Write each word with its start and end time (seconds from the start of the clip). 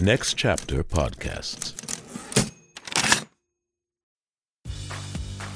Next 0.00 0.34
Chapter 0.34 0.84
Podcasts. 0.84 1.74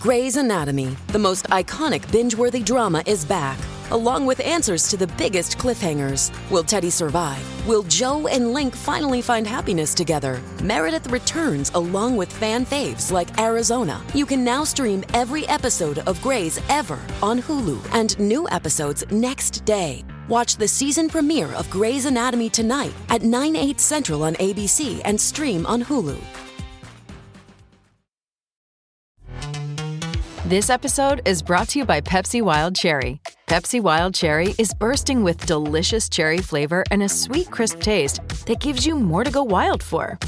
Grey's 0.01 0.37
Anatomy, 0.37 0.97
the 1.09 1.19
most 1.21 1.45
iconic 1.51 2.11
binge 2.11 2.35
worthy 2.35 2.61
drama, 2.61 3.05
is 3.07 3.25
back, 3.25 3.57
along 3.93 4.27
with 4.27 4.41
answers 4.41 4.89
to 4.89 4.97
the 4.97 5.07
biggest 5.07 5.59
cliffhangers. 5.59 6.33
Will 6.51 6.65
Teddy 6.65 6.91
survive? 6.91 7.41
Will 7.69 7.85
Jo 7.85 8.27
and 8.27 8.53
Link 8.53 8.75
finally 8.75 9.23
find 9.23 9.47
happiness 9.47 9.95
together? 9.95 10.41
Meredith 10.61 11.07
returns 11.07 11.71
along 11.75 12.17
with 12.17 12.33
fan 12.33 12.67
faves 12.67 13.13
like 13.13 13.39
Arizona. 13.39 14.03
You 14.13 14.27
can 14.27 14.43
now 14.43 14.65
stream 14.65 15.05
every 15.15 15.47
episode 15.47 16.01
of 16.01 16.21
Grey's 16.21 16.59
ever 16.69 16.99
on 17.23 17.41
Hulu 17.43 17.79
and 17.95 18.19
new 18.19 18.49
episodes 18.49 19.05
next 19.13 19.65
day. 19.65 20.03
Watch 20.33 20.57
the 20.57 20.67
season 20.67 21.11
premiere 21.11 21.53
of 21.53 21.69
Grey's 21.69 22.07
Anatomy 22.07 22.49
tonight 22.49 22.95
at 23.11 23.21
9, 23.21 23.55
8 23.55 23.79
central 23.79 24.23
on 24.23 24.35
ABC 24.37 25.03
and 25.05 25.21
stream 25.21 25.67
on 25.67 25.83
Hulu. 25.85 26.19
This 30.47 30.71
episode 30.71 31.21
is 31.27 31.43
brought 31.43 31.69
to 31.69 31.81
you 31.81 31.85
by 31.85 32.01
Pepsi 32.01 32.41
Wild 32.41 32.75
Cherry. 32.75 33.21
Pepsi 33.47 33.79
Wild 33.79 34.15
Cherry 34.15 34.55
is 34.59 34.73
bursting 34.73 35.23
with 35.23 35.45
delicious 35.45 36.09
cherry 36.09 36.39
flavor 36.39 36.83
and 36.91 37.03
a 37.03 37.11
sweet, 37.11 37.51
crisp 37.51 37.83
taste 37.83 38.27
that 38.47 38.61
gives 38.61 38.87
you 38.87 38.99
more 38.99 39.25
to 39.25 39.31
go 39.31 39.43
wild 39.43 39.83
for. 39.83 40.19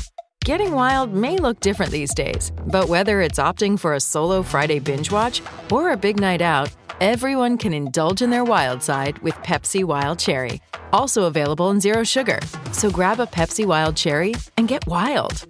Getting 0.45 0.73
wild 0.73 1.15
may 1.15 1.39
look 1.39 1.61
different 1.61 1.91
these 1.91 2.13
days, 2.13 2.53
but 2.67 2.91
whether 2.91 3.23
it's 3.23 3.39
opting 3.39 3.79
for 3.79 3.95
a 3.95 4.01
solo 4.01 4.43
Friday 4.43 4.81
binge 4.81 5.11
watch 5.11 5.41
or 5.73 5.93
a 5.93 5.97
big 5.97 6.21
night 6.21 6.43
out, 6.43 6.69
everyone 7.01 7.59
can 7.59 7.73
indulge 7.73 8.23
in 8.23 8.31
their 8.31 8.45
wild 8.45 8.83
side 8.83 9.19
with 9.19 9.35
Pepsi 9.37 9.85
Wild 9.85 10.19
Cherry. 10.19 10.61
Also 10.93 11.25
available 11.25 11.71
in 11.71 11.81
Zero 11.81 12.05
Sugar. 12.05 12.39
So 12.73 12.91
grab 12.91 13.21
a 13.21 13.27
Pepsi 13.27 13.67
Wild 13.67 13.97
Cherry 13.97 14.35
and 14.57 14.69
get 14.69 14.87
wild. 14.87 15.47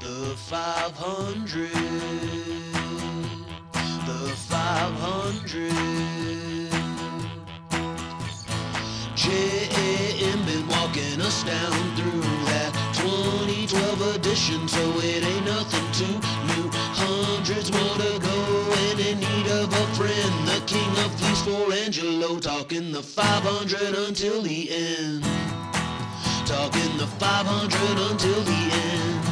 The 0.00 0.34
500. 0.36 1.70
The 4.06 4.34
500. 4.48 5.72
JM 9.16 10.46
been 10.46 10.65
walking 10.86 11.20
us 11.20 11.42
down 11.42 11.96
through 11.96 12.20
that 12.46 12.70
2012 12.94 14.14
edition, 14.14 14.68
so 14.68 14.80
it 14.98 15.24
ain't 15.24 15.44
nothing 15.44 15.86
too 15.90 16.14
new. 16.46 16.70
Hundreds 16.94 17.72
more 17.72 17.96
to 17.98 18.18
go, 18.20 18.36
and 18.86 19.00
in 19.00 19.18
need 19.18 19.46
of 19.50 19.66
a 19.72 19.86
friend. 19.98 20.32
The 20.46 20.62
king 20.66 20.90
of 21.04 21.12
fleece 21.18 21.42
for 21.42 21.72
Angelo, 21.72 22.38
talking 22.38 22.92
the 22.92 23.02
500 23.02 23.96
until 24.06 24.42
the 24.42 24.70
end. 24.70 25.24
Talking 26.46 26.96
the 26.98 27.08
500 27.18 28.10
until 28.10 28.40
the 28.42 28.62
end 28.86 29.26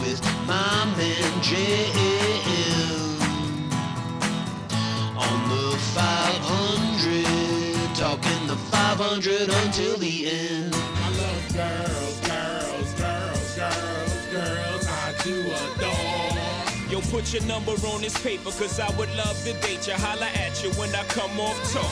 with 0.00 0.20
my 0.46 0.84
man 0.98 1.32
JM 1.40 3.00
on 5.16 5.48
the 5.48 5.76
500, 5.96 7.45
talking 8.06 8.46
the 8.46 8.54
500 8.54 9.48
until 9.48 9.96
the 9.96 10.30
end. 10.30 10.72
I 10.72 11.08
love 11.22 11.52
girls, 11.52 12.20
girls, 12.20 12.94
girls, 12.94 13.56
girls, 13.58 14.26
girls. 14.30 14.86
I 14.86 15.12
do 15.24 15.40
adore. 15.40 16.88
Yo, 16.88 17.00
put 17.10 17.32
your 17.34 17.42
number 17.46 17.72
on 17.72 18.02
this 18.02 18.16
paper, 18.22 18.52
cause 18.52 18.78
I 18.78 18.96
would 18.96 19.12
love 19.16 19.36
to 19.42 19.52
date 19.54 19.88
you. 19.88 19.94
Holla 19.94 20.26
at 20.26 20.62
you 20.62 20.70
when 20.74 20.94
I 20.94 21.02
come 21.08 21.40
off 21.40 21.58
talk. 21.72 21.90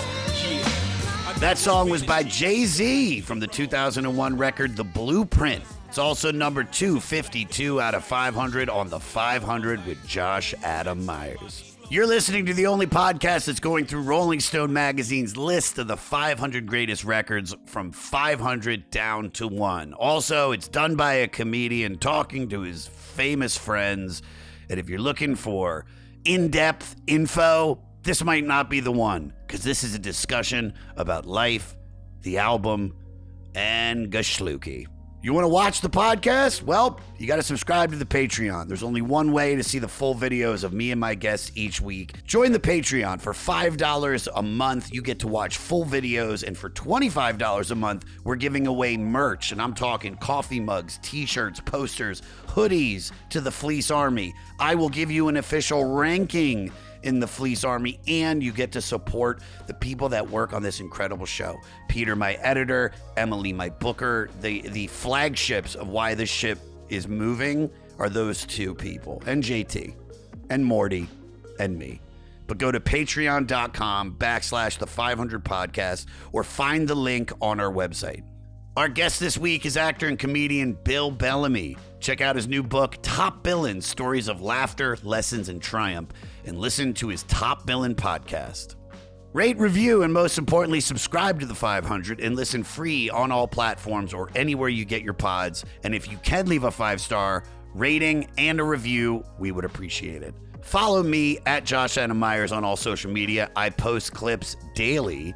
Yeah. 0.48 1.32
That 1.40 1.58
song 1.58 1.90
was 1.90 2.04
by 2.04 2.22
Jay 2.22 2.64
Z 2.64 3.22
from 3.22 3.40
the 3.40 3.48
2001 3.48 4.36
record 4.36 4.76
The 4.76 4.84
Blueprint. 4.84 5.64
It's 5.88 5.98
also 5.98 6.30
number 6.30 6.62
252 6.62 7.80
out 7.80 7.94
of 7.96 8.04
500 8.04 8.70
on 8.70 8.88
the 8.88 9.00
500 9.00 9.84
with 9.84 10.06
Josh 10.06 10.54
Adam 10.62 11.04
Meyers. 11.04 11.73
You're 11.90 12.06
listening 12.06 12.46
to 12.46 12.54
the 12.54 12.66
only 12.66 12.86
podcast 12.86 13.44
that's 13.44 13.60
going 13.60 13.84
through 13.84 14.02
Rolling 14.02 14.40
Stone 14.40 14.72
magazine's 14.72 15.36
list 15.36 15.76
of 15.76 15.86
the 15.86 15.98
500 15.98 16.66
greatest 16.66 17.04
records 17.04 17.54
from 17.66 17.92
500 17.92 18.90
down 18.90 19.30
to 19.32 19.46
one. 19.46 19.92
Also, 19.92 20.52
it's 20.52 20.66
done 20.66 20.96
by 20.96 21.12
a 21.14 21.28
comedian 21.28 21.98
talking 21.98 22.48
to 22.48 22.62
his 22.62 22.86
famous 22.86 23.58
friends. 23.58 24.22
And 24.70 24.80
if 24.80 24.88
you're 24.88 24.98
looking 24.98 25.34
for 25.34 25.84
in 26.24 26.48
depth 26.48 26.96
info, 27.06 27.80
this 28.02 28.24
might 28.24 28.44
not 28.44 28.70
be 28.70 28.80
the 28.80 28.92
one 28.92 29.34
because 29.46 29.62
this 29.62 29.84
is 29.84 29.94
a 29.94 29.98
discussion 29.98 30.72
about 30.96 31.26
life, 31.26 31.76
the 32.22 32.38
album, 32.38 32.96
and 33.54 34.10
Gashluki. 34.10 34.86
You 35.24 35.32
want 35.32 35.44
to 35.44 35.48
watch 35.48 35.80
the 35.80 35.88
podcast? 35.88 36.64
Well, 36.64 37.00
you 37.16 37.26
got 37.26 37.36
to 37.36 37.42
subscribe 37.42 37.90
to 37.92 37.96
the 37.96 38.04
Patreon. 38.04 38.68
There's 38.68 38.82
only 38.82 39.00
one 39.00 39.32
way 39.32 39.56
to 39.56 39.62
see 39.64 39.78
the 39.78 39.88
full 39.88 40.14
videos 40.14 40.64
of 40.64 40.74
me 40.74 40.90
and 40.90 41.00
my 41.00 41.14
guests 41.14 41.50
each 41.54 41.80
week. 41.80 42.22
Join 42.26 42.52
the 42.52 42.60
Patreon 42.60 43.22
for 43.22 43.32
$5 43.32 44.28
a 44.34 44.42
month. 44.42 44.92
You 44.92 45.00
get 45.00 45.20
to 45.20 45.26
watch 45.26 45.56
full 45.56 45.86
videos, 45.86 46.46
and 46.46 46.58
for 46.58 46.68
$25 46.68 47.70
a 47.70 47.74
month, 47.74 48.04
we're 48.24 48.36
giving 48.36 48.66
away 48.66 48.98
merch. 48.98 49.50
And 49.50 49.62
I'm 49.62 49.72
talking 49.72 50.14
coffee 50.16 50.60
mugs, 50.60 50.98
t 51.00 51.24
shirts, 51.24 51.58
posters, 51.58 52.20
hoodies 52.46 53.10
to 53.30 53.40
the 53.40 53.50
Fleece 53.50 53.90
Army. 53.90 54.34
I 54.60 54.74
will 54.74 54.90
give 54.90 55.10
you 55.10 55.28
an 55.28 55.38
official 55.38 55.86
ranking 55.86 56.70
in 57.04 57.20
the 57.20 57.26
Fleece 57.26 57.64
Army, 57.64 58.00
and 58.08 58.42
you 58.42 58.50
get 58.52 58.72
to 58.72 58.80
support 58.80 59.40
the 59.66 59.74
people 59.74 60.08
that 60.08 60.28
work 60.28 60.52
on 60.52 60.62
this 60.62 60.80
incredible 60.80 61.26
show. 61.26 61.60
Peter, 61.88 62.16
my 62.16 62.34
editor, 62.34 62.92
Emily, 63.16 63.52
my 63.52 63.68
booker, 63.68 64.30
the 64.40 64.62
the 64.70 64.86
flagships 64.88 65.74
of 65.74 65.88
why 65.88 66.14
this 66.14 66.28
ship 66.30 66.58
is 66.88 67.06
moving 67.06 67.70
are 67.98 68.08
those 68.08 68.44
two 68.44 68.74
people, 68.74 69.22
and 69.26 69.42
JT, 69.42 69.94
and 70.50 70.64
Morty, 70.64 71.08
and 71.60 71.78
me. 71.78 72.00
But 72.46 72.58
go 72.58 72.70
to 72.72 72.80
patreon.com 72.80 74.16
backslash 74.18 74.78
the 74.78 74.86
500 74.86 75.44
podcast 75.44 76.06
or 76.32 76.44
find 76.44 76.86
the 76.86 76.94
link 76.94 77.32
on 77.40 77.60
our 77.60 77.72
website. 77.72 78.22
Our 78.76 78.88
guest 78.88 79.20
this 79.20 79.38
week 79.38 79.64
is 79.66 79.76
actor 79.76 80.08
and 80.08 80.18
comedian 80.18 80.72
Bill 80.72 81.10
Bellamy. 81.10 81.76
Check 82.00 82.20
out 82.20 82.34
his 82.34 82.48
new 82.48 82.62
book, 82.62 82.96
Top 83.02 83.44
Billin' 83.44 83.80
Stories 83.80 84.26
of 84.26 84.42
Laughter, 84.42 84.98
Lessons, 85.04 85.48
and 85.48 85.62
Triumph, 85.62 86.12
and 86.46 86.58
listen 86.58 86.94
to 86.94 87.08
his 87.08 87.22
Top 87.24 87.66
Billin' 87.66 87.94
podcast. 87.94 88.76
Rate, 89.32 89.58
review, 89.58 90.04
and 90.04 90.12
most 90.12 90.38
importantly, 90.38 90.80
subscribe 90.80 91.40
to 91.40 91.46
the 91.46 91.54
500 91.54 92.20
and 92.20 92.36
listen 92.36 92.62
free 92.62 93.10
on 93.10 93.32
all 93.32 93.48
platforms 93.48 94.14
or 94.14 94.30
anywhere 94.36 94.68
you 94.68 94.84
get 94.84 95.02
your 95.02 95.12
pods. 95.12 95.64
And 95.82 95.92
if 95.92 96.08
you 96.08 96.18
can 96.18 96.46
leave 96.46 96.62
a 96.62 96.70
five 96.70 97.00
star 97.00 97.42
rating 97.74 98.28
and 98.38 98.60
a 98.60 98.64
review, 98.64 99.24
we 99.40 99.50
would 99.50 99.64
appreciate 99.64 100.22
it. 100.22 100.34
Follow 100.62 101.02
me 101.02 101.38
at 101.46 101.64
Josh 101.64 101.98
Adam 101.98 102.18
Meyers 102.18 102.52
on 102.52 102.64
all 102.64 102.76
social 102.76 103.10
media. 103.10 103.50
I 103.56 103.70
post 103.70 104.14
clips 104.14 104.56
daily. 104.74 105.34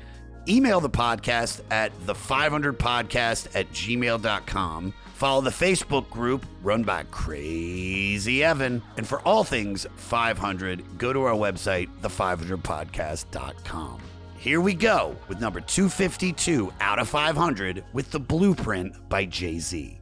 Email 0.49 0.81
the 0.81 0.89
podcast 0.89 1.61
at 1.71 1.93
the500podcast 2.07 3.49
at 3.55 3.69
gmail.com. 3.71 4.95
Follow 5.19 5.41
the 5.41 5.51
Facebook 5.51 6.09
group 6.11 6.47
run 6.63 6.85
by 6.85 7.03
Crazy 7.11 8.45
Evan. 8.45 8.81
And 8.97 9.05
for 9.05 9.19
all 9.23 9.43
things 9.43 9.85
500, 9.97 10.97
go 10.97 11.13
to 11.13 11.25
our 11.25 11.35
website, 11.35 11.89
the500podcast.com. 12.03 14.01
Here 14.37 14.61
we 14.61 14.75
go 14.75 15.17
with 15.27 15.41
number 15.41 15.61
252 15.61 16.73
out 16.81 17.01
of 17.01 17.09
500 17.09 17.83
with 17.93 18.13
The 18.13 18.21
Blueprint 18.21 19.09
by 19.09 19.25
Jay 19.25 19.59
Z. 19.59 19.99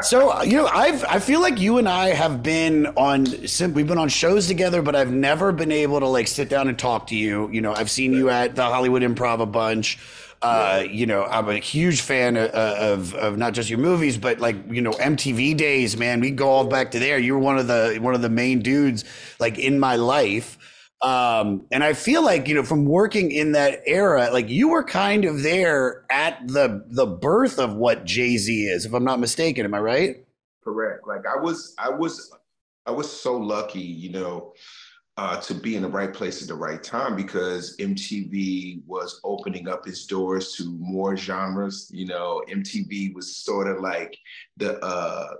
So 0.00 0.30
uh, 0.30 0.42
you 0.42 0.56
know, 0.56 0.66
I've 0.66 1.04
I 1.04 1.18
feel 1.18 1.40
like 1.40 1.60
you 1.60 1.76
and 1.78 1.88
I 1.88 2.14
have 2.14 2.42
been 2.42 2.86
on 2.96 3.26
we've 3.74 3.86
been 3.86 3.98
on 3.98 4.08
shows 4.08 4.46
together, 4.46 4.80
but 4.80 4.94
I've 4.94 5.12
never 5.12 5.52
been 5.52 5.72
able 5.72 6.00
to 6.00 6.06
like 6.06 6.28
sit 6.28 6.48
down 6.48 6.68
and 6.68 6.78
talk 6.78 7.08
to 7.08 7.16
you. 7.16 7.50
You 7.50 7.60
know, 7.60 7.74
I've 7.74 7.90
seen 7.90 8.12
you 8.12 8.30
at 8.30 8.54
the 8.54 8.62
Hollywood 8.62 9.02
Improv 9.02 9.40
a 9.40 9.46
bunch. 9.46 9.98
Uh, 10.42 10.84
you 10.90 11.06
know, 11.06 11.24
I'm 11.24 11.48
a 11.48 11.58
huge 11.58 12.00
fan 12.00 12.36
of, 12.36 12.50
of 12.50 13.14
of 13.14 13.38
not 13.38 13.54
just 13.54 13.70
your 13.70 13.78
movies, 13.78 14.18
but 14.18 14.40
like 14.40 14.56
you 14.70 14.82
know 14.82 14.90
MTV 14.92 15.56
days, 15.56 15.96
man. 15.96 16.20
We 16.20 16.30
go 16.32 16.48
all 16.48 16.66
back 16.66 16.90
to 16.92 16.98
there. 16.98 17.18
You 17.18 17.34
were 17.34 17.40
one 17.40 17.58
of 17.58 17.68
the 17.68 17.98
one 18.00 18.14
of 18.14 18.22
the 18.22 18.28
main 18.28 18.60
dudes 18.60 19.04
like 19.38 19.58
in 19.58 19.78
my 19.78 19.96
life. 19.96 20.58
Um, 21.02 21.66
and 21.72 21.82
I 21.82 21.94
feel 21.94 22.24
like, 22.24 22.46
you 22.46 22.54
know, 22.54 22.62
from 22.62 22.84
working 22.84 23.32
in 23.32 23.52
that 23.52 23.82
era, 23.86 24.30
like 24.32 24.48
you 24.48 24.68
were 24.68 24.84
kind 24.84 25.24
of 25.24 25.42
there 25.42 26.04
at 26.10 26.46
the 26.46 26.84
the 26.88 27.06
birth 27.06 27.58
of 27.58 27.74
what 27.74 28.04
Jay-Z 28.04 28.66
is, 28.66 28.86
if 28.86 28.94
I'm 28.94 29.04
not 29.04 29.18
mistaken. 29.18 29.64
Am 29.64 29.74
I 29.74 29.80
right? 29.80 30.24
Correct. 30.62 31.06
Like 31.06 31.26
I 31.26 31.40
was, 31.40 31.74
I 31.78 31.90
was, 31.90 32.30
I 32.86 32.92
was 32.92 33.10
so 33.10 33.36
lucky, 33.36 33.80
you 33.80 34.10
know, 34.12 34.52
uh, 35.18 35.38
to 35.40 35.54
be 35.54 35.76
in 35.76 35.82
the 35.82 35.88
right 35.88 36.12
place 36.12 36.40
at 36.40 36.48
the 36.48 36.54
right 36.54 36.82
time 36.82 37.14
because 37.14 37.76
MTV 37.76 38.82
was 38.86 39.20
opening 39.24 39.68
up 39.68 39.86
its 39.86 40.06
doors 40.06 40.54
to 40.54 40.64
more 40.78 41.16
genres. 41.16 41.90
You 41.92 42.06
know, 42.06 42.42
MTV 42.48 43.14
was 43.14 43.36
sort 43.36 43.68
of 43.68 43.80
like 43.80 44.16
the 44.56 44.82
uh, 44.82 45.34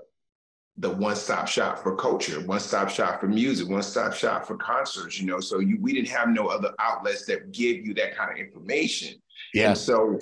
the 0.78 0.90
one-stop 0.90 1.48
shop 1.48 1.78
for 1.78 1.96
culture, 1.96 2.40
one-stop 2.40 2.88
shop 2.88 3.20
for 3.20 3.28
music, 3.28 3.68
one-stop 3.68 4.14
shop 4.14 4.46
for 4.46 4.56
concerts, 4.56 5.18
you 5.18 5.26
know. 5.26 5.40
So 5.40 5.58
you 5.58 5.78
we 5.80 5.94
didn't 5.94 6.08
have 6.08 6.28
no 6.28 6.48
other 6.48 6.72
outlets 6.78 7.24
that 7.26 7.52
give 7.52 7.86
you 7.86 7.94
that 7.94 8.16
kind 8.16 8.30
of 8.30 8.36
information. 8.36 9.20
Yeah. 9.54 9.68
And 9.68 9.78
so 9.78 10.18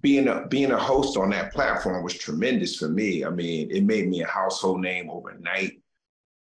being 0.00 0.28
a 0.28 0.46
being 0.46 0.72
a 0.72 0.78
host 0.78 1.18
on 1.18 1.30
that 1.30 1.52
platform 1.52 2.02
was 2.02 2.14
tremendous 2.14 2.76
for 2.76 2.88
me. 2.88 3.24
I 3.24 3.30
mean, 3.30 3.70
it 3.70 3.84
made 3.84 4.08
me 4.08 4.22
a 4.22 4.26
household 4.26 4.80
name 4.80 5.10
overnight. 5.10 5.80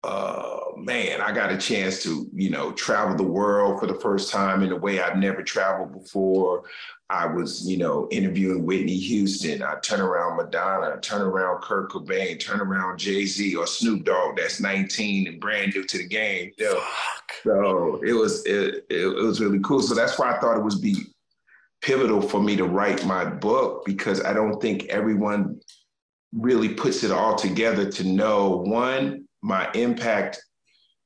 Uh 0.04 0.62
man, 0.78 1.22
I 1.22 1.32
got 1.32 1.52
a 1.52 1.58
chance 1.58 2.02
to, 2.04 2.28
you 2.34 2.50
know, 2.50 2.72
travel 2.74 3.16
the 3.16 3.24
world 3.24 3.80
for 3.80 3.88
the 3.88 4.00
first 4.00 4.32
time 4.32 4.64
in 4.64 4.72
a 4.72 4.76
way 4.76 5.02
I've 5.02 5.18
never 5.18 5.44
traveled 5.44 5.94
before. 5.94 6.64
I 7.10 7.26
was, 7.26 7.68
you 7.70 7.78
know, 7.78 8.08
interviewing 8.10 8.66
Whitney 8.66 8.98
Houston. 8.98 9.62
I 9.62 9.76
turn 9.82 10.00
around 10.00 10.38
Madonna, 10.38 10.96
I 10.96 11.00
turn 11.00 11.22
around 11.22 11.62
Kurt 11.62 11.92
Cobain, 11.92 12.40
turn 12.40 12.62
around 12.62 13.00
Jay 13.00 13.26
Z 13.26 13.56
or 13.56 13.68
Snoop 13.68 14.06
Dogg. 14.06 14.38
That's 14.38 14.60
19 14.60 15.28
and 15.28 15.40
brand 15.40 15.74
new 15.76 15.84
to 15.84 15.98
the 15.98 16.08
game. 16.08 16.52
You 16.58 16.66
know? 16.66 16.84
So 17.44 18.02
it 18.04 18.14
was 18.14 18.46
it, 18.46 18.86
it, 18.90 19.08
it 19.08 19.24
was 19.24 19.42
really 19.42 19.60
cool. 19.60 19.82
So 19.82 19.94
that's 19.94 20.18
why 20.18 20.34
I 20.34 20.40
thought 20.40 20.58
it 20.58 20.64
was 20.64 20.80
be 20.80 21.08
pivotal 21.82 22.22
for 22.22 22.42
me 22.42 22.56
to 22.56 22.66
write 22.66 23.06
my 23.06 23.26
book 23.26 23.86
because 23.86 24.24
I 24.24 24.34
don't 24.34 24.62
think 24.62 24.86
everyone 24.86 25.60
really 26.34 26.70
puts 26.70 27.04
it 27.04 27.12
all 27.12 27.36
together 27.36 27.92
to 27.92 28.04
know 28.06 28.64
one 28.66 29.28
my 29.42 29.70
impact 29.74 30.42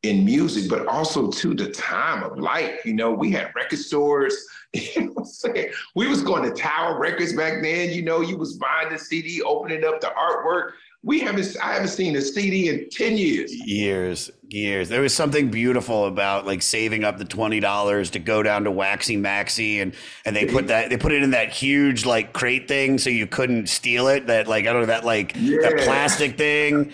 in 0.06 0.24
music, 0.24 0.70
but 0.70 0.86
also 0.88 1.30
to 1.30 1.54
the 1.54 1.72
time 1.72 2.24
of 2.24 2.38
life. 2.38 2.86
You 2.86 2.94
know, 2.94 3.12
we 3.12 3.32
had 3.32 3.52
record 3.56 3.80
stores. 3.80 4.36
You 4.76 5.06
know 5.06 5.12
what 5.14 5.22
I'm 5.22 5.26
saying? 5.26 5.72
We 5.96 6.08
was 6.08 6.22
going 6.22 6.44
to 6.44 6.52
Tower 6.54 7.00
Records 7.00 7.32
back 7.32 7.64
then. 7.64 7.92
You 7.92 8.02
know, 8.02 8.20
you 8.20 8.36
was 8.36 8.58
buying 8.58 8.90
the 8.90 9.00
CD, 9.00 9.42
opening 9.42 9.86
up 9.86 10.02
the 10.02 10.08
artwork. 10.08 10.72
We 11.02 11.22
haven't. 11.22 11.56
I 11.64 11.72
haven't 11.76 11.88
seen 11.88 12.14
a 12.18 12.22
CD 12.22 12.68
in 12.68 12.90
ten 12.90 13.18
years. 13.18 13.54
Years, 13.54 14.32
years. 14.50 14.90
There 14.90 15.00
was 15.00 15.14
something 15.14 15.50
beautiful 15.50 16.08
about 16.08 16.46
like 16.46 16.62
saving 16.62 17.06
up 17.06 17.18
the 17.18 17.24
twenty 17.24 17.62
dollars 17.62 18.10
to 18.10 18.20
go 18.20 18.44
down 18.44 18.66
to 18.66 18.72
Waxie 18.72 19.16
Maxie, 19.16 19.80
and 19.80 19.94
and 20.26 20.36
they 20.36 20.46
put 20.46 20.68
that 20.68 20.90
they 20.90 20.98
put 20.98 21.14
it 21.14 21.24
in 21.24 21.32
that 21.32 21.54
huge 21.54 22.06
like 22.06 22.34
crate 22.34 22.68
thing 22.68 22.98
so 22.98 23.10
you 23.10 23.28
couldn't 23.28 23.70
steal 23.70 24.10
it. 24.10 24.28
That 24.28 24.50
like 24.50 24.68
I 24.68 24.74
don't 24.74 24.82
know 24.82 24.88
that 24.88 25.06
like 25.06 25.36
that 25.36 25.84
plastic 25.86 26.38
thing. 26.38 26.92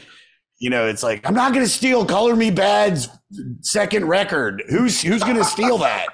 You 0.61 0.69
know, 0.69 0.85
it's 0.85 1.01
like 1.01 1.27
I'm 1.27 1.33
not 1.33 1.53
going 1.53 1.65
to 1.65 1.71
steal 1.71 2.05
Color 2.05 2.35
Me 2.35 2.51
Badd's 2.51 3.09
second 3.61 4.05
record. 4.05 4.61
Who's 4.69 5.01
who's 5.01 5.23
going 5.23 5.37
to 5.37 5.43
steal 5.43 5.79
that? 5.79 6.05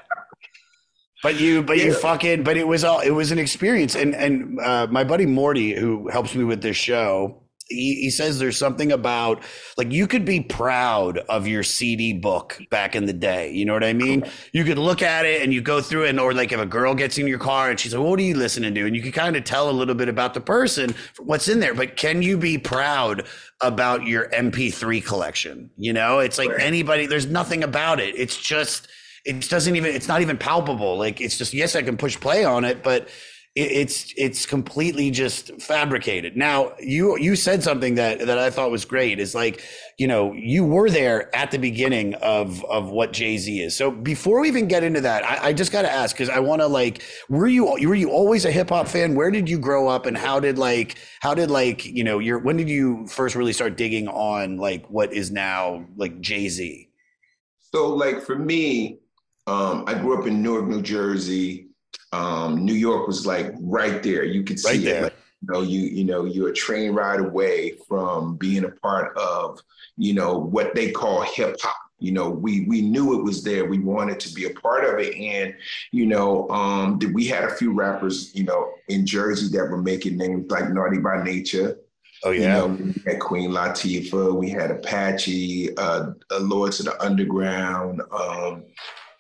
But 1.22 1.38
you, 1.38 1.64
but 1.64 1.80
you 1.80 1.94
fucking, 1.94 2.44
but 2.44 2.56
it 2.56 2.66
was 2.66 2.86
all, 2.86 3.02
it 3.02 3.10
was 3.10 3.32
an 3.32 3.40
experience. 3.40 3.94
And 3.96 4.16
and 4.16 4.58
uh, 4.62 4.88
my 4.90 5.04
buddy 5.04 5.26
Morty, 5.26 5.78
who 5.78 6.08
helps 6.08 6.34
me 6.34 6.46
with 6.46 6.62
this 6.62 6.78
show, 6.78 7.44
he, 7.70 7.96
he 7.96 8.10
says 8.10 8.40
there's 8.40 8.58
something 8.58 8.92
about 8.92 9.44
like 9.78 9.92
you 9.92 10.08
could 10.08 10.26
be 10.26 10.42
proud 10.42 11.18
of 11.18 11.48
your 11.48 11.64
CD 11.64 12.14
book 12.14 12.60
back 12.70 12.96
in 12.96 13.06
the 13.06 13.14
day. 13.14 13.52
You 13.52 13.66
know 13.66 13.74
what 13.74 13.84
I 13.84 13.94
mean? 13.94 14.24
You 14.54 14.64
could 14.64 14.78
look 14.78 15.02
at 15.02 15.26
it 15.26 15.42
and 15.42 15.54
you 15.54 15.62
go 15.62 15.82
through 15.82 16.06
it, 16.06 16.10
and 16.10 16.20
or 16.20 16.34
like 16.34 16.52
if 16.52 16.60
a 16.60 16.66
girl 16.66 16.96
gets 16.96 17.18
in 17.18 17.28
your 17.28 17.40
car 17.40 17.70
and 17.70 17.80
she's 17.80 17.94
like, 17.94 18.06
"What 18.06 18.20
are 18.20 18.24
you 18.24 18.36
listening 18.36 18.74
to?" 18.74 18.86
and 18.86 18.96
you 18.96 19.02
can 19.02 19.12
kind 19.12 19.36
of 19.36 19.44
tell 19.44 19.70
a 19.70 19.72
little 19.72 19.96
bit 19.96 20.10
about 20.10 20.34
the 20.34 20.42
person, 20.42 20.96
what's 21.20 21.48
in 21.48 21.60
there. 21.60 21.74
But 21.74 21.98
can 21.98 22.22
you 22.22 22.38
be 22.38 22.58
proud 22.58 23.26
about 23.62 24.06
your 24.06 24.30
MP3 24.30 25.04
collection? 25.06 25.70
You 25.78 25.94
know, 25.94 26.20
it's 26.20 26.38
like 26.38 26.52
anybody. 26.60 27.06
There's 27.06 27.28
nothing 27.28 27.64
about 27.64 28.00
it. 28.00 28.18
It's 28.18 28.38
just 28.38 28.88
it 29.26 29.50
doesn't 29.50 29.76
even 29.76 29.94
it's 29.94 30.08
not 30.08 30.22
even 30.22 30.38
palpable 30.38 30.98
like 30.98 31.20
it's 31.20 31.38
just 31.38 31.54
yes 31.54 31.76
i 31.76 31.82
can 31.82 31.98
push 31.98 32.18
play 32.18 32.46
on 32.46 32.64
it 32.64 32.82
but 32.82 33.10
it's 33.58 34.14
it's 34.18 34.46
completely 34.46 35.10
just 35.12 35.60
fabricated. 35.62 36.38
Now 36.38 36.74
you 36.80 37.18
you 37.18 37.36
said 37.36 37.64
something 37.64 37.96
that 37.96 38.20
that 38.20 38.38
i 38.38 38.50
thought 38.50 38.72
was 38.72 38.86
great. 38.86 39.20
Is 39.20 39.34
like 39.34 39.64
you 39.98 40.08
know 40.08 40.34
you 40.34 40.64
were 40.64 40.90
there 40.90 41.36
at 41.36 41.52
the 41.52 41.58
beginning 41.58 42.14
of 42.16 42.64
of 42.66 42.90
what 42.90 43.14
jay-z 43.14 43.62
is. 43.62 43.76
So 43.76 43.92
before 43.92 44.42
we 44.42 44.48
even 44.48 44.68
get 44.68 44.84
into 44.84 45.02
that 45.02 45.24
i, 45.26 45.48
I 45.48 45.54
just 45.54 45.72
got 45.72 45.82
to 45.82 45.92
ask 45.92 46.16
because 46.16 46.30
i 46.30 46.40
want 46.40 46.62
to 46.62 46.68
like 46.68 47.04
were 47.30 47.48
you 47.48 47.66
were 47.66 47.96
you 47.96 48.12
always 48.12 48.46
a 48.46 48.52
hip-hop 48.52 48.88
fan? 48.88 49.16
Where 49.16 49.32
did 49.32 49.50
you 49.50 49.60
grow 49.60 49.88
up 49.88 50.06
and 50.06 50.18
how 50.18 50.40
did 50.40 50.58
like 50.58 50.98
how 51.20 51.34
did 51.34 51.50
like 51.50 51.86
you 51.86 52.04
know 52.04 52.20
your 52.20 52.40
when 52.40 52.58
did 52.58 52.70
you 52.70 53.08
first 53.08 53.36
really 53.36 53.54
start 53.54 53.76
digging 53.76 54.08
on 54.08 54.58
like 54.58 54.86
what 54.88 55.14
is 55.14 55.32
now 55.32 55.86
like 55.98 56.22
jay-z? 56.22 56.88
So, 57.74 57.94
like 57.94 58.22
for 58.24 58.38
me, 58.38 59.00
um, 59.46 59.84
I 59.88 59.94
grew 59.94 60.20
up 60.20 60.26
in 60.26 60.42
Newark, 60.42 60.68
New 60.68 60.82
Jersey. 60.82 61.67
Um, 62.14 62.66
New 62.66 62.74
York 62.74 63.08
was 63.08 63.26
like 63.26 63.54
right 63.60 64.02
there. 64.02 64.24
You 64.24 64.44
could 64.44 64.60
see 64.60 64.70
Right 64.70 64.84
it. 64.88 65.04
Like, 65.04 65.14
you 65.42 65.54
know, 65.54 65.62
you 65.62 65.80
you 65.82 66.04
know, 66.04 66.26
you're 66.26 66.50
a 66.50 66.54
train 66.54 66.94
ride 66.94 67.20
away 67.20 67.78
from 67.88 68.38
being 68.38 68.66
a 68.66 68.72
part 68.72 69.16
of, 69.18 69.60
you 69.98 70.14
know, 70.14 70.38
what 70.38 70.74
they 70.74 70.92
call 70.92 71.22
hip 71.22 71.58
hop. 71.62 71.76
You 72.00 72.12
know, 72.12 72.30
we 72.30 72.62
we 72.66 72.82
knew 72.82 73.20
it 73.20 73.24
was 73.24 73.44
there. 73.44 73.66
We 73.66 73.80
wanted 73.80 74.20
to 74.22 74.34
be 74.34 74.46
a 74.46 74.52
part 74.52 74.86
of 74.86 75.00
it, 75.00 75.16
and 75.16 75.54
you 75.92 76.06
know, 76.06 76.48
um, 76.50 77.00
we 77.14 77.26
had 77.26 77.44
a 77.44 77.56
few 77.56 77.74
rappers, 77.74 78.32
you 78.36 78.44
know, 78.44 78.72
in 78.88 79.06
Jersey 79.06 79.50
that 79.58 79.66
were 79.70 79.82
making 79.82 80.18
names 80.18 80.50
like 80.52 80.70
Naughty 80.72 81.00
by 81.00 81.24
Nature. 81.24 81.78
oh 82.24 82.32
You 82.32 82.42
yeah 82.42 82.58
know, 82.60 82.68
we 82.68 82.94
had 83.06 83.20
Queen 83.20 83.52
Latifah, 83.52 84.34
we 84.36 84.50
had 84.50 84.72
Apache, 84.72 85.76
uh, 85.78 86.12
uh, 86.32 86.40
Lords 86.40 86.80
of 86.80 86.86
the 86.86 87.04
Underground, 87.04 88.02
um, 88.12 88.64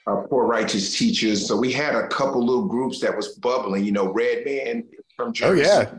uh, 0.07 0.15
Poor 0.29 0.45
Righteous 0.45 0.97
Teachers. 0.97 1.47
So 1.47 1.57
we 1.57 1.71
had 1.71 1.95
a 1.95 2.07
couple 2.07 2.45
little 2.45 2.65
groups 2.65 2.99
that 3.01 3.15
was 3.15 3.35
bubbling. 3.35 3.83
You 3.85 3.91
know, 3.91 4.11
Redman 4.11 4.83
from 5.15 5.33
Jersey. 5.33 5.63
oh 5.63 5.65
yeah 5.65 5.89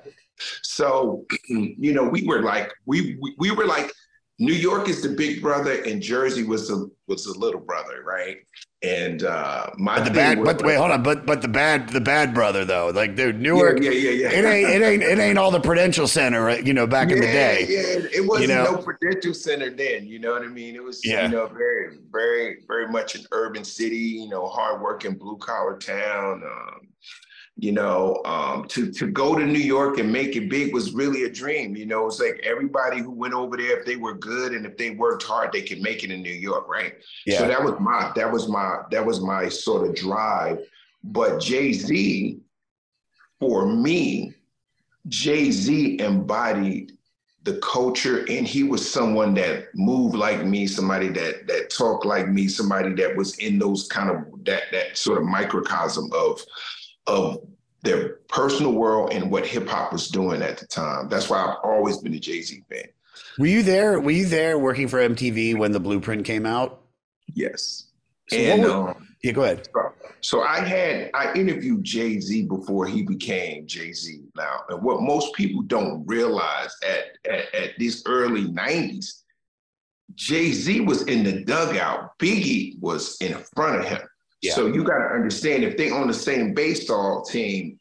So, 0.63 1.25
you 1.49 1.93
know, 1.93 2.05
we 2.09 2.27
were 2.27 2.43
like 2.43 2.73
we 2.87 3.19
we, 3.21 3.35
we 3.39 3.51
were 3.51 3.67
like 3.67 3.93
New 4.41 4.55
York 4.55 4.89
is 4.89 5.03
the 5.03 5.09
big 5.09 5.43
brother 5.43 5.83
and 5.83 6.01
Jersey 6.01 6.45
was 6.45 6.69
the 6.69 6.91
was 7.09 7.25
the 7.25 7.37
little 7.39 7.61
brother, 7.61 8.05
right? 8.05 8.37
And 8.85 9.25
uh, 9.25 9.71
my 9.77 9.97
But 9.99 10.05
the 10.05 10.11
bad, 10.13 10.45
but 10.45 10.63
wait, 10.63 10.77
hold 10.77 10.93
on. 10.93 11.03
But 11.03 11.27
but 11.27 11.43
the 11.43 11.49
bad, 11.49 11.89
the 11.89 12.01
bad 12.01 12.33
brother 12.33 12.65
though, 12.65 12.93
like 12.95 13.17
dude, 13.17 13.41
Newark. 13.41 13.81
Yeah, 13.83 13.91
yeah, 13.91 14.11
yeah, 14.11 14.31
yeah. 14.31 14.39
It 14.39 14.45
ain't, 14.45 14.69
it 14.71 14.83
ain't, 14.83 15.03
it 15.03 15.19
ain't 15.19 15.39
all 15.39 15.51
the 15.51 15.59
Prudential 15.59 16.07
Center? 16.07 16.61
You 16.61 16.73
know, 16.75 16.87
back 16.87 17.11
in 17.11 17.19
the 17.19 17.27
day. 17.27 17.67
Yeah, 17.69 18.07
it 18.15 18.25
wasn't 18.29 18.51
know? 18.51 18.77
no 18.77 18.79
Prudential 18.79 19.35
Center 19.35 19.71
then. 19.71 20.07
You 20.07 20.21
know 20.21 20.31
what 20.33 20.43
I 20.43 20.49
mean? 20.49 20.77
It 20.77 20.85
was, 20.85 21.05
Yeah. 21.05 21.25
you 21.25 21.31
know, 21.31 21.47
very, 21.47 21.97
very, 22.13 22.59
very 22.69 22.87
much 22.87 23.17
an 23.17 23.25
urban 23.33 23.65
city. 23.65 23.97
You 23.97 24.29
know, 24.29 24.47
hardworking 24.47 25.15
blue 25.15 25.39
collar 25.39 25.77
town. 25.79 26.45
Um, 26.45 26.89
you 27.61 27.73
know, 27.73 28.23
um, 28.25 28.69
to 28.69 28.91
to 28.93 29.09
go 29.09 29.37
to 29.37 29.45
New 29.45 29.59
York 29.59 29.99
and 29.99 30.13
make 30.13 30.37
it 30.37 30.49
big 30.49 30.73
was 30.73 30.93
really 30.93 31.25
a 31.25 31.31
dream. 31.31 31.75
You 31.75 31.87
know, 31.87 32.07
it's 32.07 32.21
like 32.21 32.41
everybody 32.45 33.01
who 33.01 33.11
went 33.11 33.35
over 33.35 33.57
there, 33.57 33.81
if 33.81 33.85
they 33.85 33.97
were 33.97 34.15
good 34.15 34.53
and 34.53 34.65
if 34.65 34.77
they 34.77 34.91
worked 34.91 35.25
hard, 35.25 35.51
they 35.53 35.63
could 35.63 35.81
make 35.81 36.05
it 36.05 36.13
in 36.13 36.23
New 36.23 36.31
York, 36.31 36.69
right? 36.69 36.95
Yeah, 37.27 37.39
So 37.39 37.49
that 37.49 37.63
was 37.63 37.75
my 37.81 38.13
that 38.15 38.33
was 38.33 38.49
my 38.49 38.83
that 38.93 39.05
was 39.05 39.21
my 39.21 39.49
sort 39.49 39.89
of 39.89 39.97
drive. 39.97 40.61
But 41.03 41.41
Jay 41.41 41.73
Z, 41.73 42.39
for 43.41 43.67
me, 43.67 44.35
Jay 45.09 45.51
Z 45.51 45.99
embodied 45.99 46.93
the 47.43 47.57
culture, 47.57 48.25
and 48.29 48.47
he 48.47 48.63
was 48.63 48.89
someone 48.89 49.35
that 49.35 49.75
moved 49.75 50.15
like 50.15 50.45
me, 50.45 50.69
somebody 50.69 51.09
that 51.09 51.49
that 51.49 51.71
talked 51.71 52.07
like 52.07 52.29
me, 52.29 52.47
somebody 52.47 52.95
that 52.95 53.17
was 53.17 53.37
in 53.39 53.59
those 53.59 53.89
kind 53.89 54.11
of 54.11 54.45
that 54.45 54.65
that 54.71 54.97
sort 54.97 55.19
of 55.19 55.25
microcosm 55.25 56.09
of 56.13 56.41
of 57.09 57.39
their 57.83 58.17
personal 58.29 58.73
world 58.73 59.13
and 59.13 59.31
what 59.31 59.47
hip 59.47 59.67
hop 59.69 59.93
was 59.93 60.09
doing 60.09 60.43
at 60.43 60.59
the 60.59 60.67
time. 60.67 61.09
That's 61.09 61.29
why 61.31 61.39
I've 61.45 61.57
always 61.65 61.99
been 61.99 62.15
a 62.15 62.19
Jay 62.19 62.43
Z 62.43 62.63
fan. 62.71 62.85
were 63.39 63.47
you 63.47 63.63
there? 63.63 64.01
Were 64.01 64.11
you 64.11 64.27
there 64.27 64.59
working 64.59 64.89
for 64.89 64.99
MTV 64.99 65.57
when 65.57 65.73
the 65.73 65.81
Blueprint 65.81 66.25
came 66.25 66.45
out? 66.47 66.83
Yes. 67.33 67.89
So 68.29 68.37
and 68.37 68.63
were- 68.63 68.91
um, 68.91 69.09
Yeah, 69.23 69.33
go 69.33 69.43
ahead. 69.43 69.69
So 70.21 70.43
I 70.43 70.59
had 70.61 71.11
I 71.15 71.33
interviewed 71.35 71.85
Jay 71.85 72.19
Z 72.19 72.47
before 72.47 72.87
he 72.87 73.03
became 73.03 73.67
Jay 73.69 73.93
Z. 73.93 74.21
Now, 74.37 74.63
and 74.69 74.83
what 74.83 75.01
most 75.01 75.33
people 75.35 75.63
don't 75.63 76.05
realize 76.07 76.75
at 76.87 77.33
at, 77.33 77.55
at 77.55 77.71
these 77.79 78.03
early 78.07 78.47
'90s, 78.47 79.23
Jay 80.17 80.51
Z 80.51 80.81
was 80.81 81.03
in 81.03 81.23
the 81.23 81.45
dugout. 81.45 82.19
Biggie 82.19 82.79
was 82.81 83.17
in 83.21 83.35
front 83.55 83.81
of 83.81 83.87
him. 83.87 84.01
Yeah. 84.43 84.55
So 84.55 84.67
you 84.67 84.85
got 84.85 84.99
to 84.99 85.15
understand 85.15 85.65
if 85.65 85.77
they 85.77 85.91
on 85.91 86.07
the 86.07 86.15
same 86.15 86.55
baseball 86.55 87.23
team, 87.23 87.79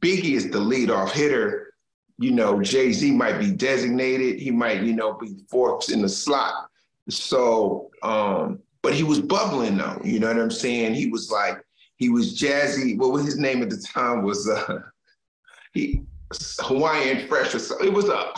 Biggie 0.00 0.34
is 0.34 0.50
the 0.50 0.58
leadoff 0.58 1.12
hitter. 1.12 1.72
You 2.18 2.32
know, 2.32 2.60
Jay 2.60 2.92
Z 2.92 3.10
might 3.12 3.38
be 3.38 3.50
designated. 3.50 4.40
He 4.40 4.50
might, 4.50 4.82
you 4.82 4.92
know, 4.92 5.14
be 5.14 5.36
fourth 5.48 5.90
in 5.90 6.02
the 6.02 6.08
slot. 6.08 6.68
So, 7.08 7.90
um, 8.02 8.58
but 8.82 8.92
he 8.92 9.02
was 9.02 9.20
bubbling 9.20 9.78
though. 9.78 10.00
You 10.04 10.18
know 10.18 10.28
what 10.28 10.38
I'm 10.38 10.50
saying? 10.50 10.94
He 10.94 11.06
was 11.06 11.30
like, 11.30 11.58
he 11.96 12.08
was 12.08 12.38
jazzy. 12.38 12.96
What 12.98 13.12
was 13.12 13.24
his 13.24 13.38
name 13.38 13.62
at 13.62 13.70
the 13.70 13.78
time? 13.78 14.22
Was 14.22 14.48
uh, 14.48 14.80
he 15.72 16.02
Hawaiian 16.60 17.26
Fresh 17.28 17.54
or? 17.54 17.82
It 17.82 17.92
was 17.92 18.08
a 18.08 18.32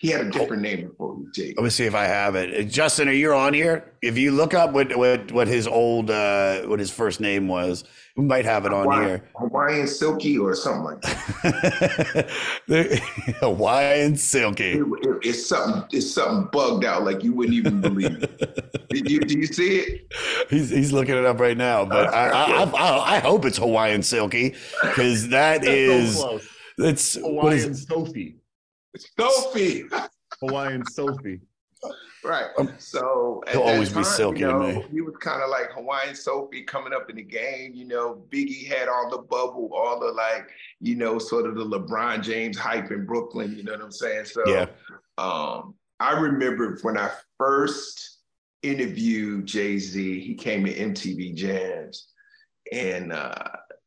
He 0.00 0.08
had 0.08 0.22
a 0.22 0.30
different 0.30 0.62
name 0.62 0.88
before 0.88 1.18
Jay. 1.34 1.52
Let 1.58 1.62
me 1.62 1.68
see 1.68 1.84
if 1.84 1.94
I 1.94 2.04
have 2.06 2.34
it. 2.34 2.58
Uh, 2.58 2.62
Justin, 2.66 3.06
are 3.10 3.12
you 3.12 3.34
on 3.34 3.52
here? 3.52 3.92
If 4.00 4.16
you 4.16 4.32
look 4.32 4.54
up 4.54 4.72
what 4.72 4.96
what, 4.96 5.30
what 5.30 5.46
his 5.46 5.66
old 5.66 6.10
uh, 6.10 6.62
what 6.62 6.78
his 6.78 6.90
first 6.90 7.20
name 7.20 7.48
was, 7.48 7.84
we 8.16 8.24
might 8.24 8.46
have 8.46 8.64
it 8.64 8.72
on 8.72 8.84
Hawaiian, 8.84 9.04
here. 9.08 9.28
Hawaiian 9.36 9.86
Silky 9.86 10.38
or 10.38 10.54
something 10.54 10.84
like 10.84 11.00
that. 11.02 12.30
Hawaiian 13.40 14.16
Silky. 14.16 14.72
It- 14.72 14.78
it- 15.02 15.16
it's 15.22 15.46
something. 15.46 15.84
It's 15.92 16.10
something 16.10 16.48
bugged 16.50 16.86
out 16.86 17.04
like 17.04 17.22
you 17.22 17.34
wouldn't 17.34 17.54
even 17.56 17.82
believe. 17.82 18.22
it. 18.22 18.88
Did 18.88 19.10
you? 19.10 19.20
Do 19.20 19.38
you 19.38 19.46
see 19.46 19.80
it? 19.80 20.12
He's 20.48 20.70
he's 20.70 20.92
looking 20.92 21.14
it 21.14 21.26
up 21.26 21.38
right 21.40 21.58
now, 21.58 21.84
but 21.84 22.08
I 22.14 22.28
I, 22.30 22.62
I, 22.64 23.16
I 23.16 23.18
hope 23.18 23.44
it's 23.44 23.58
Hawaiian 23.58 24.02
Silky 24.02 24.54
because 24.82 25.28
that 25.28 25.62
is 25.62 26.18
so 26.18 26.40
it's 26.78 27.16
what 27.16 27.52
is 27.52 27.64
Hawaiian 27.64 27.70
it? 27.72 27.74
Sophie. 27.76 28.36
Sophie. 29.18 29.84
Hawaiian 30.42 30.84
Sophie. 30.86 31.40
Right. 32.22 32.48
So 32.78 33.42
Um, 33.46 33.52
He'll 33.52 33.64
that 33.64 33.72
always 33.74 33.88
be 33.88 33.94
time, 33.96 34.04
silky 34.04 34.40
you 34.40 34.46
to 34.46 34.52
know, 34.52 34.58
me. 34.60 34.86
He 34.90 35.00
was 35.00 35.14
kind 35.20 35.42
of 35.42 35.48
like 35.48 35.72
Hawaiian 35.72 36.14
Sophie 36.14 36.62
coming 36.64 36.92
up 36.92 37.08
in 37.08 37.16
the 37.16 37.22
game. 37.22 37.72
You 37.74 37.86
know, 37.86 38.22
Biggie 38.30 38.66
had 38.66 38.88
all 38.88 39.08
the 39.10 39.18
bubble, 39.22 39.70
all 39.74 39.98
the 39.98 40.12
like, 40.12 40.50
you 40.80 40.96
know, 40.96 41.18
sort 41.18 41.46
of 41.46 41.54
the 41.56 41.64
LeBron 41.64 42.22
James 42.22 42.58
hype 42.58 42.90
in 42.90 43.06
Brooklyn. 43.06 43.56
You 43.56 43.62
know 43.62 43.72
what 43.72 43.80
I'm 43.80 43.92
saying? 43.92 44.26
So, 44.26 44.42
Yeah. 44.46 44.66
um, 45.16 45.74
I 45.98 46.12
remember 46.18 46.78
when 46.82 46.98
I 46.98 47.10
first 47.38 48.18
interviewed 48.62 49.46
Jay 49.46 49.78
Z. 49.78 50.20
He 50.20 50.34
came 50.34 50.64
to 50.66 50.74
MTV 50.74 51.34
Jams, 51.34 52.08
and 52.72 53.12
uh, 53.12 53.42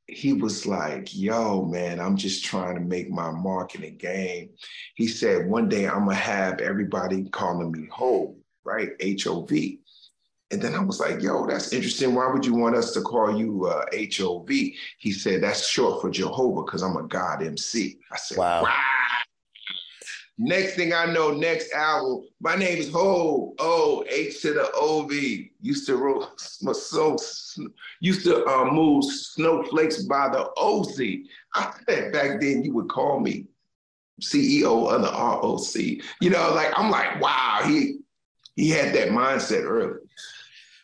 he 0.07 0.33
was 0.33 0.65
like, 0.65 1.15
"Yo, 1.15 1.65
man, 1.65 1.99
I'm 1.99 2.17
just 2.17 2.43
trying 2.43 2.75
to 2.75 2.81
make 2.81 3.09
my 3.09 3.31
mark 3.31 3.75
in 3.75 3.81
the 3.81 3.91
game." 3.91 4.49
He 4.95 5.07
said, 5.07 5.49
"One 5.49 5.69
day 5.69 5.87
I'm 5.87 6.05
gonna 6.05 6.15
have 6.15 6.59
everybody 6.59 7.23
calling 7.29 7.71
me 7.71 7.87
Hove, 7.91 8.35
right? 8.63 8.91
H 8.99 9.27
O 9.27 9.41
V." 9.41 9.79
And 10.51 10.61
then 10.61 10.75
I 10.75 10.83
was 10.83 10.99
like, 10.99 11.21
"Yo, 11.21 11.47
that's 11.47 11.73
interesting. 11.73 12.13
Why 12.13 12.31
would 12.31 12.45
you 12.45 12.53
want 12.53 12.75
us 12.75 12.91
to 12.93 13.01
call 13.01 13.37
you 13.37 13.65
uh, 13.65 13.85
H 13.91 14.21
O 14.21 14.39
V?" 14.39 14.75
He 14.97 15.11
said, 15.11 15.41
"That's 15.41 15.67
short 15.67 16.01
for 16.01 16.09
Jehovah 16.09 16.63
because 16.63 16.83
I'm 16.83 16.97
a 16.97 17.03
God 17.03 17.41
MC." 17.41 17.99
I 18.11 18.17
said, 18.17 18.37
Wow. 18.37 18.63
"Wow." 18.63 18.92
Next 20.45 20.75
thing 20.75 20.91
I 20.91 21.05
know, 21.05 21.31
next 21.31 21.71
album, 21.71 22.25
my 22.41 22.57
name 22.57 22.77
is 22.77 22.91
Ho. 22.91 23.55
O 23.59 24.03
H 24.09 24.41
to 24.41 24.51
the 24.51 24.69
O 24.73 25.03
V. 25.03 25.51
Used 25.61 25.87
to 25.87 25.95
roll, 25.95 26.27
so 26.37 27.17
used 28.01 28.25
to 28.25 28.45
uh, 28.45 28.65
move 28.65 29.05
snowflakes 29.05 30.03
by 30.03 30.27
the 30.27 30.49
OZ. 30.57 30.99
I 31.55 31.73
said 31.87 32.11
back 32.11 32.41
then 32.41 32.61
you 32.61 32.73
would 32.73 32.89
call 32.89 33.21
me 33.21 33.45
CEO 34.21 34.93
of 34.93 35.01
the 35.01 35.07
ROC. 35.07 36.03
You 36.19 36.29
know, 36.29 36.53
like 36.53 36.77
I'm 36.77 36.91
like, 36.91 37.21
wow, 37.21 37.61
he 37.65 37.99
he 38.57 38.69
had 38.69 38.93
that 38.95 39.09
mindset 39.09 39.63
early. 39.63 39.99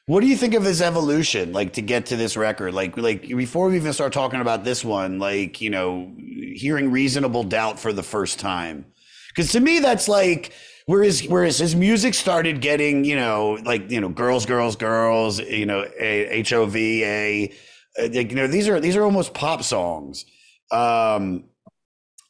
What 0.06 0.22
do 0.22 0.28
you 0.28 0.38
think 0.38 0.54
of 0.54 0.64
his 0.64 0.82
evolution, 0.82 1.52
like 1.52 1.74
to 1.74 1.82
get 1.82 2.06
to 2.08 2.16
this 2.16 2.38
record? 2.38 2.74
Like, 2.74 2.96
like 2.96 3.28
before 3.28 3.68
we 3.68 3.76
even 3.76 3.92
start 3.92 4.14
talking 4.14 4.40
about 4.40 4.64
this 4.64 4.86
one, 4.86 5.20
like 5.20 5.60
you 5.60 5.70
know, 5.70 6.14
hearing 6.18 6.92
"Reasonable 6.92 7.44
Doubt" 7.44 7.78
for 7.78 7.92
the 7.92 8.04
first 8.04 8.40
time, 8.40 8.86
because 9.30 9.52
to 9.54 9.60
me 9.60 9.80
that's 9.80 10.08
like 10.08 10.54
whereas 10.86 11.24
whereas 11.28 11.60
his 11.60 11.76
music 11.76 12.14
started 12.14 12.62
getting, 12.62 13.06
you 13.06 13.16
know, 13.16 13.60
like 13.64 13.90
you 13.92 14.02
know, 14.02 14.10
girls, 14.10 14.46
girls, 14.46 14.76
girls, 14.76 15.40
you 15.40 15.66
know, 15.66 15.86
H 16.00 16.52
O 16.54 16.66
V 16.66 17.04
A, 17.06 17.54
like, 17.98 18.32
you 18.32 18.36
know, 18.36 18.48
these 18.48 18.68
are 18.68 18.80
these 18.80 18.96
are 18.96 19.04
almost 19.04 19.34
pop 19.34 19.64
songs. 19.64 20.26
Um, 20.72 21.46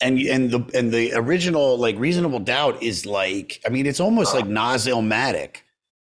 and 0.02 0.20
and 0.20 0.52
the 0.52 0.70
and 0.74 0.92
the 0.92 1.14
original 1.14 1.78
like 1.78 1.98
"Reasonable 1.98 2.40
Doubt" 2.40 2.82
is 2.84 3.06
like, 3.06 3.62
I 3.66 3.70
mean, 3.70 3.86
it's 3.86 4.00
almost 4.00 4.34
like 4.34 4.46
Nas 4.46 4.86
Illmatic. 4.86 5.58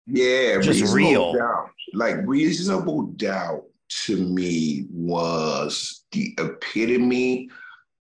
Yeah, 0.08 0.60
Just 0.62 0.94
real. 0.94 1.34
Doubt. 1.34 1.72
Like 1.94 2.16
reasonable 2.26 3.04
doubt 3.04 3.64
to 4.06 4.18
me 4.18 4.86
was 4.92 6.04
the 6.12 6.34
epitome 6.38 7.50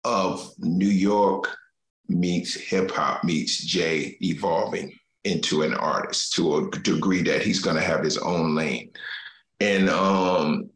of 0.05 0.53
New 0.59 0.89
York 0.89 1.57
meets 2.09 2.55
hip 2.55 2.91
hop 2.91 3.25
meets 3.25 3.65
Jay 3.65 4.17
evolving 4.21 4.93
into 5.25 5.63
an 5.63 5.75
artist 5.75 6.35
to 6.35 6.57
a 6.57 6.71
degree 6.79 7.23
that 7.23 7.43
he's 7.43 7.61
going 7.61 7.77
to 7.77 7.83
have 7.83 8.05
his 8.05 8.17
own 8.19 8.55
lane. 8.55 8.91
And 9.61 9.89
um, 9.91 10.71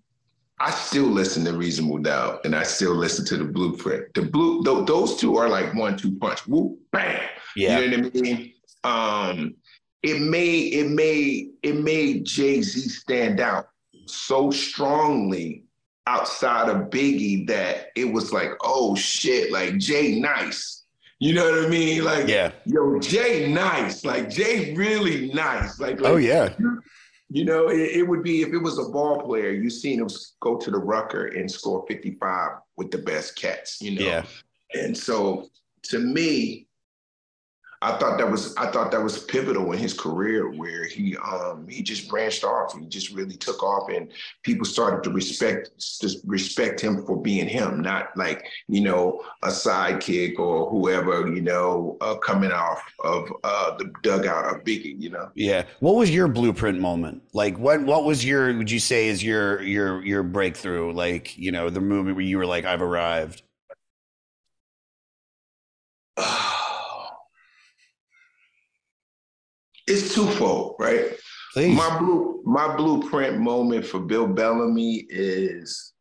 I 0.58 0.70
still 0.70 1.06
listen 1.06 1.44
to 1.44 1.52
Reasonable 1.52 1.98
Doubt, 1.98 2.44
and 2.44 2.54
I 2.54 2.64
still 2.64 2.94
listen 2.94 3.24
to 3.26 3.36
the 3.36 3.44
Blueprint. 3.44 4.12
The 4.14 4.22
blue, 4.22 4.64
th- 4.64 4.86
those 4.86 5.16
two 5.16 5.36
are 5.36 5.48
like 5.48 5.74
one 5.74 5.96
two 5.96 6.16
punch. 6.18 6.46
Whoop, 6.46 6.78
bam. 6.92 7.20
Yeah. 7.56 7.78
You 7.78 7.90
know 7.90 8.02
what 8.02 8.16
I 8.16 8.20
mean? 8.20 8.52
Um, 8.82 9.54
it 10.02 10.20
made 10.20 10.72
it 10.72 10.88
made 10.88 11.50
it 11.62 11.76
made 11.76 12.24
Jay 12.24 12.62
Z 12.62 12.88
stand 12.88 13.40
out 13.40 13.68
so 14.06 14.50
strongly 14.50 15.64
outside 16.06 16.68
of 16.68 16.90
Biggie 16.90 17.46
that 17.46 17.88
it 17.94 18.06
was 18.10 18.32
like, 18.32 18.50
oh 18.62 18.96
shit, 18.96 19.52
like 19.52 19.78
Jay 19.78 20.18
nice. 20.18 20.79
You 21.20 21.34
know 21.34 21.44
what 21.44 21.64
I 21.66 21.68
mean? 21.68 22.02
Like, 22.02 22.28
Yeah. 22.28 22.50
yo, 22.64 22.98
Jay 22.98 23.52
nice. 23.52 24.04
Like 24.06 24.30
Jay 24.30 24.74
really 24.74 25.30
nice. 25.32 25.78
Like, 25.78 26.00
like 26.00 26.10
Oh 26.12 26.16
yeah. 26.16 26.54
you 27.28 27.44
know, 27.44 27.68
it, 27.68 27.90
it 27.98 28.02
would 28.08 28.22
be 28.22 28.40
if 28.40 28.48
it 28.54 28.58
was 28.58 28.78
a 28.78 28.90
ball 28.90 29.20
player, 29.20 29.50
you 29.50 29.68
seen 29.68 30.00
him 30.00 30.08
go 30.40 30.56
to 30.56 30.70
the 30.70 30.78
Rucker 30.78 31.26
and 31.26 31.48
score 31.50 31.84
55 31.86 32.52
with 32.78 32.90
the 32.90 32.98
best 32.98 33.36
cats, 33.36 33.80
you 33.82 33.98
know. 33.98 34.04
Yeah. 34.06 34.24
And 34.72 34.96
so 34.96 35.50
to 35.84 35.98
me, 35.98 36.66
I 37.82 37.96
thought 37.96 38.18
that 38.18 38.30
was 38.30 38.54
I 38.56 38.70
thought 38.70 38.90
that 38.90 39.02
was 39.02 39.24
pivotal 39.24 39.72
in 39.72 39.78
his 39.78 39.94
career 39.94 40.50
where 40.50 40.84
he 40.84 41.16
um 41.16 41.66
he 41.66 41.82
just 41.82 42.10
branched 42.10 42.44
off. 42.44 42.78
He 42.78 42.84
just 42.86 43.10
really 43.10 43.36
took 43.36 43.62
off 43.62 43.88
and 43.88 44.10
people 44.42 44.66
started 44.66 45.02
to 45.04 45.10
respect 45.10 45.70
just 45.78 46.18
respect 46.26 46.78
him 46.78 47.06
for 47.06 47.20
being 47.20 47.48
him, 47.48 47.80
not 47.80 48.14
like, 48.16 48.44
you 48.68 48.82
know, 48.82 49.22
a 49.42 49.48
sidekick 49.48 50.38
or 50.38 50.68
whoever, 50.68 51.26
you 51.26 51.40
know, 51.40 51.96
uh, 52.02 52.16
coming 52.16 52.52
off 52.52 52.82
of 53.02 53.32
uh 53.44 53.76
the 53.78 53.90
dugout 54.02 54.54
of 54.54 54.62
Biggie, 54.62 55.00
you 55.00 55.08
know. 55.08 55.30
Yeah. 55.34 55.64
What 55.78 55.94
was 55.94 56.10
your 56.10 56.28
blueprint 56.28 56.78
moment? 56.78 57.22
Like 57.32 57.58
what 57.58 57.82
what 57.82 58.04
was 58.04 58.22
your 58.22 58.54
would 58.58 58.70
you 58.70 58.80
say 58.80 59.08
is 59.08 59.24
your 59.24 59.62
your 59.62 60.04
your 60.04 60.22
breakthrough? 60.22 60.92
Like, 60.92 61.38
you 61.38 61.50
know, 61.50 61.70
the 61.70 61.80
moment 61.80 62.16
where 62.16 62.24
you 62.26 62.36
were 62.36 62.46
like, 62.46 62.66
I've 62.66 62.82
arrived. 62.82 63.42
It's 69.90 70.14
twofold, 70.14 70.76
right? 70.78 71.16
Please. 71.52 71.76
My 71.76 71.98
blue 71.98 72.42
my 72.44 72.74
blueprint 72.76 73.38
moment 73.38 73.84
for 73.84 74.00
Bill 74.00 74.26
Bellamy 74.26 75.06
is 75.08 75.92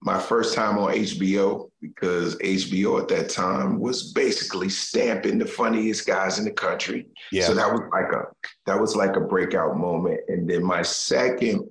my 0.00 0.18
first 0.18 0.54
time 0.54 0.78
on 0.78 0.92
HBO 0.92 1.70
because 1.80 2.36
HBO 2.36 3.00
at 3.00 3.08
that 3.08 3.28
time 3.30 3.80
was 3.80 4.12
basically 4.12 4.68
stamping 4.68 5.38
the 5.38 5.46
funniest 5.46 6.06
guys 6.06 6.38
in 6.38 6.44
the 6.44 6.52
country. 6.52 7.06
yeah. 7.32 7.44
So 7.44 7.54
that 7.54 7.70
was 7.70 7.80
like 7.92 8.12
a 8.12 8.26
that 8.66 8.80
was 8.80 8.94
like 8.94 9.16
a 9.16 9.20
breakout 9.20 9.76
moment. 9.76 10.20
And 10.28 10.48
then 10.48 10.64
my 10.64 10.82
second 10.82 11.68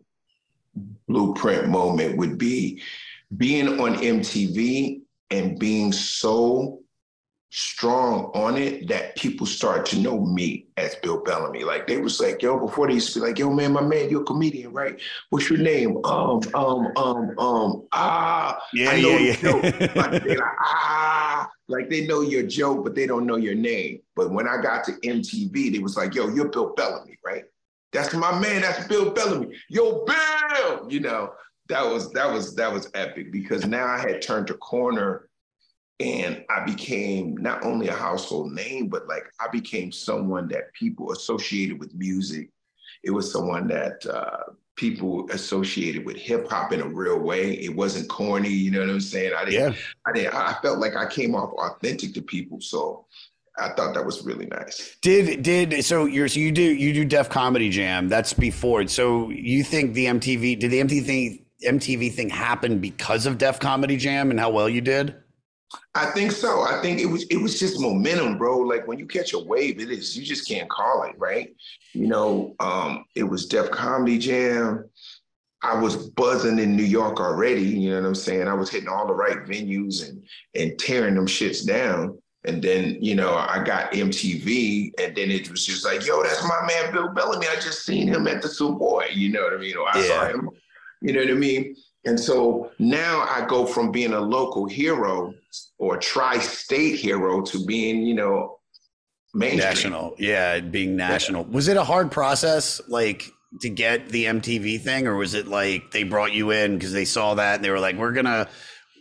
blueprint 1.08 1.68
moment 1.68 2.18
would 2.18 2.38
be 2.38 2.82
being 3.36 3.80
on 3.80 3.96
MTV 3.96 5.02
and 5.32 5.60
being 5.60 5.92
so 5.92 6.82
strong 7.50 8.26
on 8.34 8.58
it 8.58 8.88
that 8.90 9.16
people 9.16 9.46
start 9.46 9.86
to 9.86 10.00
know 10.00 10.20
me 10.20 10.68
as 10.76 10.96
Bill 10.96 11.24
Bellamy. 11.24 11.64
Like 11.64 11.88
they 11.88 11.98
was 11.98 12.20
like, 12.20 12.42
yo, 12.42 12.60
before 12.60 12.88
they 12.88 12.96
used 12.96 13.14
to 13.14 13.20
be 13.20 13.28
like, 13.28 13.40
yo, 13.40 13.50
man, 13.50 13.72
my 13.72 13.82
man, 13.82 14.10
you're 14.10 14.22
a 14.22 14.26
comedian, 14.26 14.74
right? 14.74 15.00
What's 15.30 15.50
your 15.50 15.60
name? 15.60 15.98
Um, 16.06 16.42
um, 16.54 16.92
um, 16.98 17.40
um, 17.40 17.88
ah, 17.94 18.60
yeah, 18.74 18.90
I 18.90 19.02
know 19.02 19.18
yeah, 19.18 19.36
the 19.36 19.42
joke. 19.42 19.96
like 19.96 20.24
they 20.24 20.36
like, 20.36 20.56
ah, 20.62 21.50
like 21.68 21.90
they 21.90 22.06
know 22.06 22.22
your 22.22 22.44
joke, 22.44 22.84
but 22.84 22.96
they 22.96 23.08
don't 23.08 23.26
know 23.26 23.38
your 23.38 23.56
name. 23.56 24.02
But 24.16 24.32
when 24.32 24.48
I 24.48 24.62
got 24.62 24.84
to 24.86 24.92
MTV, 24.94 25.74
they 25.74 25.80
was 25.80 25.96
like, 25.96 26.16
yo, 26.16 26.28
you're 26.30 26.50
Bill 26.50 26.74
Bellamy, 26.76 27.18
right? 27.26 27.46
That's 27.94 28.14
my 28.14 28.38
man, 28.38 28.62
that's 28.62 28.88
Bill 28.88 29.12
Bellamy. 29.12 29.56
Yo, 29.70 30.06
Bill, 30.06 30.88
you 30.90 31.00
know, 31.00 31.32
that 31.70 31.86
was 31.86 32.12
that 32.12 32.32
was 32.32 32.56
that 32.56 32.72
was 32.72 32.90
epic 32.94 33.32
because 33.32 33.66
now 33.66 33.86
I 33.88 34.00
had 34.00 34.22
turned 34.22 34.50
a 34.50 34.56
corner 34.56 35.27
and 36.00 36.46
I 36.50 36.64
became 36.64 37.36
not 37.38 37.64
only 37.64 37.88
a 37.88 37.94
household 37.94 38.54
name, 38.54 38.88
but 38.88 39.08
like 39.08 39.24
I 39.40 39.48
became 39.48 39.92
someone 39.92 40.48
that 40.50 40.74
people 40.74 41.12
associated 41.12 41.80
with 41.80 41.94
music. 41.96 42.50
It 43.04 43.12
was 43.12 43.32
someone 43.32 43.68
that 43.70 44.06
uh, 44.06 44.52
people 44.76 45.28
associated 45.32 46.06
with 46.06 46.18
hip 46.18 46.50
hop 46.50 46.72
in 46.72 46.82
a 46.82 46.88
real 46.88 47.20
way. 47.20 47.54
It 47.54 47.76
wasn't 47.76 48.10
corny, 48.10 48.50
you 48.50 48.70
know 48.70 48.82
what 48.82 48.90
I'm 48.90 49.02
saying? 49.02 49.34
I 49.36 49.46
didn't. 49.46 49.74
yeah. 49.74 49.80
I 50.06 50.12
didn't. 50.12 50.36
I 50.36 50.54
felt 50.62 50.80
like 50.80 50.96
I 50.96 51.08
came 51.08 51.34
off 51.34 51.52
authentic 51.54 52.14
to 52.14 52.22
people, 52.22 52.62
so 52.62 53.06
I 53.58 53.70
thought 53.70 53.96
that 53.96 54.06
was 54.06 54.24
really 54.24 54.46
nice. 54.46 54.98
Did 55.02 55.42
did 55.42 55.84
so 55.84 56.06
you're 56.06 56.28
so 56.28 56.40
you 56.40 56.52
do 56.52 56.62
you 56.62 56.94
do 56.94 57.06
Def 57.06 57.30
Comedy 57.30 57.70
Jam. 57.70 58.08
That's 58.08 58.34
before. 58.34 58.88
So 58.88 59.30
you 59.30 59.64
think 59.64 59.94
the 59.94 60.06
MTV 60.06 60.60
did 60.60 60.70
the 60.70 60.82
MTV 60.82 61.06
thing 61.06 61.46
MTV 61.66 62.14
thing 62.14 62.30
happen 62.30 62.78
because 62.78 63.26
of 63.26 63.40
Def 63.40 63.60
Comedy 63.60 63.98
Jam 63.98 64.30
and 64.30 64.40
how 64.40 64.52
well 64.52 64.70
you 64.70 64.82
did? 64.82 65.16
I 65.96 66.06
think 66.12 66.32
so. 66.32 66.62
I 66.62 66.80
think 66.82 67.00
it 67.00 67.06
was 67.06 67.24
it 67.24 67.38
was 67.38 67.60
just 67.60 67.82
momentum, 67.82 68.38
bro. 68.38 68.60
Like 68.60 68.88
when 68.88 69.00
you 69.00 69.06
catch 69.06 69.34
a 69.34 69.40
wave, 69.40 69.80
it 69.80 69.90
is 69.90 70.18
you 70.18 70.26
just 70.26 70.48
can't 70.48 70.70
call 70.70 71.04
it, 71.04 71.16
right? 71.18 71.56
You 71.94 72.08
know, 72.08 72.56
um, 72.60 73.06
it 73.16 73.24
was 73.24 73.48
Def 73.48 73.72
Comedy 73.72 74.18
Jam. 74.18 74.90
I 75.64 75.80
was 75.80 76.10
buzzing 76.12 76.60
in 76.60 76.76
New 76.76 76.84
York 76.84 77.20
already, 77.20 77.64
you 77.64 77.90
know 77.90 78.02
what 78.02 78.08
I'm 78.08 78.16
saying? 78.16 78.48
I 78.48 78.54
was 78.54 78.70
hitting 78.70 78.88
all 78.88 79.08
the 79.08 79.14
right 79.14 79.40
venues 79.40 80.08
and 80.08 80.24
and 80.56 80.78
tearing 80.80 81.16
them 81.16 81.26
shits 81.26 81.66
down. 81.66 82.18
And 82.46 82.64
then, 82.64 82.98
you 83.02 83.14
know, 83.16 83.34
I 83.34 83.62
got 83.62 83.92
MTV, 83.92 84.92
and 85.00 85.14
then 85.14 85.32
it 85.32 85.52
was 85.52 85.66
just 85.66 85.84
like, 85.84 86.06
yo, 86.06 86.24
that's 86.24 86.48
my 86.48 86.66
man 86.66 86.94
Bill 86.94 87.10
Bellamy. 87.10 87.46
I 87.48 87.56
just 87.56 87.84
seen 87.84 88.08
him 88.08 88.26
at 88.28 88.42
the 88.42 88.48
Savoy, 88.48 89.08
you 89.12 89.30
know 89.30 89.42
what 89.42 89.54
I 89.54 89.58
mean? 89.58 89.76
Or 89.76 89.90
I 89.90 90.02
saw 90.02 90.28
him, 90.28 90.50
you 91.02 91.12
know 91.12 91.20
what 91.20 91.30
I 91.30 91.34
mean? 91.34 91.76
And 92.08 92.18
so 92.18 92.72
now 92.80 93.28
I 93.30 93.46
go 93.46 93.66
from 93.66 93.92
being 93.92 94.14
a 94.14 94.20
local 94.20 94.66
hero 94.66 95.34
or 95.78 95.98
tri-state 95.98 96.96
hero 96.96 97.42
to 97.42 97.66
being, 97.66 98.02
you 98.04 98.16
know, 98.16 98.60
mainstream. 99.34 99.70
National, 99.70 100.16
yeah, 100.18 100.62
being 100.62 100.96
national. 100.96 101.44
Was 101.44 101.68
it 101.68 101.76
a 101.76 101.84
hard 101.84 102.10
process, 102.10 102.80
like 102.88 103.30
to 103.60 103.70
get 103.70 104.08
the 104.08 104.24
MTV 104.24 104.80
thing, 104.80 105.06
or 105.06 105.18
was 105.18 105.34
it 105.34 105.48
like 105.48 105.92
they 105.92 106.04
brought 106.04 106.32
you 106.32 106.52
in 106.52 106.76
because 106.76 106.94
they 106.94 107.04
saw 107.04 107.34
that 107.36 107.56
and 107.56 107.66
they 107.66 107.70
were 107.70 107.80
like, 107.80 107.98
"We're 107.98 108.14
gonna, 108.14 108.48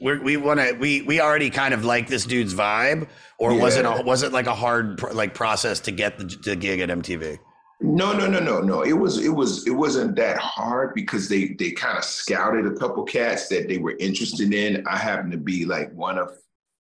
we're, 0.01 0.21
we 0.21 0.37
want 0.37 0.59
to, 0.59 0.73
we 0.73 1.03
we 1.03 1.21
already 1.21 1.51
kind 1.51 1.75
of 1.75 1.85
like 1.85 2.09
this 2.09 2.25
dude's 2.25 2.55
vibe," 2.55 3.09
or 3.39 3.57
was 3.57 3.77
it 3.77 3.85
a, 3.85 4.03
was 4.05 4.25
it 4.25 4.33
like 4.33 4.49
a 4.49 4.55
hard 4.55 4.99
pr- 4.99 5.13
like 5.13 5.33
process 5.33 5.79
to 5.81 5.93
get 5.93 6.19
the, 6.19 6.25
the 6.25 6.57
gig 6.57 6.81
at 6.81 6.89
MTV? 6.89 7.39
No, 7.81 8.17
no, 8.17 8.27
no, 8.27 8.41
no, 8.41 8.61
no. 8.61 8.83
It 8.83 8.95
was 8.95 9.23
it 9.23 9.29
was 9.29 9.67
it 9.67 9.71
wasn't 9.71 10.17
that 10.17 10.39
hard 10.39 10.95
because 10.95 11.29
they 11.29 11.49
they 11.59 11.73
kind 11.73 11.99
of 11.99 12.05
scouted 12.05 12.67
a 12.67 12.75
couple 12.75 13.05
cats 13.05 13.49
that 13.49 13.69
they 13.69 13.77
were 13.77 13.97
interested 13.99 14.55
in. 14.55 14.87
I 14.87 14.97
happened 14.97 15.33
to 15.33 15.39
be 15.39 15.67
like 15.67 15.93
one 15.93 16.19
of 16.19 16.31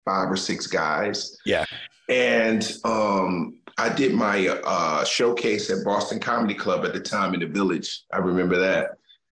five 0.05 0.31
or 0.31 0.37
six 0.37 0.67
guys. 0.67 1.37
Yeah. 1.45 1.65
And 2.07 2.77
um 2.85 3.59
I 3.77 3.89
did 3.89 4.13
my 4.13 4.47
uh 4.47 5.03
showcase 5.03 5.69
at 5.69 5.83
Boston 5.83 6.19
Comedy 6.19 6.53
Club 6.53 6.85
at 6.85 6.93
the 6.93 7.01
time 7.01 7.33
in 7.33 7.41
the 7.41 7.47
village. 7.47 8.03
I 8.13 8.19
remember 8.19 8.57
that. 8.59 8.91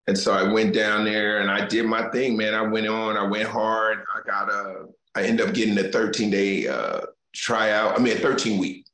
And 0.07 0.17
so 0.17 0.33
I 0.33 0.51
went 0.51 0.75
down 0.75 1.05
there 1.05 1.41
and 1.41 1.51
I 1.51 1.67
did 1.67 1.85
my 1.85 2.09
thing, 2.11 2.39
man. 2.39 2.55
I 2.55 2.63
went 2.63 2.87
on, 2.87 3.19
I 3.19 3.25
went 3.25 3.49
hard. 3.49 3.99
I 4.15 4.27
got 4.27 4.51
a 4.51 4.87
I 5.15 5.25
ended 5.25 5.47
up 5.47 5.55
getting 5.55 5.77
a 5.79 5.91
13 5.91 6.31
day 6.31 6.69
uh 6.69 7.01
tryout. 7.35 7.99
I 7.99 8.03
mean 8.03 8.17
a 8.17 8.21
13 8.21 8.59
week. 8.59 8.87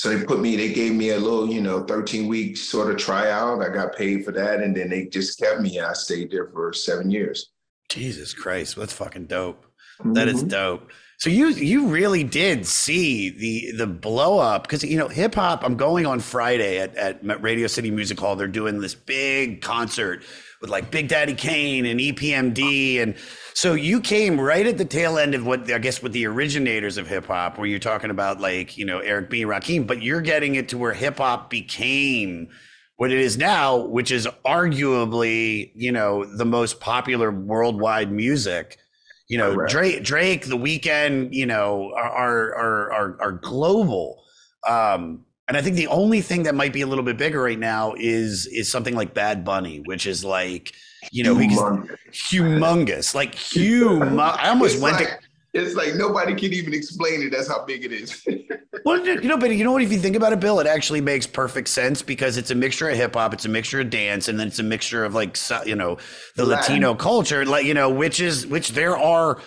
So 0.00 0.08
they 0.08 0.24
put 0.24 0.40
me, 0.40 0.56
they 0.56 0.72
gave 0.72 0.94
me 0.94 1.10
a 1.10 1.18
little, 1.18 1.46
you 1.52 1.60
know, 1.60 1.84
13 1.84 2.26
week 2.26 2.56
sort 2.56 2.90
of 2.90 2.96
tryout. 2.96 3.60
I 3.62 3.68
got 3.68 3.94
paid 3.94 4.24
for 4.24 4.32
that. 4.32 4.60
And 4.60 4.74
then 4.74 4.88
they 4.88 5.04
just 5.04 5.38
kept 5.38 5.60
me. 5.60 5.78
I 5.78 5.92
stayed 5.92 6.30
there 6.30 6.48
for 6.54 6.72
seven 6.72 7.10
years. 7.10 7.50
Jesus 7.90 8.32
Christ, 8.32 8.76
that's 8.76 8.94
fucking 8.94 9.26
dope. 9.26 9.66
That 10.14 10.26
is 10.26 10.42
Mhm. 10.42 10.48
dope. 10.48 10.90
So 11.18 11.28
you 11.28 11.48
you 11.48 11.88
really 11.88 12.24
did 12.24 12.66
see 12.66 13.28
the 13.28 13.72
the 13.76 13.86
blow 13.86 14.38
up 14.38 14.62
because 14.62 14.82
you 14.82 14.96
know 14.96 15.08
hip 15.08 15.34
hop. 15.34 15.62
I'm 15.62 15.76
going 15.76 16.06
on 16.06 16.18
Friday 16.20 16.78
at 16.78 16.96
at 16.96 17.42
Radio 17.42 17.66
City 17.66 17.90
Music 17.90 18.18
Hall. 18.18 18.36
They're 18.36 18.48
doing 18.48 18.80
this 18.80 18.94
big 18.94 19.60
concert 19.60 20.22
with 20.60 20.70
like 20.70 20.90
Big 20.90 21.08
Daddy 21.08 21.34
Kane 21.34 21.86
and 21.86 21.98
EPMD, 21.98 23.02
and 23.02 23.14
so 23.54 23.74
you 23.74 24.00
came 24.00 24.40
right 24.40 24.66
at 24.66 24.78
the 24.78 24.84
tail 24.84 25.18
end 25.18 25.34
of 25.34 25.46
what 25.46 25.70
I 25.70 25.78
guess 25.78 26.02
with 26.02 26.12
the 26.12 26.26
originators 26.26 26.96
of 26.96 27.06
hip 27.06 27.26
hop, 27.26 27.58
where 27.58 27.66
you're 27.66 27.78
talking 27.78 28.10
about 28.10 28.40
like 28.40 28.76
you 28.76 28.84
know 28.84 28.98
Eric 28.98 29.30
B. 29.30 29.44
Rakim, 29.44 29.86
but 29.86 30.02
you're 30.02 30.20
getting 30.20 30.54
it 30.54 30.68
to 30.70 30.78
where 30.78 30.92
hip 30.92 31.18
hop 31.18 31.50
became 31.50 32.48
what 33.00 33.10
it 33.10 33.18
is 33.18 33.38
now, 33.38 33.78
which 33.78 34.10
is 34.10 34.28
arguably, 34.44 35.72
you 35.74 35.90
know, 35.90 36.22
the 36.36 36.44
most 36.44 36.80
popular 36.80 37.30
worldwide 37.30 38.12
music. 38.12 38.76
You 39.26 39.38
know, 39.38 39.54
Correct. 39.54 39.72
Drake, 39.72 40.04
Drake, 40.04 40.46
The 40.46 40.58
Weeknd, 40.58 41.32
you 41.32 41.46
know, 41.46 41.94
are 41.96 42.54
are 42.54 42.92
are 42.92 43.22
are 43.22 43.32
global. 43.32 44.22
Um, 44.68 45.24
and 45.50 45.56
I 45.58 45.62
think 45.62 45.76
the 45.76 45.88
only 45.88 46.20
thing 46.22 46.44
that 46.44 46.54
might 46.54 46.72
be 46.72 46.80
a 46.82 46.86
little 46.86 47.04
bit 47.04 47.18
bigger 47.18 47.42
right 47.42 47.58
now 47.58 47.94
is 47.98 48.46
is 48.46 48.70
something 48.70 48.94
like 48.94 49.14
Bad 49.14 49.44
Bunny, 49.44 49.80
which 49.80 50.06
is 50.06 50.24
like, 50.24 50.72
you 51.10 51.24
know, 51.24 51.34
because 51.34 51.58
Humongous. 51.58 51.96
humongous, 52.12 53.14
like 53.14 53.34
huge. 53.54 54.02
I 54.18 54.48
almost 54.50 54.76
It's 54.76 54.82
went 54.82 54.98
to 54.98 55.08
it's 55.52 55.74
like 55.74 55.96
nobody 55.96 56.34
can 56.36 56.52
even 56.52 56.72
explain 56.72 57.22
it. 57.22 57.30
That's 57.32 57.48
how 57.48 57.64
big 57.64 57.84
it 57.84 57.92
is. 57.92 58.24
Well, 58.86 59.04
you 59.06 59.20
know, 59.28 59.36
but 59.36 59.50
you 59.54 59.62
know 59.62 59.72
what? 59.72 59.82
If 59.82 59.92
you 59.92 59.98
think 59.98 60.16
about 60.16 60.32
it, 60.32 60.40
Bill, 60.40 60.58
it 60.58 60.66
actually 60.66 61.02
makes 61.02 61.26
perfect 61.26 61.68
sense 61.68 62.00
because 62.00 62.38
it's 62.38 62.50
a 62.50 62.54
mixture 62.54 62.88
of 62.88 62.96
hip 62.96 63.14
hop, 63.14 63.34
it's 63.34 63.44
a 63.44 63.48
mixture 63.50 63.80
of 63.80 63.90
dance, 63.90 64.28
and 64.28 64.40
then 64.40 64.46
it's 64.48 64.58
a 64.58 64.62
mixture 64.62 65.04
of 65.04 65.14
like 65.14 65.36
you 65.66 65.74
know 65.76 65.98
the 66.36 66.46
Latin. 66.46 66.76
Latino 66.76 66.94
culture, 66.94 67.44
like 67.44 67.66
you 67.66 67.74
know, 67.74 67.90
which 67.90 68.20
is 68.20 68.46
which 68.46 68.70
there 68.70 68.96
are. 68.96 69.38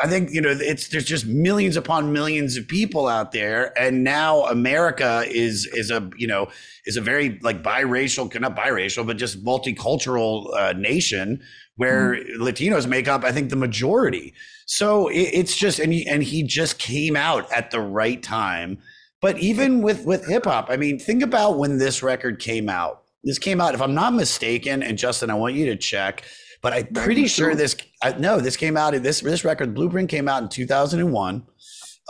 I 0.00 0.06
think 0.08 0.30
you 0.32 0.40
know 0.40 0.50
it's 0.50 0.88
there's 0.88 1.04
just 1.04 1.26
millions 1.26 1.76
upon 1.76 2.12
millions 2.12 2.56
of 2.56 2.66
people 2.66 3.08
out 3.08 3.32
there, 3.32 3.78
and 3.78 4.02
now 4.02 4.44
America 4.46 5.24
is 5.28 5.66
is 5.66 5.90
a 5.90 6.10
you 6.16 6.26
know 6.26 6.48
is 6.86 6.96
a 6.96 7.00
very 7.00 7.38
like 7.42 7.62
biracial, 7.62 8.40
not 8.40 8.56
biracial, 8.56 9.06
but 9.06 9.18
just 9.18 9.44
multicultural 9.44 10.54
uh, 10.56 10.72
nation 10.72 11.42
where 11.76 12.16
Latinos 12.38 12.86
make 12.86 13.08
up, 13.08 13.24
I 13.24 13.32
think, 13.32 13.50
the 13.50 13.56
majority. 13.56 14.34
So 14.66 15.08
it, 15.08 15.30
it's 15.32 15.56
just 15.56 15.78
and 15.78 15.92
he, 15.92 16.06
and 16.06 16.22
he 16.22 16.42
just 16.42 16.78
came 16.78 17.16
out 17.16 17.50
at 17.52 17.70
the 17.70 17.80
right 17.80 18.22
time. 18.22 18.78
But 19.20 19.38
even 19.38 19.82
with 19.82 20.04
with 20.04 20.26
hip 20.26 20.44
hop, 20.44 20.68
I 20.70 20.76
mean, 20.76 20.98
think 20.98 21.22
about 21.22 21.58
when 21.58 21.78
this 21.78 22.02
record 22.02 22.38
came 22.38 22.68
out. 22.68 23.02
This 23.24 23.38
came 23.38 23.60
out, 23.60 23.74
if 23.74 23.80
I'm 23.80 23.94
not 23.94 24.14
mistaken, 24.14 24.82
and 24.82 24.98
Justin, 24.98 25.30
I 25.30 25.34
want 25.34 25.54
you 25.54 25.66
to 25.66 25.76
check. 25.76 26.24
But 26.62 26.72
I'm 26.72 26.86
pretty 26.86 27.26
sure 27.26 27.54
this. 27.54 27.76
I, 28.02 28.12
no, 28.12 28.38
this 28.40 28.56
came 28.56 28.76
out. 28.76 28.92
This 29.02 29.20
this 29.20 29.44
record, 29.44 29.74
Blueprint, 29.74 30.08
came 30.08 30.28
out 30.28 30.42
in 30.42 30.48
2001. 30.48 31.46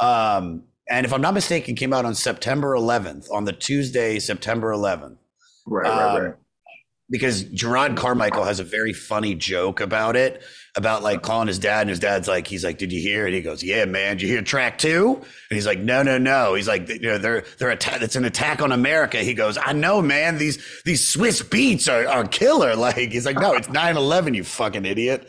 Um, 0.01 0.65
and 0.91 1.07
if 1.07 1.13
I'm 1.13 1.23
not 1.23 1.33
mistaken, 1.33 1.75
came 1.75 1.93
out 1.93 2.05
on 2.05 2.15
September 2.15 2.75
11th, 2.77 3.31
on 3.33 3.45
the 3.45 3.53
Tuesday, 3.53 4.19
September 4.19 4.73
11th 4.73 5.17
right, 5.67 5.89
right, 5.89 6.17
um, 6.17 6.23
right. 6.23 6.35
because 7.11 7.45
Jerrod 7.45 7.97
Carmichael 7.97 8.45
has 8.45 8.61
a 8.61 8.65
very 8.65 8.93
funny 8.93 9.35
joke 9.35 9.81
about 9.81 10.17
it, 10.17 10.43
about 10.75 11.03
like 11.03 11.23
calling 11.23 11.49
his 11.49 11.59
dad, 11.59 11.83
and 11.83 11.91
his 11.91 11.99
dad's 11.99 12.27
like, 12.27 12.47
he's 12.47 12.65
like, 12.65 12.79
"Did 12.79 12.93
you 12.93 13.01
hear?" 13.01 13.27
And 13.27 13.35
he 13.35 13.43
goes, 13.43 13.63
"Yeah, 13.63 13.85
man. 13.85 14.17
Did 14.17 14.23
you 14.23 14.29
hear 14.29 14.43
track 14.43 14.79
two? 14.79 15.17
And 15.17 15.55
he's 15.57 15.67
like, 15.67 15.79
"No, 15.79 16.03
no, 16.03 16.17
no." 16.17 16.55
He's 16.55 16.69
like, 16.69 16.89
"You 16.89 17.01
know, 17.01 17.19
they're 17.19 17.45
they're 17.59 17.71
atta- 17.73 18.03
it's 18.03 18.17
an 18.17 18.25
attack 18.25 18.63
on 18.63 18.73
America." 18.73 19.19
He 19.19 19.35
goes, 19.35 19.59
"I 19.61 19.73
know, 19.73 20.01
man. 20.01 20.39
These 20.39 20.59
these 20.85 21.15
Swizz 21.15 21.43
Beatz 21.45 21.93
are 21.93 22.09
are 22.09 22.27
killer." 22.27 22.75
Like 22.83 22.97
he's 22.97 23.27
like, 23.27 23.39
"No, 23.39 23.53
it's 23.53 23.69
9/11, 23.69 24.35
you 24.35 24.45
fucking 24.45 24.87
idiot." 24.87 25.29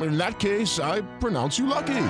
In 0.00 0.16
that 0.18 0.38
case, 0.38 0.78
I 0.78 1.02
pronounce 1.18 1.58
you 1.58 1.66
lucky. 1.66 2.06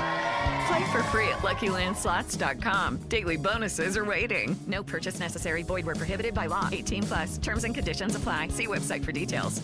Play 0.66 0.92
for 0.92 1.02
free 1.04 1.28
at 1.28 1.38
LuckyLandSlots.com. 1.38 2.98
Daily 3.08 3.36
bonuses 3.36 3.96
are 3.96 4.04
waiting. 4.04 4.56
No 4.66 4.82
purchase 4.82 5.18
necessary. 5.18 5.62
Void 5.62 5.84
where 5.86 5.96
prohibited 5.96 6.34
by 6.34 6.46
law. 6.46 6.68
18 6.70 7.02
plus. 7.02 7.38
Terms 7.38 7.64
and 7.64 7.74
conditions 7.74 8.14
apply. 8.14 8.48
See 8.48 8.66
website 8.66 9.04
for 9.04 9.12
details. 9.12 9.60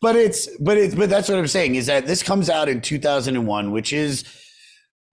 but 0.00 0.16
it's 0.16 0.48
but 0.58 0.76
it's 0.76 0.94
but 0.94 1.08
that's 1.10 1.28
what 1.28 1.38
I'm 1.38 1.46
saying 1.46 1.76
is 1.76 1.86
that 1.86 2.06
this 2.06 2.22
comes 2.22 2.50
out 2.50 2.68
in 2.68 2.80
2001, 2.80 3.70
which 3.70 3.92
is 3.92 4.24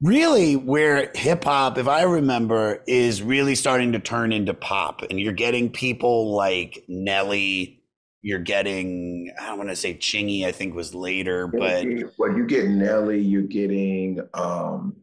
really 0.02 0.56
where 0.56 1.12
hip 1.14 1.44
hop, 1.44 1.78
if 1.78 1.88
I 1.88 2.04
remember, 2.04 2.82
is 2.88 3.22
really 3.22 3.54
starting 3.56 3.92
to 3.92 4.00
turn 4.00 4.32
into 4.32 4.54
pop, 4.54 5.04
and 5.04 5.20
you're 5.20 5.34
getting 5.34 5.70
people 5.70 6.34
like 6.34 6.84
Nelly. 6.88 7.81
You're 8.22 8.40
getting 8.40 9.32
I 9.40 9.48
don't 9.48 9.58
want 9.58 9.70
to 9.70 9.76
say 9.76 9.96
Chingy, 9.96 10.46
I 10.46 10.52
think 10.52 10.76
was 10.76 10.94
later, 10.94 11.48
but 11.48 11.86
well, 12.18 12.36
you 12.38 12.46
get 12.46 12.68
Nelly, 12.68 13.20
you're 13.20 13.42
getting 13.42 14.20
um, 14.34 14.96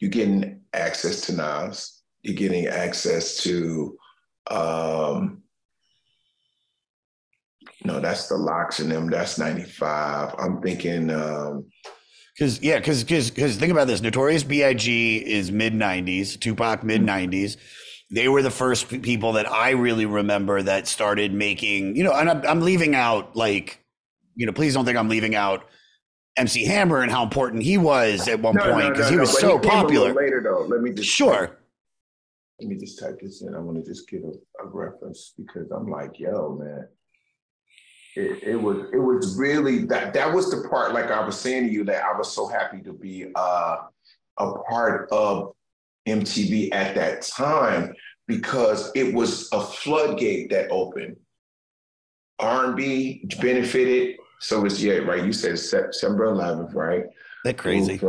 you're 0.00 0.10
getting 0.10 0.60
access 0.74 1.22
to 1.22 1.32
Nas, 1.32 2.02
you're 2.22 2.36
getting 2.36 2.66
access 2.66 3.36
to 3.44 3.96
um, 4.50 5.42
No, 7.84 8.00
that's 8.00 8.28
the 8.28 8.36
locks 8.36 8.80
in 8.80 8.88
them. 8.88 9.08
That's 9.10 9.38
95. 9.38 10.34
I'm 10.38 10.60
thinking 10.60 11.10
um 11.10 11.66
Because 12.34 12.60
yeah, 12.62 12.78
because 12.78 13.02
because 13.02 13.30
because 13.30 13.56
think 13.56 13.72
about 13.72 13.86
this. 13.86 14.00
Notorious 14.00 14.44
B.I.G. 14.44 15.16
is 15.18 15.50
mid 15.50 15.72
'90s. 15.74 16.38
Tupac 16.38 16.84
mid 16.84 17.02
'90s. 17.02 17.56
They 18.10 18.28
were 18.28 18.42
the 18.42 18.50
first 18.50 18.88
people 19.02 19.32
that 19.32 19.50
I 19.50 19.70
really 19.70 20.06
remember 20.06 20.62
that 20.62 20.86
started 20.86 21.34
making. 21.34 21.96
You 21.96 22.04
know, 22.04 22.12
and 22.12 22.30
I'm, 22.30 22.46
I'm 22.46 22.60
leaving 22.60 22.94
out 22.94 23.36
like, 23.36 23.84
you 24.34 24.46
know, 24.46 24.52
please 24.52 24.74
don't 24.74 24.84
think 24.84 24.96
I'm 24.96 25.08
leaving 25.08 25.34
out 25.34 25.66
MC 26.38 26.64
Hammer 26.64 27.02
and 27.02 27.10
how 27.10 27.22
important 27.22 27.62
he 27.62 27.76
was 27.76 28.28
at 28.28 28.40
one 28.40 28.54
No, 28.54 28.72
point 28.72 28.94
because 28.94 29.06
no, 29.06 29.10
he 29.10 29.16
no, 29.16 29.20
was 29.22 29.38
so 29.38 29.54
little 29.54 29.70
popular. 29.70 30.14
Later 30.14 30.40
though, 30.42 30.64
let 30.66 30.80
me 30.80 30.92
just 30.92 31.08
Sure. 31.08 31.58
Let 32.60 32.68
me 32.68 32.76
just 32.76 32.98
type 32.98 33.20
this 33.20 33.42
in. 33.42 33.54
I 33.54 33.58
want 33.58 33.78
to 33.78 33.88
just 33.88 34.08
get 34.08 34.22
a, 34.22 34.32
a 34.64 34.66
reference 34.66 35.34
because 35.36 35.70
I'm 35.70 35.88
like, 35.90 36.18
yo, 36.18 36.58
man. 36.60 36.88
It, 38.16 38.42
it 38.42 38.56
was 38.56 38.88
it 38.92 38.98
was 38.98 39.36
really 39.36 39.84
that 39.84 40.12
that 40.14 40.32
was 40.32 40.50
the 40.50 40.68
part 40.68 40.92
like 40.92 41.10
I 41.10 41.24
was 41.24 41.38
saying 41.38 41.68
to 41.68 41.72
you 41.72 41.84
that 41.84 42.02
I 42.02 42.16
was 42.16 42.32
so 42.32 42.48
happy 42.48 42.80
to 42.82 42.92
be 42.92 43.30
uh, 43.36 43.76
a 44.38 44.52
part 44.68 45.08
of 45.12 45.52
MTV 46.08 46.72
at 46.72 46.94
that 46.94 47.22
time 47.22 47.94
because 48.26 48.90
it 48.94 49.14
was 49.14 49.48
a 49.52 49.60
floodgate 49.60 50.50
that 50.50 50.70
opened. 50.70 51.16
R&B 52.38 53.24
benefited. 53.40 54.16
So 54.40 54.64
it's 54.64 54.80
yeah, 54.80 54.98
right. 54.98 55.24
You 55.24 55.32
said 55.32 55.58
September 55.58 56.26
11th, 56.26 56.74
right? 56.74 57.04
That 57.44 57.58
crazy. 57.58 58.00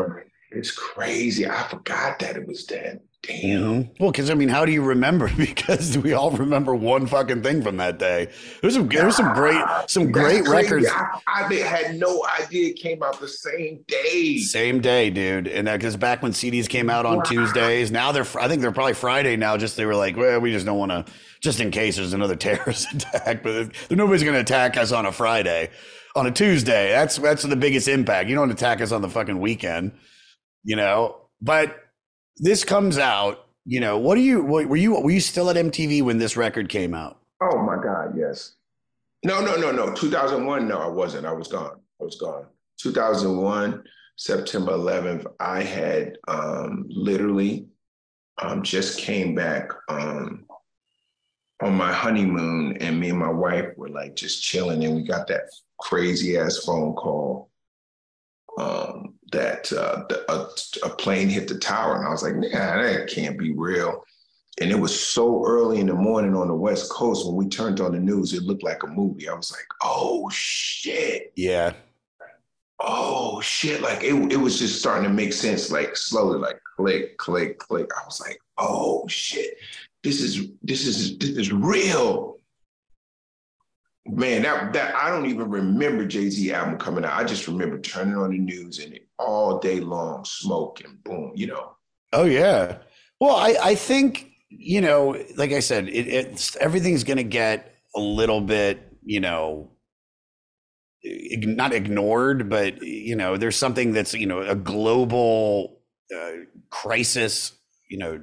It's 0.52 0.72
crazy. 0.72 1.48
I 1.48 1.64
forgot 1.64 2.20
that 2.20 2.36
it 2.36 2.48
was 2.48 2.66
then. 2.66 3.00
Damn. 3.22 3.90
Well, 4.00 4.12
because 4.12 4.30
I 4.30 4.34
mean, 4.34 4.48
how 4.48 4.64
do 4.66 4.72
you 4.72 4.82
remember? 4.82 5.30
Because 5.38 5.98
we 5.98 6.14
all 6.14 6.32
remember 6.32 6.74
one 6.74 7.06
fucking 7.06 7.44
thing 7.44 7.62
from 7.62 7.78
that 7.78 8.00
day. 8.00 8.32
There's 8.62 8.76
some 8.76 8.88
there's 8.88 9.18
some 9.18 9.34
great 9.34 9.62
some 9.88 10.12
great 10.12 10.48
records. 10.48 10.88
I, 10.90 11.20
I 11.28 11.54
had 11.56 11.96
no 12.00 12.26
idea 12.40 12.70
it 12.70 12.78
came 12.78 13.04
out 13.04 13.20
the 13.20 13.28
same 13.28 13.84
day. 13.88 14.38
Same 14.38 14.80
day, 14.80 15.10
dude. 15.10 15.48
And 15.48 15.68
uh, 15.68 15.76
because 15.76 15.98
back 15.98 16.24
when 16.24 16.32
CDs 16.32 16.68
came 16.70 16.90
out 16.90 17.06
on 17.06 17.18
Wow. 17.18 17.24
Tuesdays, 17.24 17.92
now 17.92 18.12
they're 18.14 18.26
I 18.40 18.48
think 18.48 18.62
they're 18.62 18.72
probably 18.72 18.94
Friday 18.94 19.36
now. 19.36 19.58
Just 19.58 19.76
they 19.76 19.86
were 19.86 19.96
like, 19.96 20.16
well, 20.16 20.40
we 20.40 20.52
just 20.52 20.66
don't 20.66 20.78
want 20.78 20.92
to, 20.92 21.06
just 21.42 21.60
in 21.60 21.72
case 21.72 21.98
there's 21.98 22.14
another 22.14 22.36
terrorist 22.38 22.88
attack. 22.94 23.44
But 23.44 23.72
nobody's 23.92 24.24
going 24.24 24.36
to 24.36 24.42
attack 24.42 24.78
us 24.78 24.92
on 24.94 25.06
a 25.06 25.12
Friday, 25.12 25.70
on 26.16 26.26
a 26.26 26.32
Tuesday. 26.32 26.92
That's 26.92 27.18
that's 27.18 27.44
the 27.44 27.56
biggest 27.58 27.90
impact. 27.90 28.30
You 28.30 28.36
don't 28.36 28.52
attack 28.52 28.80
us 28.80 28.94
on 28.94 29.02
the 29.02 29.10
fucking 29.10 29.40
weekend, 29.42 29.92
you 30.64 30.78
know. 30.78 31.18
But 31.42 31.78
this 32.39 32.63
comes 32.63 32.97
out. 32.97 33.45
You 33.65 33.80
know, 33.80 33.97
what 33.97 34.15
do 34.15 34.21
you? 34.21 34.41
Were 34.43 34.75
you? 34.75 34.99
Were 34.99 35.12
you 35.12 35.19
still 35.19 35.49
at 35.49 35.56
MTV 35.56 36.02
when 36.02 36.17
this 36.17 36.36
record 36.36 36.69
came 36.69 36.93
out? 36.93 37.19
Oh 37.41 37.62
my 37.62 37.75
God, 37.82 38.17
yes. 38.17 38.56
No, 39.23 39.41
no, 39.41 39.58
no, 39.58 39.71
no. 39.71 39.93
2001, 39.93 40.67
no, 40.67 40.80
I 40.80 40.88
wasn't. 40.88 41.25
I 41.25 41.34
was 41.34 41.47
gone. 41.47 41.80
I 41.99 42.04
was 42.04 42.15
gone. 42.15 42.45
2001, 42.80 43.84
September 44.15 44.71
11th, 44.71 45.25
I 45.39 45.62
had 45.62 46.17
um, 46.28 46.86
literally 46.89 47.67
um, 48.41 48.63
just 48.63 48.99
came 48.99 49.36
back 49.36 49.69
um, 49.89 50.45
on 51.62 51.75
my 51.75 51.91
honeymoon, 51.91 52.78
and 52.78 52.99
me 52.99 53.10
and 53.10 53.19
my 53.19 53.30
wife 53.30 53.67
were 53.75 53.89
like 53.89 54.15
just 54.15 54.41
chilling, 54.41 54.86
and 54.86 54.95
we 54.95 55.04
got 55.04 55.28
that 55.28 55.43
crazy 55.80 56.38
ass 56.38 56.60
phone 56.60 56.93
call 56.93 57.49
um, 58.58 59.15
that 59.32 59.72
uh, 59.72 60.04
the, 60.10 60.32
a, 60.32 60.88
a 60.88 60.89
plane 60.96 61.30
hit 61.30 61.48
the 61.48 61.58
tower, 61.58 61.96
and 61.96 62.06
I 62.06 62.10
was 62.10 62.24
like, 62.24 62.36
nah, 62.36 62.82
that 62.82 63.10
can't 63.13 63.38
be 63.38 63.54
real. 63.54 64.04
And 64.62 64.72
it 64.72 64.80
was 64.80 65.08
so 65.08 65.46
early 65.46 65.80
in 65.80 65.88
the 65.88 65.94
morning 65.94 66.36
on 66.36 66.50
the 66.50 66.54
West 66.54 66.92
Coast 66.92 67.26
when 67.26 67.36
we 67.36 67.48
turned 67.48 67.80
on 67.80 67.94
the 67.94 68.00
news, 68.00 68.34
it 68.34 68.44
looked 68.44 68.63
like 68.63 68.84
a 68.84 68.88
movie. 68.88 69.30
I 69.30 69.34
was 69.34 69.52
like, 69.52 69.65
oh 69.82 70.30
shit. 70.30 71.32
Yeah. 71.36 71.74
Oh 72.80 73.39
shit. 73.39 73.82
Like 73.82 74.04
it, 74.04 74.13
it 74.32 74.38
was 74.38 74.60
just 74.60 74.80
starting 74.80 75.04
to 75.06 75.10
make 75.10 75.32
sense, 75.32 75.72
like 75.72 75.96
slowly, 75.96 76.39
like 76.39 76.60
click, 76.76 77.18
click, 77.18 77.58
click. 77.58 77.89
I 77.98 78.06
was 78.06 78.20
like, 78.20 78.39
oh 78.58 79.08
shit. 79.08 79.58
This 80.04 80.22
is 80.22 80.50
this 80.62 80.86
is 80.86 81.18
this 81.18 81.32
is 81.32 81.54
real. 81.54 82.38
Man, 84.06 84.42
that 84.42 84.74
that 84.74 84.96
I 84.96 85.10
don't 85.10 85.28
even 85.28 85.50
remember 85.50 86.06
Jay-Z 86.06 86.52
album 86.52 86.78
coming 86.78 87.06
out. 87.06 87.13
I 87.13 87.24
just 87.24 87.48
remember 87.48 87.80
turning 87.80 88.15
on 88.15 88.32
the 88.32 88.39
news 88.39 88.80
and 88.80 88.94
it 88.94 89.09
all 89.20 89.60
day 89.60 89.80
long, 89.80 90.26
smoke 90.26 90.82
and 90.84 91.04
boom, 91.04 91.34
you 91.36 91.48
know. 91.48 91.76
Oh 92.14 92.26
yeah. 92.26 92.78
Well, 93.20 93.36
I 93.36 93.58
I 93.62 93.76
think 93.76 94.30
you 94.50 94.82
know, 94.82 95.22
like 95.38 95.52
I 95.52 95.60
said, 95.60 95.88
it, 95.90 96.08
it's 96.08 96.56
everything's 96.58 97.04
going 97.04 97.18
to 97.18 97.24
get 97.24 97.76
a 97.96 98.00
little 98.00 98.42
bit, 98.42 98.82
you 99.04 99.20
know, 99.20 99.72
not 101.04 101.74
ignored, 101.74 102.50
but 102.50 102.82
you 102.82 103.16
know, 103.16 103.38
there's 103.38 103.56
something 103.56 103.94
that's 103.94 104.14
you 104.14 104.26
know 104.26 104.42
a 104.42 104.56
global 104.56 105.82
uh, 106.16 106.32
crisis, 106.70 107.54
you 107.90 107.98
know, 107.98 108.20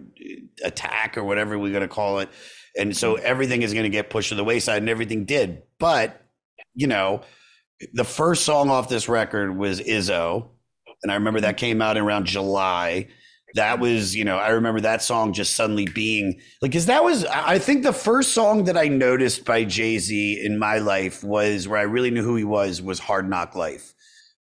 attack 0.65 1.17
or 1.17 1.25
whatever 1.25 1.59
we're 1.59 1.73
going 1.73 1.83
to 1.83 1.89
call 1.89 2.19
it, 2.19 2.29
and 2.77 2.97
so 2.97 3.15
everything 3.17 3.63
is 3.63 3.73
going 3.73 3.85
to 3.85 3.91
get 3.91 4.11
pushed 4.11 4.31
to 4.31 4.35
the 4.35 4.45
wayside, 4.45 4.79
and 4.79 4.89
everything 4.89 5.25
did. 5.25 5.63
But 5.79 6.21
you 6.75 6.87
know, 6.87 7.23
the 7.93 8.05
first 8.05 8.45
song 8.45 8.69
off 8.69 8.89
this 8.89 9.09
record 9.09 9.57
was 9.57 9.81
Izzo, 9.81 10.49
and 11.03 11.13
I 11.13 11.15
remember 11.15 11.41
that 11.41 11.57
mm-hmm. 11.57 11.67
came 11.67 11.83
out 11.83 11.97
in 11.97 12.03
around 12.03 12.27
July. 12.27 13.09
That 13.55 13.75
mm-hmm. 13.75 13.83
was, 13.83 14.15
you 14.15 14.25
know, 14.25 14.37
I 14.37 14.51
remember 14.51 14.81
that 14.81 15.03
song 15.03 15.33
just 15.33 15.55
suddenly 15.55 15.87
being 15.87 16.41
like, 16.61 16.71
because 16.71 16.87
that 16.87 17.05
was, 17.05 17.25
I 17.27 17.59
think 17.59 17.83
the 17.83 17.93
first 17.93 18.33
song 18.33 18.65
that 18.65 18.77
I 18.77 18.89
noticed 18.89 19.45
by 19.45 19.65
Jay 19.65 19.99
Z 19.99 20.45
in 20.45 20.59
my 20.59 20.79
life 20.79 21.23
was 21.25 21.69
where 21.69 21.79
I 21.79 21.85
really 21.85 22.11
knew 22.11 22.23
who 22.23 22.37
he 22.37 22.45
was, 22.45 22.83
was 22.83 22.99
Hard 22.99 23.29
Knock 23.29 23.55
Life. 23.55 23.95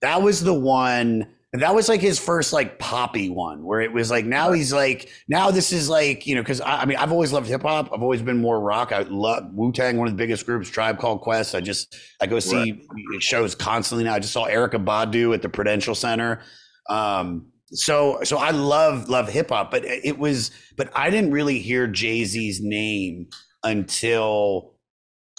That 0.01 0.21
was 0.21 0.43
the 0.43 0.53
one, 0.53 1.32
that 1.61 1.75
was 1.75 1.87
like 1.87 2.01
his 2.01 2.17
first 2.17 2.51
like 2.51 2.79
poppy 2.79 3.29
one, 3.29 3.63
where 3.63 3.79
it 3.79 3.91
was 3.93 4.09
like, 4.09 4.25
now 4.25 4.51
he's 4.51 4.73
like, 4.73 5.09
now 5.27 5.51
this 5.51 5.71
is 5.71 5.87
like, 5.87 6.25
you 6.25 6.33
know, 6.33 6.41
because 6.41 6.61
I, 6.61 6.81
I 6.81 6.85
mean, 6.85 6.97
I've 6.97 7.11
always 7.11 7.31
loved 7.31 7.47
hip 7.47 7.61
hop. 7.61 7.89
I've 7.93 8.01
always 8.01 8.21
been 8.23 8.39
more 8.39 8.59
rock. 8.59 8.91
I 8.91 9.01
love 9.03 9.53
Wu 9.53 9.71
Tang, 9.71 9.97
one 9.97 10.07
of 10.07 10.13
the 10.13 10.17
biggest 10.17 10.45
groups, 10.47 10.67
Tribe 10.69 10.97
Called 10.97 11.21
Quest. 11.21 11.53
I 11.53 11.61
just, 11.61 11.95
I 12.19 12.25
go 12.25 12.39
see 12.39 12.81
shows 13.19 13.53
constantly 13.53 14.03
now. 14.03 14.15
I 14.15 14.19
just 14.19 14.33
saw 14.33 14.47
Erykah 14.47 14.83
Badu 14.83 15.33
at 15.33 15.41
the 15.43 15.49
Prudential 15.49 15.93
Center. 15.93 16.41
Um, 16.89 17.47
so 17.75 18.19
so 18.23 18.37
I 18.37 18.51
love 18.51 19.09
love 19.09 19.27
hip 19.29 19.49
hop, 19.49 19.71
but 19.71 19.83
it 19.85 20.19
was 20.19 20.51
but 20.77 20.91
I 20.95 21.09
didn't 21.09 21.31
really 21.31 21.57
hear 21.59 21.87
Jay 21.87 22.23
Z's 22.23 22.61
name 22.61 23.29
until 23.63 24.75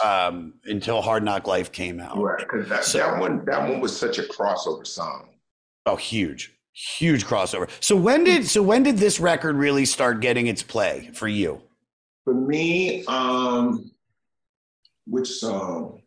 um 0.02 0.54
until 0.64 1.00
Hard 1.00 1.22
Knock 1.22 1.46
Life 1.46 1.70
came 1.70 2.00
out. 2.00 2.18
Right, 2.18 2.38
because 2.38 2.68
that, 2.68 2.84
So- 2.84 2.98
that 2.98 3.20
one 3.20 3.44
that 3.44 3.68
one 3.68 3.80
was 3.80 3.96
such 3.96 4.18
a 4.18 4.22
crossover 4.22 4.86
song. 4.86 5.28
Oh, 5.86 5.96
huge, 5.96 6.52
huge 6.72 7.24
crossover. 7.26 7.68
So 7.80 7.94
when 7.96 8.24
did 8.24 8.46
so 8.46 8.62
when 8.62 8.82
did 8.82 8.98
this 8.98 9.20
record 9.20 9.56
really 9.56 9.84
start 9.84 10.20
getting 10.20 10.46
its 10.46 10.62
play 10.62 11.10
for 11.12 11.28
you? 11.28 11.60
For 12.24 12.34
me, 12.34 13.04
um, 13.06 13.90
which 15.06 15.28
song? 15.28 16.00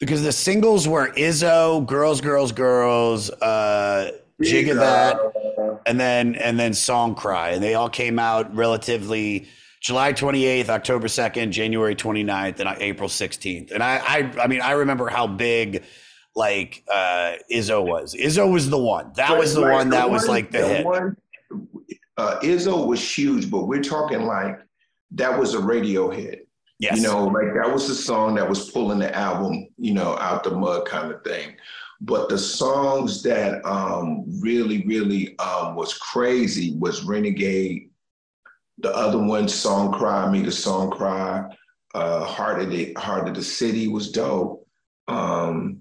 Because 0.00 0.22
the 0.22 0.32
singles 0.32 0.88
were 0.88 1.08
Izzo, 1.12 1.84
Girls, 1.84 2.20
Girls, 2.20 2.52
Girls, 2.52 3.30
uh, 3.30 4.12
Jigga 4.40 4.74
That, 4.76 5.82
and 5.84 6.00
then 6.00 6.36
and 6.36 6.58
then 6.58 6.72
Song 6.72 7.14
Cry, 7.14 7.50
and 7.50 7.62
they 7.62 7.74
all 7.74 7.90
came 7.90 8.18
out 8.18 8.54
relatively 8.54 9.48
July 9.80 10.12
28th, 10.12 10.68
October 10.70 11.06
2nd, 11.06 11.50
January 11.50 11.94
29th, 11.94 12.60
and 12.60 12.76
April 12.80 13.08
16th. 13.08 13.70
And 13.70 13.82
I, 13.82 13.98
I, 13.98 14.32
I 14.42 14.46
mean, 14.48 14.60
I 14.60 14.72
remember 14.72 15.08
how 15.08 15.26
big 15.26 15.84
like 16.38 16.84
uh, 16.92 17.34
Izzo 17.52 17.84
was. 17.84 18.14
Izzo 18.14 18.50
was 18.50 18.70
the 18.70 18.78
one. 18.78 19.12
That 19.16 19.36
was 19.36 19.54
the 19.54 19.62
Right, 19.64 19.74
one 19.74 19.90
that 19.90 20.08
was 20.10 20.22
one- 20.22 20.30
like 20.36 20.50
the, 20.52 20.66
hit. 20.66 20.86
One, 20.86 21.16
uh, 22.16 22.38
Izzo 22.40 22.86
was 22.86 23.00
huge, 23.18 23.50
but 23.50 23.66
we're 23.66 23.82
talking 23.82 24.22
like 24.22 24.58
that 25.12 25.38
was 25.38 25.54
a 25.54 25.60
radio 25.60 26.10
hit. 26.10 26.46
Yes. 26.80 26.96
You 26.96 27.02
know, 27.02 27.24
like 27.24 27.52
that 27.54 27.72
was 27.72 27.88
the 27.88 27.94
song 27.94 28.36
that 28.36 28.48
was 28.48 28.70
pulling 28.70 29.00
the 29.00 29.12
album, 29.14 29.66
you 29.78 29.92
know, 29.94 30.16
out 30.18 30.44
the 30.44 30.50
mud 30.52 30.86
kind 30.86 31.10
of 31.12 31.24
thing. 31.24 31.56
But 32.00 32.28
the 32.28 32.38
songs 32.38 33.22
that 33.24 33.64
um, 33.66 34.24
really, 34.40 34.86
really 34.86 35.36
um, 35.40 35.74
was 35.74 35.94
crazy 35.94 36.76
was 36.78 37.02
Renegade. 37.02 37.90
The 38.78 38.94
other 38.94 39.18
one, 39.18 39.48
Song 39.48 39.90
Cry, 39.92 40.30
Me 40.30 40.42
the 40.42 40.52
Song 40.52 40.90
Cry. 40.90 41.50
Uh, 41.94 42.22
Heart 42.24 42.62
of 42.62 42.70
the 42.70 42.92
Heart 42.94 43.26
of 43.28 43.34
the 43.34 43.42
City 43.42 43.88
was 43.88 44.12
dope. 44.12 44.64
Um, 45.08 45.80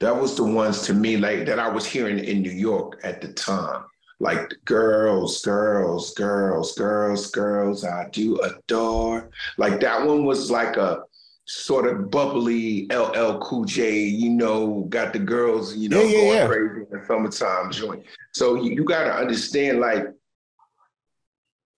that 0.00 0.16
was 0.18 0.34
the 0.36 0.44
ones 0.44 0.82
to 0.82 0.94
me 0.94 1.16
like 1.16 1.46
that 1.46 1.58
I 1.58 1.68
was 1.68 1.84
hearing 1.86 2.18
in 2.18 2.42
New 2.42 2.50
York 2.50 3.00
at 3.04 3.20
the 3.20 3.32
time. 3.32 3.84
Like 4.18 4.52
girls, 4.64 5.40
girls, 5.42 6.12
girls, 6.14 6.74
girls, 6.74 7.30
girls, 7.30 7.84
I 7.84 8.08
do 8.10 8.38
adore. 8.40 9.30
Like 9.56 9.80
that 9.80 10.06
one 10.06 10.24
was 10.24 10.50
like 10.50 10.76
a 10.76 11.02
sort 11.46 11.86
of 11.86 12.10
bubbly 12.10 12.86
LL 12.92 13.38
Cool 13.38 13.64
J, 13.64 14.00
you 14.04 14.30
know, 14.30 14.82
got 14.88 15.12
the 15.12 15.18
girls, 15.18 15.74
you 15.74 15.88
know, 15.88 16.00
Yeah, 16.02 16.06
yeah, 16.08 16.16
going 16.20 16.36
yeah. 16.36 16.46
crazy 16.46 16.86
in 16.90 16.98
the 17.00 17.06
summertime 17.06 17.70
joint. 17.72 18.04
So 18.32 18.56
you, 18.56 18.72
you 18.72 18.84
got 18.84 19.04
to 19.04 19.12
understand, 19.14 19.80
like, 19.80 20.06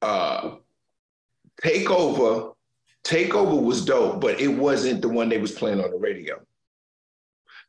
uh, 0.03 0.57
Takeover 1.63 2.55
Takeover 3.05 3.61
was 3.63 3.85
dope, 3.85 4.21
but 4.21 4.41
it 4.41 4.49
wasn't 4.49 5.03
the 5.03 5.09
one 5.09 5.29
they 5.29 5.39
was 5.39 5.53
playing 5.53 5.81
on 5.83 5.91
the 5.91 5.97
radio. 5.97 6.41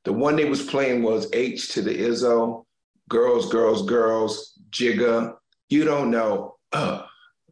The 0.06 0.14
one 0.14 0.36
they 0.36 0.46
was 0.46 0.64
playing 0.64 1.04
was 1.04 1.30
H 1.34 1.70
to 1.70 1.82
the 1.82 1.96
Izzo, 1.96 2.66
Girls, 3.10 3.52
Girls, 3.52 3.86
Girls, 3.86 4.60
Jigga. 4.70 5.36
You 5.70 5.86
don't 5.86 6.12
know. 6.12 6.56
Uh, 6.72 7.04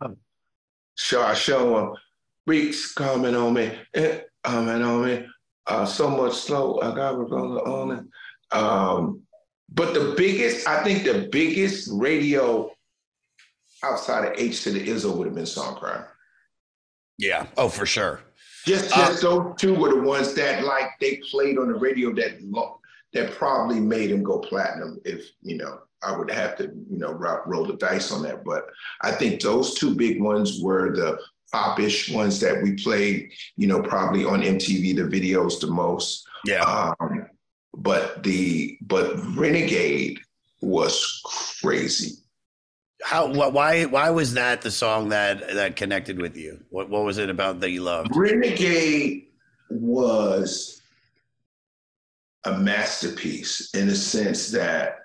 uh, 0.01 0.09
show 0.97 1.21
I 1.21 1.33
show 1.33 1.75
them. 1.75 1.93
Reeks 2.47 2.93
coming 2.93 3.35
on 3.35 3.53
me, 3.53 3.71
eh, 3.93 4.21
coming 4.43 4.81
on 4.81 5.05
me. 5.05 5.25
Uh, 5.67 5.85
so 5.85 6.09
much 6.09 6.33
slow. 6.33 6.79
I 6.81 6.93
got 6.93 7.15
brother 7.27 7.61
on 7.67 7.91
it. 7.91 8.57
Um, 8.57 9.21
but 9.69 9.93
the 9.93 10.15
biggest, 10.17 10.67
I 10.67 10.83
think 10.83 11.03
the 11.03 11.29
biggest 11.31 11.89
radio 11.93 12.69
outside 13.83 14.25
of 14.25 14.33
H 14.37 14.63
to 14.63 14.71
the 14.71 14.85
Izzo 14.85 15.15
would 15.15 15.27
have 15.27 15.35
been 15.35 15.45
Song 15.45 15.75
Songcry. 15.75 16.05
Yeah. 17.17 17.45
Oh, 17.57 17.69
for 17.69 17.85
sure. 17.85 18.21
Just, 18.65 18.93
just 18.93 19.21
those 19.21 19.53
two 19.57 19.73
were 19.73 19.89
the 19.89 20.01
ones 20.01 20.33
that 20.35 20.63
like 20.63 20.89
they 20.99 21.17
played 21.29 21.57
on 21.57 21.67
the 21.67 21.79
radio 21.79 22.13
that 22.13 22.41
lo- 22.43 22.79
that 23.13 23.31
probably 23.31 23.79
made 23.79 24.11
him 24.11 24.23
go 24.23 24.39
platinum. 24.39 24.99
If 25.03 25.29
you 25.41 25.57
know, 25.57 25.79
I 26.03 26.15
would 26.15 26.31
have 26.31 26.57
to 26.57 26.63
you 26.63 26.97
know 26.97 27.11
ro- 27.11 27.41
roll 27.45 27.65
the 27.65 27.73
dice 27.73 28.11
on 28.11 28.23
that. 28.23 28.43
But 28.43 28.65
I 29.01 29.11
think 29.11 29.41
those 29.41 29.73
two 29.73 29.95
big 29.95 30.21
ones 30.21 30.61
were 30.61 30.95
the 30.95 31.19
popish 31.51 32.09
ones 32.09 32.39
that 32.39 32.61
we 32.61 32.75
played. 32.75 33.31
You 33.57 33.67
know, 33.67 33.81
probably 33.81 34.25
on 34.25 34.41
MTV 34.41 34.95
the 34.95 35.03
videos 35.03 35.59
the 35.59 35.67
most. 35.67 36.27
Yeah. 36.45 36.63
Um, 36.99 37.27
but 37.75 38.23
the 38.23 38.77
but 38.81 39.15
Renegade 39.35 40.19
was 40.61 41.21
crazy. 41.61 42.17
How? 43.03 43.27
Wh- 43.27 43.53
why? 43.53 43.85
Why 43.85 44.09
was 44.09 44.33
that 44.35 44.61
the 44.61 44.71
song 44.71 45.09
that 45.09 45.53
that 45.53 45.75
connected 45.75 46.19
with 46.19 46.37
you? 46.37 46.63
What 46.69 46.89
What 46.89 47.03
was 47.03 47.17
it 47.17 47.29
about 47.29 47.59
that 47.61 47.71
you 47.71 47.81
loved? 47.81 48.15
Renegade 48.15 49.27
was 49.69 50.81
a 52.43 52.57
masterpiece 52.57 53.69
in 53.73 53.87
the 53.87 53.95
sense 53.95 54.51
that 54.51 54.99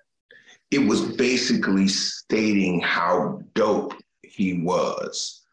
it 0.70 0.78
was 0.78 1.02
basically 1.16 1.88
stating 1.88 2.80
how 2.80 3.42
dope 3.54 3.94
he 4.22 4.60
was 4.62 5.45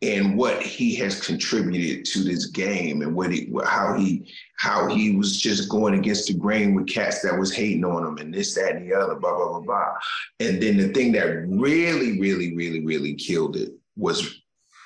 and 0.00 0.36
what 0.36 0.62
he 0.62 0.94
has 0.94 1.20
contributed 1.20 2.04
to 2.04 2.22
this 2.22 2.46
game 2.46 3.02
and 3.02 3.14
what 3.14 3.32
he 3.32 3.52
how 3.64 3.94
he 3.94 4.32
how 4.56 4.86
he 4.86 5.16
was 5.16 5.40
just 5.40 5.68
going 5.68 5.94
against 5.94 6.28
the 6.28 6.34
grain 6.34 6.74
with 6.74 6.86
cats 6.86 7.20
that 7.22 7.36
was 7.36 7.52
hating 7.52 7.84
on 7.84 8.06
him 8.06 8.18
and 8.18 8.32
this 8.32 8.54
that 8.54 8.76
and 8.76 8.88
the 8.88 8.94
other 8.94 9.16
blah 9.16 9.34
blah 9.36 9.48
blah 9.48 9.60
blah. 9.60 9.94
And 10.38 10.62
then 10.62 10.76
the 10.76 10.88
thing 10.88 11.12
that 11.12 11.26
really 11.48 12.20
really 12.20 12.54
really 12.54 12.84
really 12.84 13.14
killed 13.14 13.56
it 13.56 13.72
was 13.96 14.40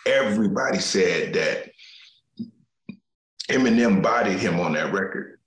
everybody 0.07 0.79
said 0.79 1.35
that 1.35 1.71
Eminem 3.51 4.03
bodied 4.03 4.39
him 4.39 4.59
on 4.61 4.73
that 4.73 4.93
record 4.93 5.39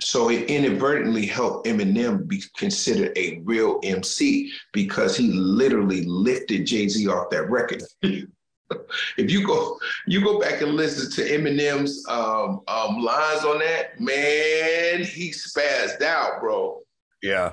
so 0.00 0.30
it 0.30 0.48
inadvertently 0.48 1.26
helped 1.26 1.66
Eminem 1.66 2.26
be 2.26 2.42
considered 2.56 3.16
a 3.16 3.40
real 3.44 3.80
MC 3.82 4.52
because 4.72 5.16
he 5.16 5.32
literally 5.32 6.04
lifted 6.04 6.66
Jay-Z 6.66 7.06
off 7.08 7.30
that 7.30 7.50
record. 7.50 7.82
if 8.02 9.30
you 9.30 9.46
go 9.46 9.78
you 10.06 10.22
go 10.22 10.38
back 10.38 10.60
and 10.60 10.72
listen 10.72 11.10
to 11.10 11.32
Eminem's 11.32 12.06
um, 12.08 12.60
um, 12.68 13.02
lines 13.02 13.44
on 13.44 13.58
that, 13.60 13.98
man, 14.00 15.02
he 15.04 15.30
spazzed 15.30 16.02
out, 16.02 16.40
bro. 16.40 16.80
Yeah. 17.22 17.52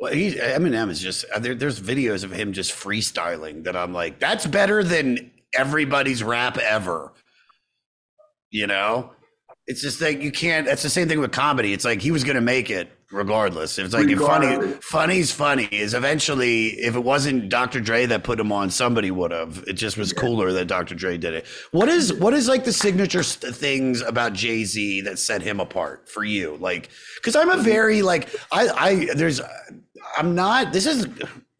Well, 0.00 0.12
Eminem 0.12 0.90
is 0.90 1.00
just 1.00 1.24
uh, 1.34 1.38
there, 1.38 1.54
there's 1.54 1.80
videos 1.80 2.24
of 2.24 2.32
him 2.32 2.52
just 2.52 2.72
freestyling 2.72 3.64
that 3.64 3.76
I'm 3.76 3.92
like, 3.92 4.18
that's 4.18 4.46
better 4.46 4.82
than 4.82 5.30
everybody's 5.54 6.22
rap 6.22 6.58
ever. 6.58 7.12
You 8.50 8.66
know, 8.66 9.12
it's 9.66 9.80
just 9.80 10.00
like 10.00 10.20
you 10.20 10.30
can't. 10.30 10.66
That's 10.66 10.82
the 10.82 10.90
same 10.90 11.08
thing 11.08 11.20
with 11.20 11.32
comedy. 11.32 11.72
It's 11.72 11.84
like 11.84 12.02
he 12.02 12.10
was 12.10 12.22
going 12.22 12.36
to 12.36 12.42
make 12.42 12.70
it 12.70 12.90
regardless. 13.10 13.78
It's 13.78 13.94
like 13.94 14.08
if 14.08 14.18
funny, 14.18 14.72
funny's 14.80 15.32
funny. 15.32 15.68
Is 15.72 15.94
eventually, 15.94 16.68
if 16.68 16.94
it 16.94 17.00
wasn't 17.00 17.48
Dr. 17.48 17.80
Dre 17.80 18.04
that 18.06 18.24
put 18.24 18.38
him 18.38 18.52
on, 18.52 18.68
somebody 18.68 19.10
would 19.10 19.30
have. 19.30 19.64
It 19.66 19.74
just 19.74 19.96
was 19.96 20.12
cooler 20.12 20.52
that 20.52 20.66
Dr. 20.66 20.94
Dre 20.94 21.16
did 21.16 21.34
it. 21.34 21.46
What 21.70 21.88
is 21.88 22.12
what 22.12 22.34
is 22.34 22.46
like 22.46 22.64
the 22.64 22.72
signature 22.72 23.22
st- 23.22 23.54
things 23.54 24.02
about 24.02 24.34
Jay 24.34 24.64
Z 24.64 25.02
that 25.02 25.18
set 25.18 25.40
him 25.40 25.60
apart 25.60 26.08
for 26.08 26.24
you? 26.24 26.58
Like, 26.60 26.90
because 27.16 27.34
I'm 27.34 27.50
a 27.50 27.56
very 27.56 28.02
like 28.02 28.28
I 28.52 28.68
I 28.68 29.14
there's 29.14 29.40
I'm 30.18 30.34
not. 30.34 30.72
This 30.72 30.86
is 30.86 31.06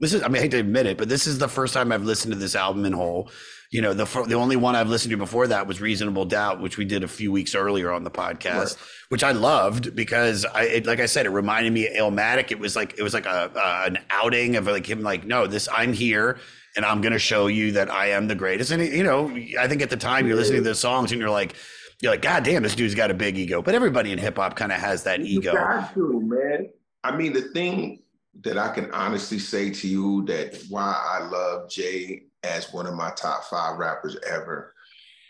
this 0.01 0.13
is. 0.13 0.23
I 0.23 0.29
mean, 0.29 0.37
I 0.37 0.41
hate 0.43 0.51
to 0.51 0.59
admit 0.59 0.87
it, 0.87 0.99
but 0.99 1.09
this 1.09 1.27
is 1.27 1.39
the 1.39 1.49
first 1.49 1.73
time 1.73 1.91
I've 1.91 2.05
listened 2.05 2.35
to 2.35 2.39
this 2.39 2.55
album 2.55 2.85
in 2.85 2.93
whole. 2.93 3.31
You 3.75 3.83
know, 3.83 3.93
the 3.93 4.05
the 4.29 4.37
only 4.37 4.55
one 4.55 4.77
I've 4.77 4.89
listened 4.89 5.11
to 5.11 5.17
before 5.17 5.49
that 5.49 5.67
was 5.67 5.81
Reasonable 5.81 6.27
Doubt, 6.27 6.61
which 6.61 6.79
we 6.79 6.85
did 6.85 7.03
a 7.03 7.09
few 7.09 7.33
weeks 7.33 7.57
earlier 7.57 7.91
on 7.91 8.05
the 8.05 8.11
podcast, 8.11 8.77
which 9.09 9.25
I 9.25 9.33
loved 9.33 9.97
because 9.97 10.45
I, 10.45 10.63
it, 10.77 10.87
like 10.87 11.01
I 11.01 11.07
said, 11.07 11.27
it 11.27 11.31
reminded 11.31 11.73
me 11.73 11.89
of 11.89 11.95
Illmatic. 11.95 12.53
It 12.53 12.61
was 12.61 12.77
like 12.77 12.97
it 12.97 13.03
was 13.03 13.15
like 13.15 13.27
a 13.27 13.51
uh, 13.53 13.83
an 13.87 13.99
outing 14.11 14.55
of 14.55 14.69
like 14.69 14.87
him, 14.89 15.03
like, 15.03 15.25
no, 15.25 15.49
this 15.49 15.69
I'm 15.73 15.93
here 15.93 16.39
and 16.77 16.85
I'm 16.85 17.01
going 17.01 17.15
to 17.15 17.19
show 17.19 17.49
you 17.49 17.73
that 17.73 17.91
I 17.91 18.11
am 18.11 18.29
the 18.29 18.37
greatest. 18.37 18.71
And 18.71 18.81
you 18.81 19.03
know, 19.03 19.29
I 19.59 19.67
think 19.67 19.83
at 19.83 19.91
the 19.91 19.97
time 19.97 20.29
you're 20.29 20.37
listening 20.37 20.61
to 20.63 20.69
those 20.71 20.79
songs 20.79 21.11
and 21.11 21.21
you're 21.21 21.31
like, 21.31 21.57
you're 22.01 22.13
like, 22.13 22.23
God 22.23 22.45
damn, 22.45 22.63
this 22.63 22.77
dude's 22.77 22.95
got 22.95 23.11
a 23.11 23.15
big 23.15 23.37
ego. 23.37 23.61
But 23.61 23.75
everybody 23.75 24.13
in 24.13 24.19
hip 24.19 24.37
hop 24.37 24.55
kind 24.55 24.71
of 24.71 24.79
has 24.79 25.03
that 25.03 25.19
You 25.19 25.41
ego. 25.41 25.53
got 25.53 25.95
to, 25.95 26.21
man. 26.21 26.69
I 27.03 27.17
mean, 27.17 27.33
the 27.33 27.43
thing 27.43 28.03
that 28.43 28.57
I 28.57 28.73
can 28.75 28.91
honestly 28.93 29.41
say 29.41 29.71
to 29.71 29.89
you 29.89 30.25
that 30.27 30.63
why 30.69 30.95
I 31.05 31.25
love 31.27 31.71
Jay 31.71 32.27
as 32.45 32.73
one 32.73 32.87
of 32.87 32.95
my 32.95 33.11
top 33.11 33.45
five 33.45 33.79
rappers 33.79 34.17
ever, 34.29 34.75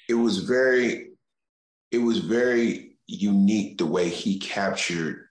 it 0.08 0.14
was 0.14 0.38
very, 0.38 1.10
it 1.90 1.98
was 1.98 2.18
very 2.18 2.96
unique 3.06 3.78
the 3.78 3.86
way 3.86 4.08
he 4.08 4.38
captured 4.38 5.28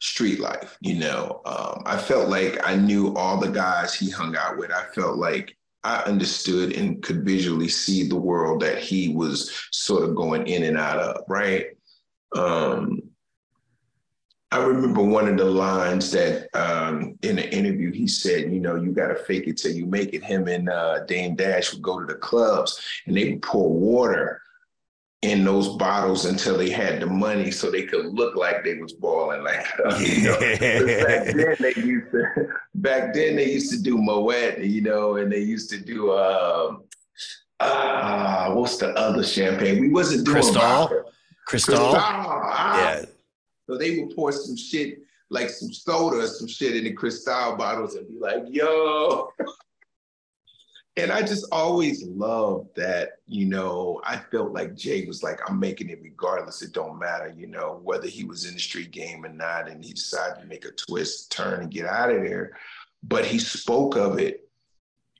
street 0.00 0.40
life. 0.40 0.76
You 0.80 0.96
know, 0.96 1.40
um, 1.44 1.82
I 1.86 1.96
felt 1.96 2.28
like 2.28 2.60
I 2.66 2.76
knew 2.76 3.14
all 3.14 3.38
the 3.38 3.50
guys 3.50 3.94
he 3.94 4.10
hung 4.10 4.36
out 4.36 4.58
with. 4.58 4.70
I 4.70 4.84
felt 4.94 5.16
like 5.16 5.56
I 5.84 6.02
understood 6.02 6.76
and 6.76 7.02
could 7.02 7.24
visually 7.24 7.68
see 7.68 8.08
the 8.08 8.16
world 8.16 8.60
that 8.62 8.78
he 8.78 9.08
was 9.08 9.52
sort 9.72 10.02
of 10.02 10.14
going 10.14 10.46
in 10.46 10.64
and 10.64 10.76
out 10.76 10.98
of, 10.98 11.24
right? 11.28 11.66
Um, 12.36 13.02
I 14.50 14.64
remember 14.64 15.02
one 15.02 15.28
of 15.28 15.36
the 15.36 15.44
lines 15.44 16.10
that 16.12 16.48
um, 16.54 17.18
in 17.22 17.38
an 17.38 17.50
interview 17.50 17.92
he 17.92 18.08
said, 18.08 18.50
you 18.50 18.60
know, 18.60 18.76
you 18.76 18.92
got 18.92 19.08
to 19.08 19.14
fake 19.14 19.46
it 19.46 19.58
till 19.58 19.72
you 19.72 19.84
make 19.84 20.14
it. 20.14 20.24
Him 20.24 20.48
and 20.48 20.70
uh, 20.70 21.04
Dame 21.04 21.36
Dash 21.36 21.72
would 21.72 21.82
go 21.82 22.00
to 22.00 22.06
the 22.06 22.14
clubs 22.14 22.80
and 23.06 23.14
they 23.14 23.30
would 23.30 23.42
pour 23.42 23.70
water 23.70 24.40
in 25.22 25.44
those 25.44 25.76
bottles 25.76 26.24
until 26.24 26.56
they 26.56 26.70
had 26.70 27.00
the 27.00 27.06
money 27.06 27.50
so 27.50 27.70
they 27.70 27.82
could 27.82 28.06
look 28.06 28.36
like 28.36 28.62
they 28.62 28.76
was 28.78 28.92
balling 28.92 29.42
like 29.42 29.66
you 29.98 30.22
know. 30.22 30.38
back 30.38 31.34
then 31.34 31.56
they 31.58 31.74
used 31.82 32.12
to 32.12 32.48
back 32.76 33.12
then 33.12 33.34
they 33.34 33.50
used 33.50 33.72
to 33.72 33.82
do 33.82 33.98
Moet, 33.98 34.58
you 34.60 34.80
know, 34.80 35.16
and 35.16 35.30
they 35.30 35.40
used 35.40 35.70
to 35.70 35.78
do 35.78 36.12
um 36.16 36.84
ah 37.58 38.52
what's 38.54 38.76
the 38.76 38.90
other 38.90 39.24
champagne? 39.24 39.80
We 39.80 39.88
wasn't 39.88 40.24
doing 40.24 40.36
Cristal? 40.36 40.60
vodka. 40.60 41.02
Cristal? 41.46 41.94
ah. 41.96 42.78
Yeah. 42.78 43.04
So 43.68 43.76
they 43.76 43.98
would 43.98 44.16
pour 44.16 44.32
some 44.32 44.56
shit, 44.56 45.02
like 45.28 45.50
some 45.50 45.70
soda 45.70 46.18
or 46.18 46.26
some 46.26 46.48
shit 46.48 46.74
in 46.74 46.84
the 46.84 46.92
Cristal 46.92 47.54
bottles 47.56 47.96
and 47.96 48.08
be 48.08 48.18
like, 48.18 48.44
yo. 48.48 49.28
and 50.96 51.12
I 51.12 51.20
just 51.20 51.46
always 51.52 52.02
loved 52.04 52.74
that, 52.76 53.18
you 53.26 53.44
know, 53.44 54.00
I 54.04 54.16
felt 54.16 54.52
like 54.52 54.74
Jay 54.74 55.04
was 55.04 55.22
like, 55.22 55.38
I'm 55.48 55.60
making 55.60 55.90
it 55.90 56.00
regardless. 56.02 56.62
It 56.62 56.72
don't 56.72 56.98
matter, 56.98 57.32
you 57.36 57.46
know, 57.46 57.80
whether 57.82 58.08
he 58.08 58.24
was 58.24 58.46
in 58.46 58.54
the 58.54 58.60
street 58.60 58.90
game 58.90 59.22
or 59.22 59.28
not. 59.28 59.68
And 59.68 59.84
he 59.84 59.92
decided 59.92 60.40
to 60.40 60.46
make 60.46 60.64
a 60.64 60.70
twist, 60.70 61.30
turn, 61.30 61.60
and 61.60 61.70
get 61.70 61.84
out 61.84 62.10
of 62.10 62.22
there. 62.22 62.56
But 63.02 63.26
he 63.26 63.38
spoke 63.38 63.96
of 63.96 64.18
it 64.18 64.48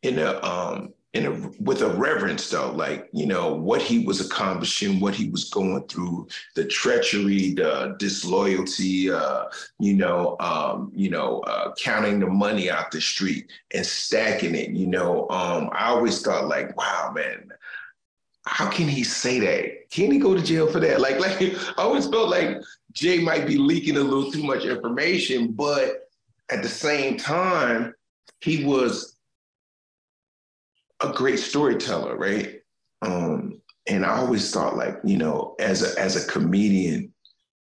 in 0.02 0.18
a 0.18 0.42
um 0.42 0.94
in 1.14 1.26
a 1.26 1.30
with 1.60 1.80
a 1.80 1.88
reverence 1.88 2.50
though, 2.50 2.70
like, 2.72 3.08
you 3.12 3.26
know, 3.26 3.54
what 3.54 3.80
he 3.80 4.04
was 4.04 4.20
accomplishing, 4.20 5.00
what 5.00 5.14
he 5.14 5.30
was 5.30 5.48
going 5.48 5.86
through, 5.88 6.28
the 6.54 6.66
treachery, 6.66 7.54
the 7.54 7.96
disloyalty, 7.98 9.10
uh, 9.10 9.44
you 9.78 9.94
know, 9.94 10.36
um, 10.40 10.92
you 10.94 11.08
know, 11.08 11.40
uh, 11.40 11.72
counting 11.82 12.20
the 12.20 12.26
money 12.26 12.70
out 12.70 12.90
the 12.90 13.00
street 13.00 13.50
and 13.72 13.86
stacking 13.86 14.54
it, 14.54 14.70
you 14.70 14.86
know. 14.86 15.22
Um, 15.30 15.70
I 15.72 15.86
always 15.86 16.20
thought 16.20 16.46
like, 16.46 16.76
wow, 16.76 17.10
man, 17.14 17.52
how 18.44 18.68
can 18.68 18.86
he 18.86 19.02
say 19.02 19.40
that? 19.40 19.90
Can 19.90 20.10
he 20.10 20.18
go 20.18 20.34
to 20.34 20.42
jail 20.42 20.70
for 20.70 20.80
that? 20.80 21.00
Like, 21.08 21.20
like 21.20 21.40
I 21.40 21.82
always 21.82 22.06
felt 22.06 22.28
like 22.28 22.58
Jay 22.92 23.18
might 23.18 23.46
be 23.46 23.56
leaking 23.56 23.96
a 23.96 24.00
little 24.00 24.30
too 24.30 24.42
much 24.42 24.64
information, 24.64 25.52
but 25.52 26.10
at 26.50 26.62
the 26.62 26.68
same 26.68 27.16
time, 27.16 27.94
he 28.40 28.64
was 28.64 29.17
a 31.00 31.12
great 31.12 31.38
storyteller, 31.38 32.16
right? 32.16 32.60
Um, 33.02 33.60
and 33.86 34.04
I 34.04 34.16
always 34.16 34.50
thought 34.52 34.76
like, 34.76 34.98
you 35.04 35.16
know, 35.16 35.54
as 35.58 35.82
a 35.82 35.98
as 36.00 36.16
a 36.16 36.28
comedian, 36.30 37.12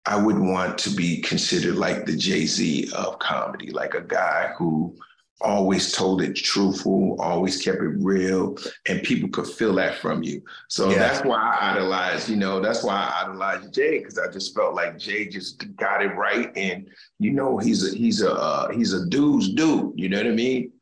I 0.06 0.20
would 0.20 0.38
want 0.38 0.78
to 0.78 0.90
be 0.90 1.20
considered 1.20 1.76
like 1.76 2.06
the 2.06 2.16
Jay-Z 2.16 2.90
of 2.96 3.18
comedy, 3.18 3.70
like 3.70 3.94
a 3.94 4.00
guy 4.00 4.52
who 4.56 4.96
always 5.42 5.92
told 5.92 6.20
it 6.20 6.34
truthful, 6.34 7.16
always 7.18 7.62
kept 7.62 7.78
it 7.78 7.94
real, 7.98 8.56
and 8.88 9.02
people 9.02 9.28
could 9.30 9.46
feel 9.46 9.74
that 9.74 9.96
from 9.98 10.22
you. 10.22 10.42
So 10.68 10.90
Yeah. 10.90 10.98
that's 10.98 11.24
why 11.24 11.38
I 11.38 11.72
idolized, 11.72 12.28
you 12.28 12.36
know, 12.36 12.60
that's 12.60 12.82
why 12.82 12.94
I 12.94 13.24
idolized 13.24 13.72
Jay 13.72 13.98
because 13.98 14.18
I 14.18 14.30
just 14.30 14.54
felt 14.54 14.74
like 14.74 14.98
Jay 14.98 15.28
just 15.28 15.74
got 15.76 16.02
it 16.02 16.14
right, 16.16 16.50
and 16.56 16.86
you 17.18 17.30
know, 17.30 17.56
he's 17.58 17.90
a 17.90 17.96
he's 17.96 18.20
a 18.22 18.32
uh, 18.34 18.70
he's 18.72 18.92
a 18.92 19.06
dude's 19.06 19.48
dude. 19.54 19.92
You 19.96 20.08
know 20.08 20.18
what 20.18 20.26
I 20.26 20.30
mean? 20.30 20.72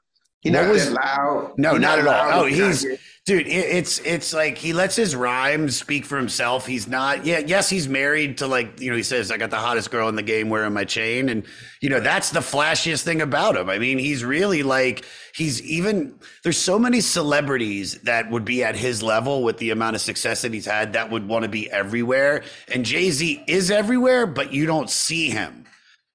What 0.45 0.53
not 0.53 0.69
was- 0.71 0.91
loud. 0.91 1.53
No, 1.59 1.73
He 1.75 1.79
not 1.81 1.99
at 1.99 2.05
loud, 2.05 2.33
all. 2.33 2.41
Oh, 2.43 2.47
he's 2.47 2.83
dude. 3.27 3.47
It, 3.49 3.51
it's 3.51 3.99
it's 3.99 4.33
like 4.33 4.57
he 4.57 4.73
lets 4.73 4.95
his 4.95 5.17
rhymes 5.17 5.77
speak 5.77 6.07
for 6.07 6.17
himself. 6.17 6.65
He's 6.65 6.87
not. 6.87 7.27
Yeah, 7.27 7.41
yes, 7.41 7.69
he's 7.69 7.89
married 7.89 8.39
to 8.39 8.47
like 8.47 8.81
you 8.81 8.91
know. 8.91 8.97
He 8.97 9.03
says, 9.03 9.33
"I 9.33 9.37
got 9.37 9.51
the 9.51 9.57
hottest 9.57 9.91
girl 9.91 10.09
in 10.09 10.15
the 10.15 10.23
game 10.23 10.49
wearing 10.49 10.73
my 10.73 10.85
chain," 10.85 11.29
and 11.29 11.45
you 11.83 11.91
know 11.91 11.99
that's 11.99 12.31
the 12.31 12.39
flashiest 12.41 13.03
thing 13.03 13.21
about 13.21 13.57
him. 13.57 13.69
I 13.69 13.79
mean, 13.79 13.99
he's 13.99 14.25
really 14.25 14.63
like 14.63 15.05
he's 15.35 15.61
even. 15.63 16.15
There's 16.45 16.57
so 16.57 16.79
many 16.79 17.01
celebrities 17.01 17.95
that 18.03 18.31
would 18.31 18.45
be 18.45 18.63
at 18.63 18.77
his 18.77 19.03
level 19.03 19.43
with 19.43 19.59
the 19.59 19.71
amount 19.71 19.97
of 19.97 20.03
success 20.03 20.43
that 20.43 20.55
he's 20.55 20.67
had 20.67 20.93
that 20.93 21.11
would 21.11 21.27
want 21.27 21.43
to 21.43 21.49
be 21.49 21.69
everywhere. 21.71 22.45
And 22.73 22.85
Jay 22.85 23.11
Z 23.11 23.43
is 23.49 23.73
everywhere, 23.73 24.25
but 24.27 24.53
you 24.53 24.67
don't 24.67 24.89
see 24.89 25.31
him 25.31 25.58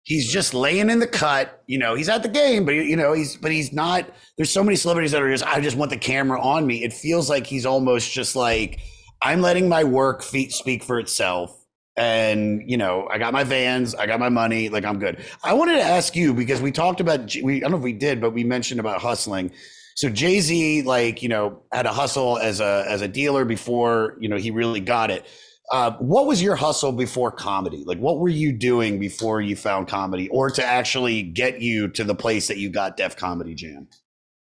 he's 0.03 0.31
just 0.31 0.53
laying 0.53 0.89
in 0.89 0.99
the 0.99 1.07
cut. 1.07 1.63
You 1.67 1.77
know, 1.79 1.95
he's 1.95 2.09
at 2.09 2.23
the 2.23 2.29
game, 2.29 2.65
but 2.65 2.73
you 2.75 2.95
know, 2.95 3.13
he's 3.13 3.35
but 3.35 3.51
he's 3.51 3.73
not. 3.73 4.05
There's 4.37 4.51
so 4.51 4.63
many 4.63 4.75
celebrities 4.75 5.11
that 5.11 5.21
are 5.21 5.31
just. 5.31 5.45
I 5.45 5.59
just 5.61 5.77
want 5.77 5.91
the 5.91 5.97
camera 5.97 6.41
on 6.41 6.67
me. 6.67 6.83
It 6.83 6.93
feels 6.93 7.29
like 7.29 7.47
he's 7.47 7.65
almost 7.65 8.11
just 8.11 8.35
like 8.35 8.79
I'm 9.21 9.41
letting 9.41 9.69
my 9.69 9.83
work 9.83 10.21
feet 10.21 10.51
speak 10.51 10.83
for 10.83 10.99
itself. 10.99 11.57
And 11.95 12.63
you 12.69 12.77
know, 12.77 13.07
I 13.11 13.17
got 13.17 13.33
my 13.33 13.43
vans, 13.43 13.93
I 13.95 14.07
got 14.07 14.19
my 14.19 14.29
money, 14.29 14.69
like 14.69 14.83
I'm 14.83 14.99
good. 14.99 15.23
I 15.43 15.53
wanted 15.53 15.75
to 15.75 15.83
ask 15.83 16.15
you 16.15 16.33
because 16.33 16.61
we 16.61 16.71
talked 16.71 16.99
about 16.99 17.35
we 17.43 17.57
I 17.57 17.59
don't 17.59 17.71
know 17.71 17.77
if 17.77 17.83
we 17.83 17.93
did, 17.93 18.19
but 18.19 18.31
we 18.31 18.43
mentioned 18.43 18.79
about 18.79 19.01
hustling. 19.01 19.51
So 19.95 20.09
Jay 20.09 20.39
Z, 20.39 20.81
like 20.83 21.21
you 21.21 21.29
know, 21.29 21.61
had 21.71 21.85
a 21.85 21.93
hustle 21.93 22.39
as 22.39 22.59
a 22.59 22.85
as 22.89 23.01
a 23.01 23.07
dealer 23.07 23.45
before 23.45 24.17
you 24.19 24.27
know 24.27 24.37
he 24.37 24.49
really 24.49 24.79
got 24.79 25.11
it. 25.11 25.25
Uh, 25.73 25.97
what 25.97 26.27
was 26.27 26.39
your 26.39 26.55
hustle 26.55 26.91
before 26.91 27.31
comedy? 27.31 27.83
Like, 27.83 27.97
what 27.97 28.19
were 28.19 28.29
you 28.29 28.53
doing 28.53 28.99
before 28.99 29.41
you 29.41 29.55
found 29.55 29.87
comedy, 29.87 30.29
or 30.29 30.51
to 30.51 30.63
actually 30.63 31.23
get 31.23 31.61
you 31.61 31.87
to 31.89 32.03
the 32.03 32.13
place 32.13 32.47
that 32.47 32.59
you 32.59 32.69
got 32.69 32.95
Def 32.95 33.17
Comedy 33.17 33.55
Jam? 33.55 33.87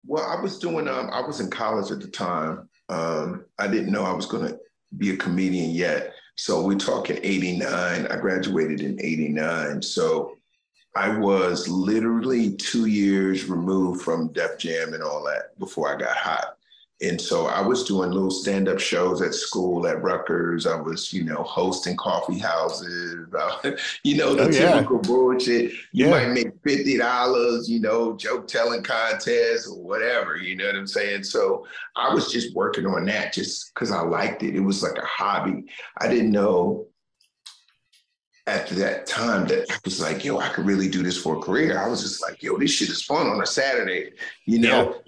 Well, 0.05 0.25
I 0.25 0.41
was 0.41 0.59
doing. 0.59 0.89
Um, 0.89 1.09
I 1.13 1.21
was 1.21 1.39
in 1.39 1.49
college 1.49 1.91
at 1.91 2.01
the 2.01 2.09
time. 2.09 2.67
Um, 2.89 3.45
I 3.57 3.69
didn't 3.69 3.93
know 3.93 4.03
I 4.03 4.11
was 4.11 4.25
going 4.25 4.49
to 4.49 4.59
be 4.97 5.11
a 5.11 5.15
comedian 5.15 5.71
yet. 5.71 6.13
So 6.35 6.61
we're 6.61 6.77
talking 6.77 7.17
'89. 7.23 8.05
I 8.07 8.15
graduated 8.17 8.81
in 8.81 8.99
'89. 8.99 9.81
So 9.81 10.35
I 10.93 11.17
was 11.17 11.69
literally 11.69 12.57
two 12.57 12.87
years 12.87 13.45
removed 13.45 14.01
from 14.01 14.33
Def 14.33 14.57
Jam 14.57 14.93
and 14.93 15.01
all 15.01 15.23
that 15.23 15.57
before 15.57 15.89
I 15.89 15.97
got 15.97 16.17
hot. 16.17 16.57
And 17.01 17.19
so 17.19 17.47
I 17.47 17.59
was 17.59 17.83
doing 17.83 18.11
little 18.11 18.31
stand-up 18.31 18.79
shows 18.79 19.21
at 19.21 19.33
school 19.33 19.87
at 19.87 20.01
Rutgers. 20.01 20.65
I 20.65 20.79
was, 20.79 21.11
you 21.11 21.23
know, 21.25 21.43
hosting 21.43 21.97
coffee 21.97 22.39
houses. 22.39 23.27
Uh, 23.33 23.71
you 24.03 24.15
know, 24.15 24.35
the 24.35 24.43
Oh, 24.43 24.49
yeah. 24.49 24.73
typical 24.73 24.99
bullshit. 24.99 25.71
You 25.91 26.05
Yeah. 26.05 26.11
might 26.11 26.29
make 26.29 26.51
fifty 26.63 26.97
dollars, 26.97 27.67
you 27.67 27.79
know, 27.79 28.15
joke 28.15 28.47
telling 28.47 28.83
contests 28.83 29.67
or 29.67 29.81
whatever. 29.83 30.37
You 30.37 30.55
know 30.55 30.67
what 30.67 30.75
I'm 30.75 30.85
saying? 30.87 31.23
So 31.23 31.65
I 31.95 32.13
was 32.13 32.31
just 32.31 32.53
working 32.55 32.85
on 32.85 33.05
that 33.05 33.33
just 33.33 33.73
because 33.73 33.91
I 33.91 34.01
liked 34.01 34.43
it. 34.43 34.55
It 34.55 34.59
was 34.61 34.83
like 34.83 34.97
a 34.97 35.05
hobby. 35.05 35.65
I 35.97 36.07
didn't 36.07 36.31
know 36.31 36.87
after 38.45 38.75
that 38.75 39.07
time 39.07 39.47
that 39.47 39.65
I 39.71 39.77
was 39.85 39.99
like, 40.01 40.23
yo, 40.25 40.37
I 40.37 40.49
could 40.49 40.65
really 40.65 40.89
do 40.89 41.01
this 41.01 41.17
for 41.17 41.37
a 41.37 41.41
career. 41.41 41.79
I 41.79 41.87
was 41.87 42.01
just 42.01 42.21
like, 42.21 42.43
yo, 42.43 42.57
this 42.57 42.71
shit 42.71 42.89
is 42.89 43.01
fun 43.01 43.25
on 43.27 43.41
a 43.41 43.45
Saturday. 43.45 44.11
You 44.45 44.59
know, 44.59 45.01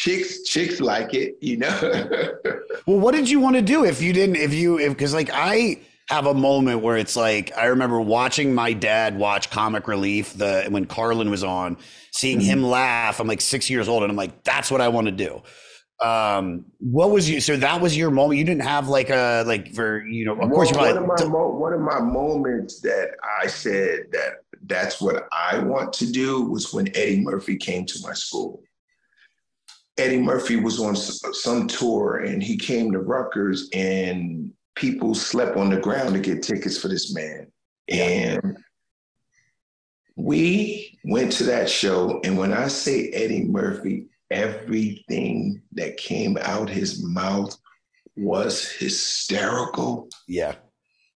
chicks, 0.00 0.42
chicks 0.44 0.80
like 0.80 1.12
it, 1.14 1.36
you 1.40 1.58
know. 1.58 2.34
Well, 2.86 2.98
what 2.98 3.14
did 3.14 3.28
you 3.28 3.40
want 3.40 3.56
to 3.56 3.62
do 3.62 3.84
if 3.84 4.00
you 4.00 4.12
didn't? 4.12 4.36
If 4.36 4.54
you, 4.54 4.78
if 4.78 4.88
because 4.88 5.12
like 5.12 5.28
I 5.32 5.80
have 6.08 6.26
a 6.26 6.32
moment 6.32 6.80
where 6.80 6.96
it's 6.96 7.14
like 7.14 7.52
I 7.56 7.66
remember 7.66 8.00
watching 8.00 8.54
my 8.54 8.72
dad 8.72 9.18
watch 9.18 9.50
Comic 9.50 9.86
Relief 9.86 10.32
the 10.32 10.66
when 10.70 10.86
Carlin 10.86 11.30
was 11.30 11.44
on, 11.44 11.76
seeing 12.12 12.40
him 12.40 12.62
laugh. 12.62 13.20
I'm 13.20 13.28
like 13.28 13.42
six 13.42 13.68
years 13.68 13.86
old, 13.86 14.02
and 14.02 14.10
I'm 14.10 14.16
like, 14.16 14.44
that's 14.44 14.70
what 14.70 14.80
I 14.80 14.88
want 14.88 15.06
to 15.06 15.12
do. 15.12 15.42
Um, 16.04 16.64
what 16.78 17.10
was 17.10 17.28
you? 17.28 17.40
So 17.40 17.56
that 17.58 17.80
was 17.82 17.96
your 17.96 18.10
moment. 18.10 18.38
You 18.38 18.44
didn't 18.44 18.62
have 18.62 18.88
like 18.88 19.10
a 19.10 19.44
like 19.46 19.74
for 19.74 20.02
you 20.06 20.24
know. 20.24 20.40
Of 20.40 20.50
course, 20.50 20.72
one, 20.72 20.94
probably 20.94 21.02
one 21.02 21.22
of 21.22 21.28
my 21.28 21.38
mo- 21.38 21.58
one 21.58 21.72
of 21.74 21.80
my 21.80 22.00
moments 22.00 22.80
that 22.80 23.10
I 23.40 23.46
said 23.46 24.06
that 24.12 24.44
that's 24.64 25.02
what 25.02 25.28
I 25.32 25.58
want 25.58 25.92
to 25.94 26.10
do 26.10 26.42
was 26.42 26.72
when 26.72 26.88
Eddie 26.96 27.20
Murphy 27.20 27.56
came 27.56 27.84
to 27.86 27.98
my 28.02 28.14
school. 28.14 28.62
Eddie 30.00 30.18
Murphy 30.18 30.56
was 30.56 30.80
on 30.80 30.96
some 30.96 31.66
tour 31.66 32.24
and 32.24 32.42
he 32.42 32.56
came 32.56 32.90
to 32.92 33.00
Rutgers 33.00 33.68
and 33.74 34.52
people 34.74 35.14
slept 35.14 35.56
on 35.56 35.68
the 35.68 35.76
ground 35.76 36.14
to 36.14 36.20
get 36.20 36.42
tickets 36.42 36.78
for 36.78 36.88
this 36.88 37.14
man. 37.14 37.52
And 37.88 38.56
we 40.16 40.98
went 41.04 41.32
to 41.32 41.44
that 41.44 41.68
show, 41.68 42.20
and 42.24 42.38
when 42.38 42.52
I 42.52 42.68
say 42.68 43.08
Eddie 43.10 43.44
Murphy, 43.44 44.06
everything 44.30 45.62
that 45.72 45.96
came 45.96 46.38
out 46.40 46.68
his 46.68 47.02
mouth 47.02 47.56
was 48.16 48.70
hysterical. 48.70 50.08
Yeah. 50.28 50.54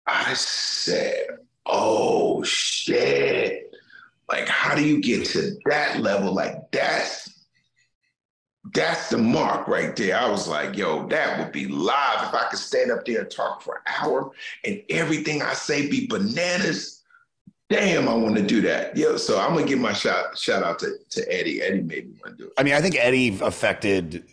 I 0.07 0.35
said, 0.35 1.27
oh 1.64 2.42
shit. 2.42 3.75
Like, 4.31 4.49
how 4.49 4.75
do 4.75 4.85
you 4.85 5.01
get 5.01 5.27
to 5.27 5.53
that 5.66 6.01
level? 6.01 6.35
Like, 6.35 6.70
that's 6.73 7.34
that's 8.72 9.11
the 9.11 9.18
mark 9.18 9.68
right 9.68 9.94
there. 9.94 10.16
I 10.16 10.29
was 10.29 10.48
like, 10.48 10.77
yo, 10.77 11.07
that 11.09 11.38
would 11.38 11.53
be 11.53 11.66
live. 11.66 12.29
If 12.29 12.35
I 12.35 12.46
could 12.48 12.59
stand 12.59 12.90
up 12.90 13.05
there 13.05 13.20
and 13.20 13.31
talk 13.31 13.61
for 13.61 13.77
an 13.77 13.83
hour 14.03 14.31
and 14.64 14.83
everything 14.88 15.42
I 15.42 15.53
say 15.53 15.88
be 15.88 16.07
bananas, 16.07 17.03
damn, 17.68 18.09
I 18.09 18.14
want 18.14 18.37
to 18.37 18.42
do 18.42 18.62
that. 18.62 18.96
Yo, 18.96 19.16
so 19.18 19.38
I'm 19.38 19.55
gonna 19.55 19.66
give 19.66 19.79
my 19.79 19.92
shout 19.92 20.38
shout 20.38 20.62
out 20.62 20.79
to, 20.79 20.94
to 21.11 21.33
Eddie. 21.33 21.61
Eddie 21.61 21.83
made 21.83 22.11
me 22.11 22.16
want 22.24 22.38
to 22.38 22.44
do 22.44 22.48
it. 22.48 22.55
I 22.57 22.62
mean, 22.62 22.74
I 22.74 22.81
think 22.81 22.96
Eddie 22.96 23.38
affected 23.42 24.24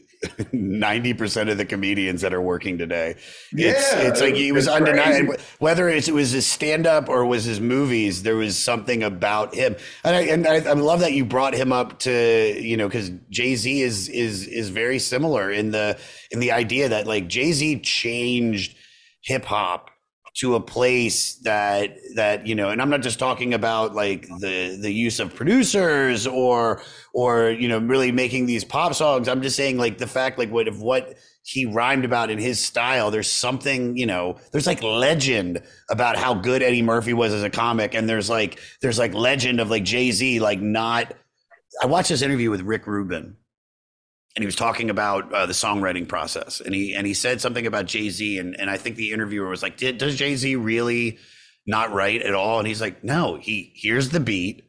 ninety 0.52 1.14
percent 1.14 1.50
of 1.50 1.58
the 1.58 1.66
comedians 1.66 2.22
that 2.22 2.34
are 2.34 2.42
working 2.42 2.78
today. 2.78 3.16
It's, 3.52 3.94
Yeah, 3.94 4.02
it's 4.02 4.22
like 4.22 4.36
he 4.36 4.52
was 4.52 4.68
undeniable. 4.68 5.36
Whether 5.60 5.90
it's, 5.90 6.08
it 6.08 6.14
was 6.14 6.32
his 6.32 6.48
stand 6.48 6.88
up 6.88 7.10
or 7.10 7.26
was 7.26 7.44
his 7.44 7.60
movies, 7.60 8.24
there 8.24 8.36
was 8.36 8.58
something 8.58 9.04
about 9.04 9.56
him. 9.56 9.76
And 10.04 10.16
I, 10.16 10.22
and 10.22 10.48
I, 10.48 10.56
I 10.70 10.74
love 10.74 11.00
that 11.02 11.14
you 11.14 11.26
brought 11.26 11.54
him 11.54 11.72
up 11.72 12.00
to 12.00 12.62
you 12.62 12.78
know 12.78 12.88
because 12.88 13.12
Jay 13.30 13.56
Z 13.56 13.82
is 13.82 14.10
is 14.10 14.48
is 14.48 14.70
very 14.70 15.00
similar 15.00 15.52
in 15.52 15.72
the 15.72 16.00
in 16.32 16.40
the 16.40 16.52
idea 16.52 16.90
that 16.90 17.08
like 17.08 17.28
Jay 17.28 17.52
Z 17.52 17.80
changed 17.82 18.76
hip 19.22 19.46
hop 19.46 19.91
to 20.34 20.56
a 20.56 20.62
place 20.62 21.36
that 21.44 21.98
that 22.16 22.48
you 22.48 22.56
know 22.56 22.70
and 22.70 22.82
i'm 22.82 22.90
not 22.90 23.02
just 23.02 23.20
talking 23.20 23.54
about 23.54 23.94
like 23.94 24.28
the 24.40 24.78
the 24.82 24.92
use 24.92 25.20
of 25.20 25.36
producers 25.36 26.26
or 26.26 26.82
or 27.14 27.50
you 27.50 27.68
know 27.68 27.80
really 27.80 28.12
making 28.12 28.46
these 28.46 28.64
pop 28.64 28.94
songs. 28.94 29.28
I'm 29.28 29.42
just 29.42 29.56
saying 29.56 29.78
like 29.78 29.98
the 29.98 30.08
fact 30.08 30.38
like 30.38 30.50
what 30.50 30.68
of 30.68 30.82
what 30.82 31.16
he 31.44 31.66
rhymed 31.66 32.06
about 32.06 32.30
in 32.30 32.38
his 32.38 32.64
style 32.64 33.10
there's 33.10 33.30
something 33.30 33.98
you 33.98 34.06
know 34.06 34.38
there's 34.52 34.68
like 34.68 34.82
legend 34.84 35.62
about 35.90 36.16
how 36.16 36.34
good 36.34 36.62
eddie 36.62 36.82
murphy 36.82 37.14
was 37.14 37.34
as 37.34 37.44
a 37.44 37.50
comic. 37.50 37.94
And 37.94 38.08
there's 38.08 38.30
like 38.30 38.60
there's 38.82 39.00
like 39.00 39.14
legend 39.14 39.60
of 39.60 39.70
like 39.70 39.84
jay-z 39.84 40.40
like 40.40 40.62
not 40.62 41.14
i 41.82 41.86
watched 41.86 42.10
this 42.10 42.22
interview 42.22 42.50
with 42.50 42.62
rick 42.62 42.88
rubin 42.88 43.36
and 44.36 44.44
he 44.44 44.46
was 44.46 44.56
talking 44.56 44.90
about 44.90 45.32
uh, 45.34 45.46
the 45.46 45.54
songwriting 45.54 46.08
process 46.08 46.62
and 46.62 46.74
he 46.74 46.94
and 46.94 47.06
he 47.06 47.14
said 47.14 47.42
something 47.42 47.68
about 47.68 47.86
jay-z 47.86 48.38
and, 48.38 48.60
and 48.60 48.70
i 48.70 48.78
think 48.78 48.96
the 48.96 49.12
interviewer 49.12 49.50
was 49.50 49.62
like 49.62 49.78
Did, 49.78 49.98
does 49.98 50.16
jay-z 50.16 50.56
really 50.56 51.20
not 51.66 51.94
write 51.94 52.22
at 52.22 52.34
all? 52.34 52.60
And 52.60 52.68
he's 52.68 52.82
like 52.82 53.04
no 53.04 53.36
he 53.36 53.72
hears 53.76 54.10
the 54.10 54.20
beat 54.20 54.64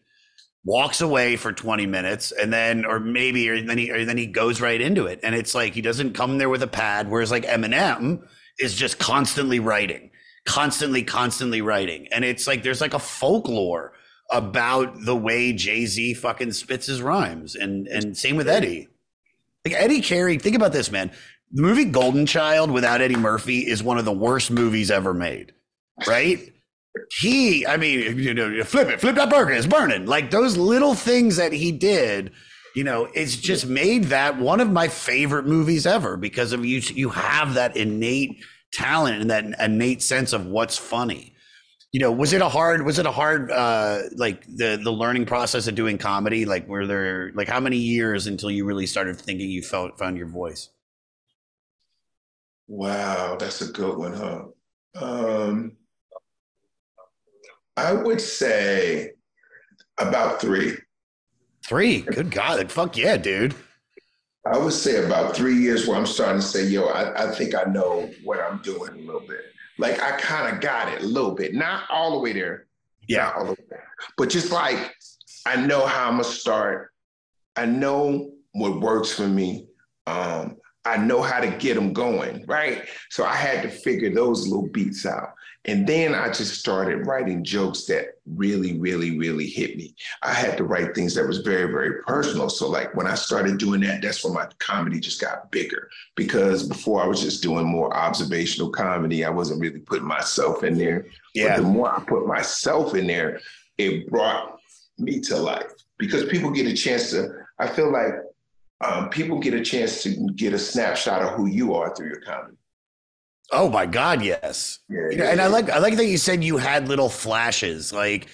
walks 0.64 1.01
away 1.01 1.37
for 1.37 1.53
20 1.53 1.87
minutes 1.87 2.31
and 2.31 2.53
then 2.53 2.85
or 2.85 3.01
maybe 3.01 3.48
or 3.48 3.61
then 3.61 3.79
he 3.79 3.90
or 3.90 4.05
then 4.05 4.18
he 4.18 4.27
goes 4.27 4.61
right 4.61 4.81
into 4.81 5.07
it. 5.07 5.20
And 5.22 5.35
it's 5.35 5.55
like 5.55 5.75
he 5.75 5.81
doesn't 5.81 6.14
come 6.14 6.38
there 6.38 6.48
with 6.48 6.62
a 6.62 6.68
pad 6.68 7.11
whereas 7.11 7.31
like 7.31 7.44
eminem 7.44 8.25
is 8.59 8.75
just 8.75 8.98
constantly 8.98 9.61
writing 9.61 10.11
constantly 10.44 11.03
constantly 11.03 11.62
writing. 11.62 12.09
And 12.12 12.25
it's 12.25 12.46
like 12.46 12.62
there's 12.62 12.81
like 12.81 12.94
a 12.94 12.98
folklore 12.98 13.92
about 14.31 15.05
the 15.05 15.16
way 15.16 15.53
jay-z 15.53 16.14
fucking 16.14 16.53
spits 16.53 16.87
his 16.87 17.03
rhymes 17.03 17.55
and 17.55 17.87
and 17.88 18.16
same 18.16 18.37
with 18.37 18.48
eddie 18.48 18.88
like 19.64 19.75
Eddie 19.75 20.01
Carey, 20.01 20.38
think 20.38 20.57
about 20.57 20.72
this, 20.72 20.90
man. 20.90 21.11
The 21.53 21.62
movie 21.62 21.85
Golden 21.85 22.27
Child 22.27 22.70
without 22.70 23.01
Eddie 23.01 23.16
Murphy 23.16 23.61
is 23.61 23.83
one 23.83 23.98
of 23.98 24.05
the 24.05 24.12
worst 24.12 24.51
movies 24.51 24.90
ever 24.90 25.12
made. 25.12 25.53
Right? 26.07 26.53
he, 27.20 27.66
I 27.66 27.77
mean, 27.77 28.19
you 28.19 28.35
know, 28.35 28.63
flip 28.65 28.88
it, 28.88 29.00
flip 29.00 29.17
that 29.17 29.31
burger, 29.31 29.52
it's 29.52 29.67
burning. 29.67 30.06
Like 30.06 30.31
those 30.31 30.56
little 30.56 30.94
things 30.94 31.37
that 31.37 31.52
he 31.52 31.73
did, 31.73 32.33
you 32.75 32.85
know, 32.85 33.08
it's 33.15 33.37
just 33.37 33.67
made 33.67 34.04
that 34.04 34.38
one 34.38 34.60
of 34.60 34.71
my 34.71 34.88
favorite 34.88 35.46
movies 35.46 35.87
ever 35.87 36.17
because 36.17 36.52
of 36.52 36.65
you. 36.65 36.81
You 36.81 37.10
have 37.10 37.54
that 37.54 37.77
innate 37.77 38.42
talent 38.73 39.21
and 39.21 39.31
that 39.31 39.44
innate 39.60 40.02
sense 40.02 40.33
of 40.33 40.46
what's 40.46 40.79
funny. 40.79 41.32
You 41.93 42.01
know, 42.01 42.11
was 42.11 42.33
it 42.33 42.40
a 42.40 42.49
hard, 42.49 42.85
was 42.87 42.99
it 42.99 43.05
a 43.05 43.13
hard, 43.13 43.51
uh, 43.51 44.01
like 44.17 44.45
the, 44.47 44.81
the 44.83 44.90
learning 44.90 45.27
process 45.27 45.67
of 45.67 45.75
doing 45.75 45.99
comedy? 45.99 46.47
Like, 46.47 46.67
were 46.67 46.87
there, 46.87 47.31
like, 47.35 47.49
how 47.49 47.61
many 47.61 47.77
years 47.77 48.27
until 48.27 48.51
you 48.51 48.65
really 48.65 48.87
started 48.87 49.17
thinking 49.19 49.51
you 49.51 49.63
felt, 49.63 49.99
found 49.99 50.17
your 50.17 50.27
voice? 50.27 50.71
Wow, 52.67 53.37
that's 53.38 53.61
a 53.61 53.71
good 53.71 53.99
one, 53.99 54.15
huh? 54.15 54.45
Um, 54.95 55.73
I 57.77 57.93
would 57.93 58.21
say 58.21 59.13
about 59.99 60.40
three. 60.40 60.79
Three? 61.67 62.01
Good 62.01 62.31
God. 62.31 62.73
Fuck 62.73 62.97
yeah, 62.97 63.19
dude. 63.19 63.55
I 64.47 64.57
would 64.57 64.73
say 64.73 65.05
about 65.05 65.37
three 65.37 65.57
years 65.57 65.87
where 65.87 65.97
I'm 65.97 66.07
starting 66.07 66.40
to 66.40 66.47
say, 66.47 66.67
yo, 66.67 66.87
I, 66.87 67.29
I 67.29 67.31
think 67.33 67.55
I 67.55 67.65
know 67.71 68.11
what 68.25 68.40
I'm 68.40 68.63
doing 68.63 68.93
a 68.95 69.07
little 69.07 69.21
bit. 69.21 69.52
Like 69.79 70.00
I 70.02 70.12
kind 70.12 70.54
of 70.54 70.60
got 70.60 70.92
it 70.92 71.02
a 71.02 71.06
little 71.06 71.35
bit, 71.35 71.54
not 71.54 71.85
all 71.90 72.12
the 72.12 72.18
way 72.18 72.33
there. 72.33 72.66
Yeah. 73.08 73.33
all 73.37 73.44
the 73.44 73.52
way 73.52 73.64
there. 73.68 73.88
But 74.16 74.31
just 74.31 74.52
like 74.52 74.94
I 75.46 75.56
know 75.56 75.87
how 75.87 76.08
I'm 76.08 76.14
gonna 76.14 76.25
start. 76.25 76.90
I 77.56 77.66
know 77.66 78.33
what 78.52 78.81
works 78.81 79.12
for 79.12 79.29
me. 79.29 79.66
Um, 80.06 80.56
I 80.85 80.96
know 80.96 81.23
how 81.23 81.40
to 81.40 81.48
get 81.48 81.75
them 81.75 81.92
going, 81.92 82.44
right? 82.46 82.88
So 83.10 83.25
I 83.25 83.35
had 83.35 83.62
to 83.62 83.68
figure 83.68 84.12
those 84.12 84.46
little 84.48 84.68
beats 84.68 85.06
out. 85.06 85.35
And 85.65 85.87
then 85.87 86.15
I 86.15 86.27
just 86.29 86.58
started 86.58 87.06
writing 87.06 87.44
jokes 87.44 87.85
that 87.85 88.17
really, 88.27 88.79
really, 88.81 89.17
really 89.17 89.46
hit 89.46 89.77
me. 89.77 89.94
I 90.23 90.33
had 90.33 90.56
to 90.56 90.65
write 90.65 90.94
things 90.94 91.15
that 91.15 91.27
was 91.27 91.38
very, 91.38 91.71
very 91.71 92.02
personal. 92.02 92.48
So 92.50 92.69
like 92.69 92.94
when 92.96 93.06
I 93.06 93.15
started 93.15 93.58
doing 93.58 93.81
that, 93.83 94.02
that's 94.02 94.25
when 94.25 94.35
my 94.35 94.48
comedy 94.58 94.98
just 94.98 95.21
got 95.21 95.52
bigger. 95.52 95.88
Because 96.17 96.69
before 96.69 97.02
I 97.02 97.06
was 97.06 97.23
just 97.23 97.44
doing 97.44 97.65
more 97.65 97.96
observational 97.96 98.71
comedy, 98.71 99.25
I 99.25 99.31
wasn't 99.31 99.60
really 99.60 99.79
putting 99.79 100.06
myself 100.06 100.65
in 100.65 100.77
there. 100.77 101.06
Yeah. 101.35 101.56
But 101.56 101.63
the 101.63 101.69
more 101.69 101.94
I 101.94 102.00
put 102.00 102.27
myself 102.27 102.96
in 102.96 103.06
there, 103.06 103.40
it 103.79 104.08
brought 104.10 104.58
me 104.98 105.21
to 105.21 105.37
life. 105.37 105.71
Because 105.96 106.25
people 106.25 106.50
get 106.50 106.67
a 106.67 106.75
chance 106.75 107.10
to, 107.13 107.29
I 107.60 107.69
feel 107.69 107.92
like 107.92 108.15
um, 108.81 109.10
people 109.10 109.38
get 109.38 109.54
a 109.54 109.63
chance 109.63 110.02
to 110.02 110.29
get 110.35 110.54
a 110.54 110.58
snapshot 110.58 111.23
of 111.23 111.35
who 111.35 111.46
you 111.46 111.75
are 111.75 111.94
through 111.94 112.08
your 112.08 112.21
comedy. 112.21 112.56
Oh 113.53 113.69
my 113.69 113.85
God, 113.87 114.23
yes. 114.23 114.79
Yeah, 114.88 115.11
You 115.11 115.17
know, 115.19 115.25
yeah, 115.25 115.31
and 115.31 115.40
I 115.40 115.46
like 115.46 115.71
I 115.71 115.79
like 115.79 115.96
that 115.96 116.07
you 116.07 116.17
said 116.19 116.42
you 116.42 116.57
had 116.57 116.88
little 116.88 117.11
flashes. 117.11 117.92
Like 117.92 118.29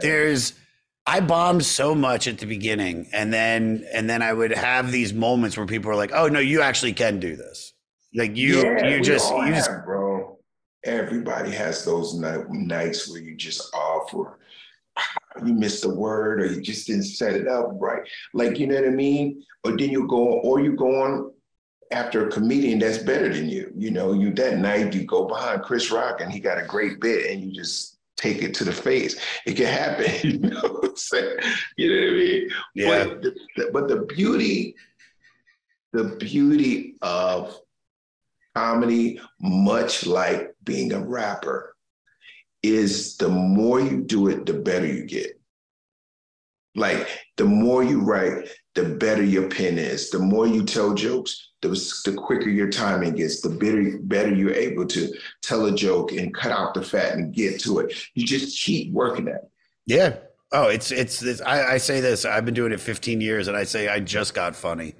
there's 0.00 0.54
I 1.06 1.20
bombed 1.20 1.64
so 1.64 1.94
much 1.94 2.26
at 2.26 2.38
the 2.38 2.46
beginning 2.46 3.08
and 3.12 3.32
then 3.32 3.86
and 3.92 4.08
then 4.08 4.22
I 4.22 4.32
would 4.32 4.52
have 4.52 4.90
these 4.90 5.12
moments 5.12 5.56
where 5.56 5.66
people 5.66 5.90
are 5.90 5.96
like, 5.96 6.12
"Oh 6.14 6.28
no, 6.28 6.38
you 6.38 6.62
actually 6.62 6.94
can 6.94 7.20
do 7.20 7.36
this." 7.36 7.74
Like 8.14 8.36
you 8.36 8.62
Yeah, 8.62 8.88
you 8.88 9.02
just 9.02 9.30
you 9.30 9.54
just 9.54 9.70
have, 9.70 9.84
bro. 9.84 10.38
Everybody 10.84 11.50
has 11.50 11.84
those 11.84 12.14
ni- 12.14 12.44
nights 12.48 13.10
where 13.10 13.20
you 13.20 13.36
just 13.36 13.74
off 13.74 14.12
or 14.14 14.38
you 15.44 15.54
missed 15.54 15.84
a 15.84 15.88
word 15.88 16.42
or 16.42 16.46
you 16.46 16.60
just 16.60 16.86
didn't 16.86 17.04
set 17.04 17.34
it 17.34 17.46
up 17.46 17.70
right. 17.74 18.02
Like 18.32 18.58
you 18.58 18.66
know 18.66 18.76
what 18.76 18.86
I 18.86 18.90
mean? 18.90 19.44
Or 19.64 19.76
then 19.76 19.90
you 19.90 20.06
go 20.08 20.40
or 20.40 20.60
you 20.60 20.76
go 20.76 21.02
on 21.02 21.32
after 21.92 22.26
a 22.26 22.30
comedian 22.30 22.78
that's 22.78 22.98
better 22.98 23.28
than 23.32 23.48
you. 23.48 23.72
You 23.76 23.90
know, 23.90 24.12
you 24.12 24.32
that 24.34 24.58
night 24.58 24.94
you 24.94 25.04
go 25.04 25.24
behind 25.26 25.62
Chris 25.62 25.90
Rock 25.90 26.20
and 26.20 26.32
he 26.32 26.40
got 26.40 26.58
a 26.58 26.66
great 26.66 27.00
bit 27.00 27.30
and 27.30 27.42
you 27.42 27.52
just 27.52 27.98
take 28.16 28.42
it 28.42 28.54
to 28.54 28.64
the 28.64 28.72
face. 28.72 29.20
It 29.46 29.54
can 29.54 29.66
happen. 29.66 30.06
You 30.22 30.38
know 30.38 30.60
what 30.60 30.90
I'm 30.90 30.96
saying? 30.96 31.38
You 31.76 31.88
know 31.88 32.00
what 32.00 32.12
I 32.12 32.16
mean? 32.16 32.50
Yeah. 32.74 33.04
But 33.04 33.22
the, 33.22 33.70
but 33.72 33.88
the 33.88 34.00
beauty, 34.02 34.74
the 35.92 36.04
beauty 36.18 36.96
of 37.02 37.58
comedy, 38.54 39.20
much 39.40 40.06
like 40.06 40.54
being 40.64 40.92
a 40.92 41.00
rapper, 41.00 41.76
is 42.62 43.16
the 43.16 43.28
more 43.28 43.80
you 43.80 44.02
do 44.02 44.28
it, 44.28 44.46
the 44.46 44.54
better 44.54 44.86
you 44.86 45.04
get. 45.04 45.38
Like 46.74 47.06
the 47.36 47.44
more 47.44 47.82
you 47.82 48.00
write, 48.00 48.48
the 48.74 48.84
better 48.84 49.22
your 49.22 49.48
pen 49.48 49.78
is. 49.78 50.10
The 50.10 50.18
more 50.18 50.46
you 50.46 50.64
tell 50.64 50.94
jokes, 50.94 51.51
the, 51.62 51.68
the 52.04 52.12
quicker 52.14 52.50
your 52.50 52.68
timing 52.68 53.14
gets. 53.14 53.40
The 53.40 53.48
better, 53.48 53.98
better 54.02 54.34
you're 54.34 54.52
able 54.54 54.86
to 54.86 55.12
tell 55.42 55.66
a 55.66 55.72
joke 55.72 56.12
and 56.12 56.34
cut 56.34 56.52
out 56.52 56.74
the 56.74 56.82
fat 56.82 57.14
and 57.14 57.32
get 57.32 57.60
to 57.60 57.78
it. 57.78 57.94
You 58.14 58.26
just 58.26 58.60
keep 58.62 58.92
working 58.92 59.28
at 59.28 59.34
it. 59.36 59.50
Yeah. 59.86 60.16
Oh, 60.52 60.68
it's 60.68 60.90
it's 60.90 61.18
this. 61.18 61.40
I, 61.40 61.74
I 61.74 61.76
say 61.78 62.00
this. 62.00 62.24
I've 62.24 62.44
been 62.44 62.52
doing 62.54 62.72
it 62.72 62.80
15 62.80 63.20
years, 63.22 63.48
and 63.48 63.56
I 63.56 63.64
say 63.64 63.88
I 63.88 64.00
just 64.00 64.34
got 64.34 64.54
funny. 64.54 64.94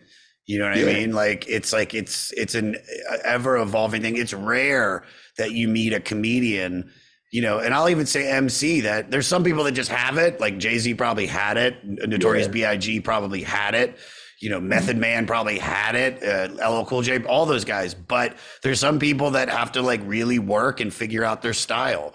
You 0.46 0.58
know 0.58 0.68
what 0.68 0.78
Yeah. 0.78 0.86
I 0.86 0.94
mean? 0.94 1.12
Like 1.12 1.46
it's 1.48 1.72
like 1.72 1.94
it's 1.94 2.32
it's 2.32 2.54
an 2.54 2.76
uh, 3.10 3.18
ever 3.24 3.58
evolving 3.58 4.00
thing. 4.02 4.16
It's 4.16 4.32
rare 4.32 5.04
that 5.38 5.52
you 5.52 5.68
meet 5.68 5.92
a 5.92 6.00
comedian. 6.00 6.90
You 7.32 7.42
know, 7.42 7.58
and 7.60 7.72
I'll 7.74 7.88
even 7.88 8.06
say 8.06 8.30
MC 8.30 8.82
that 8.82 9.10
there's 9.10 9.26
some 9.26 9.42
people 9.42 9.64
that 9.64 9.72
just 9.72 9.90
have 9.90 10.18
it. 10.18 10.38
Like 10.40 10.58
Jay 10.58 10.78
Z 10.78 10.94
probably 10.94 11.26
had 11.26 11.56
it. 11.56 11.76
Notorious 11.84 12.46
B.I.G. 12.48 13.00
probably 13.00 13.42
had 13.42 13.74
it. 13.74 13.96
You 14.42 14.50
know, 14.50 14.60
Method 14.60 14.96
Man 14.96 15.24
probably 15.24 15.56
had 15.56 15.94
it. 15.94 16.20
Uh, 16.20 16.68
LL 16.68 16.84
Cool 16.84 17.02
J, 17.02 17.22
all 17.24 17.46
those 17.46 17.64
guys. 17.64 17.94
But 17.94 18.36
there's 18.62 18.80
some 18.80 18.98
people 18.98 19.30
that 19.30 19.48
have 19.48 19.70
to 19.72 19.82
like 19.82 20.00
really 20.04 20.40
work 20.40 20.80
and 20.80 20.92
figure 20.92 21.22
out 21.22 21.42
their 21.42 21.52
style. 21.52 22.12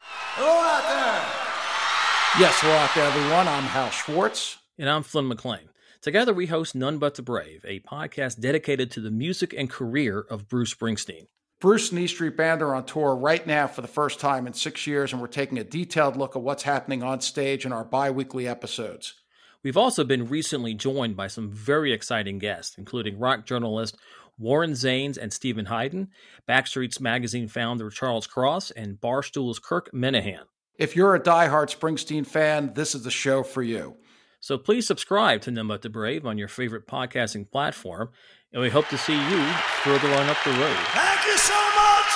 Hello 0.00 0.50
out 0.50 0.82
there. 0.86 2.42
Yes, 2.42 2.60
hello 2.60 2.74
out 2.74 2.94
there, 2.94 3.06
everyone. 3.06 3.48
I'm 3.48 3.62
Hal 3.64 3.88
Schwartz. 3.90 4.58
And 4.78 4.88
I'm 4.88 5.02
Flynn 5.02 5.28
McLean. 5.28 5.70
Together, 6.02 6.34
we 6.34 6.46
host 6.46 6.74
None 6.74 6.98
But 6.98 7.14
the 7.14 7.22
Brave, 7.22 7.64
a 7.66 7.80
podcast 7.80 8.38
dedicated 8.38 8.90
to 8.90 9.00
the 9.00 9.10
music 9.10 9.54
and 9.56 9.70
career 9.70 10.26
of 10.28 10.48
Bruce 10.48 10.74
Springsteen. 10.74 11.28
Bruce 11.58 11.90
and 11.90 12.00
E 12.00 12.06
Street 12.06 12.36
Band 12.36 12.60
are 12.60 12.74
on 12.74 12.84
tour 12.84 13.14
right 13.14 13.46
now 13.46 13.66
for 13.66 13.80
the 13.80 13.88
first 13.88 14.20
time 14.20 14.46
in 14.46 14.52
six 14.52 14.86
years, 14.86 15.12
and 15.12 15.22
we're 15.22 15.28
taking 15.28 15.58
a 15.58 15.64
detailed 15.64 16.16
look 16.16 16.36
at 16.36 16.42
what's 16.42 16.64
happening 16.64 17.02
on 17.02 17.20
stage 17.20 17.64
in 17.64 17.72
our 17.72 17.84
bi 17.84 18.10
weekly 18.10 18.48
episodes. 18.48 19.14
We've 19.62 19.76
also 19.76 20.04
been 20.04 20.28
recently 20.28 20.74
joined 20.74 21.16
by 21.16 21.28
some 21.28 21.50
very 21.50 21.92
exciting 21.92 22.38
guests, 22.38 22.76
including 22.76 23.18
rock 23.18 23.46
journalist 23.46 23.96
Warren 24.38 24.72
Zanes 24.72 25.16
and 25.16 25.32
Stephen 25.32 25.66
Hayden, 25.66 26.08
Backstreet's 26.48 27.00
Magazine 27.00 27.48
founder 27.48 27.90
Charles 27.90 28.26
Cross, 28.26 28.72
and 28.72 29.00
Barstool's 29.00 29.58
Kirk 29.58 29.90
Minihane. 29.92 30.46
If 30.78 30.96
you're 30.96 31.14
a 31.14 31.20
diehard 31.20 31.76
Springsteen 31.76 32.26
fan, 32.26 32.72
this 32.74 32.94
is 32.94 33.04
the 33.04 33.10
show 33.10 33.42
for 33.42 33.62
you. 33.62 33.96
So 34.40 34.58
please 34.58 34.86
subscribe 34.86 35.42
to 35.42 35.52
None 35.52 35.68
But 35.68 35.82
the 35.82 35.90
Brave 35.90 36.26
on 36.26 36.38
your 36.38 36.48
favorite 36.48 36.88
podcasting 36.88 37.48
platform, 37.48 38.10
and 38.52 38.60
we 38.60 38.70
hope 38.70 38.88
to 38.88 38.98
see 38.98 39.14
you 39.14 39.46
further 39.84 40.08
on 40.08 40.28
up 40.28 40.38
the 40.44 40.50
road. 40.50 40.76
Thank 40.88 41.26
you 41.26 41.38
so 41.38 41.54
much. 41.76 42.10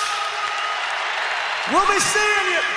We'll 1.71 1.87
be 1.87 1.99
seeing 2.01 2.53
you. 2.53 2.76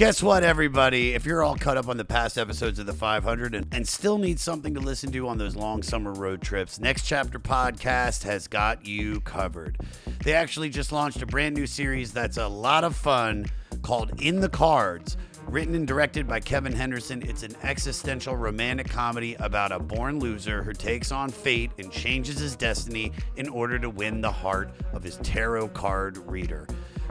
Guess 0.00 0.22
what, 0.22 0.44
everybody? 0.44 1.12
If 1.12 1.26
you're 1.26 1.42
all 1.42 1.56
caught 1.56 1.76
up 1.76 1.86
on 1.86 1.98
the 1.98 2.06
past 2.06 2.38
episodes 2.38 2.78
of 2.78 2.86
the 2.86 2.94
500 2.94 3.54
and, 3.54 3.66
and 3.70 3.86
still 3.86 4.16
need 4.16 4.40
something 4.40 4.72
to 4.72 4.80
listen 4.80 5.12
to 5.12 5.28
on 5.28 5.36
those 5.36 5.54
long 5.54 5.82
summer 5.82 6.14
road 6.14 6.40
trips, 6.40 6.80
Next 6.80 7.06
Chapter 7.06 7.38
Podcast 7.38 8.22
has 8.22 8.48
got 8.48 8.86
you 8.86 9.20
covered. 9.20 9.76
They 10.24 10.32
actually 10.32 10.70
just 10.70 10.90
launched 10.90 11.20
a 11.20 11.26
brand 11.26 11.54
new 11.54 11.66
series 11.66 12.14
that's 12.14 12.38
a 12.38 12.48
lot 12.48 12.82
of 12.82 12.96
fun 12.96 13.44
called 13.82 14.22
In 14.22 14.40
the 14.40 14.48
Cards. 14.48 15.18
Written 15.46 15.74
and 15.74 15.86
directed 15.86 16.26
by 16.26 16.40
Kevin 16.40 16.72
Henderson, 16.72 17.20
it's 17.28 17.42
an 17.42 17.54
existential 17.62 18.36
romantic 18.36 18.88
comedy 18.88 19.34
about 19.34 19.70
a 19.70 19.78
born 19.78 20.18
loser 20.18 20.62
who 20.62 20.72
takes 20.72 21.12
on 21.12 21.28
fate 21.28 21.72
and 21.76 21.92
changes 21.92 22.38
his 22.38 22.56
destiny 22.56 23.12
in 23.36 23.50
order 23.50 23.78
to 23.78 23.90
win 23.90 24.22
the 24.22 24.32
heart 24.32 24.70
of 24.94 25.02
his 25.02 25.18
tarot 25.18 25.68
card 25.68 26.16
reader. 26.26 26.66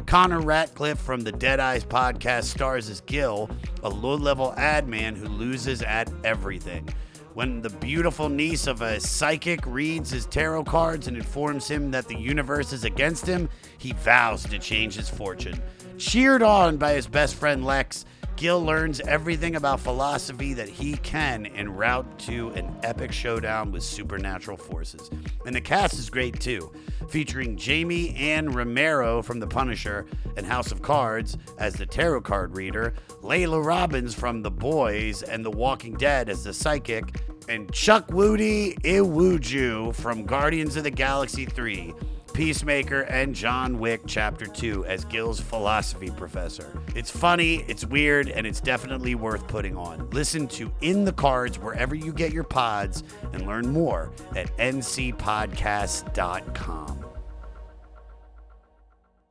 Connor 0.10 0.42
Ratliff 0.42 0.98
from 0.98 1.22
the 1.22 1.32
Dead 1.32 1.60
Eyes 1.60 1.86
podcast 1.86 2.46
stars 2.46 2.90
as 2.90 3.00
Gil, 3.02 3.48
a 3.84 3.90
low 3.90 4.16
level 4.16 4.56
ad 4.58 4.88
man 4.88 5.16
who 5.16 5.28
loses 5.28 5.84
at 5.84 6.12
everything. 6.24 6.90
When 7.36 7.62
the 7.62 7.70
beautiful 7.70 8.28
niece 8.28 8.66
of 8.66 8.82
a 8.82 9.00
psychic 9.00 9.64
reads 9.68 10.10
his 10.10 10.26
tarot 10.26 10.64
cards 10.64 11.08
and 11.08 11.16
informs 11.16 11.68
him 11.68 11.92
that 11.92 12.08
the 12.08 12.18
universe 12.18 12.74
is 12.74 12.86
against 12.86 13.28
him, 13.28 13.48
he 13.78 13.94
vows 13.94 14.42
to 14.46 14.58
change 14.58 14.96
his 14.96 15.08
fortune. 15.08 15.62
Cheered 16.00 16.42
on 16.42 16.78
by 16.78 16.94
his 16.94 17.06
best 17.06 17.36
friend 17.36 17.64
Lex, 17.64 18.06
Gil 18.40 18.64
learns 18.64 19.02
everything 19.02 19.58
about 19.58 19.82
philosophy 19.82 20.54
that 20.54 20.70
he 20.70 20.96
can 20.96 21.46
en 21.48 21.76
route 21.76 22.18
to 22.20 22.48
an 22.52 22.74
epic 22.84 23.12
showdown 23.12 23.70
with 23.70 23.84
supernatural 23.84 24.56
forces. 24.56 25.10
And 25.46 25.54
the 25.54 25.60
cast 25.60 25.96
is 25.96 26.10
great 26.10 26.40
too, 26.40 26.72
featuring 27.10 27.58
Jamie 27.58 28.16
Ann 28.16 28.48
Romero 28.48 29.22
from 29.22 29.42
The 29.42 29.48
Punisher 29.48 30.06
and 30.38 30.46
House 30.46 30.72
of 30.72 30.82
Cards 30.82 31.38
as 31.58 31.74
the 31.74 31.86
tarot 31.86 32.22
card 32.22 32.56
reader, 32.56 32.94
Laila 33.22 33.62
Robbins 33.62 34.16
from 34.16 34.42
The 34.42 34.52
Boys 34.52 35.22
and 35.22 35.44
The 35.44 35.52
Walking 35.52 35.96
Dead 35.96 36.30
as 36.30 36.46
the 36.46 36.54
psychic, 36.54 37.22
and 37.50 37.70
Chuck 37.74 38.10
Woody 38.10 38.76
Iwuju 38.84 39.94
from 39.96 40.24
Guardians 40.24 40.78
of 40.78 40.86
the 40.86 40.92
Galaxy 40.92 41.44
3 41.44 41.94
Peacemaker, 42.40 43.02
and 43.02 43.36
John 43.36 43.78
Wick 43.80 44.04
Chapter 44.08 44.46
2 44.46 44.86
as 44.86 45.04
Gil's 45.04 45.42
philosophy 45.42 46.10
professor. 46.10 46.82
It's 46.96 47.12
funny, 47.12 47.66
it's 47.68 47.84
weird, 47.84 48.30
and 48.30 48.48
it's 48.48 48.62
definitely 48.62 49.14
worth 49.14 49.46
putting 49.50 49.76
on. 49.76 50.10
Listen 50.12 50.48
to 50.48 50.72
In 50.80 51.04
the 51.04 51.12
Cards 51.12 51.60
wherever 51.60 51.96
you 51.96 52.14
get 52.14 52.32
your 52.32 52.46
pods 52.46 53.04
and 53.34 53.46
learn 53.46 53.68
more 53.68 54.14
at 54.38 54.56
ncpodcast.com. 54.56 57.06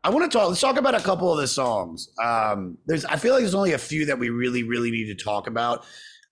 I 0.04 0.10
want 0.10 0.30
to 0.30 0.38
talk. 0.38 0.50
Let's 0.50 0.60
talk 0.60 0.76
about 0.76 0.94
a 0.94 1.00
couple 1.00 1.32
of 1.32 1.38
the 1.38 1.48
songs. 1.48 2.10
Um, 2.22 2.76
there's, 2.84 3.06
I 3.06 3.16
feel 3.16 3.32
like 3.32 3.40
there's 3.40 3.54
only 3.54 3.72
a 3.72 3.78
few 3.78 4.04
that 4.04 4.18
we 4.18 4.28
really, 4.28 4.64
really 4.64 4.90
need 4.90 5.06
to 5.06 5.14
talk 5.14 5.46
about. 5.46 5.86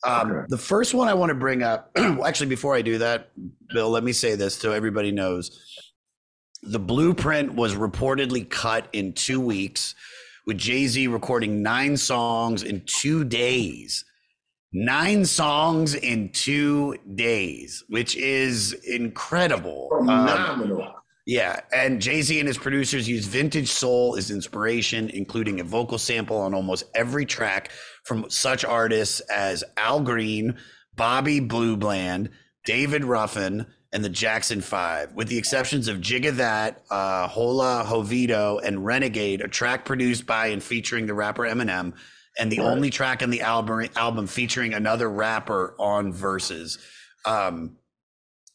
Um, 0.04 0.30
okay. 0.30 0.44
The 0.48 0.58
first 0.58 0.92
one 0.92 1.08
I 1.08 1.14
want 1.14 1.30
to 1.30 1.34
bring 1.34 1.62
up, 1.62 1.90
actually, 1.96 2.48
before 2.48 2.74
I 2.74 2.82
do 2.82 2.98
that, 2.98 3.30
Bill, 3.72 3.88
let 3.88 4.04
me 4.04 4.12
say 4.12 4.34
this 4.34 4.54
so 4.54 4.72
everybody 4.72 5.10
knows 5.10 5.62
the 6.62 6.78
blueprint 6.78 7.54
was 7.54 7.74
reportedly 7.74 8.48
cut 8.48 8.88
in 8.92 9.12
two 9.12 9.40
weeks, 9.40 9.94
with 10.46 10.58
Jay 10.58 10.86
Z 10.86 11.08
recording 11.08 11.62
nine 11.62 11.96
songs 11.96 12.62
in 12.62 12.82
two 12.86 13.24
days. 13.24 14.04
Nine 14.72 15.24
songs 15.24 15.94
in 15.94 16.30
two 16.30 16.96
days, 17.14 17.84
which 17.88 18.16
is 18.16 18.72
incredible. 18.84 19.88
Phenomenal. 19.98 20.82
Um, 20.82 20.92
yeah, 21.26 21.60
and 21.74 22.00
Jay 22.00 22.22
Z 22.22 22.38
and 22.38 22.46
his 22.46 22.58
producers 22.58 23.08
use 23.08 23.26
vintage 23.26 23.68
soul 23.68 24.16
as 24.16 24.30
inspiration, 24.30 25.10
including 25.10 25.58
a 25.58 25.64
vocal 25.64 25.98
sample 25.98 26.36
on 26.36 26.54
almost 26.54 26.84
every 26.94 27.26
track 27.26 27.70
from 28.04 28.30
such 28.30 28.64
artists 28.64 29.20
as 29.20 29.64
Al 29.76 30.00
Green, 30.00 30.56
Bobby 30.94 31.40
Blue 31.40 31.76
Bland, 31.76 32.30
David 32.64 33.04
Ruffin, 33.04 33.66
and 33.92 34.04
the 34.04 34.08
Jackson 34.08 34.60
Five, 34.60 35.14
with 35.14 35.28
the 35.28 35.38
exceptions 35.38 35.88
of 35.88 35.98
Jigga 35.98 36.36
That, 36.36 36.82
uh, 36.90 37.28
Hola 37.28 37.84
Hovito, 37.86 38.60
and 38.62 38.84
Renegade, 38.84 39.40
a 39.40 39.48
track 39.48 39.84
produced 39.84 40.26
by 40.26 40.48
and 40.48 40.62
featuring 40.62 41.06
the 41.06 41.14
rapper 41.14 41.42
Eminem, 41.42 41.92
and 42.38 42.52
the 42.52 42.58
right. 42.58 42.66
only 42.66 42.90
track 42.90 43.22
on 43.22 43.30
the 43.30 43.40
album 43.40 43.88
album 43.96 44.26
featuring 44.26 44.74
another 44.74 45.08
rapper 45.08 45.74
on 45.78 46.12
verses. 46.12 46.78
Um, 47.24 47.76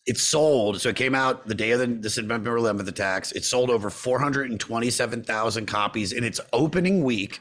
it 0.06 0.18
sold, 0.18 0.82
so 0.82 0.90
it 0.90 0.96
came 0.96 1.14
out 1.14 1.48
the 1.48 1.56
day 1.56 1.72
of 1.72 1.80
the, 1.80 1.88
the 1.88 2.10
September 2.10 2.58
11th 2.58 2.88
attacks. 2.88 3.32
It 3.32 3.44
sold 3.44 3.70
over 3.70 3.90
427,000 3.90 5.66
copies 5.68 6.12
in 6.12 6.24
its 6.24 6.40
opening 6.54 7.04
week. 7.04 7.40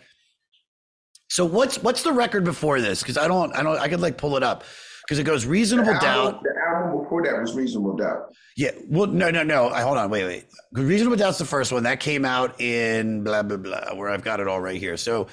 So 1.28 1.44
what's 1.44 1.82
what's 1.82 2.02
the 2.02 2.12
record 2.12 2.44
before 2.44 2.80
this? 2.80 3.02
Because 3.02 3.16
I 3.16 3.28
don't 3.28 3.54
I 3.54 3.62
don't 3.62 3.78
I 3.78 3.88
could 3.88 4.00
like 4.00 4.18
pull 4.18 4.36
it 4.36 4.42
up 4.42 4.64
because 5.02 5.18
it 5.18 5.24
goes 5.24 5.46
reasonable 5.46 5.94
the 5.94 6.00
doubt. 6.00 6.26
Album, 6.26 6.40
the 6.42 6.60
album 6.68 7.02
before 7.02 7.22
that 7.24 7.40
was 7.40 7.54
reasonable 7.54 7.96
doubt. 7.96 8.34
Yeah. 8.56 8.70
Well, 8.88 9.06
no, 9.06 9.30
no, 9.30 9.42
no. 9.42 9.68
I, 9.68 9.82
hold 9.82 9.98
on. 9.98 10.10
Wait, 10.10 10.24
wait. 10.24 10.46
Reasonable 10.72 11.16
doubt's 11.16 11.38
the 11.38 11.44
first 11.44 11.72
one 11.72 11.82
that 11.84 12.00
came 12.00 12.24
out 12.24 12.60
in 12.60 13.24
blah 13.24 13.42
blah 13.42 13.56
blah. 13.56 13.94
Where 13.94 14.10
I've 14.10 14.22
got 14.22 14.40
it 14.40 14.48
all 14.48 14.60
right 14.60 14.78
here. 14.78 14.96
So, 14.96 15.28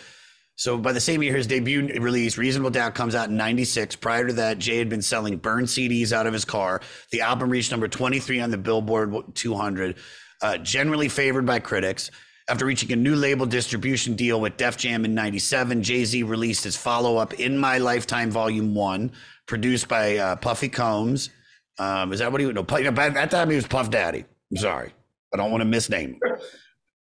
so 0.56 0.78
by 0.78 0.92
the 0.92 1.00
same 1.00 1.22
year 1.22 1.36
his 1.36 1.48
debut 1.48 1.88
release, 2.00 2.38
Reasonable 2.38 2.72
Doubt 2.72 2.96
comes 2.96 3.16
out 3.16 3.30
in 3.30 3.38
'96. 3.38 3.96
Prior 3.98 4.28
to 4.28 4.34
that, 4.34 4.60
Jay 4.60 4.78
had 4.78 4.90
been 4.90 5.02
selling 5.02 5.38
burned 5.38 5.68
CDs 5.68 6.12
out 6.12 6.26
of 6.26 6.34
his 6.34 6.46
car. 6.46 6.82
The 7.12 7.22
album 7.22 7.50
reached 7.50 7.72
number 7.72 7.88
23 7.88 8.40
on 8.40 8.52
the 8.52 8.58
Billboard 8.58 9.36
200. 9.36 9.98
Uh, 10.40 10.58
generally 10.60 11.10
favored 11.10 11.46
by 11.48 11.60
critics. 11.60 12.12
After 12.50 12.66
reaching 12.66 12.92
a 12.94 12.96
new 12.96 13.16
label 13.16 13.46
distribution 13.46 14.16
deal 14.16 14.40
with 14.40 14.56
Def 14.56 14.78
Jam 14.78 15.04
in 15.04 15.14
97, 15.14 15.84
Jay 15.84 16.06
Z 16.06 16.24
released 16.24 16.64
his 16.64 16.78
follow 16.78 17.18
up 17.18 17.34
In 17.34 17.58
My 17.58 17.78
Lifetime 17.78 18.32
Volume 18.32 18.74
1, 18.74 19.12
produced 19.48 19.90
by 19.90 20.16
uh, 20.16 20.36
Puffy 20.38 20.70
Combs. 20.70 21.30
Um, 21.78 22.14
is 22.14 22.20
that 22.20 22.32
what 22.32 22.40
he 22.40 22.48
would 22.48 22.56
know? 22.56 22.66
You 22.78 22.86
know, 22.86 22.92
by 22.92 23.10
that 23.10 23.32
time 23.32 23.50
he 23.50 23.58
was 23.58 23.68
Puff 23.68 23.90
Daddy. 23.90 24.24
I'm 24.52 24.58
sorry. 24.58 24.94
I 25.34 25.38
don't 25.38 25.52
want 25.52 25.62
to 25.62 25.70
misname 25.70 26.14
him. 26.14 26.20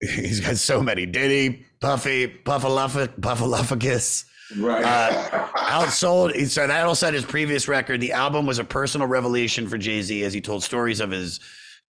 He's 0.00 0.40
got 0.40 0.56
so 0.56 0.82
many. 0.82 1.04
Diddy, 1.04 1.66
Puffy, 1.80 2.26
Puffaluffagus. 2.28 4.24
Right. 4.58 4.84
Uh, 4.84 5.48
outsold. 5.56 6.48
So 6.48 6.66
that 6.66 6.86
all 6.86 6.94
said 6.94 7.14
his 7.14 7.24
previous 7.24 7.68
record. 7.68 8.00
The 8.00 8.12
album 8.12 8.46
was 8.46 8.58
a 8.58 8.64
personal 8.64 9.06
revelation 9.06 9.68
for 9.68 9.78
Jay 9.78 10.00
Z 10.02 10.22
as 10.24 10.32
he 10.32 10.40
told 10.40 10.62
stories 10.62 11.00
of 11.00 11.10
his 11.10 11.40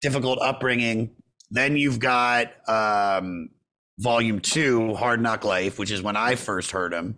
difficult 0.01 0.39
upbringing. 0.41 1.11
Then 1.51 1.77
you've 1.77 1.99
got 1.99 2.51
um, 2.67 3.49
Volume 3.99 4.39
Two, 4.39 4.93
Hard 4.95 5.21
Knock 5.21 5.43
Life, 5.43 5.79
which 5.79 5.91
is 5.91 6.01
when 6.01 6.15
I 6.15 6.35
first 6.35 6.71
heard 6.71 6.93
him. 6.93 7.17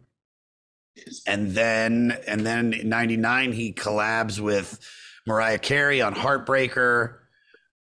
And 1.26 1.52
then 1.52 2.18
and 2.28 2.46
then 2.46 2.74
in 2.74 2.90
99 2.90 3.52
he 3.54 3.74
collabs 3.74 4.40
with 4.40 4.80
mariah 5.28 5.60
carey 5.60 6.02
on 6.02 6.16
heartbreaker. 6.16 7.18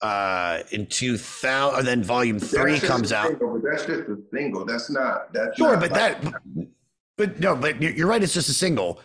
Uh 0.02 0.64
in 0.72 0.88
2000 0.88 1.80
and 1.80 1.88
then 1.88 2.04
volume 2.04 2.39
three 2.39 2.80
comes 2.80 3.12
out. 3.12 3.30
single, 3.30 3.54
but 3.54 3.62
that's 3.64 3.86
just 3.86 4.10
a 4.10 4.18
single. 4.34 4.66
That's 4.66 4.89
not 4.89 5.32
that's 5.32 5.58
sure 5.58 5.74
not 5.74 5.80
but 5.80 5.91
like, 5.91 6.22
that 6.22 6.68
but 7.18 7.39
no 7.39 7.56
but 7.56 7.82
you're 7.82 8.08
right 8.08 8.22
it's 8.22 8.34
just 8.34 8.50
a 8.50 8.54
single 8.54 9.00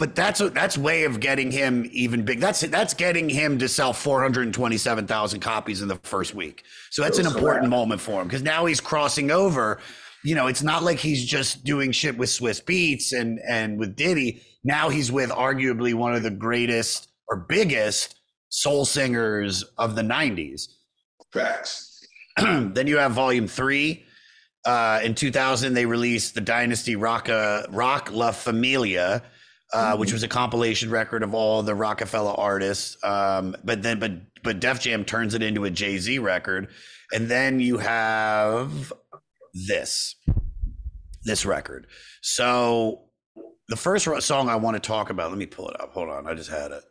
but 0.00 0.16
that's 0.16 0.40
a, 0.40 0.50
that's 0.50 0.76
way 0.76 1.04
of 1.04 1.20
getting 1.20 1.52
him 1.52 1.88
even 1.92 2.24
big. 2.24 2.40
That's 2.40 2.62
that's 2.62 2.94
getting 2.94 3.28
him 3.28 3.60
to 3.60 3.68
sell 3.68 3.92
427,000 3.92 5.38
copies 5.38 5.80
in 5.80 5.86
the 5.86 5.96
first 6.02 6.34
week. 6.34 6.64
So 6.90 7.02
that's 7.02 7.18
an 7.18 7.26
important 7.26 7.70
moment 7.70 8.00
for 8.00 8.20
him 8.20 8.26
because 8.26 8.42
now 8.42 8.66
he's 8.66 8.80
crossing 8.80 9.30
over 9.30 9.78
you 10.22 10.34
know, 10.34 10.46
it's 10.46 10.62
not 10.62 10.82
like 10.82 10.98
he's 10.98 11.24
just 11.24 11.64
doing 11.64 11.92
shit 11.92 12.18
with 12.18 12.28
Swizz 12.28 12.62
Beatz 12.64 13.18
and 13.18 13.40
and 13.48 13.78
with 13.78 13.96
Diddy. 13.96 14.42
Now 14.62 14.88
he's 14.88 15.10
with 15.10 15.30
arguably 15.30 15.94
one 15.94 16.14
of 16.14 16.22
the 16.22 16.30
greatest 16.30 17.08
or 17.28 17.36
biggest 17.48 18.16
soul 18.50 18.84
singers 18.84 19.64
of 19.78 19.96
the 19.96 20.02
'90s. 20.02 20.68
Facts. 21.32 22.06
then 22.36 22.86
you 22.86 22.98
have 22.98 23.12
Volume 23.12 23.48
Three. 23.48 24.04
Uh, 24.66 25.00
in 25.02 25.14
2000, 25.14 25.72
they 25.72 25.86
released 25.86 26.34
the 26.34 26.40
Dynasty 26.42 26.94
Rock, 26.94 27.28
Roc 27.70 28.12
La 28.12 28.30
Familia, 28.30 29.22
uh, 29.72 29.92
mm-hmm. 29.92 30.00
which 30.00 30.12
was 30.12 30.22
a 30.22 30.28
compilation 30.28 30.90
record 30.90 31.22
of 31.22 31.34
all 31.34 31.62
the 31.62 31.74
Roc-A-Fella 31.74 32.34
artists. 32.34 32.96
Um, 33.04 33.56
but 33.64 33.82
then, 33.82 33.98
but 33.98 34.12
but 34.42 34.60
Def 34.60 34.80
Jam 34.80 35.04
turns 35.04 35.34
it 35.34 35.42
into 35.42 35.64
a 35.64 35.70
Jay 35.70 35.98
Z 35.98 36.18
record, 36.18 36.68
and 37.12 37.28
then 37.28 37.60
you 37.60 37.78
have 37.78 38.92
this 39.68 40.16
this 41.24 41.44
record. 41.44 41.86
So 42.22 43.02
the 43.68 43.76
first 43.76 44.08
song 44.22 44.48
I 44.48 44.56
want 44.56 44.76
to 44.76 44.86
talk 44.86 45.10
about, 45.10 45.30
let 45.30 45.38
me 45.38 45.46
pull 45.46 45.68
it 45.68 45.80
up. 45.80 45.92
Hold 45.92 46.08
on, 46.08 46.26
I 46.26 46.34
just 46.34 46.50
had 46.50 46.72
it 46.72 46.82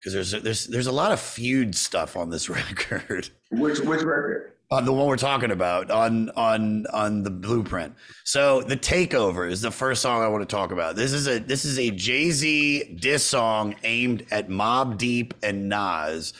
because 0.00 0.12
there's 0.12 0.42
there's 0.42 0.66
there's 0.66 0.86
a 0.86 0.92
lot 0.92 1.12
of 1.12 1.20
feud 1.20 1.74
stuff 1.74 2.16
on 2.16 2.30
this 2.30 2.48
record. 2.48 3.30
Which 3.50 3.80
which 3.80 4.02
record? 4.02 4.52
On 4.72 4.84
the 4.84 4.92
one 4.92 5.06
we're 5.06 5.16
talking 5.16 5.50
about 5.50 5.90
on 5.90 6.30
on 6.36 6.86
on 6.92 7.24
the 7.24 7.30
blueprint. 7.30 7.92
So 8.24 8.62
the 8.62 8.76
takeover 8.76 9.50
is 9.50 9.60
the 9.60 9.72
first 9.72 10.00
song 10.00 10.22
I 10.22 10.28
want 10.28 10.48
to 10.48 10.56
talk 10.56 10.70
about. 10.70 10.94
This 10.94 11.12
is 11.12 11.26
a 11.26 11.40
this 11.40 11.64
is 11.64 11.76
a 11.76 11.90
Jay 11.90 12.30
Z 12.30 12.96
diss 13.00 13.24
song 13.24 13.74
aimed 13.82 14.26
at 14.30 14.48
Mobb 14.48 14.96
Deep 14.96 15.34
and 15.42 15.68
Nas. 15.68 16.34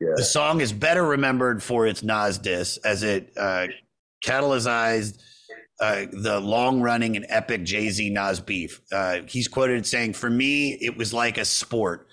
Yeah. 0.00 0.08
The 0.16 0.24
song 0.24 0.60
is 0.60 0.72
better 0.72 1.04
remembered 1.04 1.62
for 1.62 1.86
its 1.86 2.02
Nas 2.02 2.38
diss 2.38 2.78
as 2.78 3.04
it 3.04 3.32
uh, 3.36 3.68
catalyzed 4.24 5.22
uh, 5.80 6.06
the 6.10 6.40
long 6.40 6.80
running 6.80 7.14
and 7.14 7.26
epic 7.28 7.62
Jay 7.62 7.90
Z 7.90 8.10
Nas 8.10 8.40
beef. 8.40 8.80
Uh, 8.90 9.20
he's 9.28 9.46
quoted 9.46 9.86
saying, 9.86 10.14
For 10.14 10.28
me, 10.28 10.72
it 10.72 10.96
was 10.96 11.14
like 11.14 11.38
a 11.38 11.44
sport. 11.44 12.07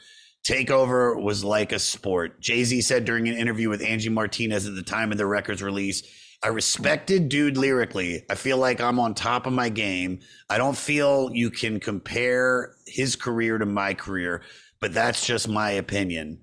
Takeover 0.48 1.20
was 1.20 1.44
like 1.44 1.72
a 1.72 1.80
sport. 1.80 2.40
Jay 2.40 2.64
Z 2.64 2.82
said 2.82 3.04
during 3.04 3.28
an 3.28 3.36
interview 3.36 3.68
with 3.68 3.82
Angie 3.82 4.10
Martinez 4.10 4.68
at 4.68 4.76
the 4.76 4.84
time 4.84 5.12
of 5.12 5.18
the 5.18 5.26
record's 5.26 5.64
release, 5.64 6.04
I 6.44 6.50
respected 6.50 7.30
dude 7.30 7.58
lyrically. 7.58 8.24
I 8.30 8.36
feel 8.36 8.58
like 8.60 8.80
I'm 8.80 9.00
on 9.00 9.16
top 9.16 9.48
of 9.48 9.54
my 9.54 9.70
game. 9.70 10.20
I 10.48 10.60
don't 10.60 10.78
feel 10.78 11.32
you 11.34 11.50
can 11.50 11.80
compare 11.80 12.76
his 12.86 13.16
career 13.16 13.58
to 13.58 13.66
my 13.66 13.96
career, 13.96 14.44
but 14.80 14.94
that's 14.94 15.26
just 15.26 15.48
my 15.48 15.72
opinion. 15.72 16.42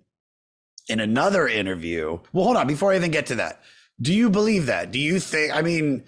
In 0.89 0.99
another 0.99 1.47
interview, 1.47 2.19
well, 2.33 2.47
hold 2.47 2.57
on, 2.57 2.67
before 2.67 2.93
I 2.93 2.97
even 2.97 3.13
get 3.13 3.27
to 3.27 3.37
that, 3.37 3.63
do 4.01 4.13
you 4.13 4.31
believe 4.31 4.67
that? 4.67 4.91
Do 4.91 4.99
you 4.99 5.21
think? 5.21 5.55
I 5.55 5.63
mean, 5.63 6.05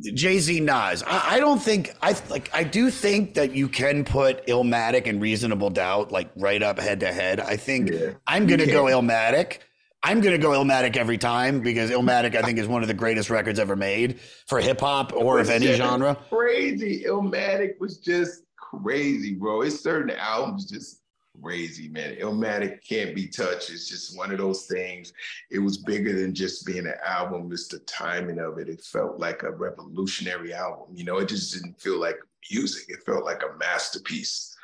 Jay 0.00 0.38
Z 0.38 0.60
Nas. 0.60 1.02
I, 1.04 1.36
I 1.36 1.40
don't 1.40 1.62
think 1.62 1.94
I 2.02 2.16
like. 2.28 2.50
I 2.52 2.64
do 2.64 2.90
think 2.90 3.34
that 3.34 3.52
you 3.52 3.68
can 3.68 4.04
put 4.04 4.46
Illmatic 4.46 5.06
and 5.06 5.20
Reasonable 5.20 5.70
Doubt 5.70 6.10
like 6.10 6.30
right 6.36 6.62
up 6.62 6.78
head 6.78 7.00
to 7.00 7.12
head. 7.12 7.40
I 7.40 7.56
think 7.56 7.92
I'm 8.26 8.46
gonna 8.46 8.66
go. 8.66 8.84
Illmatic. 8.84 9.58
I'm 10.02 10.20
gonna 10.20 10.38
go 10.38 10.50
Illmatic 10.50 10.96
every 10.96 11.16
time 11.16 11.60
because 11.60 11.90
Illmatic 11.90 12.34
I 12.34 12.42
think 12.42 12.58
is 12.58 12.66
one 12.66 12.82
of 12.82 12.88
the 12.88 12.94
greatest 12.94 13.30
records 13.30 13.58
ever 13.58 13.76
made 13.76 14.20
for 14.46 14.60
hip 14.60 14.80
hop 14.80 15.12
or 15.12 15.38
of 15.38 15.48
any 15.48 15.72
genre. 15.74 16.16
Crazy. 16.28 17.04
Illmatic 17.06 17.78
was 17.78 17.98
just 17.98 18.42
crazy, 18.56 19.34
bro. 19.34 19.62
It's 19.62 19.80
certain 19.80 20.10
albums 20.10 20.68
just 20.68 21.03
crazy, 21.42 21.88
man. 21.88 22.16
Illmatic 22.16 22.86
can't 22.86 23.14
be 23.14 23.26
touched. 23.26 23.70
It's 23.70 23.88
just 23.88 24.16
one 24.16 24.30
of 24.30 24.38
those 24.38 24.66
things. 24.66 25.12
It 25.50 25.58
was 25.58 25.78
bigger 25.78 26.18
than 26.18 26.34
just 26.34 26.66
being 26.66 26.86
an 26.86 26.94
album. 27.04 27.50
It's 27.52 27.68
the 27.68 27.80
timing 27.80 28.38
of 28.38 28.58
it. 28.58 28.68
It 28.68 28.82
felt 28.82 29.18
like 29.18 29.42
a 29.42 29.50
revolutionary 29.50 30.54
album. 30.54 30.94
You 30.94 31.04
know, 31.04 31.18
it 31.18 31.28
just 31.28 31.52
didn't 31.52 31.80
feel 31.80 32.00
like 32.00 32.16
music. 32.50 32.84
It 32.88 33.02
felt 33.04 33.24
like 33.24 33.42
a 33.42 33.56
masterpiece. 33.58 34.56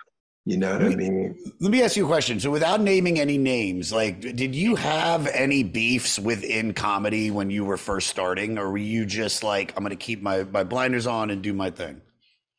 You 0.47 0.57
know 0.57 0.73
what 0.73 0.83
I 0.83 0.97
mean? 0.97 1.39
Let 1.61 1.71
me 1.71 1.83
ask 1.83 1.97
you 1.97 2.05
a 2.07 2.09
question. 2.09 2.41
So, 2.41 2.51
without 2.51 2.81
naming 2.81 3.21
any 3.21 3.37
names, 3.37 3.93
like, 3.93 4.21
did 4.21 4.55
you 4.55 4.75
have 4.75 5.27
any 5.29 5.63
beefs 5.63 6.19
within 6.19 6.73
comedy 6.73 7.31
when 7.31 7.51
you 7.51 7.65
were 7.65 7.77
first 7.77 8.09
starting, 8.09 8.57
or 8.57 8.71
were 8.71 8.79
you 8.79 9.05
just 9.05 9.43
like, 9.43 9.75
I'm 9.77 9.85
going 9.85 9.91
to 9.91 9.97
keep 9.97 10.23
my 10.23 10.45
my 10.45 10.65
blinders 10.65 11.07
on 11.07 11.29
and 11.29 11.43
do 11.43 11.53
my 11.53 11.71
thing? 11.71 12.01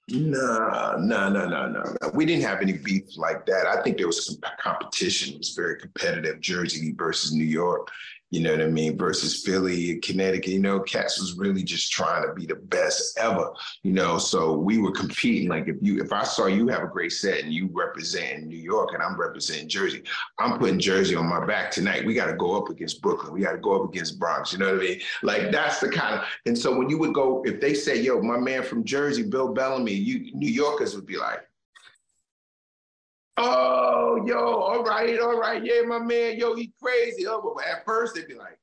No, 0.09 0.95
no, 0.99 1.29
no, 1.29 1.45
nah, 1.45 1.67
nah. 1.67 1.83
We 2.13 2.25
didn't 2.25 2.43
have 2.43 2.61
any 2.61 2.73
beef 2.73 3.17
like 3.17 3.45
that. 3.45 3.65
I 3.67 3.81
think 3.81 3.97
there 3.97 4.07
was 4.07 4.25
some 4.25 4.37
competition. 4.59 5.35
It 5.35 5.37
was 5.37 5.51
very 5.55 5.79
competitive. 5.79 6.41
Jersey 6.41 6.93
versus 6.97 7.33
New 7.33 7.45
York, 7.45 7.87
you 8.31 8.39
know 8.39 8.51
what 8.51 8.61
I 8.61 8.67
mean, 8.67 8.97
versus 8.97 9.43
Philly, 9.43 9.97
Connecticut. 9.97 10.53
You 10.53 10.59
know, 10.59 10.79
Cats 10.79 11.19
was 11.19 11.37
really 11.37 11.63
just 11.63 11.91
trying 11.91 12.25
to 12.25 12.33
be 12.33 12.45
the 12.45 12.55
best 12.55 13.19
ever. 13.19 13.51
You 13.83 13.91
know, 13.91 14.17
so 14.17 14.53
we 14.53 14.77
were 14.77 14.91
competing. 14.91 15.49
Like 15.49 15.67
if 15.67 15.75
you, 15.81 16.01
if 16.01 16.13
I 16.13 16.23
saw 16.23 16.45
you 16.45 16.69
have 16.69 16.81
a 16.83 16.87
great 16.87 17.11
set 17.11 17.43
and 17.43 17.53
you 17.53 17.69
represent 17.73 18.45
New 18.45 18.57
York 18.57 18.91
and 18.93 19.03
I'm 19.03 19.19
representing 19.19 19.67
Jersey, 19.67 20.03
I'm 20.39 20.57
putting 20.57 20.79
Jersey 20.79 21.13
on 21.13 21.27
my 21.27 21.45
back 21.45 21.71
tonight. 21.71 22.05
We 22.05 22.13
got 22.13 22.27
to 22.27 22.37
go 22.37 22.55
up 22.57 22.69
against 22.69 23.01
Brooklyn. 23.01 23.33
We 23.33 23.41
got 23.41 23.51
to 23.51 23.57
go 23.57 23.83
up 23.83 23.89
against 23.89 24.17
Bronx. 24.17 24.53
You 24.53 24.59
know 24.59 24.67
what 24.67 24.75
I 24.75 24.79
mean? 24.79 25.01
Like 25.23 25.51
that's 25.51 25.81
the 25.81 25.89
kind 25.89 26.15
of. 26.15 26.25
And 26.45 26.57
so 26.57 26.77
when 26.77 26.89
you 26.89 26.97
would 26.99 27.13
go, 27.13 27.43
if 27.45 27.59
they 27.59 27.73
say, 27.73 28.01
"Yo, 28.01 28.21
my 28.21 28.37
man 28.37 28.63
from 28.63 28.85
Jersey, 28.85 29.23
Bill 29.23 29.53
Bellamy," 29.53 29.91
you 29.91 30.31
New 30.33 30.49
Yorkers 30.49 30.95
would 30.95 31.05
be 31.05 31.17
like. 31.17 31.41
Oh, 33.43 34.23
yo, 34.27 34.37
all 34.37 34.83
right, 34.83 35.19
all 35.19 35.37
right, 35.39 35.63
yeah, 35.65 35.81
my 35.81 35.97
man, 35.97 36.37
yo, 36.37 36.55
he 36.55 36.71
crazy. 36.81 37.25
Oh, 37.27 37.53
but 37.55 37.65
at 37.65 37.83
first 37.85 38.13
they'd 38.13 38.27
be 38.27 38.35
like, 38.35 38.59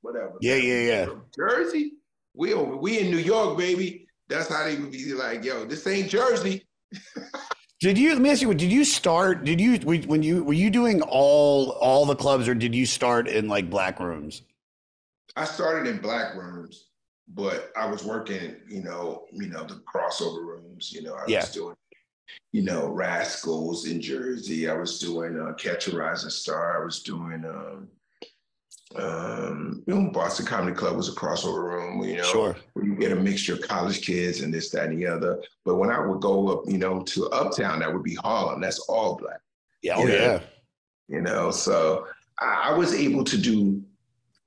whatever. 0.00 0.34
Yeah, 0.40 0.56
yeah, 0.56 0.80
yeah. 0.80 1.06
Jersey, 1.36 1.92
we 2.34 2.52
we 2.54 2.98
in 2.98 3.10
New 3.12 3.18
York, 3.18 3.56
baby. 3.56 4.06
That's 4.28 4.48
how 4.48 4.64
they 4.64 4.76
would 4.76 4.90
be 4.90 5.14
like, 5.14 5.44
yo, 5.44 5.64
this 5.64 5.86
ain't 5.86 6.10
Jersey. 6.10 6.66
Did 7.80 7.96
you? 7.96 8.12
Let 8.12 8.22
me 8.22 8.30
ask 8.30 8.42
you. 8.42 8.52
Did 8.54 8.72
you 8.72 8.84
start? 8.84 9.44
Did 9.44 9.60
you 9.60 9.78
when 9.78 10.22
you 10.24 10.42
were 10.42 10.52
you 10.52 10.68
doing 10.68 11.00
all 11.02 11.70
all 11.80 12.04
the 12.04 12.16
clubs, 12.16 12.48
or 12.48 12.54
did 12.54 12.74
you 12.74 12.84
start 12.86 13.28
in 13.28 13.46
like 13.46 13.70
black 13.70 14.00
rooms? 14.00 14.42
I 15.36 15.44
started 15.44 15.88
in 15.88 15.98
black 15.98 16.34
rooms, 16.34 16.88
but 17.28 17.70
I 17.76 17.86
was 17.86 18.04
working, 18.04 18.56
you 18.68 18.82
know, 18.82 19.26
you 19.32 19.46
know, 19.46 19.62
the 19.62 19.80
crossover 19.86 20.44
rooms. 20.44 20.92
You 20.92 21.02
know, 21.02 21.14
I 21.14 21.22
Yeah. 21.28 21.40
was 21.42 21.52
doing, 21.52 21.76
you 22.52 22.62
know, 22.62 22.88
Rascals 22.88 23.86
in 23.86 24.00
Jersey. 24.00 24.68
I 24.68 24.74
was 24.74 24.98
doing 24.98 25.38
uh, 25.40 25.52
Catch 25.54 25.88
a 25.88 25.96
Rising 25.96 26.30
Star. 26.30 26.80
I 26.80 26.84
was 26.84 27.02
doing, 27.02 27.44
um, 27.44 27.88
um, 28.96 29.82
you 29.86 29.94
know, 29.94 30.10
Boston 30.10 30.46
Comedy 30.46 30.74
Club 30.74 30.96
was 30.96 31.08
a 31.08 31.12
crossover 31.12 31.62
room. 31.62 32.02
You 32.02 32.16
know, 32.18 32.22
Sure. 32.24 32.56
where 32.72 32.84
you 32.86 32.94
get 32.96 33.12
a 33.12 33.16
mixture 33.16 33.54
of 33.54 33.60
college 33.62 34.04
kids 34.04 34.40
and 34.40 34.52
this, 34.52 34.70
that, 34.70 34.88
and 34.88 34.98
the 34.98 35.06
other. 35.06 35.42
But 35.64 35.76
when 35.76 35.90
I 35.90 36.00
would 36.04 36.20
go 36.20 36.48
up, 36.48 36.62
you 36.66 36.78
know, 36.78 37.02
to 37.02 37.26
Uptown, 37.28 37.80
that 37.80 37.92
would 37.92 38.02
be 38.02 38.14
Harlem. 38.14 38.60
That's 38.60 38.78
all 38.80 39.16
black. 39.16 39.40
Yeah. 39.82 39.94
Oh 39.96 40.02
You 40.02 40.08
know? 40.08 40.14
yeah. 40.14 40.40
you 41.08 41.20
know 41.20 41.50
so 41.50 42.06
I, 42.40 42.70
I 42.70 42.72
was 42.72 42.92
able 42.94 43.24
to 43.24 43.38
do 43.38 43.82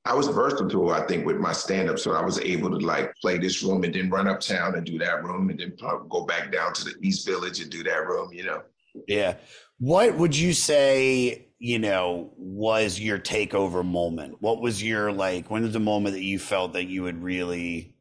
i 0.06 0.14
was 0.14 0.28
versatile 0.28 0.92
i 0.92 1.06
think 1.08 1.26
with 1.26 1.38
my 1.38 1.54
stand-up 1.54 2.00
so 2.00 2.14
i 2.14 2.24
was 2.24 2.40
able 2.40 2.70
to 2.70 2.86
like 2.86 3.14
play 3.22 3.38
this 3.38 3.64
room 3.64 3.84
and 3.84 3.94
then 3.94 4.10
run 4.10 4.28
uptown 4.28 4.76
and 4.76 4.86
do 4.86 4.98
that 4.98 5.24
room 5.24 5.50
and 5.50 5.60
then 5.60 5.74
go 6.10 6.26
back 6.26 6.52
down 6.52 6.74
to 6.74 6.86
the 6.86 6.96
east 7.02 7.26
village 7.26 7.60
and 7.60 7.70
do 7.70 7.84
that 7.84 8.08
room 8.08 8.32
you 8.34 8.44
know? 8.44 8.62
Yeah. 9.08 9.38
What 9.80 10.18
would 10.18 10.36
you 10.36 10.54
say, 10.54 11.48
you 11.60 11.80
know, 11.80 12.34
was 12.38 13.00
your 13.00 13.20
takeover 13.20 13.86
moment? 13.86 14.42
What 14.42 14.62
was 14.62 14.84
your 14.84 15.12
like 15.12 15.50
when 15.50 15.64
was 15.64 15.74
the 15.74 15.80
moment 15.80 16.16
that 16.16 16.24
you 16.24 16.40
felt 16.40 16.74
that 16.74 16.86
you 16.86 17.04
would 17.04 17.22
really, 17.22 17.96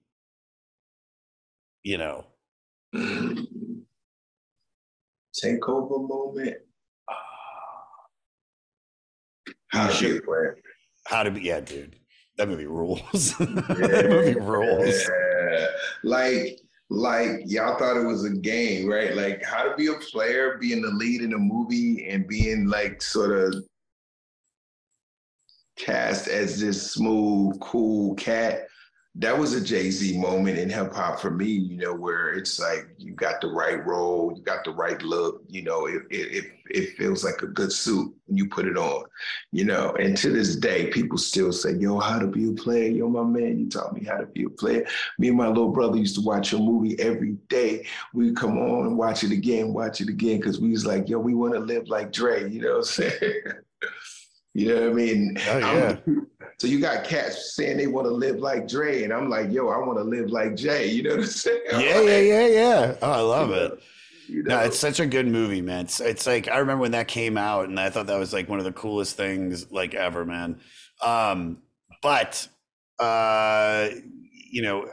you 1.82 1.98
know, 1.98 2.26
takeover 2.94 3.46
moment? 6.08 6.56
Ah. 7.08 7.14
How 9.68 9.88
to 9.88 10.00
be 10.00 10.18
a 10.18 10.22
player 10.22 10.58
how 11.06 11.22
to 11.22 11.30
be 11.30 11.42
yeah, 11.42 11.60
dude. 11.60 11.96
That 12.36 12.48
movie 12.48 12.66
rules. 12.66 13.02
that 13.38 14.06
movie 14.08 14.40
rules. 14.40 15.08
Yeah. 15.08 15.66
Like, 16.04 16.60
like 16.88 17.42
y'all 17.46 17.78
thought 17.78 17.96
it 17.96 18.06
was 18.06 18.24
a 18.24 18.30
game, 18.30 18.88
right? 18.88 19.14
Like 19.14 19.44
how 19.44 19.64
to 19.64 19.76
be 19.76 19.86
a 19.86 19.94
player, 19.94 20.58
being 20.58 20.82
the 20.82 20.88
lead 20.88 21.22
in 21.22 21.34
a 21.34 21.38
movie, 21.38 22.08
and 22.08 22.26
being 22.26 22.66
like 22.66 23.02
sort 23.02 23.36
of 23.36 23.64
cast 25.76 26.28
as 26.28 26.60
this 26.60 26.92
smooth, 26.92 27.58
cool 27.60 28.14
cat. 28.14 28.66
That 29.16 29.36
was 29.36 29.54
a 29.54 29.60
Jay 29.60 29.90
Z 29.90 30.18
moment 30.18 30.58
in 30.58 30.70
hip 30.70 30.92
hop 30.92 31.20
for 31.20 31.30
me, 31.30 31.46
you 31.46 31.76
know, 31.76 31.94
where 31.94 32.32
it's 32.32 32.60
like 32.60 32.88
you 32.96 33.12
got 33.12 33.40
the 33.40 33.48
right 33.48 33.84
role, 33.84 34.32
you 34.36 34.42
got 34.42 34.64
the 34.64 34.72
right 34.72 35.00
look, 35.02 35.42
you 35.48 35.62
know, 35.62 35.86
it 35.86 36.02
it 36.10 36.32
it, 36.32 36.44
it 36.74 36.96
feels 36.96 37.24
like 37.24 37.42
a 37.42 37.46
good 37.46 37.72
suit 37.72 38.12
when 38.26 38.36
you 38.36 38.48
put 38.48 38.66
it 38.66 38.76
on, 38.76 39.04
you 39.52 39.64
know. 39.64 39.92
And 39.98 40.16
to 40.18 40.30
this 40.30 40.56
day, 40.56 40.86
people 40.88 41.18
still 41.18 41.52
say, 41.52 41.72
"Yo, 41.74 41.98
how 41.98 42.18
to 42.18 42.26
be 42.26 42.48
a 42.48 42.52
player? 42.52 42.88
Yo, 42.90 43.08
my 43.08 43.24
man, 43.24 43.58
you 43.58 43.68
taught 43.68 43.94
me 43.94 44.04
how 44.04 44.16
to 44.16 44.26
be 44.26 44.44
a 44.44 44.50
player." 44.50 44.86
Me 45.18 45.28
and 45.28 45.36
my 45.36 45.48
little 45.48 45.70
brother 45.70 45.96
used 45.96 46.14
to 46.16 46.22
watch 46.22 46.52
your 46.52 46.60
movie 46.60 46.98
every 47.00 47.32
day. 47.48 47.86
We'd 48.14 48.36
come 48.36 48.58
on 48.58 48.86
and 48.86 48.96
watch 48.98 49.24
it 49.24 49.32
again, 49.32 49.72
watch 49.72 50.00
it 50.00 50.08
again, 50.08 50.38
because 50.38 50.60
we 50.60 50.70
was 50.70 50.86
like, 50.86 51.08
"Yo, 51.08 51.18
we 51.18 51.34
want 51.34 51.54
to 51.54 51.60
live 51.60 51.88
like 51.88 52.12
Dre," 52.12 52.50
you 52.50 52.60
know 52.62 52.78
what 52.78 52.78
I'm 52.78 52.84
saying? 52.84 53.42
you 54.54 54.68
know 54.68 54.80
what 54.82 54.90
I 54.90 54.94
mean? 54.94 55.36
Oh, 55.48 55.60
I'm- 55.60 56.26
so 56.58 56.66
you 56.66 56.78
got 56.80 57.04
cats 57.04 57.54
saying 57.56 57.78
they 57.78 57.86
want 57.86 58.06
to 58.06 58.12
live 58.12 58.36
like 58.36 58.68
Dre, 58.68 59.02
and 59.04 59.12
I'm 59.12 59.30
like, 59.30 59.50
"Yo, 59.50 59.68
I 59.68 59.78
want 59.78 59.98
to 59.98 60.04
live 60.04 60.30
like 60.30 60.56
Jay." 60.56 60.90
You 60.90 61.02
know 61.04 61.10
what 61.10 61.20
I'm 61.20 61.26
saying? 61.26 61.60
Yeah, 61.72 62.00
yeah, 62.02 62.20
yeah, 62.20 62.46
yeah. 62.46 62.94
Oh, 63.00 63.10
I 63.12 63.20
love 63.20 63.50
it. 63.52 63.80
You 64.30 64.42
No, 64.44 64.60
it's 64.60 64.78
such 64.78 65.00
a 65.00 65.06
good 65.06 65.26
movie, 65.26 65.60
man. 65.60 65.86
It's 65.86 66.00
it's 66.00 66.26
like 66.26 66.48
I 66.48 66.58
remember 66.58 66.82
when 66.82 66.92
that 66.92 67.08
came 67.08 67.36
out, 67.36 67.68
and 67.68 67.78
I 67.78 67.90
thought 67.90 68.06
that 68.06 68.18
was 68.18 68.32
like 68.32 68.48
one 68.48 68.58
of 68.58 68.64
the 68.64 68.72
coolest 68.72 69.16
things 69.16 69.70
like 69.72 69.94
ever, 69.94 70.24
man. 70.24 70.60
Um, 71.02 71.58
but 72.02 72.46
uh, 72.98 73.88
you 74.50 74.62
know, 74.62 74.88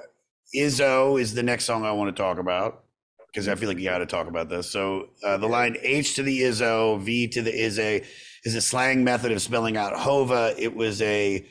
Izzo 0.56 1.20
is 1.20 1.34
the 1.34 1.44
next 1.44 1.66
song 1.66 1.86
I 1.86 1.92
want 1.92 2.16
to 2.16 2.22
talk 2.22 2.40
about 2.40 2.84
because 3.28 3.48
I 3.48 3.56
feel 3.56 3.70
like 3.70 3.78
you 3.78 3.86
got 3.86 4.00
to 4.00 4.06
talk 4.06 4.28
about 4.28 4.50
this. 4.50 4.70
So 4.70 5.10
uh, 5.24 5.38
the 5.38 5.48
line 5.48 5.78
H 5.82 6.16
to 6.16 6.24
the 6.24 6.42
Izzo, 6.42 7.00
V 7.00 7.28
to 7.28 7.42
the 7.42 7.54
Izzy 7.54 8.04
is 8.44 8.56
a 8.56 8.62
slang 8.62 9.04
method 9.04 9.32
of 9.32 9.42
spelling 9.42 9.78
out 9.78 9.94
Hova. 9.94 10.56
It 10.58 10.76
was 10.76 11.02
a 11.02 11.46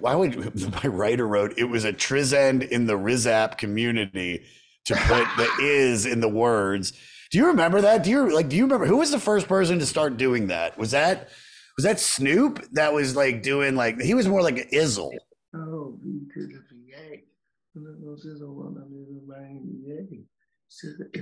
why 0.00 0.14
would 0.14 0.72
my 0.84 0.88
writer 0.88 1.26
wrote 1.26 1.54
it 1.58 1.64
was 1.64 1.84
a 1.84 1.92
trizend 1.92 2.66
in 2.68 2.86
the 2.86 2.94
Rizap 2.94 3.58
community 3.58 4.44
to 4.86 4.94
put 4.94 5.26
the 5.36 5.50
is 5.60 6.06
in 6.06 6.20
the 6.20 6.28
words. 6.28 6.92
Do 7.36 7.42
you 7.42 7.48
remember 7.48 7.82
that? 7.82 8.02
Do 8.02 8.08
you 8.08 8.34
like 8.34 8.48
do 8.48 8.56
you 8.56 8.62
remember 8.62 8.86
who 8.86 8.96
was 8.96 9.10
the 9.10 9.20
first 9.20 9.46
person 9.46 9.78
to 9.78 9.84
start 9.84 10.16
doing 10.16 10.46
that? 10.46 10.78
Was 10.78 10.92
that 10.92 11.28
was 11.76 11.84
that 11.84 12.00
Snoop 12.00 12.66
that 12.72 12.94
was 12.94 13.14
like 13.14 13.42
doing 13.42 13.76
like 13.76 14.00
he 14.00 14.14
was 14.14 14.26
more 14.26 14.40
like 14.40 14.56
an 14.56 14.68
Izzle. 14.72 15.12
Oh, 15.54 15.98
VA. 16.00 17.18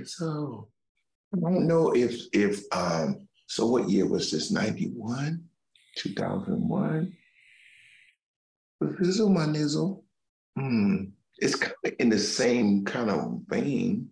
So 0.05 0.69
I 1.33 1.51
don't 1.51 1.67
know 1.67 1.93
if 1.93 2.15
if 2.31 2.63
um 2.71 3.27
so 3.47 3.67
what 3.67 3.89
year 3.89 4.07
was 4.07 4.31
this? 4.31 4.51
91? 4.51 5.43
2001? 5.97 7.13
Was 8.79 8.95
Fizzle 8.99 9.27
my 9.27 9.47
nizzle? 9.47 10.01
Hmm. 10.57 11.07
It's 11.39 11.55
kind 11.55 11.75
of 11.83 11.91
in 11.99 12.07
the 12.07 12.19
same 12.19 12.85
kind 12.85 13.09
of 13.09 13.41
vein. 13.49 14.11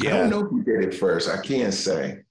I 0.00 0.08
don't 0.08 0.30
know 0.30 0.44
who 0.44 0.62
did 0.62 0.84
it 0.84 0.94
first. 0.94 1.28
I 1.28 1.40
can't 1.40 1.74
say. 1.74 2.22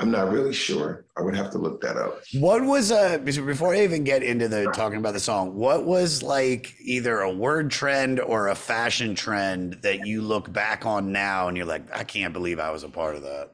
I'm 0.00 0.10
not 0.10 0.32
really 0.32 0.54
sure. 0.54 1.04
I 1.18 1.20
would 1.20 1.36
have 1.36 1.50
to 1.50 1.58
look 1.58 1.82
that 1.82 1.98
up. 1.98 2.22
What 2.32 2.64
was 2.64 2.90
uh 2.90 3.18
before 3.18 3.74
I 3.74 3.82
even 3.82 4.02
get 4.02 4.22
into 4.22 4.48
the 4.48 4.64
talking 4.74 4.98
about 4.98 5.12
the 5.12 5.20
song, 5.20 5.54
what 5.54 5.84
was 5.84 6.22
like 6.22 6.74
either 6.80 7.20
a 7.20 7.30
word 7.30 7.70
trend 7.70 8.18
or 8.18 8.48
a 8.48 8.54
fashion 8.54 9.14
trend 9.14 9.74
that 9.82 10.06
you 10.06 10.22
look 10.22 10.50
back 10.50 10.86
on 10.86 11.12
now 11.12 11.48
and 11.48 11.56
you're 11.56 11.66
like, 11.66 11.94
I 11.94 12.04
can't 12.04 12.32
believe 12.32 12.58
I 12.58 12.70
was 12.70 12.82
a 12.82 12.88
part 12.88 13.14
of 13.14 13.22
that. 13.22 13.50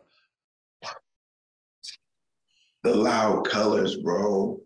the 2.84 2.94
loud 2.94 3.48
colors, 3.48 3.96
bro. 3.96 4.60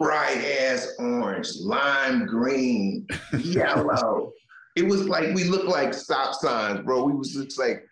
Bright 0.00 0.38
ass 0.38 0.94
orange, 0.98 1.50
lime 1.60 2.24
green, 2.24 3.06
yellow. 3.38 4.32
It 4.76 4.84
was 4.86 5.08
like 5.08 5.34
we 5.34 5.44
looked 5.44 5.66
like 5.68 5.94
stop 5.94 6.34
signs, 6.34 6.80
bro. 6.80 7.04
We 7.04 7.12
was 7.14 7.32
just 7.32 7.58
like 7.58 7.84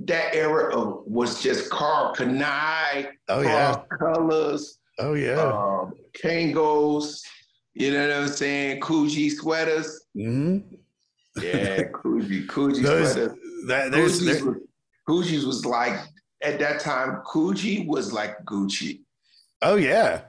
that 0.00 0.34
era 0.34 0.74
of 0.76 1.02
was 1.06 1.42
just 1.42 1.70
Karl 1.70 2.14
Kani, 2.14 3.08
Oh, 3.28 3.40
yeah. 3.42 3.76
colors, 3.98 4.78
Oh 4.98 5.14
yeah. 5.14 5.40
um, 5.40 5.92
Kangos, 6.20 7.20
you 7.74 7.92
know 7.92 8.08
what 8.08 8.16
I'm 8.16 8.28
saying? 8.28 8.80
Coogi 8.80 9.30
sweaters. 9.30 10.04
Mm-hmm. 10.16 10.74
Yeah, 11.42 11.82
Coogi, 11.92 12.46
Coogi 12.46 12.82
Those- 12.82 13.12
sweaters. 13.12 13.32
that- 13.68 13.92
there's- 13.92 14.20
Coogi's 14.20 14.24
there- 14.42 14.44
was, 14.52 14.56
Coogi's 15.08 15.46
was 15.46 15.64
like 15.64 16.00
at 16.42 16.58
that 16.58 16.80
time. 16.80 17.22
Coogi 17.26 17.86
was 17.86 18.12
like 18.12 18.36
Gucci. 18.44 19.02
Oh 19.62 19.76
yeah. 19.76 20.22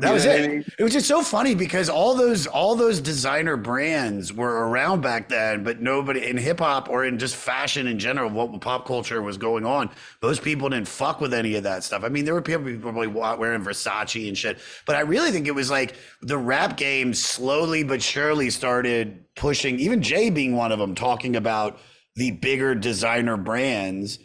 That 0.00 0.12
was 0.12 0.24
it. 0.24 0.44
I 0.44 0.48
mean? 0.48 0.64
It 0.78 0.82
was 0.82 0.92
just 0.92 1.06
so 1.06 1.22
funny 1.22 1.54
because 1.54 1.88
all 1.88 2.14
those 2.14 2.46
all 2.46 2.74
those 2.74 3.00
designer 3.00 3.56
brands 3.56 4.32
were 4.32 4.68
around 4.68 5.00
back 5.02 5.28
then, 5.28 5.62
but 5.64 5.80
nobody 5.80 6.26
in 6.28 6.36
hip 6.36 6.60
hop 6.60 6.88
or 6.88 7.04
in 7.04 7.18
just 7.18 7.36
fashion 7.36 7.86
in 7.86 7.98
general, 7.98 8.30
what 8.30 8.60
pop 8.60 8.86
culture 8.86 9.20
was 9.22 9.36
going 9.38 9.64
on. 9.66 9.90
Most 10.22 10.42
people 10.42 10.68
didn't 10.68 10.88
fuck 10.88 11.20
with 11.20 11.32
any 11.34 11.54
of 11.56 11.62
that 11.64 11.84
stuff. 11.84 12.02
I 12.04 12.08
mean, 12.08 12.24
there 12.24 12.34
were 12.34 12.42
people 12.42 12.64
probably 12.78 13.06
wearing 13.06 13.62
Versace 13.62 14.26
and 14.28 14.36
shit, 14.36 14.58
but 14.86 14.96
I 14.96 15.00
really 15.00 15.30
think 15.30 15.46
it 15.46 15.54
was 15.54 15.70
like 15.70 15.94
the 16.22 16.38
rap 16.38 16.76
game 16.76 17.14
slowly 17.14 17.84
but 17.84 18.02
surely 18.02 18.50
started 18.50 19.24
pushing. 19.36 19.78
Even 19.78 20.02
Jay 20.02 20.30
being 20.30 20.56
one 20.56 20.72
of 20.72 20.78
them, 20.78 20.94
talking 20.94 21.36
about 21.36 21.78
the 22.16 22.32
bigger 22.32 22.74
designer 22.74 23.36
brands 23.36 24.18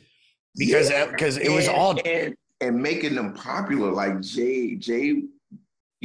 because 0.57 0.89
Yeah. 0.89 1.05
because 1.07 1.37
it 1.37 1.51
was 1.51 1.67
And- 1.67 1.75
all 1.75 1.99
and, 2.05 2.35
and 2.61 2.81
making 2.81 3.15
them 3.15 3.33
popular. 3.33 3.91
Like 3.91 4.21
Jay, 4.21 4.75
Jay, 4.75 5.21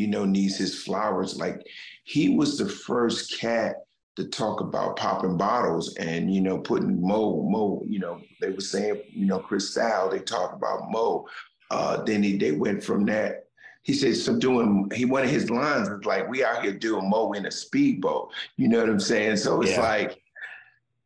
you 0.00 0.06
know, 0.06 0.24
needs 0.24 0.56
his 0.56 0.82
flowers. 0.82 1.36
Like 1.36 1.60
he 2.04 2.30
was 2.30 2.56
the 2.56 2.68
first 2.68 3.38
cat 3.38 3.76
to 4.16 4.24
talk 4.26 4.60
about 4.60 4.96
popping 4.96 5.36
bottles 5.36 5.94
and 5.96 6.34
you 6.34 6.40
know 6.40 6.58
putting 6.58 7.00
Mo 7.00 7.42
Mo. 7.42 7.82
You 7.86 7.98
know, 8.00 8.20
they 8.40 8.50
were 8.50 8.60
saying 8.60 9.02
you 9.10 9.26
know 9.26 9.38
Chris 9.38 9.74
Cristal. 9.74 10.10
They 10.10 10.20
talked 10.20 10.56
about 10.56 10.90
Mo. 10.90 11.26
Uh, 11.70 12.02
then 12.02 12.22
he, 12.22 12.36
they 12.36 12.52
went 12.52 12.82
from 12.82 13.04
that. 13.06 13.44
He 13.82 13.94
said, 13.94 14.16
so 14.16 14.36
doing, 14.36 14.90
he, 14.92 15.04
one 15.04 15.22
of 15.22 15.30
his 15.30 15.48
lines 15.48 15.88
is 15.88 16.04
like, 16.04 16.28
we 16.28 16.44
out 16.44 16.62
here 16.62 16.72
doing 16.72 17.08
Mo 17.08 17.32
in 17.32 17.46
a 17.46 17.50
speedboat. 17.50 18.30
You 18.56 18.68
know 18.68 18.80
what 18.80 18.90
I'm 18.90 19.00
saying? 19.00 19.36
So 19.36 19.62
it's 19.62 19.70
Yeah. 19.70 19.80
like, 19.80 20.20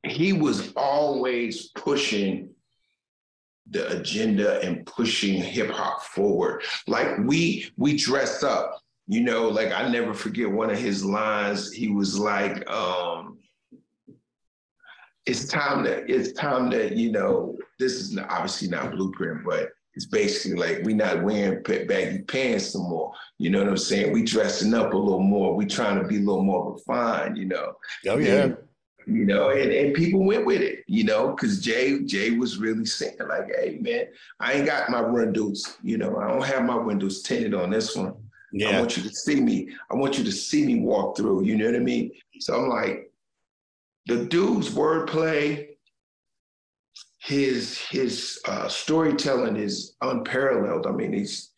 he 0.05 0.32
was 0.32 0.72
always 0.74 1.68
pushing 1.76 2.55
the 3.70 3.99
agenda 3.99 4.61
and 4.61 4.84
pushing 4.86 5.34
hip 5.42 5.70
hop 5.70 6.03
forward. 6.03 6.62
Like 6.86 7.18
we 7.24 7.70
we 7.76 7.97
dress 7.97 8.42
up, 8.42 8.80
you 9.07 9.21
know, 9.21 9.49
like 9.49 9.73
I 9.73 9.89
never 9.89 10.15
forget 10.15 10.51
one 10.51 10.71
of 10.71 10.79
his 10.79 11.05
lines. 11.05 11.73
He 11.73 11.89
was 11.89 12.19
like, 12.19 12.69
um, 12.71 13.39
it's 15.27 15.47
time 15.47 15.85
that 15.85 16.09
it's 16.09 16.33
time 16.33 16.71
that, 16.71 16.97
you 16.97 17.13
know, 17.13 17.57
this 17.79 17.93
is 17.93 18.19
obviously 18.19 18.69
not 18.69 18.93
blueprint, 18.93 19.45
but 19.45 19.71
it's 19.95 20.07
basically 20.07 20.59
like 20.59 20.85
we 20.85 20.95
not 20.95 21.23
wearing 21.23 21.63
baggy 21.63 22.23
pants 22.23 22.75
no 22.75 22.83
more. 22.83 23.13
You 23.39 23.51
know 23.51 23.61
what 23.61 23.69
I'm 23.69 23.77
saying? 23.77 24.13
We 24.13 24.23
dressing 24.23 24.75
up 24.75 24.93
a 24.93 24.97
little 24.97 25.21
more. 25.21 25.55
We 25.55 25.67
trying 25.67 26.01
to 26.03 26.09
be 26.09 26.17
a 26.17 26.21
little 26.21 26.43
more 26.43 26.73
refined, 26.73 27.39
you 27.39 27.45
know. 27.45 27.75
Oh, 28.09 28.19
yeah. 28.19 28.45
And, 28.45 28.57
you 29.07 29.27
know, 29.27 29.51
and, 29.51 29.71
and 29.71 29.95
people 29.95 30.25
went 30.25 30.47
with 30.47 30.63
it, 30.63 30.83
you 30.89 31.05
know, 31.05 31.29
because 31.29 31.61
Jay 31.61 32.01
Jay 32.05 32.31
was 32.31 32.57
really 32.57 32.87
saying 32.87 33.19
like, 33.29 33.55
"Hey 33.55 33.79
man, 33.81 34.07
I 34.41 34.55
ain't 34.55 34.67
got 34.67 34.89
my 34.89 35.03
windows, 35.03 35.77
you 35.83 35.99
know, 35.99 36.17
I 36.17 36.29
don't 36.29 36.45
have 36.45 36.65
my 36.65 36.77
windows 36.77 37.23
tinted 37.23 37.53
on 37.53 37.71
this 37.71 37.95
one. 37.95 38.15
I 38.63 38.79
want 38.79 38.97
you 38.97 39.03
to 39.03 39.15
see 39.15 39.41
me. 39.41 39.69
I 39.91 39.95
want 39.95 40.19
you 40.19 40.25
to 40.25 40.33
see 40.33 40.65
me 40.65 40.81
walk 40.81 41.17
through. 41.17 41.45
You 41.45 41.57
know 41.57 41.67
what 41.67 41.77
I 41.77 41.81
mean? 41.81 42.13
So 42.41 42.55
I'm 42.55 42.69
like, 42.69 43.11
the 44.07 44.27
dude's 44.27 44.71
wordplay, 44.71 45.69
his 47.21 47.79
his 47.79 48.41
uh, 48.47 48.69
storytelling 48.69 49.57
is 49.57 49.97
unparalleled. 50.03 50.87
I 50.87 50.91
mean, 50.91 51.13
he's 51.13 51.51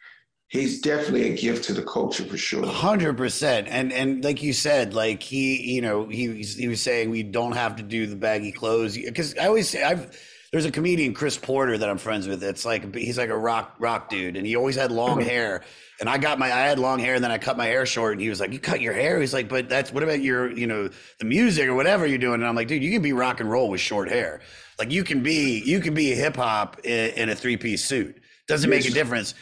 he's 0.48 0.80
definitely 0.80 1.32
a 1.32 1.36
gift 1.36 1.64
to 1.64 1.72
the 1.72 1.82
culture 1.82 2.24
for 2.24 2.36
sure. 2.36 2.64
Hundred 2.64 3.16
percent, 3.16 3.66
and 3.68 3.92
and 3.92 4.24
like 4.24 4.42
you 4.42 4.52
said, 4.52 4.94
like 4.94 5.22
he, 5.22 5.74
you 5.74 5.82
know, 5.82 6.06
he 6.06 6.42
he 6.42 6.68
was 6.68 6.80
saying 6.80 7.10
we 7.10 7.24
don't 7.24 7.52
have 7.52 7.76
to 7.76 7.82
do 7.82 8.06
the 8.06 8.16
baggy 8.16 8.52
clothes 8.52 8.96
because 8.96 9.36
I 9.36 9.46
always 9.46 9.68
say 9.68 9.82
I've 9.82 10.16
there's 10.56 10.64
a 10.64 10.70
comedian 10.70 11.12
Chris 11.12 11.36
Porter 11.36 11.76
that 11.76 11.86
I'm 11.86 11.98
friends 11.98 12.26
with. 12.26 12.42
It's 12.42 12.64
like 12.64 12.94
he's 12.94 13.18
like 13.18 13.28
a 13.28 13.36
rock 13.36 13.74
rock 13.78 14.08
dude, 14.08 14.38
and 14.38 14.46
he 14.46 14.56
always 14.56 14.74
had 14.74 14.90
long 14.90 15.20
uh-huh. 15.20 15.28
hair. 15.28 15.64
And 16.00 16.08
I 16.08 16.16
got 16.16 16.38
my 16.38 16.46
I 16.46 16.60
had 16.60 16.78
long 16.78 16.98
hair, 16.98 17.14
and 17.14 17.22
then 17.22 17.30
I 17.30 17.36
cut 17.36 17.58
my 17.58 17.66
hair 17.66 17.84
short. 17.84 18.12
And 18.12 18.22
he 18.22 18.30
was 18.30 18.40
like, 18.40 18.54
"You 18.54 18.58
cut 18.58 18.80
your 18.80 18.94
hair?" 18.94 19.20
He's 19.20 19.34
like, 19.34 19.50
"But 19.50 19.68
that's 19.68 19.92
what 19.92 20.02
about 20.02 20.22
your 20.22 20.50
you 20.50 20.66
know 20.66 20.88
the 21.18 21.26
music 21.26 21.68
or 21.68 21.74
whatever 21.74 22.06
you're 22.06 22.16
doing?" 22.16 22.36
And 22.36 22.46
I'm 22.46 22.54
like, 22.54 22.68
"Dude, 22.68 22.82
you 22.82 22.90
can 22.90 23.02
be 23.02 23.12
rock 23.12 23.40
and 23.40 23.50
roll 23.50 23.68
with 23.68 23.82
short 23.82 24.08
hair. 24.08 24.40
Like 24.78 24.90
you 24.90 25.04
can 25.04 25.22
be 25.22 25.62
you 25.62 25.78
can 25.78 25.92
be 25.92 26.12
a 26.12 26.16
hip 26.16 26.36
hop 26.36 26.80
in, 26.84 27.10
in 27.10 27.28
a 27.28 27.34
three 27.34 27.58
piece 27.58 27.84
suit. 27.84 28.18
Doesn't 28.48 28.70
make 28.70 28.86
a 28.86 28.90
difference." 28.90 29.34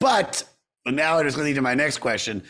But 0.00 0.42
now 0.86 1.18
it 1.18 1.26
is 1.26 1.34
going 1.34 1.44
to 1.44 1.48
lead 1.50 1.56
to 1.56 1.60
my 1.60 1.74
next 1.74 1.98
question. 1.98 2.42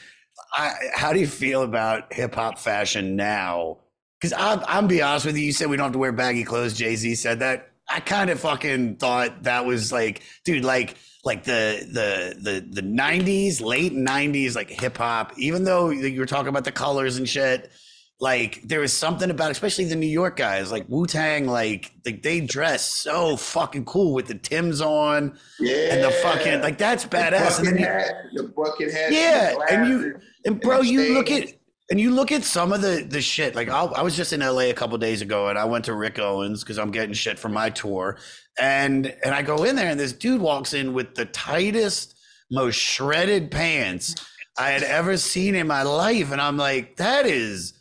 I, 0.55 0.75
how 0.95 1.13
do 1.13 1.19
you 1.19 1.27
feel 1.27 1.65
about 1.65 2.13
hip 2.13 2.37
hop 2.37 2.61
fashion 2.61 3.17
now? 3.17 3.79
Because 4.21 4.33
I'm, 4.39 4.63
I'm 4.69 4.87
be 4.87 5.03
honest 5.03 5.27
with 5.27 5.37
you. 5.37 5.43
You 5.43 5.53
said 5.53 5.69
we 5.69 5.77
don't 5.77 5.87
have 5.87 5.93
to 5.95 5.99
wear 5.99 6.13
baggy 6.13 6.45
clothes. 6.45 6.75
Jay 6.75 6.95
Z 6.95 7.17
said 7.17 7.41
that. 7.41 7.72
I 7.93 8.01
kind 8.01 8.31
of 8.31 8.41
fucking 8.41 8.97
thought 8.97 9.43
that 9.45 9.67
was 9.67 9.93
like, 9.93 10.23
dude, 10.45 10.65
like, 10.65 10.97
like 11.25 11.45
the 11.45 11.87
the 11.91 12.35
the 12.51 12.67
the 12.81 12.83
'90s, 12.83 13.61
late 13.61 13.93
'90s, 13.93 14.57
like 14.57 14.71
hip 14.71 14.97
hop. 14.99 15.33
Even 15.39 15.65
though 15.65 15.91
you 15.91 16.19
were 16.19 16.27
talking 16.27 16.49
about 16.49 16.65
the 16.65 16.73
colors 16.73 17.17
and 17.19 17.29
shit, 17.29 17.71
like 18.19 18.63
there 18.65 18.81
was 18.81 18.93
something 18.93 19.31
about, 19.31 19.51
especially 19.51 19.85
the 19.85 19.97
New 19.97 20.07
York 20.07 20.37
guys, 20.37 20.73
like 20.73 20.85
Wu 20.89 21.07
Tang, 21.07 21.47
like, 21.47 21.93
like 22.07 22.23
they 22.23 22.41
dress 22.41 22.85
so 22.87 23.37
fucking 23.37 23.85
cool 23.85 24.15
with 24.15 24.27
the 24.27 24.35
Tims 24.37 24.81
on, 24.81 25.39
Yeah. 25.61 25.95
and 25.95 26.05
the 26.05 26.11
fucking 26.11 26.61
like 26.61 26.79
that's 26.79 27.05
badass. 27.05 27.59
And 27.59 27.69
The 27.69 27.73
then 27.73 27.75
bucket 27.75 27.81
you, 27.81 27.87
hat, 27.87 28.15
the 28.35 28.43
bucket 28.45 28.93
hat, 28.93 29.13
yeah, 29.13 29.55
and 29.71 29.89
you 29.89 30.21
and 30.45 30.61
bro, 30.61 30.81
you 30.81 31.15
look 31.15 31.31
at 31.31 31.53
and 31.93 32.01
you 32.01 32.11
look 32.11 32.33
at 32.33 32.43
some 32.43 32.73
of 32.73 32.81
the 32.81 33.07
the 33.07 33.21
shit. 33.21 33.55
Like 33.55 33.69
I, 33.69 33.85
I 33.85 34.01
was 34.01 34.17
just 34.17 34.33
in 34.33 34.41
LA 34.41 34.71
a 34.71 34.73
couple 34.73 34.97
days 34.97 35.21
ago, 35.21 35.49
and 35.49 35.59
I 35.59 35.67
went 35.67 35.85
to 35.85 35.95
Rick 35.95 36.19
Owens 36.19 36.65
because 36.65 36.79
I'm 36.79 36.91
getting 36.91 37.13
shit 37.13 37.39
from 37.39 37.53
my 37.53 37.69
tour, 37.69 38.17
and 38.59 39.15
and 39.23 39.35
I 39.35 39.43
go 39.43 39.65
in 39.65 39.77
there, 39.77 39.91
and 39.91 40.01
this 40.01 40.15
dude 40.15 40.41
walks 40.41 40.73
in 40.73 40.95
with 40.95 41.15
the 41.15 41.27
tightest, 41.27 42.19
most 42.51 42.77
shredded 42.77 43.51
pants 43.51 44.15
I 44.59 44.71
had 44.71 44.83
ever 44.83 45.19
seen 45.19 45.55
in 45.55 45.67
my 45.67 45.83
life, 45.83 46.33
and 46.33 46.41
I'm 46.41 46.57
like, 46.57 46.97
that 46.97 47.27
is 47.27 47.75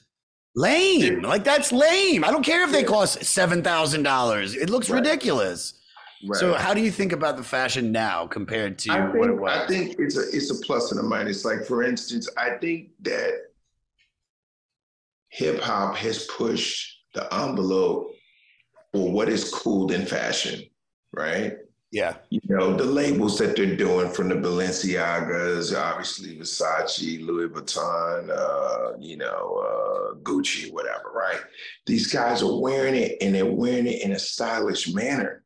lame. 0.57 1.21
Like 1.21 1.45
that's 1.45 1.71
lame. 1.71 2.25
I 2.25 2.31
don't 2.31 2.43
care 2.43 2.65
if 2.65 2.73
they 2.73 2.83
cost 2.83 3.23
seven 3.23 3.63
thousand 3.63 4.03
dollars. 4.03 4.57
It 4.57 4.69
looks 4.69 4.89
ridiculous. 4.89 5.75
So 6.33 6.53
how 6.53 6.73
do 6.73 6.81
you 6.81 6.91
think 6.91 7.13
about 7.13 7.37
the 7.37 7.43
fashion 7.43 7.93
now 7.93 8.27
compared 8.27 8.77
to 8.79 8.91
I 8.91 8.99
what 9.05 9.29
it 9.29 9.29
think, 9.29 9.39
was? 9.39 9.51
I 9.57 9.67
think 9.67 9.95
it's 9.99 10.17
a 10.17 10.35
it's 10.35 10.51
a 10.51 10.55
plus 10.65 10.91
and 10.91 10.99
a 10.99 11.03
minus. 11.03 11.45
Like 11.45 11.63
for 11.63 11.81
instance, 11.83 12.29
I 12.37 12.57
think 12.57 12.89
that 13.03 13.50
hip 15.31 15.61
hop 15.61 15.95
has 15.95 16.25
pushed 16.25 16.99
the 17.13 17.33
envelope 17.33 18.13
for 18.93 19.11
what 19.11 19.29
is 19.29 19.49
cool 19.49 19.91
in 19.91 20.05
fashion, 20.05 20.61
right? 21.13 21.53
Yeah. 21.91 22.15
You 22.29 22.39
know, 22.45 22.75
the 22.75 22.85
labels 22.85 23.37
that 23.39 23.55
they're 23.55 23.75
doing 23.75 24.09
from 24.11 24.29
the 24.29 24.35
Balenciagas, 24.35 25.77
obviously 25.77 26.37
Versace, 26.37 27.25
Louis 27.25 27.49
Vuitton, 27.49 28.29
uh, 28.29 28.97
you 28.97 29.17
know, 29.17 30.13
uh, 30.15 30.15
Gucci, 30.19 30.71
whatever, 30.71 31.11
right? 31.13 31.41
These 31.85 32.07
guys 32.11 32.41
are 32.43 32.59
wearing 32.59 32.95
it 32.95 33.17
and 33.21 33.35
they're 33.35 33.45
wearing 33.45 33.87
it 33.87 34.01
in 34.03 34.13
a 34.13 34.19
stylish 34.19 34.93
manner. 34.93 35.43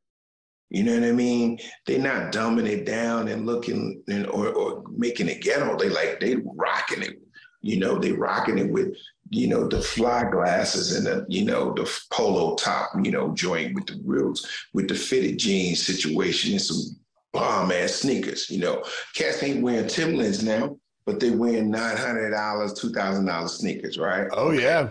You 0.70 0.84
know 0.84 0.94
what 1.00 1.08
I 1.08 1.12
mean? 1.14 1.60
They're 1.86 2.00
not 2.00 2.32
dumbing 2.32 2.68
it 2.68 2.86
down 2.86 3.28
and 3.28 3.46
looking 3.46 4.04
and, 4.08 4.28
or, 4.28 4.50
or 4.50 4.84
making 4.92 5.30
it 5.30 5.42
ghetto. 5.42 5.78
They 5.78 5.90
like 5.90 6.20
they 6.20 6.36
rocking 6.36 7.04
it. 7.04 7.22
You 7.62 7.80
know, 7.80 7.98
they 7.98 8.12
rocking 8.12 8.60
it 8.60 8.70
with 8.70 8.96
you 9.30 9.48
know 9.48 9.68
the 9.68 9.82
fly 9.82 10.24
glasses 10.30 10.96
and 10.96 11.06
the 11.06 11.26
you 11.28 11.46
know 11.46 11.74
the 11.74 11.92
polo 12.12 12.56
top. 12.56 12.92
You 13.02 13.12
know, 13.12 13.34
joint 13.34 13.76
with 13.76 13.88
the 13.88 13.96
grills 13.96 14.48
with 14.74 14.88
the 14.88 14.96
fitted 14.96 15.40
jeans 15.40 15.86
situation 15.86 16.52
and 16.52 16.62
some 16.62 16.96
bomb 17.34 17.72
ass 17.72 17.94
sneakers. 17.94 18.50
You 18.50 18.60
know, 18.60 18.84
cats 19.14 19.44
ain't 19.44 19.64
wearing 19.64 19.88
Timberlands 19.88 20.44
now, 20.44 20.78
but 21.06 21.20
they 21.20 21.32
wearing 21.32 21.70
nine 21.70 21.98
hundred 21.98 22.32
dollars, 22.32 22.74
two 22.74 22.92
thousand 22.92 23.26
dollars 23.26 23.54
sneakers, 23.54 23.98
right? 23.98 24.28
Oh 24.32 24.52
yeah. 24.52 24.90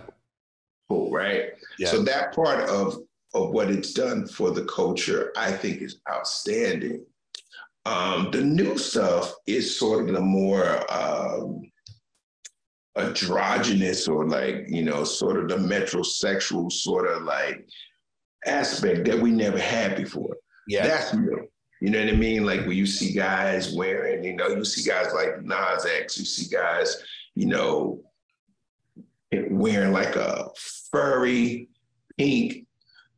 Cool, 0.88 1.10
right? 1.10 1.52
Yeah. 1.78 1.88
So 1.88 2.02
that 2.02 2.34
part 2.34 2.68
of 2.68 2.98
of 3.34 3.50
what 3.50 3.70
it's 3.70 3.92
done 3.92 4.26
for 4.26 4.50
the 4.50 4.64
culture, 4.64 5.32
I 5.36 5.50
think, 5.50 5.82
is 5.82 6.00
outstanding. 6.10 7.04
Um, 7.86 8.30
the 8.30 8.40
new 8.40 8.78
stuff 8.78 9.34
is 9.46 9.76
sort 9.76 10.08
of 10.08 10.14
the 10.14 10.20
more 10.20 10.80
um, 10.92 11.70
androgynous 12.96 14.06
or 14.08 14.26
like 14.28 14.66
you 14.68 14.82
know, 14.82 15.04
sort 15.04 15.38
of 15.38 15.48
the 15.48 15.56
metrosexual 15.56 16.70
sort 16.70 17.08
of 17.08 17.22
like 17.22 17.66
aspect 18.46 19.04
that 19.06 19.18
we 19.18 19.30
never 19.30 19.58
had 19.58 19.96
before. 19.96 20.36
Yeah. 20.68 20.86
that's 20.86 21.14
real. 21.14 21.46
You 21.80 21.90
know 21.90 22.00
what 22.00 22.14
I 22.14 22.16
mean? 22.16 22.46
Like 22.46 22.60
when 22.60 22.76
you 22.76 22.86
see 22.86 23.12
guys 23.12 23.74
wearing, 23.74 24.24
you 24.24 24.34
know, 24.34 24.48
you 24.48 24.64
see 24.64 24.88
guys 24.88 25.12
like 25.12 25.42
Nas 25.42 25.84
X, 25.84 26.18
you 26.18 26.24
see 26.24 26.48
guys, 26.48 27.02
you 27.34 27.46
know, 27.46 28.00
wearing 29.50 29.92
like 29.92 30.16
a 30.16 30.48
furry 30.90 31.68
pink, 32.16 32.66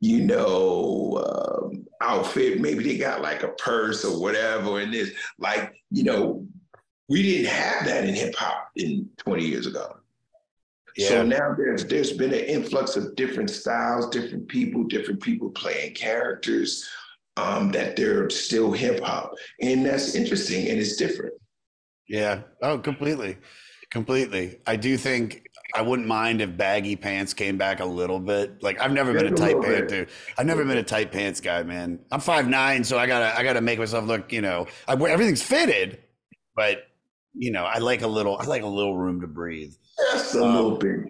you 0.01 0.23
know, 0.23 1.23
um, 1.25 1.87
outfit. 2.01 2.61
Maybe 2.61 2.83
they 2.83 2.99
got 2.99 3.23
like 3.23 3.43
a 3.43 3.49
purse 3.49 4.05
or 4.05 4.21
whatever. 4.21 4.81
And 4.81 4.93
this, 4.93 5.13
like, 5.39 5.75
you 5.91 6.03
know, 6.03 6.45
we 7.09 7.23
didn't 7.23 7.47
have 7.47 7.87
that 7.87 8.05
in 8.05 8.15
hip 8.15 8.35
hop 8.35 8.71
in 8.77 9.09
20 9.19 9.45
years 9.45 9.67
ago. 9.67 9.97
Yeah. 10.97 11.09
So 11.09 11.23
now 11.25 11.55
there's 11.57 11.85
there's 11.85 12.13
been 12.13 12.33
an 12.33 12.41
influx 12.41 12.97
of 12.97 13.15
different 13.17 13.51
styles, 13.51 14.09
different 14.09 14.49
people, 14.49 14.85
different 14.85 15.21
people 15.21 15.51
playing 15.51 15.95
characters 15.95 16.89
um, 17.37 17.71
that 17.73 17.97
they're 17.97 18.31
still 18.31 18.73
hip 18.73 19.01
hop, 19.01 19.35
and 19.61 19.85
that's 19.85 20.15
interesting 20.15 20.69
and 20.69 20.79
it's 20.79 20.97
different. 20.97 21.35
Yeah. 22.09 22.43
Oh, 22.63 22.79
completely. 22.79 23.37
Completely. 23.91 24.59
I 24.67 24.77
do 24.77 24.97
think 24.97 25.49
I 25.75 25.83
wouldn't 25.83 26.09
mind 26.09 26.41
if 26.41 26.57
baggy 26.57 26.97
pants 26.97 27.35
came 27.35 27.59
back 27.59 27.81
a 27.81 27.85
little 27.85 28.19
bit. 28.19 28.63
Like 28.63 28.81
I've 28.81 28.93
never 28.93 29.13
been 29.13 29.27
a 29.27 29.37
tight 29.37 29.61
pants 29.61 29.93
dude. 29.93 30.09
I've 30.39 30.47
never 30.47 30.65
been 30.65 30.79
a 30.79 30.83
tight 30.83 31.13
pants 31.13 31.41
guy, 31.41 31.63
man. 31.63 31.99
I'm 32.11 32.21
five 32.21 32.49
nine, 32.49 32.85
so 32.85 32.99
I 32.99 33.07
gotta 33.07 33.39
I 33.39 33.43
gotta 33.43 33.61
make 33.61 33.79
myself 33.79 34.07
look, 34.07 34.33
you 34.33 34.41
know, 34.41 34.67
I 34.89 34.95
everything's 34.95 35.43
fitted, 35.43 35.99
but 36.55 36.85
you 37.37 37.51
know, 37.51 37.65
I 37.65 37.79
like 37.79 38.03
a 38.03 38.07
little 38.07 38.37
I 38.39 38.45
like 38.45 38.63
a 38.63 38.67
little 38.67 38.97
room 38.97 39.21
to 39.21 39.27
breathe. 39.27 39.73
Just 40.13 40.35
a 40.35 40.43
Um, 40.45 40.55
little 40.55 40.77
bit. 40.79 41.01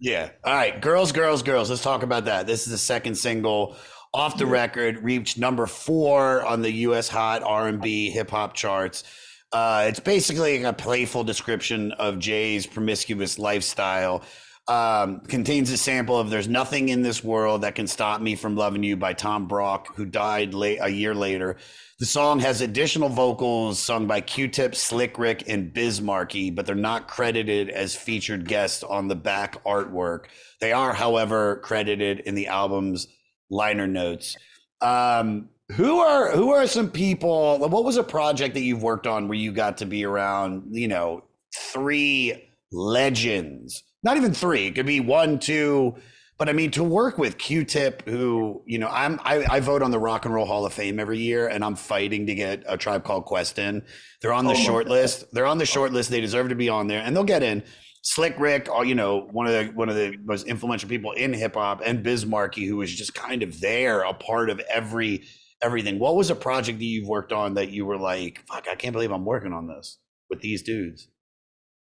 Yeah. 0.00 0.30
All 0.44 0.54
right. 0.54 0.80
Girls, 0.80 1.10
girls, 1.12 1.42
girls. 1.42 1.70
Let's 1.70 1.82
talk 1.82 2.02
about 2.02 2.24
that. 2.26 2.46
This 2.46 2.66
is 2.66 2.72
the 2.72 2.78
second 2.78 3.16
single 3.16 3.76
off 4.14 4.38
the 4.38 4.46
record, 4.46 5.02
reached 5.02 5.38
number 5.38 5.66
four 5.66 6.44
on 6.44 6.62
the 6.62 6.72
US 6.72 7.08
Hot 7.08 7.42
R&B 7.42 8.10
hip 8.10 8.30
hop 8.30 8.54
charts. 8.54 9.04
Uh, 9.52 9.86
it's 9.88 10.00
basically 10.00 10.62
a 10.62 10.72
playful 10.72 11.24
description 11.24 11.92
of 11.92 12.18
Jay's 12.18 12.66
promiscuous 12.66 13.38
lifestyle. 13.38 14.22
Um, 14.68 15.20
contains 15.20 15.70
a 15.70 15.78
sample 15.78 16.18
of 16.18 16.28
"There's 16.28 16.46
Nothing 16.46 16.90
in 16.90 17.02
This 17.02 17.24
World 17.24 17.62
That 17.62 17.74
Can 17.74 17.86
Stop 17.86 18.20
Me 18.20 18.34
from 18.34 18.54
Loving 18.54 18.82
You" 18.82 18.96
by 18.96 19.14
Tom 19.14 19.48
Brock, 19.48 19.96
who 19.96 20.04
died 20.04 20.52
late 20.52 20.78
a 20.82 20.90
year 20.90 21.14
later. 21.14 21.56
The 21.98 22.06
song 22.06 22.38
has 22.40 22.60
additional 22.60 23.08
vocals 23.08 23.80
sung 23.80 24.06
by 24.06 24.20
Q-Tip, 24.20 24.76
Slick 24.76 25.18
Rick, 25.18 25.48
and 25.48 25.72
Biz 25.72 26.00
Markie, 26.00 26.50
but 26.50 26.66
they're 26.66 26.76
not 26.76 27.08
credited 27.08 27.70
as 27.70 27.96
featured 27.96 28.46
guests 28.46 28.84
on 28.84 29.08
the 29.08 29.16
back 29.16 29.64
artwork. 29.64 30.26
They 30.60 30.72
are, 30.72 30.92
however, 30.92 31.56
credited 31.64 32.20
in 32.20 32.34
the 32.34 32.48
album's 32.48 33.08
liner 33.50 33.86
notes. 33.88 34.36
Um, 34.80 35.48
who 35.72 35.98
are 35.98 36.30
who 36.30 36.52
are 36.52 36.66
some 36.66 36.90
people? 36.90 37.58
What 37.58 37.84
was 37.84 37.96
a 37.96 38.04
project 38.04 38.54
that 38.54 38.60
you've 38.60 38.82
worked 38.82 39.06
on 39.06 39.28
where 39.28 39.38
you 39.38 39.50
got 39.50 39.78
to 39.78 39.86
be 39.86 40.04
around? 40.04 40.68
You 40.70 40.88
know, 40.88 41.24
three 41.56 42.50
legends. 42.70 43.82
Not 44.02 44.16
even 44.16 44.32
three. 44.32 44.66
It 44.66 44.74
could 44.74 44.86
be 44.86 45.00
one, 45.00 45.38
two. 45.38 45.96
But 46.38 46.48
I 46.48 46.52
mean, 46.52 46.70
to 46.72 46.84
work 46.84 47.18
with 47.18 47.36
Q-Tip, 47.36 48.08
who 48.08 48.62
you 48.64 48.78
know, 48.78 48.88
I'm 48.88 49.18
I, 49.24 49.44
I 49.50 49.60
vote 49.60 49.82
on 49.82 49.90
the 49.90 49.98
Rock 49.98 50.24
and 50.24 50.32
Roll 50.32 50.46
Hall 50.46 50.64
of 50.64 50.72
Fame 50.72 51.00
every 51.00 51.18
year, 51.18 51.48
and 51.48 51.64
I'm 51.64 51.74
fighting 51.74 52.26
to 52.28 52.34
get 52.34 52.62
a 52.68 52.76
Tribe 52.76 53.02
Called 53.02 53.24
Quest 53.24 53.58
in. 53.58 53.82
They're 54.22 54.32
on 54.32 54.44
the 54.44 54.52
Oh 54.52 54.54
short 54.54 54.86
list. 54.86 55.24
They're 55.32 55.46
on 55.46 55.58
the 55.58 55.66
short 55.66 55.92
list. 55.92 56.10
They 56.10 56.20
deserve 56.20 56.50
to 56.50 56.54
be 56.54 56.68
on 56.68 56.86
there, 56.86 57.02
and 57.02 57.14
they'll 57.14 57.24
get 57.24 57.42
in. 57.42 57.64
Slick 58.02 58.38
Rick, 58.38 58.68
or 58.72 58.84
you 58.84 58.94
know, 58.94 59.28
one 59.32 59.48
of 59.48 59.52
the 59.52 59.72
one 59.74 59.88
of 59.88 59.96
the 59.96 60.16
most 60.24 60.46
influential 60.46 60.88
people 60.88 61.10
in 61.12 61.32
hip 61.32 61.54
hop, 61.54 61.82
and 61.84 62.04
Biz 62.04 62.24
Markie, 62.24 62.66
who 62.66 62.76
was 62.76 62.94
just 62.94 63.14
kind 63.14 63.42
of 63.42 63.60
there, 63.60 64.02
a 64.02 64.14
part 64.14 64.48
of 64.48 64.60
every 64.70 65.24
everything. 65.60 65.98
What 65.98 66.14
was 66.14 66.30
a 66.30 66.36
project 66.36 66.78
that 66.78 66.84
you've 66.84 67.08
worked 67.08 67.32
on 67.32 67.54
that 67.54 67.70
you 67.70 67.84
were 67.84 67.98
like, 67.98 68.44
"Fuck, 68.46 68.68
I 68.70 68.76
can't 68.76 68.92
believe 68.92 69.10
I'm 69.10 69.24
working 69.24 69.52
on 69.52 69.66
this 69.66 69.98
with 70.30 70.40
these 70.40 70.62
dudes 70.62 71.08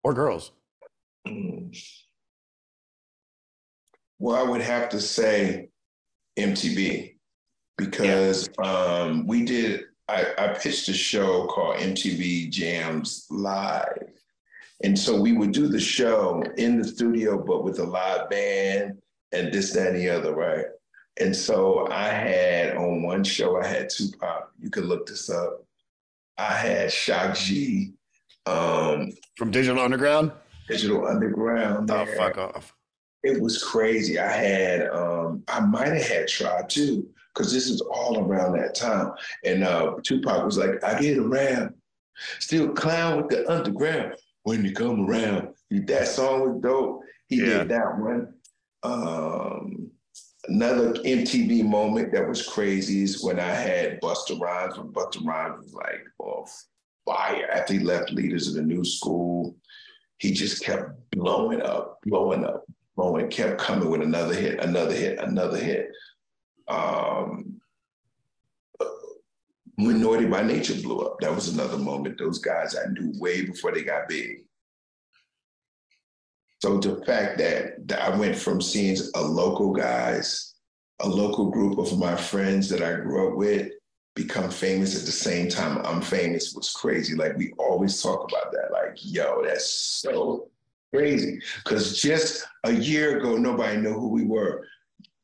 or 0.05 0.13
girls"? 0.13 0.53
Well, 4.19 4.35
I 4.35 4.49
would 4.49 4.61
have 4.61 4.89
to 4.89 4.99
say 4.99 5.69
MTV 6.37 7.15
because 7.77 8.49
um, 8.63 9.27
we 9.27 9.45
did. 9.45 9.81
I, 10.09 10.25
I 10.37 10.47
pitched 10.49 10.87
a 10.89 10.93
show 10.93 11.45
called 11.47 11.77
MTV 11.77 12.49
Jams 12.49 13.27
Live, 13.29 14.09
and 14.83 14.97
so 14.97 15.19
we 15.19 15.33
would 15.33 15.51
do 15.51 15.67
the 15.67 15.79
show 15.79 16.43
in 16.57 16.77
the 16.77 16.87
studio, 16.87 17.43
but 17.43 17.63
with 17.63 17.79
a 17.79 17.83
live 17.83 18.29
band 18.29 18.97
and 19.31 19.53
this, 19.53 19.73
that, 19.73 19.87
and 19.87 19.97
the 19.97 20.09
other, 20.09 20.33
right? 20.33 20.65
And 21.19 21.35
so 21.35 21.87
I 21.91 22.09
had 22.09 22.77
on 22.77 23.03
one 23.03 23.23
show, 23.23 23.59
I 23.59 23.65
had 23.65 23.89
Tupac. 23.89 24.51
You 24.59 24.69
can 24.69 24.83
look 24.83 25.07
this 25.07 25.29
up. 25.29 25.63
I 26.37 26.53
had 26.53 26.91
Shock 26.91 27.35
G 27.35 27.93
um, 28.45 29.11
from 29.35 29.51
Digital 29.51 29.81
Underground. 29.81 30.31
Digital 30.67 31.07
Underground. 31.07 31.89
Oh, 31.91 32.05
there. 32.05 32.15
fuck 32.15 32.37
off. 32.37 32.73
It 33.23 33.41
was 33.41 33.63
crazy. 33.63 34.19
I 34.19 34.31
had, 34.31 34.87
um, 34.89 35.43
I 35.47 35.59
might 35.61 35.87
have 35.93 36.07
had 36.07 36.27
Try 36.27 36.61
too, 36.67 37.07
because 37.33 37.51
this 37.51 37.67
is 37.69 37.81
all 37.81 38.19
around 38.19 38.53
that 38.57 38.75
time. 38.75 39.11
And 39.43 39.63
uh, 39.63 39.95
Tupac 40.03 40.45
was 40.45 40.57
like, 40.57 40.83
I 40.83 40.99
get 40.99 41.17
around, 41.17 41.73
still 42.39 42.69
clown 42.69 43.17
with 43.17 43.29
the 43.29 43.49
underground 43.51 44.13
when 44.43 44.63
you 44.63 44.73
come 44.73 45.09
around. 45.09 45.49
That 45.71 46.07
song 46.07 46.41
was 46.53 46.61
dope. 46.61 47.01
He 47.27 47.37
Yeah. 47.37 47.59
did 47.59 47.69
that 47.69 47.97
one. 47.97 48.33
Um, 48.83 49.91
another 50.47 50.93
MTV 50.93 51.63
moment 51.65 52.13
that 52.13 52.27
was 52.27 52.47
crazy 52.47 53.03
is 53.03 53.23
when 53.23 53.39
I 53.39 53.49
had 53.51 53.99
Busta 53.99 54.39
Rhymes, 54.39 54.77
when 54.77 54.89
Busta 54.93 55.25
Rhymes 55.25 55.63
was 55.65 55.73
like, 55.73 56.05
oh, 56.21 56.45
fire. 57.05 57.49
After 57.51 57.73
he 57.73 57.79
left 57.79 58.11
Leaders 58.11 58.47
of 58.47 58.53
the 58.53 58.61
New 58.61 58.85
School, 58.85 59.55
he 60.17 60.31
just 60.31 60.63
kept 60.63 60.91
blowing 61.11 61.61
up, 61.61 61.99
blowing 62.05 62.43
up, 62.43 62.65
blowing, 62.95 63.29
kept 63.29 63.59
coming 63.59 63.89
with 63.89 64.01
another 64.01 64.33
hit, 64.33 64.59
another 64.59 64.95
hit, 64.95 65.19
another 65.19 65.57
hit. 65.57 65.89
Um, 66.67 67.61
Naughty 69.77 70.25
by 70.25 70.41
Nature 70.41 70.81
blew 70.81 70.99
up. 71.01 71.19
That 71.19 71.33
was 71.33 71.49
another 71.49 71.77
moment. 71.77 72.17
Those 72.17 72.39
guys 72.39 72.75
I 72.75 72.89
knew 72.89 73.13
way 73.19 73.45
before 73.45 73.71
they 73.71 73.83
got 73.83 74.09
big. 74.09 74.43
So 76.59 76.79
the 76.79 77.05
fact 77.05 77.37
that, 77.37 77.87
that 77.87 78.01
I 78.01 78.17
went 78.17 78.35
from 78.35 78.59
seeing 78.59 78.97
a 79.15 79.21
local 79.21 79.71
guys, 79.71 80.55
a 80.99 81.07
local 81.07 81.51
group 81.51 81.77
of 81.77 81.99
my 81.99 82.15
friends 82.15 82.67
that 82.69 82.81
I 82.81 82.95
grew 82.95 83.29
up 83.29 83.37
with 83.37 83.71
become 84.17 84.49
famous 84.49 84.99
at 84.99 85.05
the 85.05 85.11
same 85.11 85.47
time 85.47 85.79
I'm 85.85 86.01
famous 86.01 86.53
was 86.55 86.71
crazy. 86.71 87.15
Like 87.15 87.37
we 87.37 87.53
always 87.57 88.01
talk 88.01 88.27
about 88.29 88.51
that. 88.51 88.71
Like, 88.73 88.97
yo, 88.97 89.43
that's 89.45 89.69
so 89.69 90.49
crazy. 90.93 91.39
Because 91.63 92.01
just 92.01 92.45
a 92.63 92.71
year 92.71 93.19
ago, 93.19 93.37
nobody 93.37 93.77
knew 93.77 93.93
who 93.93 94.09
we 94.09 94.25
were. 94.25 94.65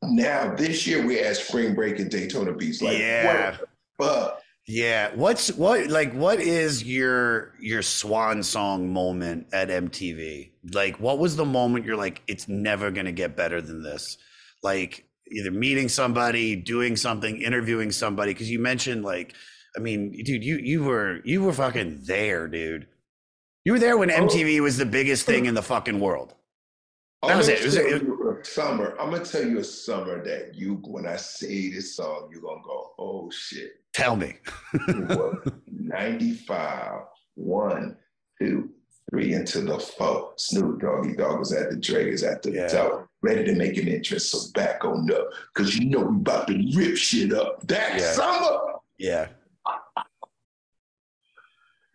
Now 0.02 0.54
this 0.54 0.86
year 0.86 1.04
we're 1.04 1.24
at 1.24 1.36
spring 1.36 1.74
break 1.74 1.98
in 1.98 2.08
Daytona 2.08 2.54
Beach. 2.54 2.80
Like, 2.80 2.98
Yeah. 2.98 3.56
what 3.96 4.08
the? 4.08 4.34
Yeah. 4.66 5.10
What's 5.14 5.52
what 5.52 5.88
like 5.88 6.12
what 6.14 6.40
is 6.40 6.84
your 6.84 7.52
your 7.60 7.82
swan 7.82 8.42
song 8.42 8.92
moment 8.92 9.48
at 9.52 9.68
MTV? 9.68 10.52
Like 10.72 11.00
what 11.00 11.18
was 11.18 11.36
the 11.36 11.44
moment 11.44 11.84
you're 11.84 11.96
like 11.96 12.22
it's 12.28 12.48
never 12.48 12.90
going 12.90 13.06
to 13.06 13.12
get 13.12 13.36
better 13.36 13.60
than 13.60 13.82
this? 13.82 14.16
Like 14.62 15.04
either 15.30 15.50
meeting 15.50 15.88
somebody, 15.88 16.56
doing 16.56 16.96
something, 16.96 17.40
interviewing 17.40 17.90
somebody 17.90 18.34
cuz 18.34 18.50
you 18.50 18.58
mentioned 18.58 19.04
like 19.04 19.34
I 19.76 19.80
mean, 19.80 20.12
dude, 20.24 20.44
you 20.44 20.56
you 20.56 20.84
were 20.84 21.20
you 21.24 21.42
were 21.42 21.52
fucking 21.52 22.00
there, 22.02 22.46
dude. 22.48 22.86
You 23.64 23.72
were 23.72 23.78
there 23.78 23.96
when 23.96 24.10
oh. 24.10 24.26
MTV 24.26 24.60
was 24.60 24.76
the 24.76 24.86
biggest 24.86 25.26
thing 25.30 25.46
in 25.46 25.54
the 25.54 25.62
fucking 25.62 26.00
world. 26.00 26.34
That 27.26 27.36
was 27.36 27.48
it. 27.48 27.60
It 27.60 27.64
was- 27.64 27.76
it- 27.76 28.02
summer. 28.46 28.96
I'm 29.00 29.10
gonna 29.10 29.24
tell 29.24 29.46
you 29.46 29.58
a 29.58 29.64
summer 29.64 30.22
that 30.24 30.54
you, 30.54 30.74
when 30.84 31.06
I 31.06 31.16
say 31.16 31.70
this 31.70 31.96
song, 31.96 32.28
you're 32.30 32.42
gonna 32.42 32.62
go, 32.62 32.92
"Oh 32.98 33.30
shit!" 33.30 33.72
Tell 33.92 34.16
me. 34.16 34.36
It 34.74 35.52
95, 35.70 37.02
one, 37.36 37.96
two, 38.40 38.70
three, 39.10 39.34
into 39.34 39.60
the 39.60 39.78
four. 39.78 40.32
Snoop 40.36 40.80
Doggy 40.80 41.14
Dogg 41.16 41.38
was 41.38 41.52
at 41.52 41.70
the 41.70 41.76
Dre 41.76 42.10
is 42.10 42.22
at 42.22 42.42
the 42.42 42.68
top, 42.68 43.06
ready 43.22 43.44
to 43.44 43.54
make 43.54 43.76
an 43.76 43.88
entrance. 43.88 44.26
So 44.26 44.50
back 44.54 44.84
on 44.84 45.10
up, 45.12 45.28
cause 45.54 45.74
you 45.76 45.90
know 45.90 46.00
we 46.00 46.16
about 46.16 46.46
to 46.48 46.70
rip 46.74 46.96
shit 46.96 47.32
up 47.32 47.66
that 47.68 47.98
Yeah. 48.00 48.12
summer. 48.12 48.58
Yeah. 48.98 49.28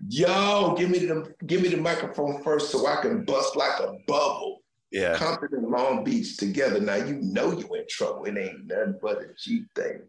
Yo, 0.08 0.76
give 0.78 0.90
me 0.90 1.00
the 1.00 1.34
give 1.46 1.62
me 1.62 1.70
the 1.70 1.78
microphone 1.78 2.42
first 2.42 2.72
so 2.72 2.88
I 2.88 3.02
can 3.02 3.26
bust 3.26 3.56
like 3.56 3.80
a 3.80 3.98
bubble. 4.08 4.62
Yeah. 4.92 5.16
Compton 5.18 5.50
and 5.54 5.68
Long 5.70 6.04
Beach 6.04 6.38
together. 6.38 6.80
Now 6.80 6.96
you 6.96 7.16
know 7.16 7.52
you 7.52 7.68
in 7.76 7.86
trouble. 7.90 8.26
It 8.26 8.38
ain't 8.38 8.66
nothing 8.66 8.96
but 9.02 9.22
a 9.22 9.28
G 9.38 9.66
thing, 9.76 10.02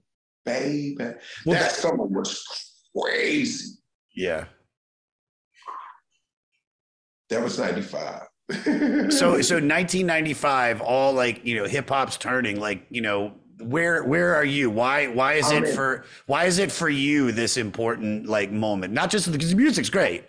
baby. 0.44 0.96
Well, 0.98 1.14
that, 1.46 1.60
that- 1.60 1.70
summer 1.72 2.04
was 2.04 2.44
crazy. 2.96 3.74
Yeah. 4.14 4.46
That 7.30 7.42
was 7.42 7.58
95. 7.58 8.22
so 8.52 8.56
so 9.42 9.54
1995 9.56 10.80
all 10.80 11.12
like 11.12 11.44
you 11.46 11.54
know 11.56 11.66
hip 11.66 11.88
hop's 11.88 12.16
turning 12.16 12.58
like 12.58 12.84
you 12.90 13.00
know 13.00 13.32
where 13.60 14.02
where 14.02 14.34
are 14.34 14.44
you 14.44 14.68
why 14.70 15.06
why 15.06 15.34
is 15.34 15.50
I'm 15.52 15.62
it 15.62 15.68
in. 15.68 15.74
for 15.76 16.04
why 16.26 16.46
is 16.46 16.58
it 16.58 16.72
for 16.72 16.88
you 16.88 17.30
this 17.30 17.56
important 17.56 18.26
like 18.26 18.50
moment 18.50 18.92
not 18.92 19.08
just 19.08 19.30
because 19.30 19.50
the 19.50 19.56
music's 19.56 19.88
great 19.88 20.24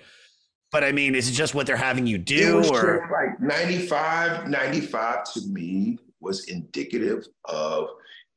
but 0.71 0.83
i 0.83 0.91
mean 0.91 1.15
is 1.15 1.29
it 1.29 1.31
just 1.31 1.55
what 1.55 1.65
they're 1.65 1.75
having 1.75 2.05
you 2.05 2.17
It 2.17 2.25
do 2.25 2.63
or 2.71 3.09
like 3.11 3.41
95, 3.41 4.47
95 4.47 5.23
to 5.33 5.41
me 5.47 5.97
was 6.19 6.45
indicative 6.45 7.25
of 7.45 7.89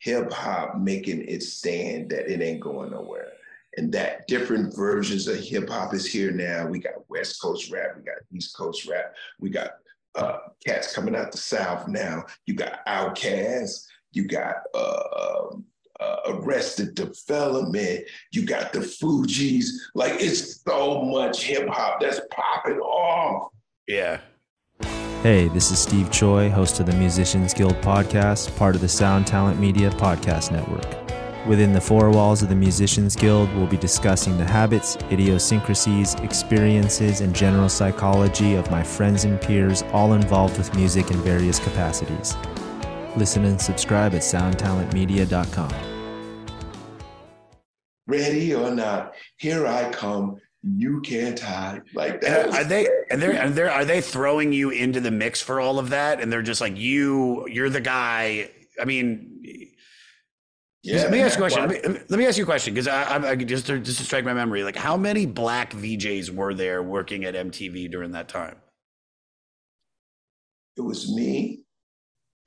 hip 0.05 0.33
hop 0.33 0.77
making 0.77 1.27
its 1.29 1.53
stand 1.53 2.11
that 2.11 2.31
it 2.31 2.43
ain't 2.43 2.61
going 2.61 2.91
nowhere. 2.91 3.33
And 3.77 3.93
that 3.93 4.27
different 4.29 4.75
versions 4.75 5.27
of 5.27 5.37
hip 5.37 5.69
hop 5.69 5.95
is 5.95 6.07
here 6.07 6.31
now. 6.31 6.67
We 6.67 6.79
got 6.79 7.09
West 7.09 7.41
Coast 7.41 7.71
rap, 7.73 7.97
we 7.97 8.03
got 8.03 8.17
East 8.33 8.57
Coast 8.57 8.87
rap, 8.87 9.15
we 9.41 9.51
got 9.51 9.73
uh, 10.15 10.39
cats 10.65 10.95
coming 10.95 11.17
out 11.17 11.33
the 11.33 11.39
South 11.39 11.89
now. 11.89 12.25
You 12.47 12.55
got 12.55 12.85
Outkast, 12.87 13.85
you 14.13 14.29
got 14.29 14.57
uh, 14.75 15.57
uh, 16.01 16.17
Arrested 16.27 16.95
Development, 16.95 18.05
you 18.33 18.47
got 18.47 18.73
the 18.73 18.81
Fugees. 18.81 19.67
Like 19.95 20.15
it's 20.21 20.63
so 20.63 21.03
much 21.03 21.45
hip 21.45 21.69
hop 21.69 22.01
that's 22.01 22.21
popping 22.31 22.79
off. 22.79 23.53
Yeah. 23.89 24.21
Hey, 25.23 25.49
this 25.49 25.71
is 25.71 25.79
Steve 25.79 26.11
Choi, 26.11 26.51
host 26.51 26.81
of 26.81 26.87
the 26.87 26.95
Musicians 26.97 27.55
Guild 27.55 27.77
podcast, 27.77 28.55
part 28.57 28.75
of 28.75 28.83
the 28.83 28.89
Sound 28.89 29.27
Talent 29.27 29.59
Media 29.59 29.91
Podcast 29.91 30.53
Network. 30.53 31.14
Within 31.47 31.75
the 31.75 31.81
four 31.81 32.11
walls 32.11 32.43
of 32.43 32.49
the 32.49 32.55
Musicians 32.55 33.15
Guild, 33.15 33.55
we'll 33.55 33.67
be 33.67 33.77
discussing 33.77 34.39
the 34.39 34.45
habits, 34.47 34.97
idiosyncrasies, 35.11 36.15
experiences, 36.15 37.21
and 37.21 37.37
general 37.37 37.69
psychology 37.69 38.55
of 38.55 38.71
my 38.71 38.83
friends 38.83 39.25
and 39.25 39.39
peers, 39.39 39.83
all 39.93 40.15
involved 40.15 40.57
with 40.57 40.75
music 40.75 41.11
in 41.11 41.19
various 41.19 41.59
capacities. 41.59 42.35
Listen 43.19 43.45
and 43.45 43.61
subscribe 43.61 44.15
at 44.15 44.23
soundtalentmedia.com. 44.23 45.75
Ready 48.07 48.55
or 48.55 48.71
not, 48.71 49.13
here 49.37 49.67
I 49.67 49.91
come. 49.91 50.41
You 50.63 51.03
can't 51.03 51.39
hide 51.39 51.83
like 51.95 52.23
that. 52.23 52.47
And 52.47 52.55
are 52.55 52.65
they 52.65 52.89
and 53.11 53.21
they're 53.21 53.33
and 53.33 53.55
they're 53.55 53.71
are 53.71 53.85
they 53.85 54.01
throwing 54.01 54.55
you 54.55 54.71
into 54.71 54.99
the 54.99 55.11
mix 55.11 55.43
for 55.43 55.61
all 55.61 55.79
of 55.79 55.91
that? 55.91 56.23
And 56.23 56.33
they're 56.33 56.41
just 56.41 56.63
like 56.63 56.79
you, 56.79 57.47
you're 57.49 57.69
the 57.69 57.83
guy. 57.83 58.51
I 58.81 58.87
mean, 58.87 59.34
Yeah, 60.85 61.03
let 61.03 61.11
me 61.13 61.21
ask 61.23 61.39
you 61.39 61.45
a 61.45 61.49
question. 61.49 61.69
Let 61.69 61.91
me, 61.91 62.01
let 62.11 62.19
me 62.19 62.27
ask 62.27 62.37
you 62.37 62.45
a 62.45 62.47
question 62.47 62.75
because 62.75 62.89
I, 62.89 63.17
I, 63.17 63.31
I 63.31 63.37
just 63.37 63.67
to, 63.69 63.79
just 63.81 63.99
to 63.99 64.05
strike 64.05 64.25
my 64.25 64.35
memory, 64.35 64.63
like 64.63 64.77
how 64.77 64.99
many 64.99 65.25
black 65.25 65.73
VJs 65.73 66.29
were 66.29 66.53
there 66.53 66.83
working 66.83 67.25
at 67.25 67.35
MTV 67.35 67.91
during 67.91 68.13
that 68.13 68.29
time? 68.29 68.57
It 70.77 70.83
was 70.83 71.11
me 71.11 71.63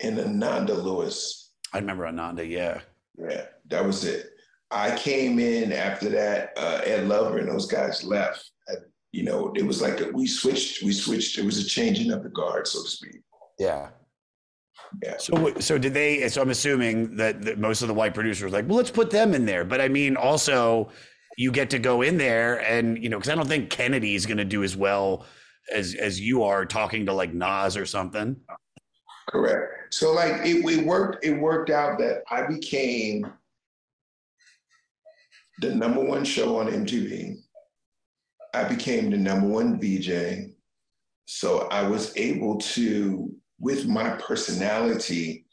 and 0.02 0.20
Ananda 0.20 0.76
Lewis. 0.76 1.52
I 1.74 1.80
remember 1.80 2.06
Ananda. 2.06 2.46
Yeah, 2.46 2.82
Yeah, 3.18 3.46
that 3.70 3.84
was 3.84 4.06
it. 4.06 4.28
I 4.70 4.96
came 4.96 5.40
in 5.40 5.72
after 5.72 6.08
that. 6.10 6.52
Uh, 6.58 6.82
Ed 6.84 7.08
Lover 7.08 7.40
and 7.40 7.50
those 7.50 7.66
guys 7.66 8.04
left. 8.04 8.52
I, 8.70 8.74
you 9.14 9.24
know, 9.24 9.52
it 9.56 9.66
was 9.66 9.82
like 9.82 10.00
a, 10.02 10.12
we 10.14 10.28
switched. 10.28 10.84
We 10.84 10.94
switched. 10.94 11.40
It 11.40 11.46
was 11.46 11.58
a 11.58 11.66
changing 11.66 12.12
of 12.12 12.22
the 12.22 12.30
guard, 12.30 12.68
so 12.68 12.84
to 12.84 12.90
speak. 12.90 13.22
yeah. 13.58 13.90
Yeah. 15.04 15.18
So 15.18 15.54
so 15.60 15.78
did 15.78 15.94
they? 15.94 16.28
So 16.30 16.42
I'm 16.42 16.50
assuming 16.50 17.16
that, 17.18 17.42
that 17.42 17.60
most 17.60 17.82
of 17.82 17.88
the 17.88 17.94
white 17.94 18.14
producers 18.14 18.52
like, 18.52 18.68
well, 18.68 18.78
let's 18.78 18.92
put 18.92 19.12
them 19.12 19.34
in 19.34 19.46
there. 19.46 19.66
But 19.66 19.82
I 19.82 19.88
mean, 19.88 20.16
also 20.16 20.90
you 21.38 21.52
get 21.52 21.70
to 21.72 21.80
go 21.80 22.02
in 22.02 22.18
there 22.18 22.58
and 22.64 23.02
you 23.02 23.10
know 23.10 23.18
because 23.18 23.30
I 23.30 23.36
don't 23.36 23.48
think 23.48 23.70
Kennedy 23.70 24.16
is 24.16 24.26
going 24.26 24.38
to 24.38 24.46
do 24.46 24.64
as 24.64 24.76
well 24.76 25.26
as 25.74 25.96
as 25.96 26.20
you 26.20 26.44
are 26.44 26.66
talking 26.66 27.06
to 27.06 27.14
like 27.14 27.34
Nas 27.34 27.78
or 27.78 27.86
something. 27.86 28.36
Correct. 29.30 29.94
So 29.94 30.14
like 30.14 30.46
it, 30.46 30.66
it 30.66 30.86
worked. 30.86 31.24
It 31.24 31.34
worked 31.34 31.70
out 31.70 32.00
that 32.00 32.24
I 32.30 32.48
became 32.48 33.32
the 35.60 35.74
number 35.74 36.04
one 36.04 36.24
show 36.24 36.60
on 36.60 36.68
MTV. 36.68 37.38
I 38.54 38.64
became 38.64 39.12
the 39.12 39.18
number 39.18 39.48
one 39.48 39.80
VJ. 39.80 40.54
So 41.26 41.68
I 41.70 41.88
was 41.88 42.16
able 42.16 42.58
to, 42.58 43.34
with 43.60 43.88
my 43.88 44.12
personality, 44.12 45.46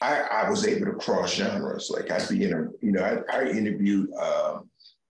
I, 0.00 0.20
I 0.20 0.50
was 0.50 0.66
able 0.66 0.86
to 0.86 0.92
cross 0.92 1.34
genres. 1.34 1.90
Like 1.90 2.10
I'd 2.10 2.28
be 2.28 2.44
in 2.44 2.52
a, 2.52 2.68
you 2.84 2.92
know, 2.92 3.24
I, 3.30 3.36
I 3.36 3.48
interviewed 3.48 4.12
um, 4.14 4.68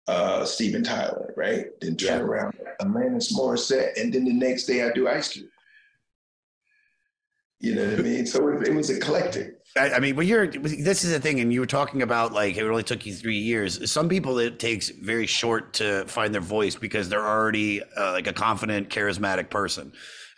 uh, 0.07 0.45
Steven 0.45 0.83
Tyler, 0.83 1.33
right? 1.37 1.67
Then 1.81 1.95
turn 1.95 2.21
around, 2.21 2.55
Alanis 2.81 3.33
Morissette, 3.33 3.99
and 3.99 4.13
then 4.13 4.25
the 4.25 4.33
next 4.33 4.65
day 4.65 4.83
I 4.83 4.91
do 4.91 5.07
Ice 5.07 5.29
Cube. 5.29 5.47
You 7.59 7.75
know 7.75 7.89
what 7.89 7.99
I 7.99 8.01
mean? 8.01 8.25
So 8.25 8.45
it, 8.49 8.67
it 8.67 8.73
was 8.73 8.89
eclectic. 8.89 9.55
I, 9.77 9.93
I 9.93 9.99
mean, 9.99 10.15
but 10.15 10.25
you're 10.25 10.47
this 10.47 11.05
is 11.05 11.11
the 11.11 11.19
thing, 11.19 11.39
and 11.39 11.51
you 11.53 11.61
were 11.61 11.65
talking 11.65 12.01
about 12.01 12.33
like 12.33 12.57
it 12.57 12.63
only 12.63 12.83
took 12.83 13.05
you 13.05 13.13
three 13.13 13.37
years. 13.37 13.89
Some 13.89 14.09
people 14.09 14.37
it 14.39 14.59
takes 14.59 14.89
very 14.89 15.25
short 15.25 15.73
to 15.75 16.05
find 16.05 16.33
their 16.33 16.41
voice 16.41 16.75
because 16.75 17.07
they're 17.07 17.25
already 17.25 17.81
uh, 17.81 18.11
like 18.11 18.27
a 18.27 18.33
confident, 18.33 18.89
charismatic 18.89 19.49
person. 19.49 19.93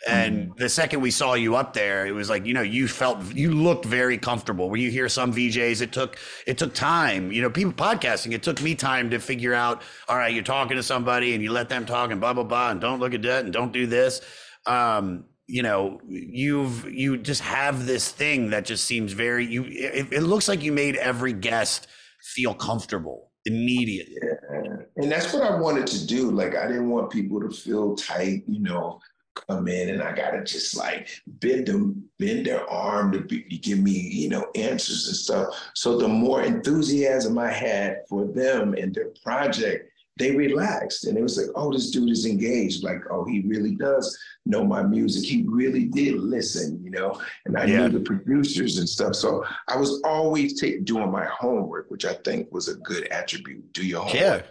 And 0.06 0.52
the 0.56 0.68
second 0.68 1.00
we 1.00 1.10
saw 1.10 1.34
you 1.34 1.56
up 1.56 1.72
there, 1.72 2.06
it 2.06 2.12
was 2.12 2.30
like 2.30 2.46
you 2.46 2.54
know 2.54 2.62
you 2.62 2.86
felt 2.88 3.34
you 3.34 3.52
looked 3.52 3.84
very 3.84 4.18
comfortable. 4.18 4.70
Where 4.70 4.80
you 4.80 4.90
hear 4.90 5.08
some 5.08 5.32
VJs, 5.32 5.80
it 5.82 5.92
took 5.92 6.18
it 6.46 6.58
took 6.58 6.74
time. 6.74 7.32
You 7.32 7.42
know, 7.42 7.50
people 7.50 7.72
podcasting, 7.72 8.32
it 8.32 8.42
took 8.42 8.60
me 8.62 8.74
time 8.74 9.10
to 9.10 9.18
figure 9.18 9.54
out. 9.54 9.82
All 10.08 10.16
right, 10.16 10.32
you're 10.32 10.44
talking 10.44 10.76
to 10.76 10.82
somebody, 10.82 11.34
and 11.34 11.42
you 11.42 11.52
let 11.52 11.68
them 11.68 11.86
talk, 11.86 12.10
and 12.10 12.20
blah 12.20 12.32
blah 12.32 12.44
blah, 12.44 12.70
and 12.70 12.80
don't 12.80 13.00
look 13.00 13.14
at 13.14 13.22
that, 13.22 13.44
and 13.44 13.52
don't 13.52 13.72
do 13.72 13.86
this. 13.86 14.20
Um, 14.66 15.24
you 15.48 15.62
know 15.62 16.00
you've 16.08 16.88
you 16.90 17.16
just 17.16 17.40
have 17.40 17.86
this 17.86 18.10
thing 18.10 18.50
that 18.50 18.64
just 18.64 18.84
seems 18.84 19.12
very 19.12 19.46
you 19.46 19.62
it, 19.64 20.12
it 20.12 20.22
looks 20.22 20.48
like 20.48 20.60
you 20.60 20.72
made 20.72 20.96
every 20.96 21.32
guest 21.32 21.86
feel 22.34 22.52
comfortable 22.52 23.30
immediately 23.44 24.16
Yeah. 24.20 24.76
And 24.96 25.12
that's 25.12 25.32
what 25.32 25.42
I 25.42 25.58
wanted 25.58 25.86
to 25.88 26.06
do. 26.06 26.30
Like 26.30 26.54
I 26.56 26.66
didn't 26.66 26.88
want 26.88 27.10
people 27.10 27.40
to 27.40 27.50
feel 27.50 27.94
tight, 27.94 28.44
you 28.46 28.60
know, 28.60 29.00
come 29.36 29.68
in 29.68 29.90
and 29.90 30.02
I 30.02 30.14
gotta 30.14 30.42
just 30.42 30.76
like 30.76 31.08
bend 31.26 31.66
them, 31.66 32.04
bend 32.18 32.46
their 32.46 32.68
arm 32.68 33.12
to 33.12 33.20
be, 33.20 33.42
give 33.42 33.78
me, 33.78 33.92
you 33.92 34.28
know, 34.28 34.46
answers 34.54 35.06
and 35.08 35.16
stuff. 35.16 35.70
So 35.74 35.98
the 35.98 36.08
more 36.08 36.42
enthusiasm 36.42 37.38
I 37.38 37.50
had 37.50 37.98
for 38.08 38.24
them 38.26 38.74
and 38.74 38.94
their 38.94 39.10
project, 39.22 39.90
they 40.18 40.34
relaxed 40.34 41.04
and 41.06 41.18
it 41.18 41.22
was 41.22 41.36
like, 41.36 41.48
oh, 41.54 41.70
this 41.70 41.90
dude 41.90 42.08
is 42.08 42.24
engaged. 42.24 42.82
Like, 42.82 43.02
oh, 43.10 43.24
he 43.26 43.42
really 43.42 43.74
does 43.74 44.18
know 44.46 44.64
my 44.64 44.82
music. 44.82 45.28
He 45.28 45.44
really 45.46 45.84
did 45.84 46.14
listen, 46.16 46.80
you 46.82 46.90
know, 46.90 47.20
and 47.44 47.56
I 47.58 47.66
Yeah. 47.66 47.86
knew 47.88 47.98
the 47.98 48.04
producers 48.04 48.78
and 48.78 48.88
stuff. 48.88 49.14
So 49.14 49.44
I 49.68 49.76
was 49.76 50.00
always 50.04 50.58
take, 50.58 50.86
doing 50.86 51.10
my 51.12 51.26
homework, 51.26 51.90
which 51.90 52.06
I 52.06 52.14
think 52.14 52.50
was 52.50 52.68
a 52.68 52.76
good 52.76 53.08
attribute. 53.08 53.70
Do 53.74 53.86
your 53.86 54.00
homework. 54.00 54.20
yeah 54.20 54.42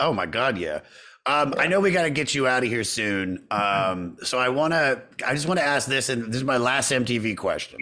oh 0.00 0.12
my 0.12 0.26
god 0.26 0.56
yeah 0.56 0.78
um, 1.26 1.54
I 1.58 1.66
know 1.66 1.80
we 1.80 1.90
got 1.90 2.04
to 2.04 2.10
get 2.10 2.34
you 2.34 2.46
out 2.46 2.62
of 2.62 2.68
here 2.68 2.84
soon. 2.84 3.46
Um, 3.50 4.16
so 4.22 4.38
I 4.38 4.48
want 4.48 4.72
to, 4.72 5.02
I 5.26 5.34
just 5.34 5.46
want 5.46 5.60
to 5.60 5.66
ask 5.66 5.86
this, 5.86 6.08
and 6.08 6.28
this 6.28 6.36
is 6.36 6.44
my 6.44 6.56
last 6.56 6.90
MTV 6.90 7.36
question. 7.36 7.80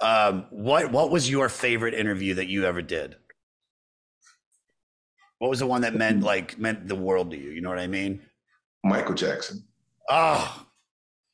Um, 0.00 0.46
what, 0.50 0.92
what 0.92 1.10
was 1.10 1.28
your 1.28 1.48
favorite 1.48 1.94
interview 1.94 2.34
that 2.34 2.46
you 2.46 2.64
ever 2.64 2.82
did? 2.82 3.16
What 5.38 5.50
was 5.50 5.58
the 5.58 5.66
one 5.66 5.82
that 5.82 5.94
meant 5.94 6.22
like 6.22 6.58
meant 6.58 6.88
the 6.88 6.94
world 6.94 7.30
to 7.32 7.36
you? 7.36 7.50
You 7.50 7.60
know 7.60 7.68
what 7.68 7.78
I 7.78 7.86
mean? 7.86 8.22
Michael 8.82 9.14
Jackson. 9.14 9.62
Oh, 10.08 10.64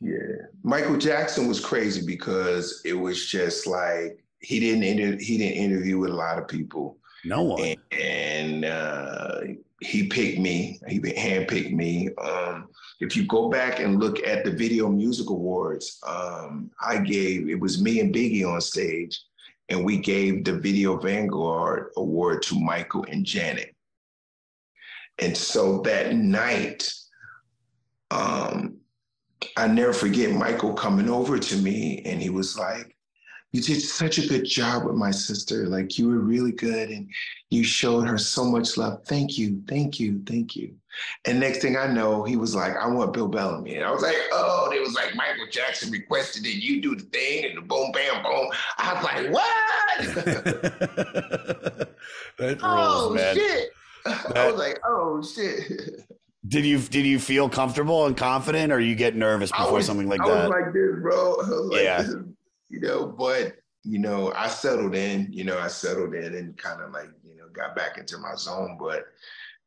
Yeah, 0.01 0.17
Michael 0.63 0.97
Jackson 0.97 1.47
was 1.47 1.61
crazy 1.61 2.05
because 2.05 2.81
it 2.85 2.95
was 2.95 3.27
just 3.27 3.67
like 3.67 4.25
he 4.41 4.59
didn't 4.59 4.83
inter- 4.83 5.23
he 5.23 5.39
didn't 5.39 5.59
interview 5.59 5.99
with 5.99 6.11
a 6.11 6.15
lot 6.15 6.39
of 6.39 6.49
people. 6.49 6.99
No 7.25 7.43
one. 7.43 7.63
And, 7.63 8.01
and 8.01 8.65
uh, 8.65 9.41
he 9.81 10.07
picked 10.09 10.39
me. 10.39 10.79
He 10.87 11.01
handpicked 11.01 11.73
me. 11.73 12.11
Um, 12.23 12.69
if 13.01 13.17
you 13.17 13.27
go 13.27 13.49
back 13.49 13.81
and 13.81 13.99
look 13.99 14.27
at 14.27 14.45
the 14.45 14.51
Video 14.51 14.89
Music 14.89 15.31
Awards, 15.31 15.99
um, 16.07 16.71
I 16.81 16.99
gave 16.99 17.49
it 17.49 17.59
was 17.59 17.83
me 17.83 18.01
and 18.01 18.15
Biggie 18.15 18.47
on 18.47 18.61
stage, 18.61 19.19
and 19.71 19.85
we 19.85 19.97
gave 19.97 20.45
the 20.45 20.59
Video 20.59 20.99
Vanguard 20.99 21.91
Award 21.97 22.43
to 22.43 22.61
Michael 22.61 23.05
and 23.09 23.25
Janet. 23.25 23.75
And 25.19 25.37
so 25.37 25.81
that 25.83 26.15
night, 26.15 26.91
um, 28.11 28.77
I 29.57 29.67
never 29.67 29.93
forget 29.93 30.33
Michael 30.33 30.75
coming 30.75 31.09
over 31.09 31.39
to 31.39 31.57
me 31.57 32.03
and 32.05 32.21
he 32.21 32.31
was 32.31 32.59
like, 32.59 32.95
You 33.53 33.61
did 33.61 33.81
such 33.83 34.19
a 34.19 34.27
good 34.29 34.45
job 34.45 34.85
with 34.85 34.95
my 34.95 35.11
sister. 35.11 35.67
Like, 35.67 35.99
you 35.99 36.09
were 36.09 36.21
really 36.21 36.53
good 36.53 36.91
and 36.91 37.11
you 37.51 37.65
showed 37.65 38.07
her 38.07 38.17
so 38.17 38.45
much 38.45 38.77
love. 38.77 39.03
Thank 39.07 39.37
you, 39.39 39.61
thank 39.69 39.99
you, 39.99 40.23
thank 40.25 40.55
you. 40.55 40.73
And 41.25 41.41
next 41.41 41.59
thing 41.61 41.77
I 41.77 41.89
know, 41.89 42.23
he 42.23 42.37
was 42.37 42.55
like, 42.55 42.77
I 42.77 42.87
want 42.87 43.13
Bill 43.13 43.27
Bellamy. 43.27 43.75
And 43.75 43.85
I 43.85 43.91
was 43.91 44.03
like, 44.03 44.15
Oh, 44.33 44.67
and 44.67 44.75
it 44.75 44.81
was 44.81 44.95
like 44.95 45.17
Michael 45.17 45.47
Jackson 45.51 45.91
requested 45.91 46.45
that 46.45 46.63
you 46.63 46.81
do 46.81 46.95
the 46.95 47.03
thing 47.05 47.45
and 47.47 47.57
the 47.59 47.63
boom, 47.63 47.91
bam, 47.93 48.23
boom. 48.23 48.49
I 48.79 48.95
was 48.95 49.05
like, 49.05 49.33
What? 49.33 49.47
That 52.39 52.59
oh, 52.63 53.09
rules, 53.09 53.11
oh, 53.11 53.15
man. 53.15 53.35
shit. 53.35 53.71
I 54.07 54.47
was 54.51 54.57
like, 54.59 54.79
Oh, 54.85 55.23
shit. 55.23 56.07
Did 56.49 56.65
you 56.65 56.79
did 56.79 57.05
you 57.05 57.19
feel 57.19 57.49
comfortable 57.51 58.07
and 58.07 58.17
confident, 58.17 58.73
or 58.73 58.81
you 58.81 58.95
get 58.95 59.15
nervous 59.15 59.51
before 59.53 59.73
was- 59.75 59.87
something 59.87 60.09
like 60.09 60.23
I 60.23 60.29
that? 60.29 60.49
was 60.49 60.51
like 60.51 60.73
this, 60.73 60.97
bro. 61.03 61.35
I 61.35 61.49
was 61.49 61.71
like, 61.73 61.83
Yeah. 61.83 62.03
this 62.03 62.11
is- 62.13 62.25
you 62.71 62.81
know, 62.81 63.07
but 63.07 63.57
you 63.83 63.99
know, 63.99 64.33
I 64.35 64.49
settled 64.49 64.95
in. 64.95 65.29
You 65.31 65.45
know, 65.45 65.59
I 65.59 65.69
settled 65.69 66.15
in 66.15 66.35
and 66.35 66.57
kind 66.57 66.83
of 66.83 66.93
like 66.93 67.11
you 67.25 67.37
know 67.37 67.49
got 67.53 67.75
back 67.75 67.99
into 67.99 68.19
my 68.19 68.35
zone. 68.35 68.77
But 68.81 69.05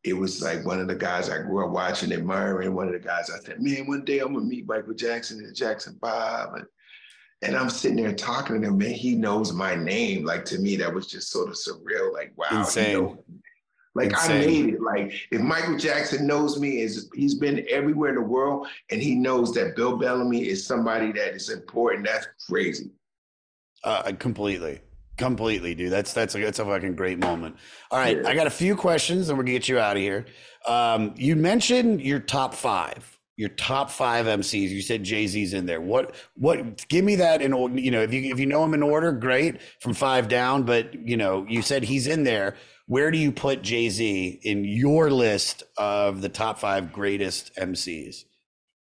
it 0.04 0.14
was 0.14 0.41
like 0.41 0.66
one 0.66 0.80
of 0.80 0.88
the 0.88 0.95
guys 0.95 1.30
I 1.30 1.41
grew 1.41 1.66
up 1.66 1.72
watching, 1.72 2.12
admiring. 2.14 2.74
One 2.74 2.88
of 2.88 2.93
the 2.93 2.99
guys 2.99 3.30
I 3.30 3.39
said, 3.39 3.62
man, 3.62 3.88
one 3.88 4.06
day 4.06 4.20
I'm 4.20 4.34
gonna 4.34 4.45
meet 4.45 4.68
Michael 4.68 4.93
Jackson 4.93 5.39
and 5.39 5.56
Jackson 5.56 5.97
Five, 6.01 6.49
and 6.54 6.66
And 7.41 7.58
I'm 7.58 7.70
sitting 7.70 7.97
there 7.97 8.14
talking 8.14 8.62
to 8.62 8.68
him, 8.68 8.78
man. 8.78 8.91
He 8.91 9.16
knows 9.16 9.51
my 9.51 9.76
name. 9.76 10.24
Like 10.24 10.45
to 10.45 10.60
me, 10.60 10.78
that 10.78 10.93
was 10.93 11.08
just 11.08 11.30
sort 11.30 11.49
of 11.49 11.56
surreal. 11.56 12.14
Like, 12.14 12.34
wow, 12.38 12.60
Insane. 12.60 12.91
You 12.91 13.01
know, 13.01 13.24
like 13.96 14.14
I 14.14 14.36
Insane. 14.36 14.66
made 14.66 14.74
it. 14.76 14.82
Like 14.82 15.14
if 15.32 15.41
Michael 15.41 15.78
Jackson 15.78 16.26
knows 16.26 16.60
me, 16.60 16.82
is 16.82 17.10
he's 17.14 17.36
been 17.36 17.66
everywhere 17.70 18.10
in 18.10 18.16
the 18.16 18.22
world, 18.22 18.68
and 18.91 19.02
he 19.02 19.16
knows 19.16 19.54
that 19.54 19.76
Bill 19.76 19.98
Bellamy 19.98 20.48
is 20.48 20.66
somebody 20.66 21.12
that 21.14 21.36
is 21.36 21.50
important. 21.50 22.06
That's 22.06 22.28
crazy. 22.50 22.91
Uh, 23.84 24.12
completely, 24.18 24.80
completely, 25.18 25.76
dude. 25.76 25.91
That's 25.91 26.14
that's 26.14 26.34
a 26.36 26.39
that's 26.39 26.60
a 26.60 26.66
fucking 26.66 26.96
great 26.96 27.20
moment. 27.20 27.58
All 27.91 28.00
right, 28.00 28.26
I 28.26 28.34
got 28.34 28.48
a 28.48 28.52
few 28.52 28.76
questions, 28.76 29.30
and 29.30 29.38
we're 29.38 29.44
gonna 29.44 29.54
get 29.54 29.68
you 29.68 29.80
out 29.80 29.96
of 29.96 30.02
here. 30.02 30.26
Um, 30.66 31.14
you 31.18 31.36
mentioned 31.36 32.02
your 32.02 32.20
top 32.20 32.54
five, 32.54 33.20
your 33.36 33.49
top 33.49 33.89
five 33.89 34.25
MCs. 34.25 34.69
You 34.69 34.81
said 34.81 35.03
Jay 35.03 35.27
Z's 35.27 35.53
in 35.53 35.65
there. 35.65 35.81
What 35.81 36.15
what? 36.36 36.88
Give 36.88 37.03
me 37.03 37.15
that 37.15 37.41
in 37.41 37.53
order. 37.53 37.79
You 37.79 37.91
know, 37.91 38.01
if 38.01 38.13
you 38.13 38.31
if 38.31 38.39
you 38.39 38.45
know 38.45 38.63
him 38.63 38.73
in 38.73 38.84
order, 38.84 39.11
great. 39.11 39.61
From 39.79 39.93
five 39.93 40.27
down, 40.27 40.63
but 40.63 40.93
you 40.93 41.17
know, 41.17 41.45
you 41.47 41.61
said 41.61 41.84
he's 41.84 42.07
in 42.07 42.23
there. 42.23 42.55
Where 42.88 43.11
do 43.11 43.17
you 43.17 43.31
put 43.31 43.61
Jay 43.61 43.89
Z 43.89 44.39
in 44.43 44.65
your 44.65 45.09
list 45.09 45.63
of 45.77 46.21
the 46.21 46.29
top 46.29 46.59
five 46.59 46.91
greatest 46.91 47.55
MCs? 47.55 48.25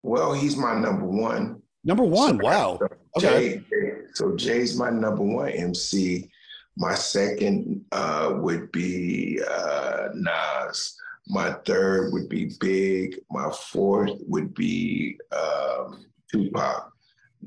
Well, 0.02 0.34
he's 0.34 0.56
my 0.56 0.74
number 0.74 1.06
one. 1.06 1.62
Number 1.84 2.04
one. 2.04 2.38
Wow. 2.38 2.80
Okay. 3.16 3.62
Jay, 3.70 3.92
so 4.14 4.36
Jay's 4.36 4.76
my 4.76 4.90
number 4.90 5.22
one 5.22 5.50
MC. 5.50 6.30
My 6.76 6.94
second 6.94 7.84
uh, 7.92 8.34
would 8.34 8.70
be 8.72 9.40
uh, 9.48 10.08
Nas. 10.14 10.96
My 11.28 11.52
third 11.64 12.12
would 12.12 12.28
be 12.28 12.52
Big. 12.60 13.16
My 13.30 13.50
fourth 13.50 14.12
would 14.26 14.54
be 14.54 15.18
um, 15.32 16.04
Tupac. 16.30 16.92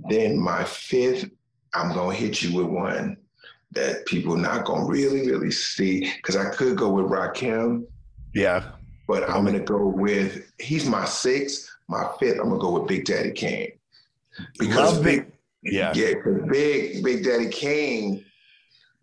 Then 0.09 0.37
my 0.37 0.63
fifth, 0.63 1.29
I'm 1.73 1.93
gonna 1.93 2.13
hit 2.15 2.41
you 2.41 2.55
with 2.55 2.67
one 2.67 3.17
that 3.71 4.05
people 4.05 4.35
not 4.35 4.65
gonna 4.65 4.85
really, 4.85 5.29
really 5.29 5.51
see 5.51 6.11
because 6.17 6.35
I 6.35 6.49
could 6.49 6.77
go 6.77 6.89
with 6.89 7.05
Rakim. 7.05 7.85
Yeah. 8.33 8.71
But 9.07 9.29
I'm 9.29 9.45
gonna 9.45 9.59
go 9.59 9.87
with 9.87 10.51
he's 10.59 10.85
my 10.87 11.05
sixth. 11.05 11.69
My 11.87 12.09
fifth, 12.19 12.39
I'm 12.39 12.49
gonna 12.49 12.59
go 12.59 12.79
with 12.79 12.87
Big 12.87 13.05
Daddy 13.05 13.31
Kane. 13.31 13.71
Love 14.61 15.03
Big- 15.03 15.31
yeah. 15.63 15.91
yeah, 15.95 16.13
'cause 16.13 16.39
Big 16.49 17.03
Big 17.03 17.23
Daddy 17.23 17.49
Kane 17.49 18.23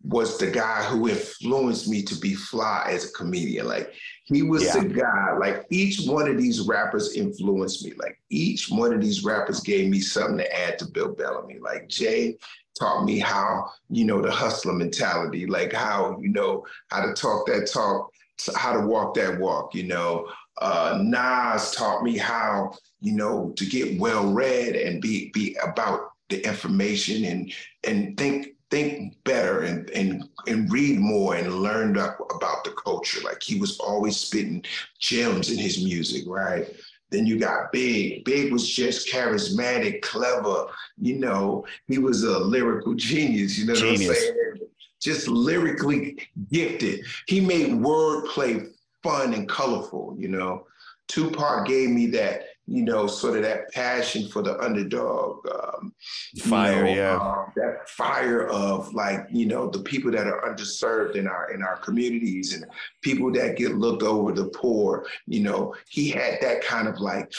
was 0.03 0.39
the 0.39 0.47
guy 0.51 0.85
who 0.85 1.09
influenced 1.09 1.89
me 1.89 2.03
to 2.03 2.15
be 2.17 2.35
fly 2.35 2.89
as 2.91 3.07
a 3.09 3.13
comedian. 3.13 3.67
Like 3.67 3.93
he 4.27 4.43
was 4.43 4.65
Yeah. 4.65 4.81
the 4.81 4.89
guy. 4.89 5.37
Like 5.39 5.67
each 5.71 6.07
one 6.07 6.29
of 6.29 6.37
these 6.37 6.61
rappers 6.61 7.15
influenced 7.15 7.85
me. 7.85 7.93
Like 7.97 8.21
each 8.29 8.69
one 8.69 8.93
of 8.93 9.01
these 9.01 9.25
rappers 9.25 9.61
gave 9.61 9.89
me 9.89 10.01
something 10.01 10.39
to 10.39 10.57
add 10.61 10.79
to 10.81 10.87
Bill 10.87 11.15
Bellamy. 11.15 11.59
Like 11.61 11.89
Jay 11.89 12.37
taught 12.79 13.05
me 13.05 13.19
how 13.19 13.71
you 13.89 14.05
know 14.05 14.21
the 14.21 14.31
hustler 14.31 14.73
mentality. 14.75 15.47
Like 15.47 15.73
how 15.73 16.19
you 16.21 16.29
know 16.31 16.67
how 16.91 17.07
to 17.07 17.15
talk 17.15 17.47
that 17.47 17.71
talk, 17.73 18.11
how 18.55 18.73
to 18.79 18.87
walk 18.87 19.15
that 19.15 19.39
walk. 19.39 19.75
You 19.75 19.85
know, 19.85 20.29
uh, 20.61 20.99
Nas 21.03 21.71
taught 21.71 22.03
me 22.03 22.17
how 22.19 22.73
you 23.01 23.13
know 23.13 23.53
to 23.57 23.65
get 23.65 23.99
well 24.01 24.33
read 24.33 24.75
and 24.75 25.01
be 25.01 25.31
be 25.33 25.57
about 25.63 26.11
the 26.31 26.45
information 26.45 27.25
and 27.25 27.53
and 27.85 28.17
think 28.17 28.56
think 28.77 29.25
better 29.25 29.61
and 29.63 29.89
and 29.91 30.29
and 30.47 30.71
read 30.71 30.99
more 30.99 31.35
and 31.37 31.63
learn 31.63 31.97
up 31.97 32.19
about 32.35 32.65
the 32.65 32.71
culture. 32.73 33.21
Like 33.25 33.43
he 33.43 33.59
was 33.59 33.79
always 33.79 34.17
spitting 34.17 34.63
gems 34.99 35.51
in 35.51 35.59
his 35.59 35.83
music, 35.83 36.25
right? 36.27 36.67
Then 37.11 37.25
you 37.25 37.39
got 37.39 37.73
Big. 37.73 38.25
Big 38.25 38.53
was 38.53 38.69
just 38.69 39.09
charismatic, 39.09 40.03
clever. 40.03 40.67
You 41.01 41.19
know, 41.19 41.65
he 41.87 41.99
was 41.99 42.25
a 42.25 42.39
lyrical 42.39 42.95
genius. 43.11 43.59
You 43.59 43.67
know 43.67 43.73
what 43.75 43.83
I'm 43.83 43.95
Genius. 43.97 44.19
saying? 44.19 44.35
Just 45.01 45.29
lyrically 45.29 46.19
gifted. 46.51 47.05
He 47.29 47.41
made 47.41 47.69
wordplay 47.71 48.69
fun 49.03 49.35
and 49.35 49.49
colorful. 49.49 50.17
You 50.19 50.29
know, 50.29 50.67
Tupac 51.09 51.67
gave 51.67 51.91
me 51.91 52.07
that. 52.09 52.43
You 52.67 52.83
know, 52.83 53.07
sort 53.07 53.37
of 53.37 53.43
that 53.43 53.73
passion 53.73 54.29
for 54.29 54.43
the 54.43 54.59
underdog. 54.61 55.47
Um, 55.49 55.93
Fire, 56.41 56.85
know, 56.85 56.95
yeah. 56.95 57.17
um, 57.17 57.53
that 57.57 57.89
fire 57.89 58.49
of 58.49 58.93
like 58.93 59.27
you 59.31 59.47
know 59.47 59.69
the 59.69 59.81
people 59.81 60.11
that 60.11 60.27
are 60.27 60.43
underserved 60.43 61.17
in 61.17 61.27
our 61.27 61.53
in 61.53 61.63
our 61.63 61.77
communities 61.79 62.53
and 62.53 62.67
people 63.03 63.33
that 63.33 63.57
get 63.57 63.77
looked 63.77 64.03
over 64.03 64.33
the 64.33 64.47
poor 64.49 65.07
you 65.27 65.41
know 65.41 65.75
he 65.89 66.11
had 66.11 66.39
that 66.41 66.63
kind 66.63 66.89
of 66.89 67.01
like 67.01 67.33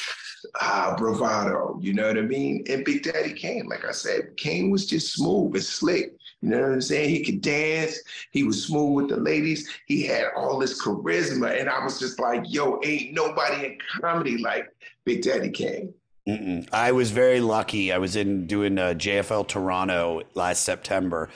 uh, 0.61 0.95
bravado 0.97 1.77
you 1.81 1.93
know 1.93 2.07
what 2.07 2.17
i 2.17 2.21
mean 2.21 2.63
and 2.69 2.85
big 2.85 3.03
daddy 3.03 3.33
kane 3.33 3.67
like 3.67 3.85
i 3.85 3.91
said 3.91 4.35
kane 4.37 4.71
was 4.71 4.87
just 4.87 5.13
smooth 5.13 5.53
and 5.53 5.63
slick 5.63 6.16
you 6.41 6.49
know 6.49 6.61
what 6.61 6.71
i'm 6.71 6.81
saying 6.81 7.09
he 7.09 7.23
could 7.23 7.41
dance 7.41 7.99
he 8.31 8.43
was 8.43 8.65
smooth 8.65 8.95
with 8.95 9.09
the 9.09 9.17
ladies 9.17 9.67
he 9.87 10.03
had 10.05 10.25
all 10.35 10.59
this 10.59 10.81
charisma 10.83 11.59
and 11.59 11.69
i 11.69 11.83
was 11.83 11.99
just 11.99 12.19
like 12.19 12.43
yo 12.47 12.79
ain't 12.83 13.13
nobody 13.13 13.65
in 13.65 13.77
comedy 13.99 14.37
like 14.37 14.67
big 15.05 15.21
daddy 15.23 15.49
kane 15.49 15.93
Mm-mm. 16.27 16.67
I 16.73 16.91
was 16.91 17.09
very 17.11 17.39
lucky. 17.39 17.93
I 17.93 17.99
was 17.99 18.17
in 18.17 18.47
doing 18.47 18.77
uh, 18.77 18.87
JFL 18.97 19.47
Toronto 19.47 20.23
last 20.33 20.65
September, 20.65 21.29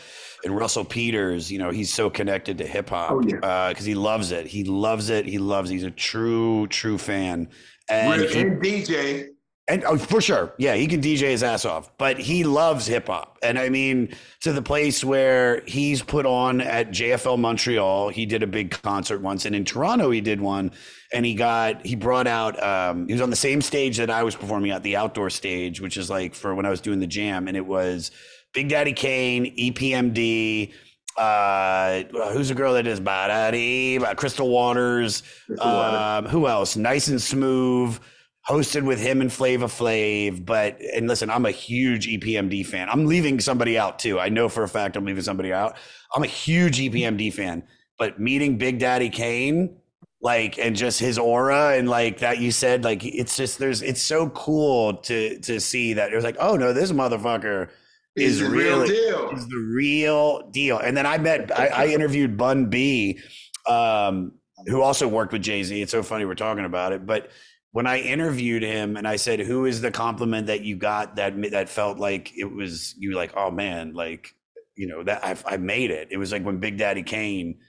and 0.43 0.53
Russell 0.53 0.83
Peters. 0.83 1.49
You 1.49 1.59
know, 1.59 1.69
he's 1.69 1.93
so 1.93 2.09
connected 2.09 2.57
to 2.57 2.67
hip 2.67 2.89
hop 2.89 3.11
Oh, 3.11 3.21
because 3.21 3.85
he 3.85 3.95
loves 3.95 4.33
it. 4.33 4.47
He 4.47 4.65
loves 4.65 5.09
it. 5.09 5.25
He 5.25 5.37
loves. 5.37 5.71
It. 5.71 5.75
He's 5.75 5.83
a 5.85 5.91
true, 5.91 6.67
true 6.67 6.97
fan. 6.97 7.47
And, 7.87 8.21
he- 8.23 8.39
and 8.41 8.61
dj 8.61 9.27
and 9.67 9.83
oh, 9.85 9.97
for 9.97 10.19
sure, 10.19 10.53
yeah, 10.57 10.73
he 10.75 10.87
can 10.87 11.01
DJ 11.01 11.29
his 11.29 11.43
ass 11.43 11.65
off, 11.65 11.95
but 11.97 12.19
he 12.19 12.43
loves 12.43 12.87
hip 12.87 13.07
hop, 13.07 13.37
and 13.43 13.59
I 13.59 13.69
mean 13.69 14.13
to 14.41 14.51
the 14.53 14.61
place 14.61 15.03
where 15.03 15.61
he's 15.67 16.01
put 16.01 16.25
on 16.25 16.61
at 16.61 16.89
JFL 16.89 17.39
Montreal. 17.39 18.09
He 18.09 18.25
did 18.25 18.41
a 18.43 18.47
big 18.47 18.71
concert 18.71 19.21
once, 19.21 19.45
and 19.45 19.55
in 19.55 19.63
Toronto 19.63 20.09
he 20.09 20.19
did 20.19 20.41
one, 20.41 20.71
and 21.13 21.25
he 21.25 21.35
got 21.35 21.85
he 21.85 21.95
brought 21.95 22.27
out. 22.27 22.61
Um, 22.61 23.07
he 23.07 23.13
was 23.13 23.21
on 23.21 23.29
the 23.29 23.35
same 23.35 23.61
stage 23.61 23.97
that 23.97 24.09
I 24.09 24.23
was 24.23 24.35
performing 24.35 24.71
at, 24.71 24.81
the 24.81 24.95
outdoor 24.95 25.29
stage, 25.29 25.79
which 25.79 25.95
is 25.95 26.09
like 26.09 26.33
for 26.33 26.55
when 26.55 26.65
I 26.65 26.69
was 26.69 26.81
doing 26.81 26.99
the 26.99 27.07
jam, 27.07 27.47
and 27.47 27.55
it 27.55 27.65
was 27.65 28.11
Big 28.53 28.67
Daddy 28.67 28.93
Kane, 28.93 29.55
EPMD. 29.55 30.73
Uh, 31.17 32.03
who's 32.31 32.49
the 32.49 32.55
girl 32.55 32.73
that 32.73 32.87
is 32.87 32.99
Badadi? 32.99 34.03
Crystal 34.17 34.49
Waters. 34.49 35.23
Um, 35.59 36.25
who 36.25 36.47
else? 36.47 36.75
Nice 36.75 37.09
and 37.09 37.21
smooth 37.21 37.99
hosted 38.47 38.83
with 38.83 38.99
him 38.99 39.21
and 39.21 39.31
Flavor 39.31 39.67
Flav. 39.67 40.45
But 40.45 40.79
and 40.81 41.07
listen, 41.07 41.29
I'm 41.29 41.45
a 41.45 41.51
huge 41.51 42.07
EPMD 42.07 42.65
fan. 42.65 42.89
I'm 42.89 43.05
leaving 43.05 43.39
somebody 43.39 43.77
out 43.77 43.99
too. 43.99 44.19
I 44.19 44.29
know 44.29 44.49
for 44.49 44.63
a 44.63 44.67
fact 44.69 44.95
I'm 44.95 45.05
leaving 45.05 45.23
somebody 45.23 45.53
out. 45.53 45.77
I'm 46.13 46.23
a 46.23 46.27
huge 46.27 46.79
EPMD 46.79 47.33
fan. 47.33 47.63
But 47.97 48.19
meeting 48.19 48.57
Big 48.57 48.79
Daddy 48.79 49.09
Kane, 49.09 49.77
like, 50.21 50.57
and 50.57 50.75
just 50.75 50.99
his 50.99 51.19
aura 51.19 51.75
and 51.77 51.87
like 51.89 52.19
that 52.19 52.39
you 52.39 52.51
said, 52.51 52.83
like 52.83 53.05
it's 53.05 53.37
just 53.37 53.59
there's 53.59 53.81
it's 53.81 54.01
so 54.01 54.29
cool 54.29 54.95
to 54.97 55.39
to 55.39 55.59
see 55.59 55.93
that 55.93 56.11
it 56.11 56.15
was 56.15 56.23
like, 56.23 56.37
oh 56.39 56.55
no, 56.55 56.73
this 56.73 56.91
motherfucker 56.91 57.69
is 58.15 58.39
He's 58.39 58.39
the 58.39 58.49
real 58.49 58.85
deal. 58.85 59.29
is 59.31 59.47
the 59.47 59.71
real 59.73 60.49
deal. 60.49 60.79
And 60.79 60.97
then 60.97 61.05
I 61.05 61.17
met 61.17 61.57
I, 61.57 61.67
I 61.67 61.87
interviewed 61.87 62.37
Bun 62.37 62.67
B, 62.67 63.19
um, 63.67 64.33
who 64.67 64.81
also 64.81 65.07
worked 65.07 65.31
with 65.31 65.43
Jay 65.43 65.63
Z. 65.63 65.81
It's 65.81 65.91
so 65.91 66.03
funny 66.03 66.25
we're 66.25 66.35
talking 66.35 66.65
about 66.65 66.93
it, 66.93 67.05
but 67.05 67.29
when 67.71 67.87
I 67.87 67.99
interviewed 67.99 68.63
him 68.63 68.97
and 68.97 69.07
I 69.07 69.15
said, 69.15 69.39
"Who 69.39 69.65
is 69.65 69.81
the 69.81 69.91
compliment 69.91 70.47
that 70.47 70.61
you 70.61 70.75
got 70.75 71.15
that 71.15 71.51
that 71.51 71.69
felt 71.69 71.97
like 71.97 72.37
it 72.37 72.45
was 72.51 72.95
you 72.97 73.13
like, 73.13 73.33
oh 73.35 73.51
man, 73.51 73.93
like 73.93 74.35
you 74.75 74.87
know 74.87 75.03
that 75.03 75.23
I've 75.23 75.43
I 75.47 75.57
made 75.57 75.91
it." 75.91 76.09
It 76.11 76.17
was 76.17 76.31
like 76.31 76.43
when 76.43 76.59
Big 76.59 76.77
Daddy 76.77 77.03
Kane 77.03 77.59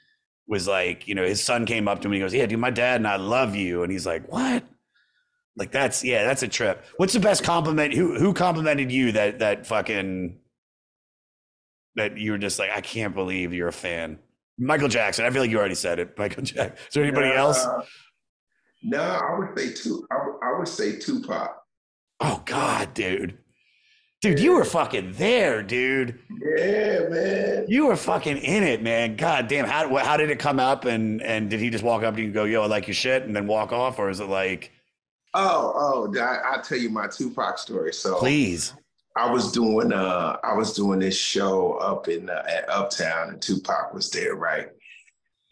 was 0.46 0.66
like, 0.66 1.06
you 1.08 1.14
know, 1.14 1.24
his 1.24 1.42
son 1.42 1.66
came 1.66 1.88
up 1.88 2.00
to 2.00 2.08
him 2.08 2.12
and 2.12 2.16
he 2.16 2.20
goes, 2.20 2.34
"Yeah, 2.34 2.46
dude, 2.46 2.58
my 2.58 2.70
dad 2.70 2.96
and 2.96 3.08
I 3.08 3.16
love 3.16 3.54
you," 3.54 3.82
and 3.82 3.92
he's 3.92 4.06
like, 4.06 4.30
"What?" 4.30 4.64
Like 5.56 5.70
that's 5.70 6.02
yeah, 6.02 6.24
that's 6.24 6.42
a 6.42 6.48
trip. 6.48 6.84
What's 6.96 7.12
the 7.12 7.20
best 7.20 7.44
compliment? 7.44 7.94
Who 7.94 8.18
who 8.18 8.32
complimented 8.32 8.90
you 8.90 9.12
that 9.12 9.38
that 9.40 9.66
fucking 9.66 10.38
that 11.96 12.16
you 12.16 12.32
were 12.32 12.38
just 12.38 12.58
like, 12.58 12.70
I 12.70 12.80
can't 12.80 13.14
believe 13.14 13.52
you're 13.52 13.68
a 13.68 13.72
fan. 13.72 14.18
Michael 14.58 14.88
Jackson. 14.88 15.24
I 15.24 15.30
feel 15.30 15.42
like 15.42 15.50
you 15.50 15.58
already 15.58 15.74
said 15.74 15.98
it. 15.98 16.16
Michael 16.18 16.42
Jackson. 16.42 16.76
Is 16.88 16.94
there 16.94 17.04
anybody 17.04 17.30
else? 17.32 17.66
No, 18.82 19.00
I 19.00 19.38
would 19.38 19.58
say 19.58 19.72
two. 19.72 20.06
I 20.10 20.16
would, 20.24 20.34
I 20.42 20.58
would 20.58 20.68
say 20.68 20.96
Tupac. 20.98 21.56
Oh 22.20 22.42
God, 22.44 22.94
dude. 22.94 23.38
Dude, 24.20 24.38
you 24.38 24.52
were 24.52 24.64
fucking 24.64 25.12
there, 25.14 25.62
dude. 25.62 26.18
Yeah, 26.30 27.08
man. 27.08 27.64
You 27.68 27.86
were 27.86 27.96
fucking 27.96 28.38
in 28.38 28.62
it, 28.62 28.80
man. 28.80 29.16
God 29.16 29.48
damn. 29.48 29.66
How 29.66 29.96
how 29.96 30.16
did 30.16 30.30
it 30.30 30.38
come 30.38 30.60
up? 30.60 30.84
And 30.84 31.22
and 31.22 31.50
did 31.50 31.60
he 31.60 31.70
just 31.70 31.82
walk 31.82 32.02
up 32.02 32.14
to 32.14 32.20
you 32.20 32.26
and 32.26 32.34
go, 32.34 32.44
"Yo, 32.44 32.62
I 32.62 32.66
like 32.66 32.86
your 32.86 32.94
shit," 32.94 33.24
and 33.24 33.34
then 33.34 33.46
walk 33.46 33.72
off, 33.72 33.98
or 33.98 34.10
is 34.10 34.20
it 34.20 34.26
like, 34.28 34.70
Oh, 35.34 35.72
oh, 36.14 36.20
I, 36.20 36.36
I'll 36.52 36.62
tell 36.62 36.78
you 36.78 36.90
my 36.90 37.06
Tupac 37.06 37.58
story. 37.58 37.92
So 37.92 38.18
please? 38.18 38.74
I 39.16 39.30
was 39.30 39.52
doing 39.52 39.92
uh 39.92 40.38
I 40.42 40.54
was 40.54 40.72
doing 40.72 40.98
this 40.98 41.16
show 41.16 41.74
up 41.74 42.08
in 42.08 42.30
uh, 42.30 42.42
at 42.48 42.68
Uptown 42.68 43.30
and 43.30 43.42
Tupac 43.42 43.92
was 43.92 44.10
there, 44.10 44.36
right? 44.36 44.68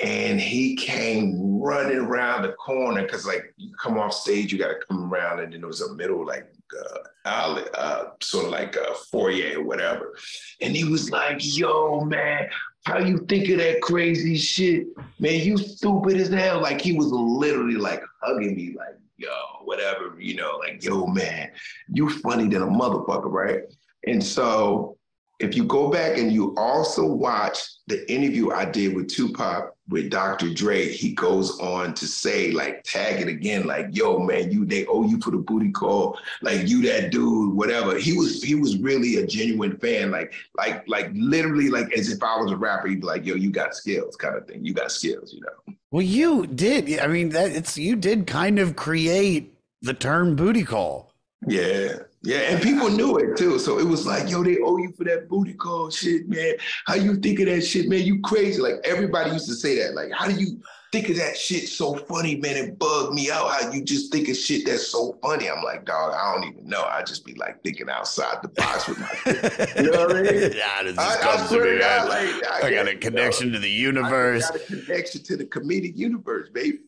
And 0.02 0.40
he 0.40 0.76
came 0.76 1.60
running 1.60 1.98
around 1.98 2.42
the 2.42 2.52
corner 2.52 3.02
because 3.02 3.26
like 3.26 3.52
you 3.56 3.72
come 3.76 3.98
off 3.98 4.14
stage, 4.14 4.52
you 4.52 4.58
got 4.58 4.68
to 4.68 4.78
come 4.88 5.12
around, 5.12 5.40
and 5.40 5.52
then 5.52 5.60
there 5.60 5.68
was 5.68 5.82
a 5.82 5.94
middle 5.94 6.26
like 6.26 6.50
uh, 6.78 6.98
alley, 7.24 7.64
uh, 7.74 8.06
sort 8.20 8.46
of 8.46 8.50
like 8.50 8.76
a 8.76 8.94
foyer 9.10 9.58
or 9.58 9.64
whatever. 9.64 10.14
And 10.60 10.74
he 10.74 10.84
was 10.84 11.10
like, 11.10 11.38
yo, 11.40 12.00
man, 12.00 12.48
how 12.84 12.98
you 12.98 13.18
think 13.28 13.48
of 13.50 13.58
that 13.58 13.82
crazy 13.82 14.36
shit? 14.36 14.86
Man, 15.18 15.40
you 15.40 15.58
stupid 15.58 16.16
as 16.16 16.28
hell. 16.28 16.60
Like 16.60 16.80
he 16.80 16.92
was 16.92 17.08
literally 17.08 17.76
like 17.76 18.02
hugging 18.22 18.56
me, 18.56 18.74
like, 18.76 18.96
yo, 19.18 19.28
whatever, 19.64 20.16
you 20.18 20.34
know, 20.34 20.56
like, 20.58 20.82
yo, 20.82 21.06
man, 21.06 21.50
you 21.92 22.08
funny 22.08 22.48
than 22.48 22.62
a 22.62 22.66
motherfucker, 22.66 23.30
right? 23.30 23.62
And 24.06 24.22
so 24.22 24.96
if 25.40 25.56
you 25.56 25.64
go 25.64 25.90
back 25.90 26.18
and 26.18 26.32
you 26.32 26.54
also 26.56 27.04
watch 27.04 27.58
the 27.86 28.10
interview 28.10 28.50
I 28.50 28.64
did 28.64 28.94
with 28.94 29.08
Tupac 29.08 29.74
with 29.90 30.08
Dr. 30.08 30.54
Dre, 30.54 30.88
he 30.88 31.12
goes 31.12 31.58
on 31.58 31.94
to 31.94 32.06
say, 32.06 32.52
like, 32.52 32.82
tag 32.84 33.20
it 33.20 33.28
again, 33.28 33.66
like, 33.66 33.88
yo, 33.90 34.18
man, 34.18 34.50
you 34.50 34.64
they 34.64 34.86
owe 34.86 35.04
you 35.04 35.20
for 35.20 35.32
the 35.32 35.38
booty 35.38 35.70
call, 35.70 36.18
like 36.42 36.66
you 36.68 36.80
that 36.82 37.10
dude, 37.10 37.54
whatever. 37.54 37.98
He 37.98 38.16
was 38.16 38.42
he 38.42 38.54
was 38.54 38.78
really 38.78 39.16
a 39.16 39.26
genuine 39.26 39.76
fan, 39.78 40.10
like, 40.10 40.32
like, 40.56 40.88
like 40.88 41.10
literally, 41.14 41.68
like 41.68 41.92
as 41.92 42.10
if 42.10 42.22
I 42.22 42.40
was 42.40 42.52
a 42.52 42.56
rapper, 42.56 42.88
he'd 42.88 43.00
be 43.00 43.06
like, 43.06 43.26
yo, 43.26 43.34
you 43.34 43.50
got 43.50 43.74
skills, 43.74 44.16
kind 44.16 44.36
of 44.36 44.46
thing. 44.46 44.64
You 44.64 44.72
got 44.72 44.92
skills, 44.92 45.34
you 45.34 45.40
know. 45.40 45.74
Well, 45.90 46.02
you 46.02 46.46
did. 46.46 47.00
I 47.00 47.08
mean, 47.08 47.30
that 47.30 47.50
it's 47.50 47.76
you 47.76 47.96
did 47.96 48.26
kind 48.26 48.58
of 48.58 48.76
create 48.76 49.54
the 49.82 49.94
term 49.94 50.36
booty 50.36 50.62
call. 50.62 51.12
Yeah. 51.46 51.98
Yeah, 52.22 52.38
and 52.40 52.62
people 52.62 52.90
knew 52.90 53.16
it 53.16 53.36
too. 53.38 53.58
So 53.58 53.78
it 53.78 53.86
was 53.86 54.06
like, 54.06 54.28
yo, 54.28 54.42
they 54.44 54.58
owe 54.58 54.76
you 54.76 54.92
for 54.92 55.04
that 55.04 55.26
booty 55.28 55.54
call 55.54 55.88
shit, 55.90 56.28
man. 56.28 56.54
How 56.86 56.94
you 56.94 57.16
think 57.16 57.40
of 57.40 57.46
that 57.46 57.62
shit, 57.62 57.88
man? 57.88 58.02
You 58.02 58.20
crazy. 58.20 58.60
Like 58.60 58.74
everybody 58.84 59.30
used 59.30 59.46
to 59.48 59.54
say 59.54 59.78
that. 59.82 59.94
Like, 59.94 60.10
how 60.12 60.26
do 60.28 60.34
you 60.34 60.60
think 60.92 61.08
of 61.08 61.16
that 61.16 61.34
shit 61.38 61.66
so 61.66 61.94
funny, 61.94 62.36
man? 62.36 62.56
It 62.58 62.78
bugged 62.78 63.14
me 63.14 63.30
out 63.30 63.48
how 63.50 63.70
you 63.72 63.82
just 63.82 64.12
think 64.12 64.28
of 64.28 64.36
shit 64.36 64.66
that's 64.66 64.86
so 64.88 65.18
funny. 65.22 65.48
I'm 65.48 65.62
like, 65.64 65.86
dog, 65.86 66.12
I 66.12 66.34
don't 66.34 66.52
even 66.52 66.68
know. 66.68 66.82
I 66.84 67.02
just 67.04 67.24
be 67.24 67.32
like 67.36 67.62
thinking 67.62 67.88
outside 67.88 68.36
the 68.42 68.48
box 68.48 68.86
with 68.86 68.98
my 68.98 69.08
shit. 69.24 69.76
You 69.84 69.90
know 69.90 70.06
what 70.06 70.16
I 70.16 70.22
mean? 70.22 70.52
yeah, 70.54 70.82
this 70.82 70.98
I- 70.98 71.14
I 71.14 71.16
comes 71.22 71.48
swear 71.48 71.64
to 71.64 71.72
me. 71.72 71.78
God, 71.78 72.10
I, 72.10 72.24
like, 72.34 72.46
I 72.52 72.60
got 72.60 72.86
a 72.86 72.90
you 72.90 72.94
know, 72.96 73.00
connection 73.00 73.52
to 73.52 73.58
the 73.58 73.70
universe. 73.70 74.44
I 74.44 74.58
got 74.58 74.60
a 74.60 74.66
connection 74.84 75.22
to 75.22 75.36
the 75.38 75.46
comedic 75.46 75.96
universe, 75.96 76.50
baby. 76.50 76.80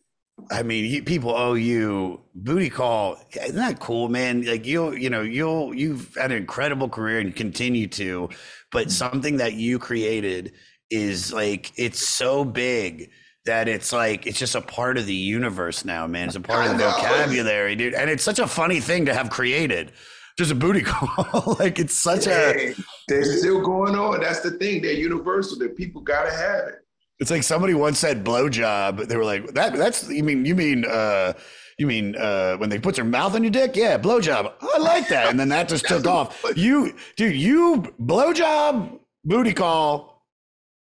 I 0.51 0.63
mean, 0.63 0.85
you, 0.85 1.03
people 1.03 1.31
owe 1.35 1.53
you 1.53 2.21
booty 2.35 2.69
call. 2.69 3.17
Isn't 3.31 3.55
that 3.55 3.79
cool, 3.79 4.09
man? 4.09 4.45
Like 4.45 4.65
you'll, 4.65 4.97
you 4.97 5.09
know, 5.09 5.21
you'll, 5.21 5.73
you've 5.73 6.15
had 6.15 6.31
an 6.31 6.37
incredible 6.37 6.89
career 6.89 7.19
and 7.19 7.35
continue 7.35 7.87
to, 7.89 8.29
but 8.71 8.87
mm-hmm. 8.87 8.89
something 8.89 9.37
that 9.37 9.53
you 9.53 9.79
created 9.79 10.53
is 10.89 11.33
like 11.33 11.71
it's 11.75 12.07
so 12.07 12.43
big 12.43 13.09
that 13.45 13.67
it's 13.67 13.91
like 13.91 14.25
it's 14.25 14.39
just 14.39 14.55
a 14.55 14.61
part 14.61 14.97
of 14.97 15.05
the 15.05 15.13
universe 15.13 15.85
now, 15.85 16.07
man. 16.07 16.27
It's 16.27 16.35
a 16.35 16.41
part 16.41 16.65
of 16.65 16.77
the 16.77 16.83
vocabulary, 16.83 17.75
dude. 17.75 17.93
And 17.93 18.09
it's 18.09 18.23
such 18.23 18.39
a 18.39 18.47
funny 18.47 18.79
thing 18.79 19.05
to 19.05 19.13
have 19.13 19.29
created. 19.29 19.91
Just 20.37 20.51
a 20.51 20.55
booty 20.55 20.81
call. 20.85 21.57
like 21.59 21.79
it's 21.79 21.97
such 21.97 22.27
a 22.27 22.73
they're 23.07 23.37
still 23.37 23.61
going 23.61 23.95
on. 23.95 24.21
That's 24.21 24.39
the 24.39 24.51
thing. 24.51 24.81
They're 24.81 24.93
universal. 24.93 25.57
That 25.59 25.75
people 25.75 26.01
gotta 26.01 26.31
have 26.31 26.67
it. 26.67 26.82
It's 27.19 27.31
like 27.31 27.43
somebody 27.43 27.73
once 27.73 27.99
said 27.99 28.25
blowjob. 28.25 29.07
They 29.07 29.17
were 29.17 29.25
like, 29.25 29.53
that 29.53 29.73
that's 29.73 30.09
you 30.09 30.23
mean 30.23 30.45
you 30.45 30.55
mean 30.55 30.85
uh 30.85 31.33
you 31.77 31.87
mean 31.87 32.15
uh 32.15 32.57
when 32.57 32.69
they 32.69 32.79
put 32.79 32.95
their 32.95 33.05
mouth 33.05 33.35
on 33.35 33.43
your 33.43 33.51
dick? 33.51 33.75
Yeah, 33.75 33.97
blowjob. 33.97 34.53
I 34.61 34.77
like 34.79 35.07
that. 35.09 35.29
And 35.29 35.39
then 35.39 35.49
that 35.49 35.69
just 35.69 35.85
took 35.87 36.07
off. 36.07 36.43
You 36.55 36.93
dude, 37.15 37.35
you 37.35 37.93
blowjob, 38.01 38.99
booty 39.23 39.53
call. 39.53 40.13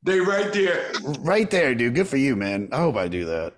They 0.05 0.21
right 0.21 0.53
there. 0.53 0.93
Right 1.21 1.51
there, 1.51 1.75
dude. 1.75 1.95
Good 1.97 2.07
for 2.07 2.19
you, 2.19 2.37
man. 2.37 2.69
I 2.71 2.79
hope 2.79 2.95
I 2.97 3.09
do 3.09 3.25
that. 3.25 3.55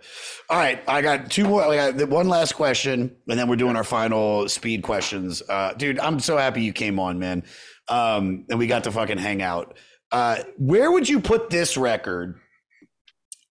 All 0.49 0.57
right, 0.57 0.83
I 0.89 1.03
got 1.03 1.31
two 1.31 1.45
more. 1.45 1.63
I 1.63 1.93
got 1.93 2.09
one 2.09 2.29
last 2.29 2.55
question, 2.55 3.15
and 3.29 3.39
then 3.39 3.47
we're 3.47 3.57
doing 3.57 3.77
our 3.77 3.85
final 3.85 4.49
speed 4.49 4.83
questions. 4.83 5.43
Uh, 5.47 5.75
dude, 5.75 6.01
I'm 6.01 6.19
so 6.19 6.39
happy 6.39 6.63
you 6.63 6.73
came 6.73 6.99
on, 6.99 7.19
man. 7.19 7.45
Um, 7.89 8.47
and 8.49 8.59
we 8.59 8.67
got 8.67 8.85
to 8.85 8.91
fucking 8.91 9.19
hang 9.19 9.43
out. 9.43 9.77
Uh, 10.11 10.39
where 10.57 10.91
would 10.91 11.09
you 11.09 11.21
put 11.21 11.51
this 11.51 11.77
record 11.77 12.41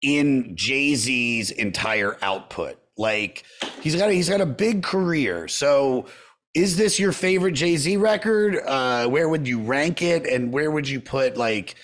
in 0.02 0.56
Jay 0.56 0.96
Z's 0.96 1.52
entire 1.52 2.18
output? 2.22 2.78
Like 2.98 3.44
he's 3.82 3.96
got 3.96 4.10
a, 4.10 4.14
he's 4.14 4.30
got 4.30 4.42
a 4.42 4.46
big 4.46 4.84
career. 4.84 5.48
So 5.48 6.06
is 6.54 6.78
this 6.78 7.00
your 7.00 7.12
favorite 7.12 7.54
Jay 7.54 7.78
Z 7.78 7.98
record? 7.98 8.60
Uh, 8.66 9.08
where 9.08 9.30
would 9.30 9.48
you 9.48 9.62
rank 9.62 10.02
it, 10.02 10.26
and 10.26 10.52
where 10.52 10.72
would 10.72 10.88
you 10.88 11.00
put 11.00 11.38
like 11.38 11.76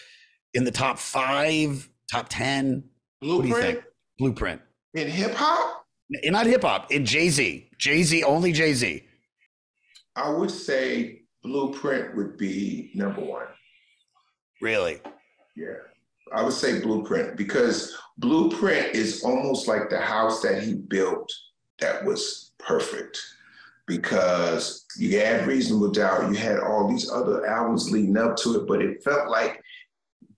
in 0.54 0.64
the 0.64 0.72
top 0.72 0.98
five, 1.00 1.90
top 2.12 2.28
ten? 2.30 2.84
What 3.20 3.44
do 3.44 3.48
you 3.48 3.54
Blueprint? 3.54 3.84
Blueprint. 4.20 4.62
In 4.94 5.08
hip 5.08 5.34
hop, 5.34 5.86
In 6.24 6.34
not 6.34 6.46
hip 6.46 6.62
hop. 6.64 6.92
In 6.92 7.06
Jay 7.06 7.30
Z. 7.30 7.70
Jay 7.78 8.04
Z 8.04 8.24
only 8.24 8.52
Jay 8.52 8.74
Z. 8.74 9.04
I 10.16 10.30
would 10.30 10.52
say 10.52 11.24
Blueprint 11.44 12.16
would 12.16 12.38
be 12.38 12.92
number 12.96 13.22
one. 13.22 13.48
Really? 14.62 15.02
Yeah. 15.56 15.76
I 16.34 16.42
would 16.44 16.54
say 16.54 16.80
Blueprint 16.80 17.38
because 17.38 17.96
Blueprint 18.18 18.96
is 18.96 19.24
almost 19.24 19.68
like 19.68 19.90
the 19.90 20.00
house 20.00 20.42
that 20.42 20.64
he 20.64 20.74
built 20.74 21.32
that 21.80 22.04
was 22.06 22.52
perfect. 22.58 23.22
Because 23.88 24.86
you 24.98 25.20
had 25.20 25.46
Reasonable 25.46 25.92
Doubt, 25.92 26.32
you 26.32 26.38
had 26.38 26.60
all 26.60 26.90
these 26.90 27.12
other 27.12 27.46
albums 27.46 27.92
leading 27.92 28.18
up 28.18 28.36
to 28.38 28.60
it, 28.62 28.68
but 28.68 28.82
it 28.82 29.04
felt 29.04 29.30
like 29.30 29.62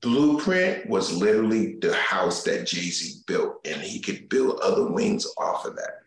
Blueprint 0.01 0.89
was 0.89 1.13
literally 1.13 1.75
the 1.75 1.93
house 1.93 2.43
that 2.43 2.67
Jay 2.67 2.89
Z 2.89 3.21
built, 3.25 3.65
and 3.65 3.81
he 3.81 3.99
could 3.99 4.27
build 4.27 4.59
other 4.59 4.91
wings 4.91 5.25
off 5.37 5.65
of 5.65 5.75
that. 5.77 6.01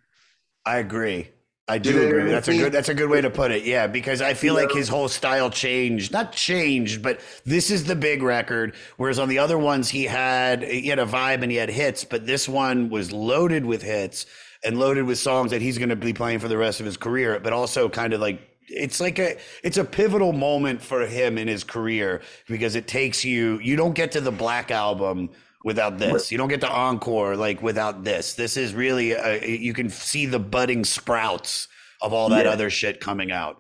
I 0.67 0.79
agree. 0.79 1.31
I 1.71 1.79
do 1.79 2.03
agree. 2.03 2.31
That's 2.31 2.49
a 2.49 2.57
good. 2.57 2.73
That's 2.73 2.89
a 2.89 2.95
good 2.95 3.09
way 3.09 3.21
to 3.21 3.31
put 3.31 3.51
it. 3.53 3.65
Yeah, 3.65 3.87
because 3.87 4.21
I 4.21 4.35
feel 4.35 4.55
You 4.55 4.67
like 4.67 4.73
his 4.73 4.89
whole 4.89 5.09
style 5.09 5.51
changed. 5.51 6.13
Not 6.13 6.33
changed, 6.33 7.03
but 7.03 7.21
this 7.45 7.71
is 7.71 7.85
the 7.85 7.95
big 7.95 8.23
record. 8.23 8.75
Whereas 8.97 9.19
on 9.19 9.29
the 9.29 9.39
other 9.39 9.59
ones, 9.59 9.89
he 9.89 10.05
had 10.05 10.63
he 10.63 10.89
had 10.89 10.99
a 10.99 11.07
vibe 11.07 11.43
and 11.43 11.51
he 11.51 11.57
had 11.57 11.71
hits, 11.71 12.05
but 12.05 12.27
this 12.27 12.49
one 12.49 12.91
was 12.91 13.13
loaded 13.13 13.65
with 13.65 13.83
hits 13.83 14.27
and 14.65 14.79
loaded 14.79 15.05
with 15.05 15.19
songs 15.19 15.53
that 15.53 15.63
he's 15.63 15.79
going 15.79 15.89
to 15.89 15.97
be 15.97 16.13
playing 16.13 16.41
for 16.41 16.49
the 16.49 16.59
rest 16.59 16.81
of 16.81 16.87
his 16.87 16.97
career. 16.97 17.39
But 17.41 17.53
also 17.53 17.89
kind 17.89 18.13
of 18.13 18.21
like 18.21 18.41
it's 18.67 19.01
like 19.01 19.19
a 19.19 19.39
it's 19.63 19.79
a 19.79 19.85
pivotal 19.85 20.33
moment 20.33 20.83
for 20.83 21.07
him 21.07 21.39
in 21.39 21.49
his 21.49 21.65
career 21.65 22.23
because 22.49 22.75
it 22.75 22.87
takes 22.87 23.25
you. 23.25 23.59
You 23.61 23.77
don't 23.77 23.95
get 23.95 24.13
to 24.13 24.21
the 24.21 24.33
Black 24.33 24.71
album 24.71 25.31
without 25.65 25.99
this. 25.99 26.31
You 26.33 26.39
don't 26.39 26.49
get 26.49 26.61
to 26.63 26.71
encore 26.71 27.37
like 27.37 27.63
without 27.63 28.05
this. 28.05 28.35
This 28.35 28.57
is 28.57 28.75
really 28.75 29.15
uh 29.17 29.45
you 29.45 29.73
can 29.75 29.89
see 29.91 30.27
the 30.27 30.39
budding 30.39 30.85
sprouts 30.85 31.69
of 32.03 32.13
all 32.13 32.29
that 32.31 32.47
Yeah. 32.47 32.53
other 32.53 32.71
shit 32.71 33.01
coming 33.01 33.31
out. 33.31 33.57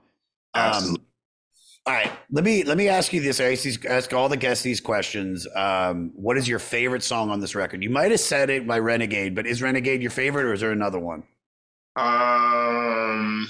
Um, 0.55 0.63
Absolutely. 0.65 1.05
all 1.87 1.95
right, 1.95 2.11
let 2.31 2.45
me 2.45 2.65
let 2.65 2.77
me 2.79 2.89
ask 2.89 3.13
you 3.13 3.21
this. 3.21 3.39
I 3.41 3.53
ask, 3.53 3.63
these, 3.63 3.85
ask 3.85 4.13
all 4.13 4.29
the 4.29 4.37
guests 4.37 4.65
these 4.65 4.81
questions. 4.81 5.47
Um, 5.55 6.11
what 6.15 6.37
is 6.39 6.49
your 6.49 6.59
favorite 6.59 7.03
song 7.03 7.31
on 7.31 7.41
this 7.41 7.55
record? 7.55 7.83
You 7.83 7.91
might 7.91 8.11
have 8.11 8.21
said 8.21 8.51
it 8.51 8.67
by 8.67 8.79
Renegade, 8.79 9.35
but 9.35 9.47
is 9.47 9.63
Renegade 9.63 10.01
your 10.03 10.11
favorite, 10.11 10.45
or 10.47 10.53
is 10.55 10.61
there 10.61 10.73
another 10.73 10.99
one? 10.99 11.23
Um, 11.97 13.47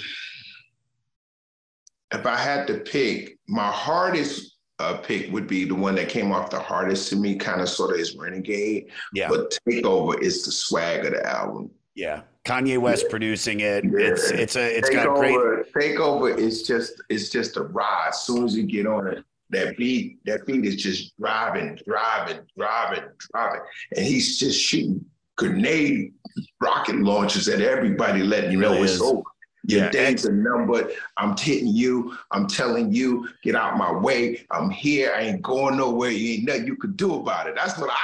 if 2.11 2.25
I 2.25 2.35
had 2.35 2.67
to 2.67 2.79
pick, 2.79 3.37
my 3.47 3.67
hardest 3.71 4.50
uh, 4.81 4.97
pick 4.97 5.31
would 5.31 5.47
be 5.47 5.65
the 5.65 5.75
one 5.75 5.95
that 5.95 6.09
came 6.09 6.31
off 6.31 6.49
the 6.49 6.59
hardest 6.59 7.09
to 7.09 7.15
me, 7.15 7.35
kind 7.35 7.61
of 7.61 7.69
sort 7.69 7.91
of 7.91 7.99
is 7.99 8.15
Renegade. 8.15 8.87
Yeah. 9.13 9.29
But 9.29 9.57
Takeover 9.67 10.19
is 10.21 10.43
the 10.45 10.51
swag 10.51 11.05
of 11.05 11.13
the 11.13 11.25
album. 11.25 11.69
Yeah, 11.95 12.21
Kanye 12.45 12.77
West 12.79 13.09
producing 13.09 13.59
it. 13.59 13.83
It's 13.85 14.31
it's 14.31 14.55
a 14.55 14.77
it's 14.77 14.89
got 14.89 15.15
great. 15.15 15.35
Takeover, 15.35 15.71
Takeover 15.71 16.37
is 16.37 16.63
just 16.63 16.93
it's 17.09 17.29
just 17.29 17.57
a 17.57 17.63
ride. 17.63 18.09
As 18.09 18.21
soon 18.21 18.45
as 18.45 18.55
you 18.55 18.63
get 18.63 18.87
on 18.87 19.07
it, 19.07 19.23
that 19.49 19.77
beat 19.77 20.19
that 20.25 20.45
beat 20.45 20.65
is 20.65 20.77
just 20.77 21.17
driving, 21.19 21.77
driving, 21.85 22.39
driving, 22.57 23.03
driving, 23.31 23.61
and 23.95 24.05
he's 24.05 24.39
just 24.39 24.59
shooting 24.59 25.05
grenade 25.37 26.13
rocket 26.61 26.95
launches 26.95 27.47
at 27.49 27.61
everybody, 27.61 28.21
letting 28.23 28.51
you 28.51 28.59
know 28.59 28.81
it's 28.83 28.93
is. 28.93 29.01
over. 29.01 29.21
Your 29.63 29.81
Yeah, 29.81 29.89
days 29.91 30.25
are 30.25 30.33
numbered. 30.33 30.91
I'm 31.17 31.37
hitting 31.37 31.67
you. 31.67 32.17
I'm 32.31 32.47
telling 32.47 32.91
you, 32.93 33.29
get 33.43 33.55
out 33.55 33.77
my 33.77 33.91
way. 33.91 34.45
I'm 34.51 34.69
here. 34.69 35.13
I 35.15 35.21
ain't 35.21 35.41
going 35.41 35.77
nowhere. 35.77 36.09
You 36.09 36.33
ain't 36.35 36.47
nothing 36.47 36.65
you 36.67 36.75
could 36.75 36.97
do 36.97 37.15
about 37.15 37.47
it. 37.47 37.55
That's 37.55 37.77
what 37.77 37.89
I. 37.91 37.97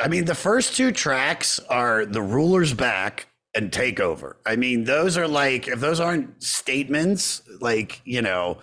I 0.00 0.08
mean, 0.08 0.24
the 0.24 0.34
first 0.34 0.76
two 0.76 0.92
tracks 0.92 1.58
are 1.68 2.06
"The 2.06 2.22
Ruler's 2.22 2.74
Back" 2.74 3.26
and 3.54 3.72
"Takeover." 3.72 4.34
I 4.46 4.56
mean, 4.56 4.84
those 4.84 5.18
are 5.18 5.26
like 5.26 5.66
if 5.66 5.80
those 5.80 5.98
aren't 5.98 6.42
statements, 6.42 7.42
like 7.60 8.00
you 8.04 8.22
know, 8.22 8.58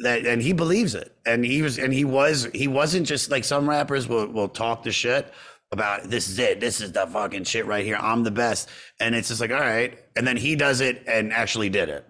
that 0.00 0.26
and 0.26 0.42
he 0.42 0.52
believes 0.52 0.96
it, 0.96 1.14
and 1.24 1.44
he 1.44 1.62
was 1.62 1.78
and 1.78 1.92
he 1.92 2.04
was 2.04 2.48
he 2.52 2.66
wasn't 2.66 3.06
just 3.06 3.30
like 3.30 3.44
some 3.44 3.68
rappers 3.68 4.08
will 4.08 4.26
will 4.26 4.48
talk 4.48 4.82
the 4.82 4.90
shit 4.90 5.32
about 5.72 6.04
this 6.04 6.28
is 6.28 6.38
it, 6.38 6.60
this 6.60 6.80
is 6.80 6.92
the 6.92 7.06
fucking 7.06 7.44
shit 7.44 7.66
right 7.66 7.84
here. 7.84 7.96
I'm 8.00 8.22
the 8.22 8.30
best, 8.30 8.68
and 9.00 9.14
it's 9.14 9.28
just 9.28 9.40
like 9.40 9.50
all 9.50 9.60
right, 9.60 9.98
and 10.16 10.26
then 10.26 10.36
he 10.36 10.56
does 10.56 10.80
it 10.80 11.02
and 11.06 11.32
actually 11.32 11.68
did 11.68 11.88
it. 11.88 12.06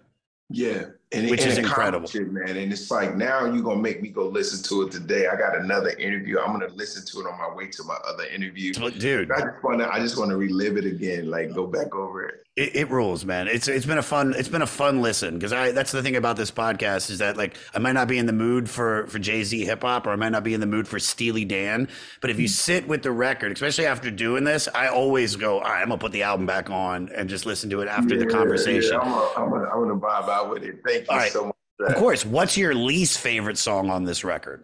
Yeah. 0.51 0.85
And, 1.13 1.31
Which 1.31 1.43
and 1.43 1.53
is 1.53 1.59
incredible. 1.59 2.11
man. 2.15 2.57
And 2.57 2.73
it's 2.73 2.91
like 2.91 3.15
now 3.15 3.45
you're 3.45 3.63
gonna 3.63 3.81
make 3.81 4.03
me 4.03 4.09
go 4.09 4.27
listen 4.27 4.63
to 4.65 4.83
it 4.83 4.93
today. 4.93 5.29
I 5.29 5.37
got 5.37 5.57
another 5.57 5.91
interview. 5.91 6.41
I'm 6.41 6.53
gonna 6.53 6.73
listen 6.75 7.05
to 7.07 7.21
it 7.21 7.33
on 7.33 7.39
my 7.39 7.55
way 7.55 7.69
to 7.69 7.85
my 7.85 7.97
other 8.07 8.25
interview. 8.25 8.73
Dude, 8.73 9.31
I 9.31 9.41
just 9.41 9.63
wanna 9.63 9.89
I 9.91 10.01
just 10.01 10.19
wanna 10.19 10.37
relive 10.37 10.77
it 10.77 10.85
again, 10.85 11.31
like 11.31 11.55
go 11.55 11.67
back 11.69 11.95
over 11.95 12.25
it. 12.27 12.45
It, 12.57 12.77
it 12.77 12.91
rules, 12.91 13.25
man. 13.25 13.49
It's 13.49 13.67
it's 13.67 13.85
been 13.85 13.99
a 13.99 14.03
fun 14.03 14.33
it's 14.37 14.49
been 14.49 14.63
a 14.63 14.67
fun 14.67 15.03
listen 15.03 15.35
because 15.35 15.53
I 15.53 15.73
that's 15.73 15.91
the 15.91 16.05
thing 16.05 16.15
about 16.15 16.37
this 16.37 16.53
podcast 16.53 17.11
is 17.11 17.19
that 17.19 17.37
like 17.37 17.57
I 17.75 17.81
might 17.81 17.95
not 17.95 18.07
be 18.07 18.17
in 18.17 18.27
the 18.27 18.33
mood 18.33 18.71
for 18.71 19.09
for 19.09 19.19
Jay 19.19 19.43
Z 19.43 19.65
hip 19.65 19.83
hop 19.83 20.07
or 20.07 20.11
I 20.11 20.17
might 20.17 20.29
not 20.29 20.45
be 20.45 20.55
in 20.55 20.61
the 20.61 20.67
mood 20.67 20.87
for 20.87 21.01
Steely 21.01 21.45
Dan, 21.45 21.89
but 22.21 22.31
if 22.31 22.39
you 22.39 22.47
sit 22.47 22.87
with 22.87 23.03
the 23.03 23.11
record, 23.11 23.51
especially 23.51 23.87
after 23.87 24.09
doing 24.09 24.45
this, 24.45 24.69
I 24.73 24.87
always 24.87 25.35
go, 25.35 25.61
right, 25.63 25.83
I'm 25.83 25.89
gonna 25.89 25.99
put 25.99 26.13
the 26.13 26.23
album 26.23 26.47
back 26.47 26.71
on 26.71 27.09
and 27.09 27.29
just 27.29 27.45
listen 27.45 27.71
to 27.71 27.81
it 27.81 27.89
after 27.89 28.17
the 28.17 28.27
conversation. 28.27 28.93
Yeah, 28.93 29.01
I'm 29.01 29.11
gonna 29.11 29.31
I'm 29.37 29.51
gonna 29.51 29.71
I'm 29.71 29.89
gonna 29.89 30.01
vibe 30.01 30.29
out 30.29 30.51
with 30.51 30.63
it. 30.63 30.77
Thank 30.87 31.03
you 31.03 31.07
All 31.11 31.17
right. 31.17 31.33
so 31.33 31.47
much. 31.47 31.55
Of 31.81 31.97
course, 31.97 32.25
what's 32.25 32.57
your 32.57 32.73
least 32.73 33.19
favorite 33.19 33.59
song 33.59 33.91
on 33.91 34.05
this 34.05 34.23
record? 34.23 34.63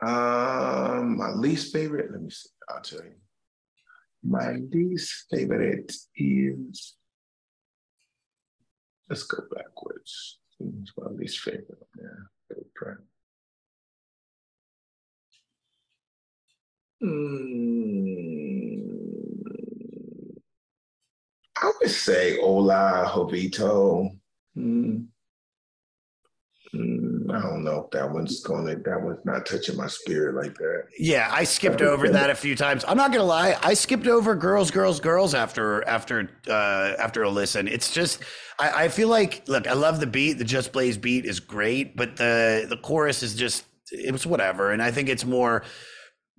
Um, 0.00 1.16
my 1.16 1.30
least 1.30 1.72
favorite. 1.72 2.10
Let 2.10 2.22
me 2.22 2.30
see. 2.30 2.48
I'll 2.68 2.80
tell 2.80 3.04
you. 3.04 3.12
My 4.22 4.52
least 4.72 5.26
favorite 5.30 5.92
is. 6.16 6.94
Let's 9.08 9.24
go 9.24 9.42
backwards. 9.54 10.38
It's 10.60 10.92
my 10.96 11.08
least 11.10 11.40
favorite. 11.40 11.66
Yeah, 11.98 12.56
track. 12.76 12.98
Mm, 17.02 17.82
I 21.60 21.72
would 21.80 21.90
say 21.90 22.38
Hola 22.40 23.10
Hovito. 23.12 24.08
Mm. 24.56 25.06
Mm, 26.74 27.11
I 27.34 27.40
don't 27.40 27.64
know 27.64 27.84
if 27.84 27.90
that 27.90 28.10
one's 28.10 28.40
gonna. 28.42 28.76
That 28.76 29.00
one's 29.02 29.24
not 29.24 29.46
touching 29.46 29.76
my 29.76 29.86
spirit 29.86 30.34
like 30.34 30.56
that. 30.58 30.84
Yeah, 30.98 31.28
I 31.30 31.44
skipped 31.44 31.80
over 31.80 32.08
that 32.08 32.30
a 32.30 32.34
few 32.34 32.54
times. 32.54 32.84
I'm 32.86 32.96
not 32.96 33.12
gonna 33.12 33.24
lie, 33.24 33.56
I 33.62 33.74
skipped 33.74 34.06
over 34.06 34.34
girls, 34.34 34.70
girls, 34.70 35.00
girls 35.00 35.34
after 35.34 35.86
after 35.88 36.30
uh, 36.48 36.94
after 36.98 37.22
a 37.22 37.30
listen. 37.30 37.68
It's 37.68 37.92
just 37.92 38.22
I, 38.58 38.84
I 38.84 38.88
feel 38.88 39.08
like 39.08 39.42
look, 39.48 39.66
I 39.66 39.72
love 39.72 40.00
the 40.00 40.06
beat. 40.06 40.34
The 40.34 40.44
Just 40.44 40.72
Blaze 40.72 40.96
beat 40.96 41.24
is 41.24 41.40
great, 41.40 41.96
but 41.96 42.16
the 42.16 42.66
the 42.68 42.76
chorus 42.76 43.22
is 43.22 43.34
just 43.34 43.64
it 43.90 44.12
was 44.12 44.26
whatever. 44.26 44.72
And 44.72 44.82
I 44.82 44.90
think 44.90 45.08
it's 45.08 45.24
more 45.24 45.64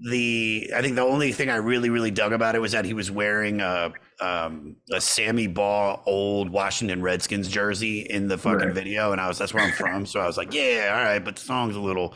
the 0.09 0.71
I 0.75 0.81
think 0.81 0.95
the 0.95 1.03
only 1.03 1.31
thing 1.31 1.49
I 1.49 1.57
really 1.57 1.89
really 1.89 2.11
dug 2.11 2.33
about 2.33 2.55
it 2.55 2.59
was 2.59 2.71
that 2.71 2.85
he 2.85 2.93
was 2.93 3.11
wearing 3.11 3.61
a 3.61 3.91
um, 4.23 4.75
a 4.91 5.01
Sammy 5.01 5.47
Baugh 5.47 6.01
old 6.05 6.49
Washington 6.49 7.01
Redskins 7.01 7.47
jersey 7.47 8.01
in 8.01 8.27
the 8.27 8.37
fucking 8.37 8.67
Right. 8.67 8.73
video, 8.75 9.11
and 9.11 9.19
I 9.19 9.27
was 9.27 9.37
that's 9.37 9.53
where 9.53 9.63
I'm 9.63 9.71
from, 9.73 10.05
so 10.05 10.19
I 10.19 10.27
was 10.27 10.37
like, 10.37 10.53
yeah, 10.61 10.93
all 10.95 11.03
right, 11.03 11.19
but 11.19 11.35
the 11.35 11.41
song's 11.41 11.75
a 11.75 11.79
little. 11.81 12.15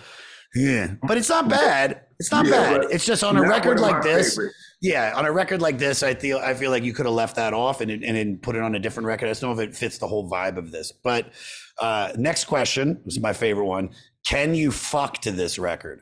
Yeah, 0.56 0.94
but 1.08 1.18
it's 1.18 1.30
not 1.30 1.50
bad. 1.50 2.02
It's 2.20 2.32
not 2.32 2.46
Yeah, 2.46 2.52
bad. 2.52 2.86
It's 2.90 3.06
just 3.06 3.24
on 3.24 3.36
a 3.38 3.42
record 3.42 3.80
like 3.80 4.02
this. 4.02 4.36
favorites. 4.36 4.56
Yeah, 4.82 5.14
on 5.16 5.26
a 5.26 5.32
record 5.32 5.62
like 5.62 5.78
this, 5.80 6.04
I 6.04 6.14
feel 6.14 6.38
I 6.38 6.54
feel 6.54 6.72
like 6.72 6.84
you 6.84 6.94
could 6.94 7.06
have 7.06 7.16
left 7.16 7.36
that 7.36 7.54
off 7.54 7.82
and 7.82 7.92
and 7.92 8.04
then 8.16 8.38
put 8.38 8.56
it 8.56 8.62
on 8.62 8.74
a 8.76 8.80
different 8.80 9.08
record. 9.08 9.28
I 9.30 9.34
don't 9.34 9.44
know 9.56 9.62
if 9.62 9.70
it 9.70 9.76
fits 9.76 9.98
the 9.98 10.08
whole 10.08 10.30
vibe 10.30 10.58
of 10.58 10.72
this. 10.72 10.92
But 10.92 11.34
uh, 11.80 12.14
next 12.16 12.46
question 12.46 13.02
this 13.06 13.16
is 13.16 13.20
my 13.20 13.34
favorite 13.34 13.66
one. 13.66 13.90
Can 14.26 14.56
you 14.56 14.72
fuck 14.72 15.20
to 15.22 15.32
this 15.32 15.58
record? 15.60 16.02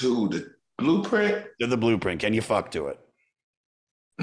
To 0.00 0.28
the 0.28 0.54
blueprint? 0.78 1.44
To 1.60 1.66
the 1.66 1.76
blueprint. 1.76 2.20
Can 2.20 2.32
you 2.34 2.42
fuck 2.42 2.70
to 2.72 2.86
it? 2.86 2.98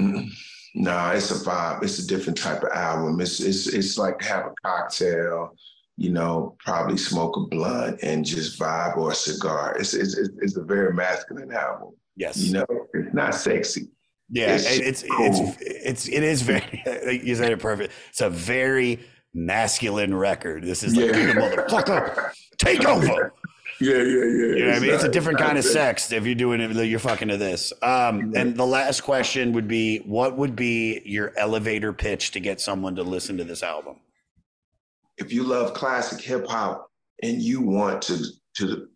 Nah, 0.74 1.12
it's 1.12 1.30
a 1.30 1.44
vibe. 1.44 1.82
It's 1.82 1.98
a 1.98 2.06
different 2.06 2.38
type 2.38 2.62
of 2.62 2.70
album. 2.70 3.20
It's 3.20 3.40
it's 3.40 3.66
it's 3.66 3.98
like 3.98 4.22
have 4.22 4.46
a 4.46 4.54
cocktail, 4.64 5.56
you 5.96 6.10
know, 6.10 6.56
probably 6.64 6.96
smoke 6.96 7.36
a 7.36 7.40
blunt 7.40 7.98
and 8.02 8.24
just 8.24 8.58
vibe 8.58 8.96
or 8.96 9.10
a 9.10 9.14
cigar. 9.14 9.76
It's 9.78 9.94
it's 9.94 10.16
it's, 10.16 10.56
a 10.56 10.62
very 10.62 10.94
masculine 10.94 11.52
album. 11.52 11.94
Yes. 12.16 12.36
You 12.38 12.52
know, 12.52 12.66
it's 12.94 13.12
not 13.12 13.34
sexy. 13.34 13.88
Yeah, 14.30 14.54
It's 14.54 14.64
it's 14.66 15.02
it's 15.02 15.10
cool. 15.10 15.26
it's, 15.26 15.56
it's 15.60 16.08
it 16.08 16.22
is 16.22 16.42
very 16.42 17.20
you 17.24 17.34
said 17.34 17.50
it 17.50 17.58
perfect. 17.58 17.92
It's 18.10 18.20
a 18.20 18.30
very 18.30 19.00
masculine 19.34 20.14
record. 20.14 20.62
This 20.62 20.84
is 20.84 20.94
like 20.94 21.06
Yeah. 21.06 21.18
"You 21.18 21.34
motherfucker, 21.34 22.30
take 22.58 22.84
over. 22.84 23.32
Yeah, 23.80 23.94
yeah, 23.94 24.02
yeah. 24.02 24.04
You 24.04 24.58
know 24.58 24.66
what 24.66 24.76
I 24.76 24.80
mean? 24.80 24.90
It's 24.90 25.04
a 25.04 25.08
different 25.08 25.40
not 25.40 25.46
kind 25.46 25.58
of 25.58 25.64
sexy. 25.64 26.08
sex 26.08 26.12
if 26.12 26.26
you're 26.26 26.34
doing 26.34 26.60
it, 26.60 26.70
you're 26.86 26.98
fucking 26.98 27.28
to 27.28 27.38
this. 27.38 27.72
Um, 27.82 28.34
and 28.36 28.54
the 28.54 28.66
last 28.66 29.00
question 29.02 29.52
would 29.52 29.68
be 29.68 29.98
what 29.98 30.36
would 30.36 30.54
be 30.54 31.00
your 31.04 31.32
elevator 31.36 31.92
pitch 31.92 32.32
to 32.32 32.40
get 32.40 32.60
someone 32.60 32.96
to 32.96 33.02
listen 33.02 33.38
to 33.38 33.44
this 33.44 33.62
album? 33.62 33.96
if 35.20 35.32
you 35.32 35.44
love 35.44 35.74
classic 35.74 36.20
hip 36.20 36.46
hop 36.48 36.90
and 37.22 37.40
you 37.40 37.60
want 37.60 38.02
to 38.02 38.24
to 38.56 38.88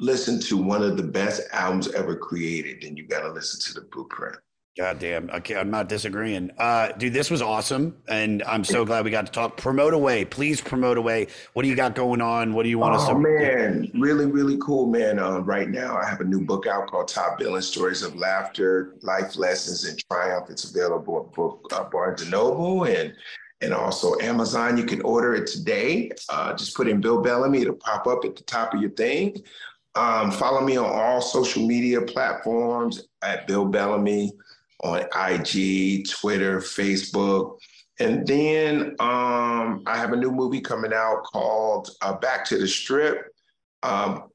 listen 0.00 0.40
to 0.40 0.56
one 0.56 0.82
of 0.82 0.96
the 0.96 1.02
best 1.02 1.42
albums 1.52 1.88
ever 1.92 2.16
created, 2.16 2.82
then 2.82 2.96
you 2.96 3.06
got 3.06 3.20
to 3.20 3.30
listen 3.30 3.60
to 3.60 3.80
the 3.80 3.86
Blueprint. 3.86 4.36
God 4.78 5.00
damn. 5.00 5.28
Okay, 5.30 5.56
I'm 5.56 5.70
not 5.70 5.88
disagreeing. 5.88 6.52
Uh, 6.56 6.92
dude, 6.92 7.12
this 7.12 7.28
was 7.28 7.42
awesome. 7.42 7.96
And 8.08 8.42
I'm 8.44 8.62
so 8.62 8.84
glad 8.84 9.04
we 9.04 9.10
got 9.10 9.26
to 9.26 9.32
talk. 9.32 9.56
Promote 9.56 9.94
away. 9.94 10.24
Please 10.24 10.60
promote 10.60 10.96
away. 10.96 11.26
What 11.54 11.64
do 11.64 11.68
you 11.68 11.74
got 11.74 11.96
going 11.96 12.20
on? 12.20 12.54
What 12.54 12.62
do 12.62 12.68
you 12.68 12.78
want 12.78 12.94
us 12.94 13.02
Oh 13.08 13.14
to 13.14 13.18
man, 13.18 13.90
really, 13.94 14.26
really 14.26 14.56
cool, 14.58 14.86
man. 14.86 15.18
Uh, 15.18 15.40
right 15.40 15.68
now, 15.68 15.96
I 15.96 16.08
have 16.08 16.20
a 16.20 16.24
new 16.24 16.40
book 16.40 16.68
out 16.68 16.86
called 16.86 17.08
Top 17.08 17.38
Billin' 17.38 17.62
Stories 17.62 18.02
of 18.02 18.14
Laughter, 18.14 18.94
Life 19.02 19.36
Lessons, 19.36 19.84
and 19.84 20.00
Triumph. 20.08 20.48
It's 20.50 20.70
available 20.70 21.26
at 21.26 21.34
book 21.34 21.66
uh, 21.72 21.84
Barnes 21.84 22.22
and 22.22 22.30
Noble 22.30 22.84
and 22.84 23.12
and 23.62 23.74
also 23.74 24.18
Amazon. 24.20 24.76
You 24.76 24.84
can 24.84 25.02
order 25.02 25.34
it 25.34 25.48
today. 25.48 26.12
Uh, 26.28 26.54
just 26.54 26.76
put 26.76 26.86
in 26.86 27.00
Bill 27.00 27.20
Bellamy; 27.20 27.62
it'll 27.62 27.74
pop 27.74 28.06
up 28.06 28.24
at 28.24 28.36
the 28.36 28.44
top 28.44 28.72
of 28.72 28.80
your 28.80 28.90
thing. 28.90 29.42
Um, 29.96 30.30
follow 30.30 30.60
me 30.60 30.76
on 30.76 30.86
all 30.86 31.20
social 31.20 31.66
media 31.66 32.00
platforms 32.00 33.08
at 33.22 33.48
Bill 33.48 33.64
Bellamy 33.64 34.32
on 34.82 35.00
IG, 35.14 36.08
Twitter, 36.08 36.58
Facebook. 36.60 37.58
And 37.98 38.26
then 38.26 38.96
um, 38.98 39.82
I 39.86 39.96
have 39.96 40.12
a 40.12 40.16
new 40.16 40.30
movie 40.30 40.60
coming 40.60 40.92
out 40.92 41.22
called 41.24 41.90
uh, 42.00 42.14
Back 42.14 42.46
to 42.46 42.58
the 42.58 42.66
Strip, 42.66 43.26
um, 43.82 44.30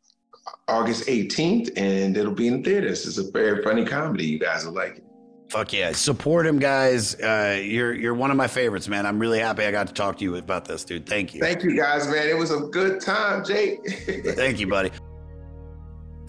August 0.67 1.07
18th, 1.07 1.71
and 1.75 2.15
it'll 2.15 2.33
be 2.33 2.47
in 2.47 2.63
theaters. 2.63 3.07
It's 3.07 3.17
a 3.17 3.31
very 3.31 3.63
funny 3.63 3.83
comedy. 3.83 4.25
You 4.25 4.39
guys 4.39 4.65
will 4.65 4.73
like 4.73 4.97
it. 4.97 5.03
Fuck 5.49 5.73
yeah. 5.73 5.91
Support 5.91 6.47
him, 6.47 6.59
guys. 6.59 7.15
Uh, 7.15 7.59
you're 7.63 7.93
you're 7.93 8.15
one 8.15 8.31
of 8.31 8.37
my 8.37 8.47
favorites, 8.47 8.87
man. 8.87 9.05
I'm 9.05 9.19
really 9.19 9.39
happy 9.39 9.63
I 9.63 9.71
got 9.71 9.87
to 9.87 9.93
talk 9.93 10.17
to 10.17 10.23
you 10.23 10.35
about 10.35 10.65
this, 10.65 10.83
dude. 10.83 11.05
Thank 11.05 11.33
you. 11.33 11.39
Thank 11.39 11.63
you, 11.63 11.77
guys, 11.77 12.07
man. 12.07 12.27
It 12.27 12.37
was 12.37 12.51
a 12.51 12.61
good 12.61 12.99
time, 12.99 13.43
Jake. 13.45 13.79
Thank 14.35 14.59
you, 14.59 14.67
buddy. 14.67 14.91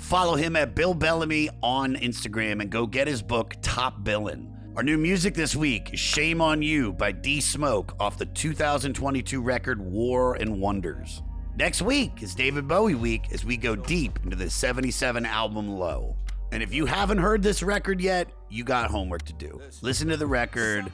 Follow 0.07 0.37
him 0.37 0.55
at 0.55 0.77
Bill 0.77 0.95
Bellamy 0.95 1.51
on 1.65 1.97
Instagram 1.97 2.61
and 2.61 2.71
go 2.71 2.87
get 2.87 3.09
his 3.09 3.23
book, 3.23 3.57
Top 3.61 4.05
Billin'. 4.05 4.57
Our 4.77 4.85
new 4.85 4.97
music 4.97 5.35
this 5.35 5.57
week 5.57 5.95
is 5.95 5.99
Shame 5.99 6.41
on 6.41 6.63
You 6.63 6.93
by 6.93 7.11
D 7.11 7.41
Smoke 7.41 7.97
off 7.99 8.17
the 8.17 8.27
2022 8.27 9.43
record 9.43 9.81
War 9.81 10.37
and 10.37 10.61
Wonders. 10.61 11.23
Next 11.57 11.83
week 11.83 12.23
is 12.23 12.37
David 12.37 12.69
Bowie 12.69 12.95
week 12.95 13.33
as 13.33 13.45
we 13.45 13.57
go 13.57 13.75
deep 13.75 14.21
into 14.23 14.37
the 14.37 14.49
77 14.49 15.27
album 15.27 15.69
Low. 15.69 16.17
And 16.53 16.63
if 16.63 16.73
you 16.73 16.87
haven't 16.87 17.19
heard 17.19 17.43
this 17.43 17.63
record 17.63 18.01
yet, 18.01 18.29
you 18.49 18.63
got 18.65 18.91
homework 18.91 19.23
to 19.25 19.33
do. 19.33 19.61
Listen 19.83 20.09
to 20.09 20.17
the 20.17 20.27
record, 20.27 20.91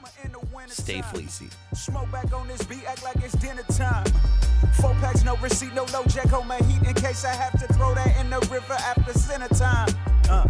stay 0.67 1.01
fleecy. 1.01 1.47
Smoke 1.73 2.11
back 2.11 2.33
on 2.33 2.47
this 2.47 2.63
beat, 2.63 2.83
act 2.85 3.03
like 3.03 3.17
it's 3.17 3.33
dinner 3.35 3.63
time. 3.63 4.05
Four 4.81 4.93
packs, 4.95 5.23
no 5.23 5.35
receipt, 5.37 5.73
no 5.73 5.85
low 5.93 6.03
jack 6.07 6.33
on 6.33 6.47
my 6.47 6.57
heat 6.57 6.87
in 6.87 6.93
case 6.95 7.23
I 7.23 7.33
have 7.33 7.51
to 7.59 7.71
throw 7.73 7.93
that 7.93 8.19
in 8.19 8.29
the 8.29 8.39
river 8.51 8.73
after 8.73 9.13
center 9.13 9.47
time. 9.49 9.89
Uh, 10.29 10.47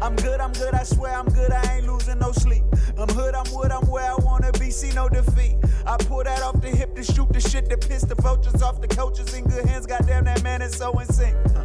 I'm 0.00 0.14
good, 0.16 0.40
I'm 0.40 0.52
good, 0.52 0.74
I 0.74 0.84
swear 0.84 1.14
I'm 1.14 1.26
good, 1.26 1.50
I 1.50 1.76
ain't 1.76 1.88
losing 1.88 2.20
no 2.20 2.30
sleep. 2.30 2.62
I'm 2.96 3.08
hood, 3.08 3.34
I'm 3.34 3.52
wood, 3.52 3.72
I'm 3.72 3.86
where 3.88 4.08
I 4.08 4.14
wanna 4.14 4.52
be, 4.52 4.70
see 4.70 4.92
no 4.92 5.08
defeat. 5.08 5.56
I 5.86 5.96
pull 5.96 6.22
that 6.22 6.42
off 6.42 6.60
the 6.60 6.68
hip 6.68 6.94
to 6.94 7.02
shoot 7.02 7.32
the 7.32 7.40
shit 7.40 7.68
that 7.70 7.80
piss 7.80 8.02
the 8.02 8.14
vultures 8.14 8.62
off 8.62 8.80
the 8.80 8.88
coaches 8.88 9.34
in 9.34 9.44
good 9.44 9.64
hands. 9.64 9.86
Goddamn, 9.86 10.24
that 10.26 10.42
man 10.44 10.62
is 10.62 10.76
so 10.76 10.92
in 10.98 11.06
sync. 11.06 11.34
Uh, 11.56 11.64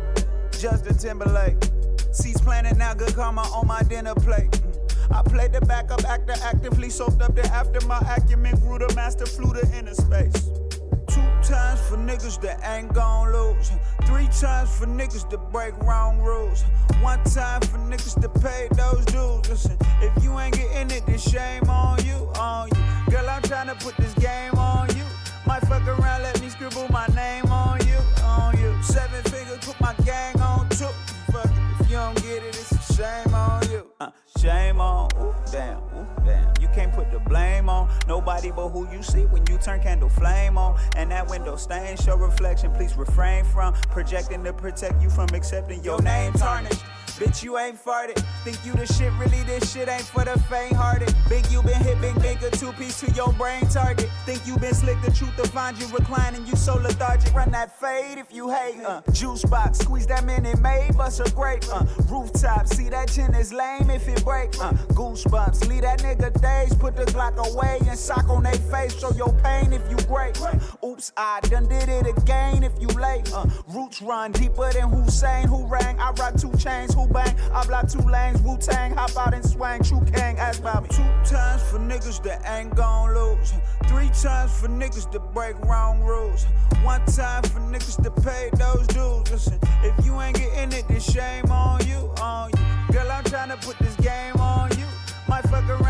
Justin 0.52 0.98
Timberlake. 0.98 1.58
Seeds 2.14 2.42
planted 2.42 2.78
now, 2.78 2.94
good 2.94 3.16
karma 3.16 3.42
on 3.42 3.66
my 3.66 3.82
dinner 3.82 4.14
plate. 4.14 4.52
Mm. 4.52 5.18
I 5.18 5.24
played 5.24 5.52
the 5.52 5.62
backup 5.62 6.06
actor 6.06 6.36
actively, 6.44 6.92
soaked 6.92 7.24
up 7.24 7.36
the 7.36 7.44
after 7.48 7.84
my 7.88 7.98
acumen 8.16 8.56
grew 8.60 8.78
the 8.78 8.94
master 8.96 9.26
flew 9.26 9.52
to 9.54 9.62
inner 9.76 9.96
space. 9.96 10.52
Two 11.08 11.26
times 11.42 11.82
for 11.90 11.98
niggas 11.98 12.40
that 12.42 12.60
ain't 12.64 12.94
gon' 12.94 13.34
lose. 13.34 13.72
Three 14.06 14.28
times 14.28 14.78
for 14.78 14.86
niggas 14.86 15.28
that 15.32 15.52
break 15.52 15.76
wrong 15.80 16.20
rules. 16.20 16.64
One 17.02 17.24
time 17.24 17.62
for 17.62 17.80
niggas 17.80 18.22
that 18.22 18.34
pay 18.44 18.68
those 18.76 19.06
dues. 19.06 19.50
Listen, 19.50 19.78
if 20.00 20.24
you 20.24 20.38
ain't 20.40 20.56
getting 20.56 20.96
it, 20.96 21.08
then 21.08 21.18
shame 21.18 21.68
on 21.68 22.06
you, 22.06 22.30
on 22.40 22.70
you. 22.70 23.12
Girl, 23.12 23.28
I'm 23.28 23.42
tryna 23.42 23.82
put 23.84 23.98
this 23.98 24.14
game 24.14 24.54
on 24.54 24.88
you. 24.96 25.04
Might 25.48 25.62
fuck 25.68 25.88
around, 25.88 26.22
let 26.22 26.40
me 26.40 26.50
scribble 26.50 26.88
my 26.90 27.08
name 27.08 27.43
shame 34.44 34.82
on, 34.82 35.10
ooh, 35.22 35.34
damn, 35.52 35.78
ooh, 35.78 36.08
damn. 36.26 36.52
You 36.60 36.68
can't 36.76 36.92
put 36.92 37.12
the 37.12 37.20
blame 37.20 37.70
on 37.70 37.90
nobody 38.08 38.52
but 38.52 38.70
who 38.70 38.90
you 38.92 39.02
see 39.02 39.26
when 39.26 39.46
you 39.48 39.58
turn 39.58 39.80
candle 39.82 40.10
flame 40.10 40.58
on. 40.58 40.78
And 40.98 41.12
that 41.12 41.30
window 41.30 41.56
stain 41.56 41.96
show 41.96 42.18
reflection. 42.18 42.74
Please 42.74 42.98
refrain 42.98 43.46
from 43.46 43.74
projecting 43.90 44.44
to 44.44 44.52
protect 44.52 45.02
you 45.02 45.10
from 45.10 45.30
accepting 45.34 45.82
your 45.84 46.02
name 46.02 46.34
tarnished. 46.34 46.84
Bitch, 47.20 47.44
you 47.44 47.58
ain't 47.58 47.84
farted. 47.84 48.20
Think 48.44 48.58
you 48.66 48.74
the 48.74 48.86
shit, 48.86 49.14
really 49.14 49.44
this 49.44 49.72
shit 49.72 49.88
ain't 49.88 50.04
for 50.04 50.26
the 50.26 50.38
faint 50.50 50.74
hearted. 50.76 51.14
Big 51.30 51.46
you 51.52 51.62
been 51.62 51.82
hit, 51.82 52.02
big 52.02 52.16
big 52.22 52.42
a 52.44 52.50
two 52.52 52.72
piece 52.74 53.00
to 53.02 53.12
your 53.12 53.32
brain 53.34 53.68
target. 53.68 54.10
Think 54.26 54.46
you 54.48 54.58
been 54.58 54.74
slick, 54.74 55.02
the 55.02 55.12
truth 55.12 55.36
to 55.38 55.48
find 55.50 55.78
you 55.78 55.88
reclining, 55.88 56.46
you 56.48 56.56
so 56.56 56.76
lethargic. 56.76 57.34
Run 57.34 57.52
that 57.52 57.80
fade 57.80 58.18
if 58.18 58.34
you 58.34 58.50
hate. 58.50 58.84
Uh, 58.84 59.02
juice 59.12 59.44
box, 59.46 59.80
squeeze 59.80 60.08
that 60.08 60.26
minute 60.26 60.60
made, 60.60 60.98
bust 60.98 61.20
a 61.20 61.32
grape. 61.32 61.64
Uh, 61.72 61.86
rooftop, 62.10 62.68
see 62.68 62.90
that 62.90 63.10
chin 63.10 63.34
is 63.36 63.54
lame 63.54 63.90
if 63.90 64.08
it 64.08 64.24
break. 64.24 64.50
Uh, 64.60 64.74
goosebumps, 64.94 65.68
leave 65.68 65.84
that 65.84 66.00
nigga 66.00 66.30
days, 66.42 66.76
put 66.76 66.96
the 66.96 67.06
Glock 67.06 67.38
away 67.54 67.80
and 67.88 67.98
sock 67.98 68.28
on 68.30 68.44
they 68.44 68.58
face. 68.58 69.00
Show 69.00 69.12
your 69.12 69.34
pain 69.44 69.72
if 69.72 69.82
you 69.90 69.98
great. 70.08 70.42
Uh, 70.42 70.58
oops, 70.86 71.12
I 71.16 71.40
done 71.44 71.68
did 71.68 71.90
it 71.90 72.08
again 72.08 72.64
if 72.64 72.74
you 72.80 72.88
late. 72.88 73.32
Uh, 73.34 73.46
roots 73.68 74.02
run 74.02 74.32
deeper 74.32 74.72
than 74.74 74.90
Hussein, 74.90 75.48
who 75.48 75.66
rang. 75.68 76.00
I 76.00 76.12
rock 76.12 76.36
two 76.36 76.52
chains, 76.58 76.94
who 76.94 77.03
bang. 77.08 77.36
I 77.54 77.66
block 77.66 77.88
two 77.90 78.00
lanes, 78.00 78.42
Wu 78.42 78.58
Tang, 78.58 78.94
hop 78.94 79.16
out 79.18 79.34
and 79.34 79.44
swang. 79.46 79.84
True 79.84 80.02
King, 80.02 80.38
ask 80.38 80.60
about 80.60 80.84
me. 80.84 80.90
Two 80.90 81.04
times 81.26 81.62
for 81.64 81.80
niggas 81.80 82.22
that 82.24 82.42
ain't 82.46 82.76
gon' 82.76 83.14
lose. 83.14 83.54
Three 83.88 84.10
times 84.10 84.52
for 84.60 84.68
niggas 84.68 85.12
that 85.12 85.34
break 85.34 85.60
wrong 85.66 86.02
rules. 86.02 86.46
One 86.84 87.06
time 87.06 87.44
for 87.44 87.60
niggas 87.60 88.02
that 88.04 88.16
pay 88.24 88.50
those 88.58 88.88
dues. 88.88 89.32
Listen, 89.32 89.60
if 89.84 90.06
you 90.06 90.20
ain't 90.22 90.38
getting 90.38 90.72
it, 90.72 90.88
then 90.88 91.00
shame 91.00 91.52
on 91.52 91.86
you, 91.88 92.12
on 92.22 92.52
you. 92.52 92.94
Girl, 92.94 93.12
I'm 93.12 93.24
tryna 93.24 93.64
put 93.64 93.78
this 93.80 93.96
game 93.98 94.36
on 94.38 94.70
you. 94.78 94.86
Might 95.28 95.44
fuck 95.44 95.68
around, 95.70 95.83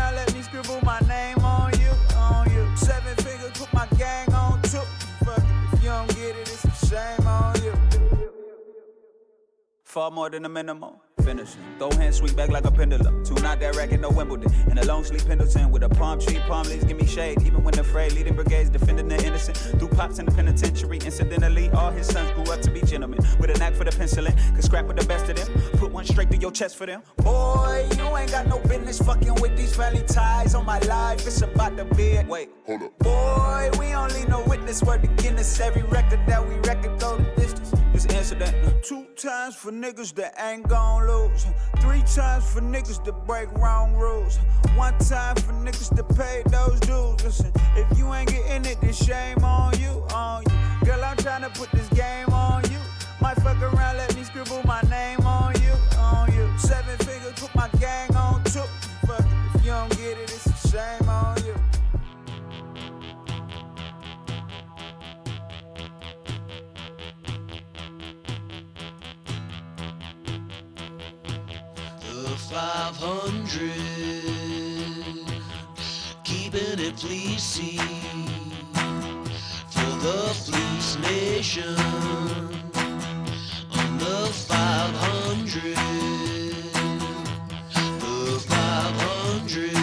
Far 9.94 10.10
more 10.10 10.28
than 10.28 10.44
a 10.44 10.48
minimum. 10.48 10.94
Finishing. 11.22 11.60
Throw 11.78 11.88
hands 11.92 12.16
sweep 12.16 12.34
back 12.34 12.50
like 12.50 12.64
a 12.64 12.70
pendulum. 12.72 13.24
Two 13.24 13.34
not 13.34 13.60
that 13.60 13.76
racket, 13.76 14.00
no 14.00 14.10
Wimbledon. 14.10 14.52
In 14.68 14.76
a 14.78 14.84
long 14.86 15.04
sleeve 15.04 15.24
Pendleton 15.24 15.70
with 15.70 15.84
a 15.84 15.88
palm 15.88 16.18
tree, 16.18 16.40
palm 16.48 16.66
leaves 16.66 16.82
give 16.82 16.96
me 16.96 17.06
shade. 17.06 17.40
Even 17.42 17.62
when 17.62 17.78
afraid, 17.78 18.10
leading 18.10 18.34
brigades 18.34 18.70
defending 18.70 19.06
the 19.06 19.24
innocent. 19.24 19.56
Threw 19.56 19.86
pops 19.86 20.18
in 20.18 20.26
the 20.26 20.32
penitentiary. 20.32 20.98
Incidentally, 20.98 21.70
all 21.70 21.92
his 21.92 22.08
sons 22.08 22.28
grew 22.32 22.52
up 22.52 22.60
to 22.62 22.72
be 22.72 22.80
gentlemen. 22.80 23.20
With 23.38 23.50
a 23.50 23.58
knack 23.60 23.74
for 23.74 23.84
the 23.84 23.92
penciling. 23.92 24.34
Could 24.56 24.64
scrap 24.64 24.86
with 24.86 24.96
the 24.96 25.06
best 25.06 25.28
of 25.28 25.36
them. 25.36 25.46
Put 25.78 25.92
one 25.92 26.04
straight 26.04 26.28
to 26.32 26.38
your 26.38 26.50
chest 26.50 26.74
for 26.74 26.86
them. 26.86 27.02
Boy, 27.18 27.86
you 27.96 28.16
ain't 28.16 28.32
got 28.32 28.48
no 28.48 28.58
business 28.58 28.98
fucking 28.98 29.36
with 29.36 29.56
these 29.56 29.76
family 29.76 30.02
ties 30.08 30.56
on 30.56 30.66
my 30.66 30.80
life. 30.80 31.24
It's 31.24 31.40
about 31.40 31.76
the 31.76 31.84
bid. 31.84 32.26
Wait, 32.26 32.50
hold 32.66 32.82
up. 32.82 32.98
Boy, 32.98 33.70
we 33.78 33.94
leave 33.94 34.28
no 34.28 34.42
witness. 34.48 34.82
Word 34.82 35.02
to 35.02 35.08
Guinness. 35.22 35.60
Every 35.60 35.82
record 35.82 36.18
that 36.26 36.44
we 36.44 36.56
record 36.56 36.98
go. 36.98 37.33
This 38.04 38.32
incident. 38.32 38.84
Two 38.84 39.06
times 39.16 39.56
for 39.56 39.70
niggas 39.70 40.14
that 40.16 40.34
ain't 40.38 40.68
gon' 40.68 41.06
lose. 41.06 41.46
Three 41.80 42.02
times 42.02 42.44
for 42.52 42.60
niggas 42.60 43.04
that 43.04 43.26
break 43.26 43.50
wrong 43.52 43.94
rules. 43.94 44.38
One 44.74 44.96
time 44.98 45.36
for 45.36 45.52
niggas 45.52 45.94
that 45.96 46.08
pay 46.16 46.42
those 46.46 46.80
dues. 46.80 47.24
Listen, 47.24 47.52
if 47.76 47.98
you 47.98 48.12
ain't 48.12 48.28
getting 48.28 48.64
it, 48.70 48.80
then 48.80 48.92
shame 48.92 49.42
on 49.44 49.78
you, 49.80 50.04
on 50.12 50.42
you. 50.42 50.86
Girl, 50.86 51.02
I'm 51.02 51.16
tryna 51.16 51.54
put 51.54 51.70
this 51.70 51.88
game 51.90 52.28
on 52.28 52.62
you. 52.70 52.78
Might 53.20 53.36
fuck 53.36 53.60
around, 53.62 53.96
let 53.96 54.14
me 54.16 54.24
scribble 54.24 54.62
my 54.64 54.82
500, 72.54 73.72
keeping 76.22 76.78
it 76.78 76.96
fleecy 76.96 77.78
for 79.70 79.90
the 79.98 80.32
fleece 80.44 80.96
nation. 80.98 81.76
On 83.72 83.98
the 83.98 84.30
500, 84.30 85.74
the 87.98 88.38
500. 88.46 89.74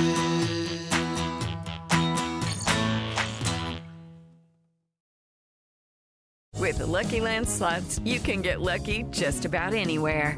With 6.58 6.78
the 6.78 6.88
Lucky 6.88 7.20
Land 7.20 7.50
slots, 7.50 8.00
you 8.06 8.22
can 8.22 8.42
get 8.42 8.62
lucky 8.62 9.04
just 9.12 9.44
about 9.44 9.74
anywhere. 9.74 10.38